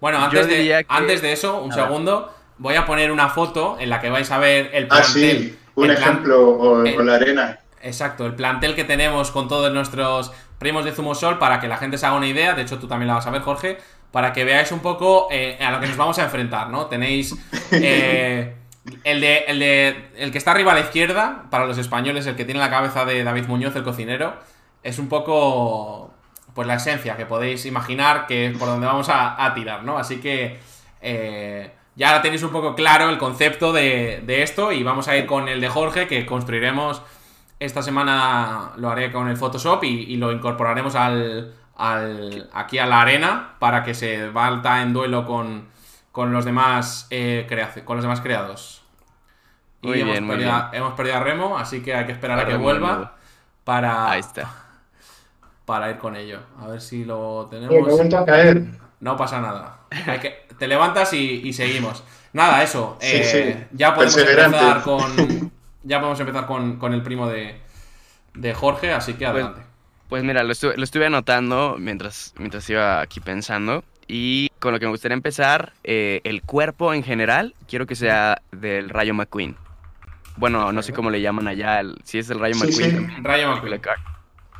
Bueno, 0.00 0.18
antes, 0.18 0.48
de, 0.48 0.84
antes 0.88 1.22
de 1.22 1.32
eso, 1.32 1.62
un 1.62 1.72
segundo, 1.72 2.34
voy 2.58 2.74
a 2.74 2.86
poner 2.86 3.12
una 3.12 3.28
foto 3.28 3.76
en 3.78 3.90
la 3.90 4.00
que 4.00 4.10
vais 4.10 4.30
a 4.30 4.38
ver 4.38 4.70
el 4.72 4.88
plantel. 4.88 5.06
Ah, 5.06 5.12
sí, 5.12 5.58
un 5.74 5.90
ejemplo, 5.90 6.48
o, 6.48 6.82
la 6.82 7.14
arena. 7.14 7.59
Exacto, 7.82 8.26
el 8.26 8.34
plantel 8.34 8.74
que 8.74 8.84
tenemos 8.84 9.30
con 9.30 9.48
todos 9.48 9.72
nuestros 9.72 10.32
primos 10.58 10.84
de 10.84 10.92
Zumosol 10.92 11.38
para 11.38 11.60
que 11.60 11.68
la 11.68 11.78
gente 11.78 11.96
se 11.96 12.06
haga 12.06 12.16
una 12.16 12.26
idea, 12.26 12.54
de 12.54 12.62
hecho 12.62 12.78
tú 12.78 12.86
también 12.86 13.08
la 13.08 13.14
vas 13.14 13.26
a 13.26 13.30
ver, 13.30 13.40
Jorge, 13.42 13.78
para 14.12 14.32
que 14.32 14.44
veáis 14.44 14.70
un 14.72 14.80
poco 14.80 15.28
eh, 15.30 15.58
a 15.60 15.70
lo 15.70 15.80
que 15.80 15.86
nos 15.86 15.96
vamos 15.96 16.18
a 16.18 16.24
enfrentar, 16.24 16.68
¿no? 16.70 16.86
Tenéis... 16.86 17.34
Eh, 17.72 18.56
el, 19.04 19.20
de, 19.20 19.44
el, 19.46 19.58
de, 19.58 20.10
el 20.16 20.32
que 20.32 20.38
está 20.38 20.52
arriba 20.52 20.72
a 20.72 20.74
la 20.74 20.80
izquierda, 20.80 21.44
para 21.50 21.66
los 21.66 21.78
españoles, 21.78 22.26
el 22.26 22.34
que 22.34 22.44
tiene 22.44 22.60
la 22.60 22.70
cabeza 22.70 23.04
de 23.04 23.22
David 23.22 23.46
Muñoz, 23.46 23.76
el 23.76 23.84
cocinero, 23.84 24.34
es 24.82 24.98
un 24.98 25.08
poco 25.08 26.12
pues 26.54 26.66
la 26.66 26.74
esencia 26.74 27.16
que 27.16 27.26
podéis 27.26 27.66
imaginar 27.66 28.26
que 28.26 28.46
es 28.46 28.58
por 28.58 28.68
donde 28.68 28.86
vamos 28.86 29.08
a, 29.10 29.52
tirar, 29.54 29.84
¿no? 29.84 29.98
Así 29.98 30.20
que 30.20 30.58
eh, 31.00 31.70
ya 31.94 32.20
tenéis 32.22 32.42
un 32.42 32.50
poco 32.50 32.74
claro 32.74 33.10
el 33.10 33.18
concepto 33.18 33.72
de, 33.72 34.22
esto 34.26 34.72
y 34.72 34.82
vamos 34.82 35.08
a 35.08 35.16
ir 35.16 35.26
con 35.26 35.48
el 35.48 35.60
de 35.60 35.68
Jorge 35.68 36.06
que 36.06 36.26
construiremos 36.26 37.02
esta 37.60 37.82
semana, 37.82 38.72
lo 38.76 38.90
haré 38.90 39.12
con 39.12 39.28
el 39.28 39.36
Photoshop 39.36 39.84
y, 39.84 40.16
lo 40.16 40.32
incorporaremos 40.32 40.96
al, 40.96 41.54
aquí 42.52 42.78
a 42.78 42.86
la 42.86 43.02
arena 43.02 43.54
para 43.60 43.84
que 43.84 43.94
se 43.94 44.28
valta 44.30 44.82
en 44.82 44.92
duelo 44.92 45.24
con, 45.24 45.68
los 46.32 46.44
demás 46.44 47.06
eh, 47.10 47.46
con 47.84 47.96
los 47.96 48.02
demás 48.02 48.20
creados. 48.20 48.82
y 49.82 50.00
hemos, 50.00 50.18
perdido, 50.28 50.68
hemos, 50.72 50.94
perdido, 50.94 51.16
a 51.16 51.20
Remo, 51.20 51.56
así 51.56 51.82
que 51.82 51.94
hay 51.94 52.06
que 52.06 52.12
esperar 52.12 52.40
a 52.40 52.46
que 52.46 52.56
vuelva 52.56 53.14
para... 53.64 54.10
Ahí 54.10 54.20
está 54.20 54.50
para 55.70 55.88
ir 55.88 55.98
con 55.98 56.16
ello. 56.16 56.40
A 56.60 56.66
ver 56.66 56.80
si 56.80 57.04
lo 57.04 57.46
tenemos. 57.48 57.72
No 58.98 59.16
pasa 59.16 59.40
nada. 59.40 59.82
Te 60.58 60.66
levantas 60.66 61.12
y, 61.12 61.52
seguimos. 61.52 62.02
Nada, 62.32 62.64
eso. 62.64 62.98
Eh, 63.00 63.68
ya 63.70 63.94
podemos 63.94 64.16
empezar 64.16 64.82
con. 64.82 65.52
Ya 65.82 65.98
podemos 65.98 66.20
empezar 66.20 66.46
con, 66.46 66.92
el 66.92 67.02
primo 67.02 67.28
de, 67.28 67.60
Jorge, 68.54 68.92
así 68.92 69.12
que 69.12 69.18
pues, 69.18 69.30
adelante. 69.30 69.60
Pues, 70.08 70.24
mira, 70.24 70.42
lo 70.42 70.52
estuve, 70.52 71.06
anotando 71.06 71.76
mientras, 71.78 72.34
mientras 72.38 72.68
iba 72.68 73.00
aquí 73.00 73.20
pensando. 73.20 73.84
Y 74.06 74.48
con 74.58 74.72
lo 74.72 74.80
que 74.80 74.86
me 74.86 74.90
gustaría 74.90 75.14
empezar, 75.14 75.72
eh, 75.84 76.20
el 76.24 76.42
cuerpo 76.42 76.92
en 76.92 77.04
general, 77.04 77.54
quiero 77.68 77.86
que 77.86 77.94
sea 77.94 78.42
del 78.50 78.90
Rayo 78.90 79.14
McQueen. 79.14 79.56
Bueno, 80.36 80.72
no 80.72 80.82
sé 80.82 80.92
cómo 80.92 81.10
le 81.10 81.20
llaman 81.20 81.46
allá, 81.46 81.82
si 82.02 82.18
es 82.18 82.28
el 82.30 82.40
Rayo 82.40 82.56
McQueen. 82.56 83.24
Rayo 83.24 83.48
McQueen. 83.54 83.80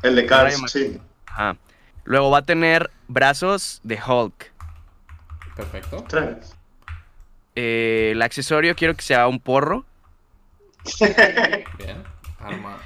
El 0.03 0.15
de 0.15 0.25
Cars, 0.25 0.61
sí. 0.67 0.99
Ajá. 1.27 1.57
Luego 2.03 2.31
va 2.31 2.39
a 2.39 2.41
tener 2.43 2.89
brazos 3.07 3.79
de 3.83 3.99
Hulk. 4.01 4.51
Perfecto. 5.55 6.05
Eh, 7.55 8.11
el 8.13 8.21
accesorio 8.21 8.75
quiero 8.75 8.95
que 8.95 9.01
sea 9.01 9.27
un 9.27 9.39
porro. 9.39 9.85
Bien. 11.77 12.03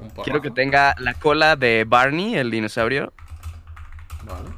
un. 0.02 0.24
Quiero 0.24 0.42
que 0.42 0.52
tenga 0.52 0.96
la 1.00 1.14
cola 1.14 1.56
de 1.56 1.86
Barney, 1.88 2.36
el 2.36 2.52
dinosaurio. 2.52 3.14
Vale. 4.24 4.50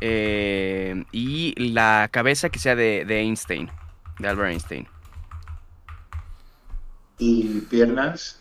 Eh, 0.00 1.04
y 1.10 1.54
la 1.70 2.08
cabeza 2.10 2.50
que 2.50 2.58
sea 2.58 2.76
de, 2.76 3.04
de 3.04 3.20
Einstein, 3.20 3.70
de 4.18 4.28
Albert 4.28 4.50
Einstein. 4.50 4.86
¿Y 7.18 7.60
piernas? 7.62 8.40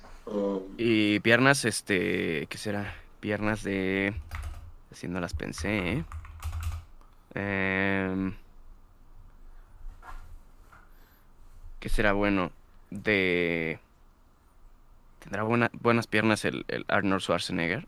Y 0.78 1.20
piernas, 1.22 1.66
este, 1.66 2.48
¿qué 2.48 2.58
será? 2.58 2.94
Piernas 3.20 3.64
de... 3.64 4.14
Así 4.92 5.08
no 5.08 5.20
las 5.20 5.34
pensé, 5.34 5.92
¿eh? 5.94 6.06
Em, 7.34 8.34
¿Qué 11.80 11.90
será 11.90 12.14
bueno? 12.14 12.52
De... 12.90 13.80
¿Tendrá 15.20 15.44
buenas 15.44 16.08
piernas 16.08 16.46
el, 16.46 16.66
Arnold 16.88 17.22
Schwarzenegger? 17.22 17.88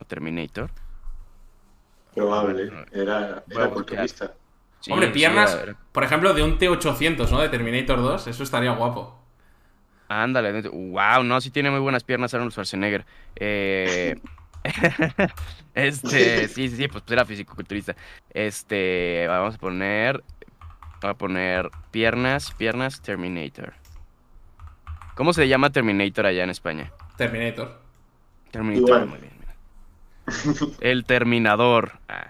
¿O 0.00 0.04
Terminator? 0.04 0.70
Probable, 2.14 2.70
era, 2.92 3.42
era 3.48 3.70
culturista. 3.70 4.34
Hombre, 4.90 5.08
piernas, 5.08 5.58
por 5.92 6.04
ejemplo, 6.04 6.34
de 6.34 6.42
un 6.42 6.58
T800, 6.58 7.30
¿no? 7.30 7.40
De 7.40 7.48
Terminator 7.48 7.98
2, 7.98 8.26
eso 8.28 8.42
estaría 8.42 8.70
guapo. 8.72 9.18
Ándale, 10.08 10.62
wow, 10.62 11.22
no, 11.22 11.40
sí 11.40 11.50
tiene 11.50 11.70
muy 11.70 11.80
buenas 11.80 12.04
piernas 12.04 12.32
Arnold 12.32 12.52
Schwarzenegger. 12.52 13.04
Eh, 13.36 14.16
este, 15.74 16.48
sí, 16.48 16.68
sí, 16.68 16.76
sí, 16.76 16.88
pues, 16.88 17.04
era 17.08 17.24
físico-culturista. 17.24 17.94
Este, 18.30 19.26
vamos 19.28 19.56
a 19.56 19.58
poner, 19.58 20.22
vamos 21.00 21.14
a 21.14 21.18
poner 21.18 21.70
piernas, 21.90 22.52
piernas, 22.52 23.02
Terminator. 23.02 23.74
¿Cómo 25.18 25.32
se 25.32 25.48
llama 25.48 25.70
Terminator 25.70 26.26
allá 26.26 26.44
en 26.44 26.50
España? 26.50 26.92
Terminator. 27.16 27.76
Terminator, 28.52 29.06
muy 29.06 29.18
bien. 29.18 29.32
El 30.80 31.04
Terminador. 31.04 31.98
Ah. 32.08 32.28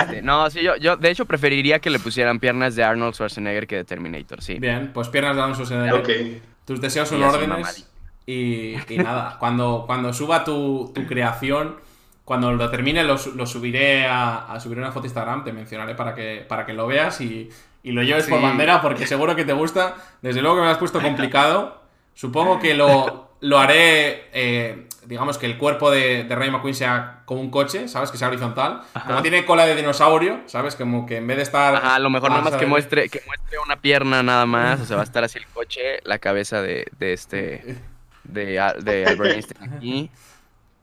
Este, 0.00 0.20
no, 0.20 0.50
sí, 0.50 0.60
yo, 0.60 0.74
yo 0.74 0.96
de 0.96 1.08
hecho 1.08 1.24
preferiría 1.26 1.78
que 1.78 1.88
le 1.88 2.00
pusieran 2.00 2.40
piernas 2.40 2.74
de 2.74 2.82
Arnold 2.82 3.14
Schwarzenegger 3.14 3.68
que 3.68 3.76
de 3.76 3.84
Terminator, 3.84 4.42
sí. 4.42 4.58
Bien, 4.58 4.90
pues 4.92 5.08
piernas 5.08 5.36
de 5.36 5.42
Arnold 5.42 5.54
Schwarzenegger. 5.54 6.00
Ok. 6.00 6.42
Tus 6.64 6.80
deseos 6.80 7.08
son 7.08 7.22
órdenes. 7.22 7.88
Y, 8.26 8.74
nada, 8.96 9.36
cuando, 9.38 9.84
cuando 9.86 10.12
suba 10.12 10.42
tu, 10.42 10.92
creación, 11.06 11.76
cuando 12.24 12.50
lo 12.50 12.70
termine, 12.70 13.04
lo, 13.04 13.18
subiré 13.18 14.08
a, 14.08 14.58
subir 14.58 14.78
una 14.78 14.90
foto 14.90 15.04
a 15.04 15.06
Instagram, 15.06 15.44
te 15.44 15.52
mencionaré 15.52 15.94
para 15.94 16.16
que, 16.16 16.44
para 16.48 16.66
que 16.66 16.72
lo 16.72 16.88
veas 16.88 17.20
y, 17.20 17.50
lo 17.84 18.02
lleves 18.02 18.26
por 18.26 18.42
bandera, 18.42 18.82
porque 18.82 19.06
seguro 19.06 19.36
que 19.36 19.44
te 19.44 19.52
gusta. 19.52 19.94
Desde 20.22 20.42
luego 20.42 20.56
que 20.56 20.62
me 20.62 20.70
has 20.70 20.78
puesto 20.78 21.00
complicado. 21.00 21.79
Supongo 22.20 22.58
que 22.58 22.74
lo, 22.74 23.30
lo 23.40 23.58
haré 23.58 24.28
eh, 24.34 24.86
digamos 25.06 25.38
que 25.38 25.46
el 25.46 25.56
cuerpo 25.56 25.90
de, 25.90 26.24
de 26.24 26.34
Ray 26.36 26.50
McQueen 26.50 26.74
sea 26.74 27.22
como 27.24 27.40
un 27.40 27.50
coche, 27.50 27.88
¿sabes? 27.88 28.10
Que 28.10 28.18
sea 28.18 28.28
horizontal. 28.28 28.82
Como 29.06 29.22
tiene 29.22 29.46
cola 29.46 29.64
de 29.64 29.74
dinosaurio, 29.74 30.42
¿sabes? 30.44 30.76
Como 30.76 31.06
que 31.06 31.16
en 31.16 31.26
vez 31.26 31.38
de 31.38 31.44
estar. 31.44 31.76
Ajá, 31.76 31.94
a 31.94 31.98
lo 31.98 32.10
mejor 32.10 32.28
nada 32.28 32.42
más 32.42 32.56
que 32.56 32.66
muestre, 32.66 33.08
que 33.08 33.22
muestre 33.26 33.58
una 33.64 33.76
pierna 33.80 34.22
nada 34.22 34.44
más. 34.44 34.82
O 34.82 34.84
sea, 34.84 34.96
va 34.96 35.02
a 35.02 35.04
estar 35.06 35.24
así 35.24 35.38
el 35.38 35.46
coche, 35.46 36.00
la 36.04 36.18
cabeza 36.18 36.60
de, 36.60 36.86
de 36.98 37.14
este. 37.14 37.78
De, 38.24 38.44
de 38.82 39.06
Albert 39.06 39.32
Einstein 39.36 39.72
aquí. 39.72 40.10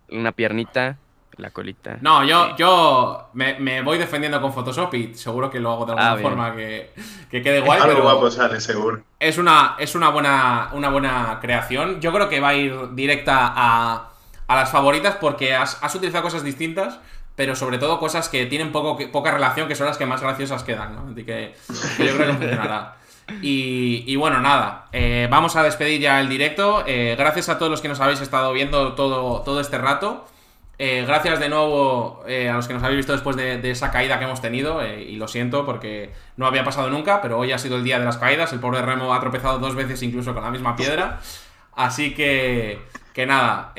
Una 0.09 0.31
piernita. 0.31 0.97
La 1.37 1.51
colita. 1.51 1.97
No, 2.01 2.23
yo, 2.23 2.55
yo 2.55 3.29
me, 3.33 3.81
voy 3.81 3.97
defendiendo 3.97 4.41
con 4.41 4.53
Photoshop 4.53 4.93
y 4.95 5.13
seguro 5.13 5.49
que 5.49 5.59
lo 5.59 5.71
hago 5.71 5.85
de 5.85 5.91
alguna 5.93 6.11
ah, 6.13 6.17
forma 6.17 6.55
que, 6.55 6.91
quede 7.29 7.61
guay. 7.61 7.79
Algo 7.79 8.01
guapo 8.01 8.29
sale, 8.31 8.59
seguro. 8.59 9.03
Es 9.19 9.37
una, 9.37 9.75
es 9.79 9.95
una 9.95 10.09
buena, 10.09 10.69
una 10.73 10.89
buena 10.89 11.39
creación. 11.41 12.01
Yo 12.01 12.11
creo 12.11 12.29
que 12.29 12.39
va 12.39 12.49
a 12.49 12.55
ir 12.55 12.95
directa 12.95 13.53
a, 13.55 14.09
a 14.47 14.55
las 14.55 14.71
favoritas 14.71 15.15
porque 15.15 15.55
has, 15.55 15.95
utilizado 15.95 16.23
cosas 16.23 16.43
distintas 16.43 16.99
pero 17.35 17.55
sobre 17.55 17.77
todo 17.77 17.99
cosas 17.99 18.29
que 18.29 18.47
tienen 18.47 18.71
poco, 18.71 18.97
poca 19.11 19.29
relación, 19.29 19.67
que 19.67 19.75
son 19.75 19.85
las 19.85 19.99
que 19.99 20.07
más 20.07 20.21
graciosas 20.21 20.63
quedan, 20.63 20.95
¿no? 20.95 21.11
Así 21.11 21.23
que, 21.23 21.53
yo 21.99 22.15
creo 22.15 22.25
que 22.25 22.33
funcionará. 22.33 22.95
Y, 23.43 24.15
bueno, 24.15 24.39
nada, 24.39 24.87
eh, 24.91 25.27
vamos 25.29 25.55
a 25.55 25.61
despedir 25.61 26.01
ya 26.01 26.19
el 26.19 26.29
directo. 26.29 26.83
Eh, 26.87 27.15
gracias 27.15 27.49
a 27.49 27.59
todos 27.59 27.69
los 27.69 27.79
que 27.81 27.89
nos 27.89 27.99
habéis 27.99 28.21
estado 28.21 28.51
viendo 28.53 28.93
todo, 28.93 29.41
todo 29.41 29.59
este 29.59 29.77
rato. 29.77 30.25
Eh, 30.79 31.03
gracias 31.07 31.39
de 31.39 31.49
nuevo 31.49 32.23
a 32.27 32.53
los 32.53 32.67
que 32.67 32.73
nos 32.73 32.83
habéis 32.83 32.97
visto 32.97 33.11
después 33.11 33.35
de, 33.35 33.71
esa 33.71 33.91
caída 33.91 34.19
que 34.19 34.25
hemos 34.25 34.41
tenido. 34.41 34.85
y 34.85 35.15
lo 35.15 35.27
siento 35.27 35.65
porque 35.65 36.13
no 36.35 36.45
había 36.45 36.63
pasado 36.63 36.89
nunca, 36.89 37.21
pero 37.21 37.39
hoy 37.39 37.51
ha 37.51 37.57
sido 37.57 37.77
el 37.77 37.83
día 37.83 37.99
de 37.99 38.05
las 38.05 38.17
caídas. 38.17 38.53
El 38.53 38.59
pobre 38.59 38.81
Remo 38.81 39.13
ha 39.13 39.19
tropezado 39.19 39.59
dos 39.59 39.75
veces 39.75 40.01
incluso 40.03 40.33
con 40.33 40.43
la 40.43 40.51
misma 40.51 40.75
piedra. 40.75 41.19
Así 41.75 42.13
que, 42.13 42.79
que 43.13 43.25
nada, 43.25 43.73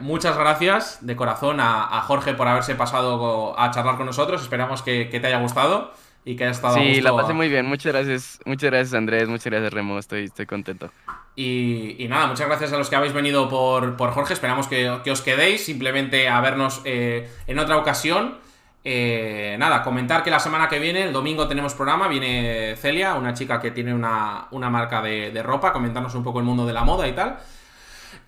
muchas 0.00 0.36
gracias 0.36 0.98
de 1.00 1.16
corazón 1.16 1.60
a, 1.60 2.00
Jorge 2.02 2.34
por 2.34 2.48
haberse 2.48 2.74
pasado 2.74 3.58
a 3.58 3.70
charlar 3.70 3.96
con 3.96 4.06
nosotros. 4.06 4.42
Esperamos 4.42 4.82
que 4.82 5.06
te 5.06 5.26
haya 5.26 5.40
gustado 5.40 5.92
y 6.28 6.36
que 6.36 6.44
haya 6.44 6.52
estado 6.52 6.74
Sí, 6.74 7.00
la 7.00 7.16
pasé 7.16 7.32
muy 7.32 7.48
bien. 7.48 7.64
Muchas 7.64 7.92
gracias, 7.92 8.40
muchas 8.44 8.70
gracias 8.70 8.94
Andrés, 8.94 9.28
muchas 9.28 9.46
gracias 9.46 9.72
Remo, 9.72 9.98
estoy, 9.98 10.24
estoy 10.24 10.44
contento. 10.44 10.90
Y, 11.34 12.06
nada, 12.08 12.26
muchas 12.26 12.46
gracias 12.46 12.72
a 12.72 12.76
los 12.76 12.90
que 12.90 12.96
habéis 12.96 13.14
venido 13.14 13.48
por, 13.48 13.96
Jorge, 13.96 14.34
esperamos 14.34 14.68
que, 14.68 14.90
os 14.90 15.22
quedéis, 15.22 15.64
simplemente 15.64 16.28
a 16.28 16.40
vernos 16.40 16.82
eh, 16.84 17.30
en 17.46 17.58
otra 17.58 17.78
ocasión. 17.78 18.38
Eh, 18.84 19.56
nada, 19.58 19.82
comentar 19.82 20.22
que 20.22 20.30
la 20.30 20.40
semana 20.40 20.68
que 20.68 20.78
viene, 20.78 21.04
el 21.04 21.12
domingo 21.12 21.48
tenemos 21.48 21.74
programa, 21.74 22.08
viene 22.08 22.76
Celia, 22.76 23.14
una 23.14 23.32
chica 23.32 23.58
que 23.60 23.70
tiene 23.70 23.94
una, 23.94 24.48
marca 24.50 25.00
de, 25.00 25.42
ropa, 25.42 25.72
comentarnos 25.72 26.14
un 26.14 26.24
poco 26.24 26.40
el 26.40 26.44
mundo 26.44 26.66
de 26.66 26.74
la 26.74 26.84
moda 26.84 27.08
y 27.08 27.12
tal. 27.12 27.38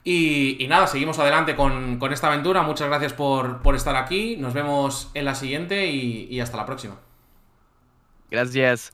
Y, 0.05 0.65
nada, 0.71 0.87
seguimos 0.87 1.19
adelante 1.19 1.55
con, 1.55 2.01
esta 2.11 2.29
aventura. 2.29 2.63
Muchas 2.63 2.89
gracias 2.89 3.13
por, 3.13 3.61
estar 3.75 3.97
aquí. 3.97 4.37
Nos 4.39 4.55
vemos 4.55 5.11
en 5.13 5.27
la 5.27 5.35
siguiente 5.35 5.87
y 5.89 6.41
hasta 6.41 6.57
la 6.57 6.65
próxima. 6.65 6.97
Gracias. 8.31 8.93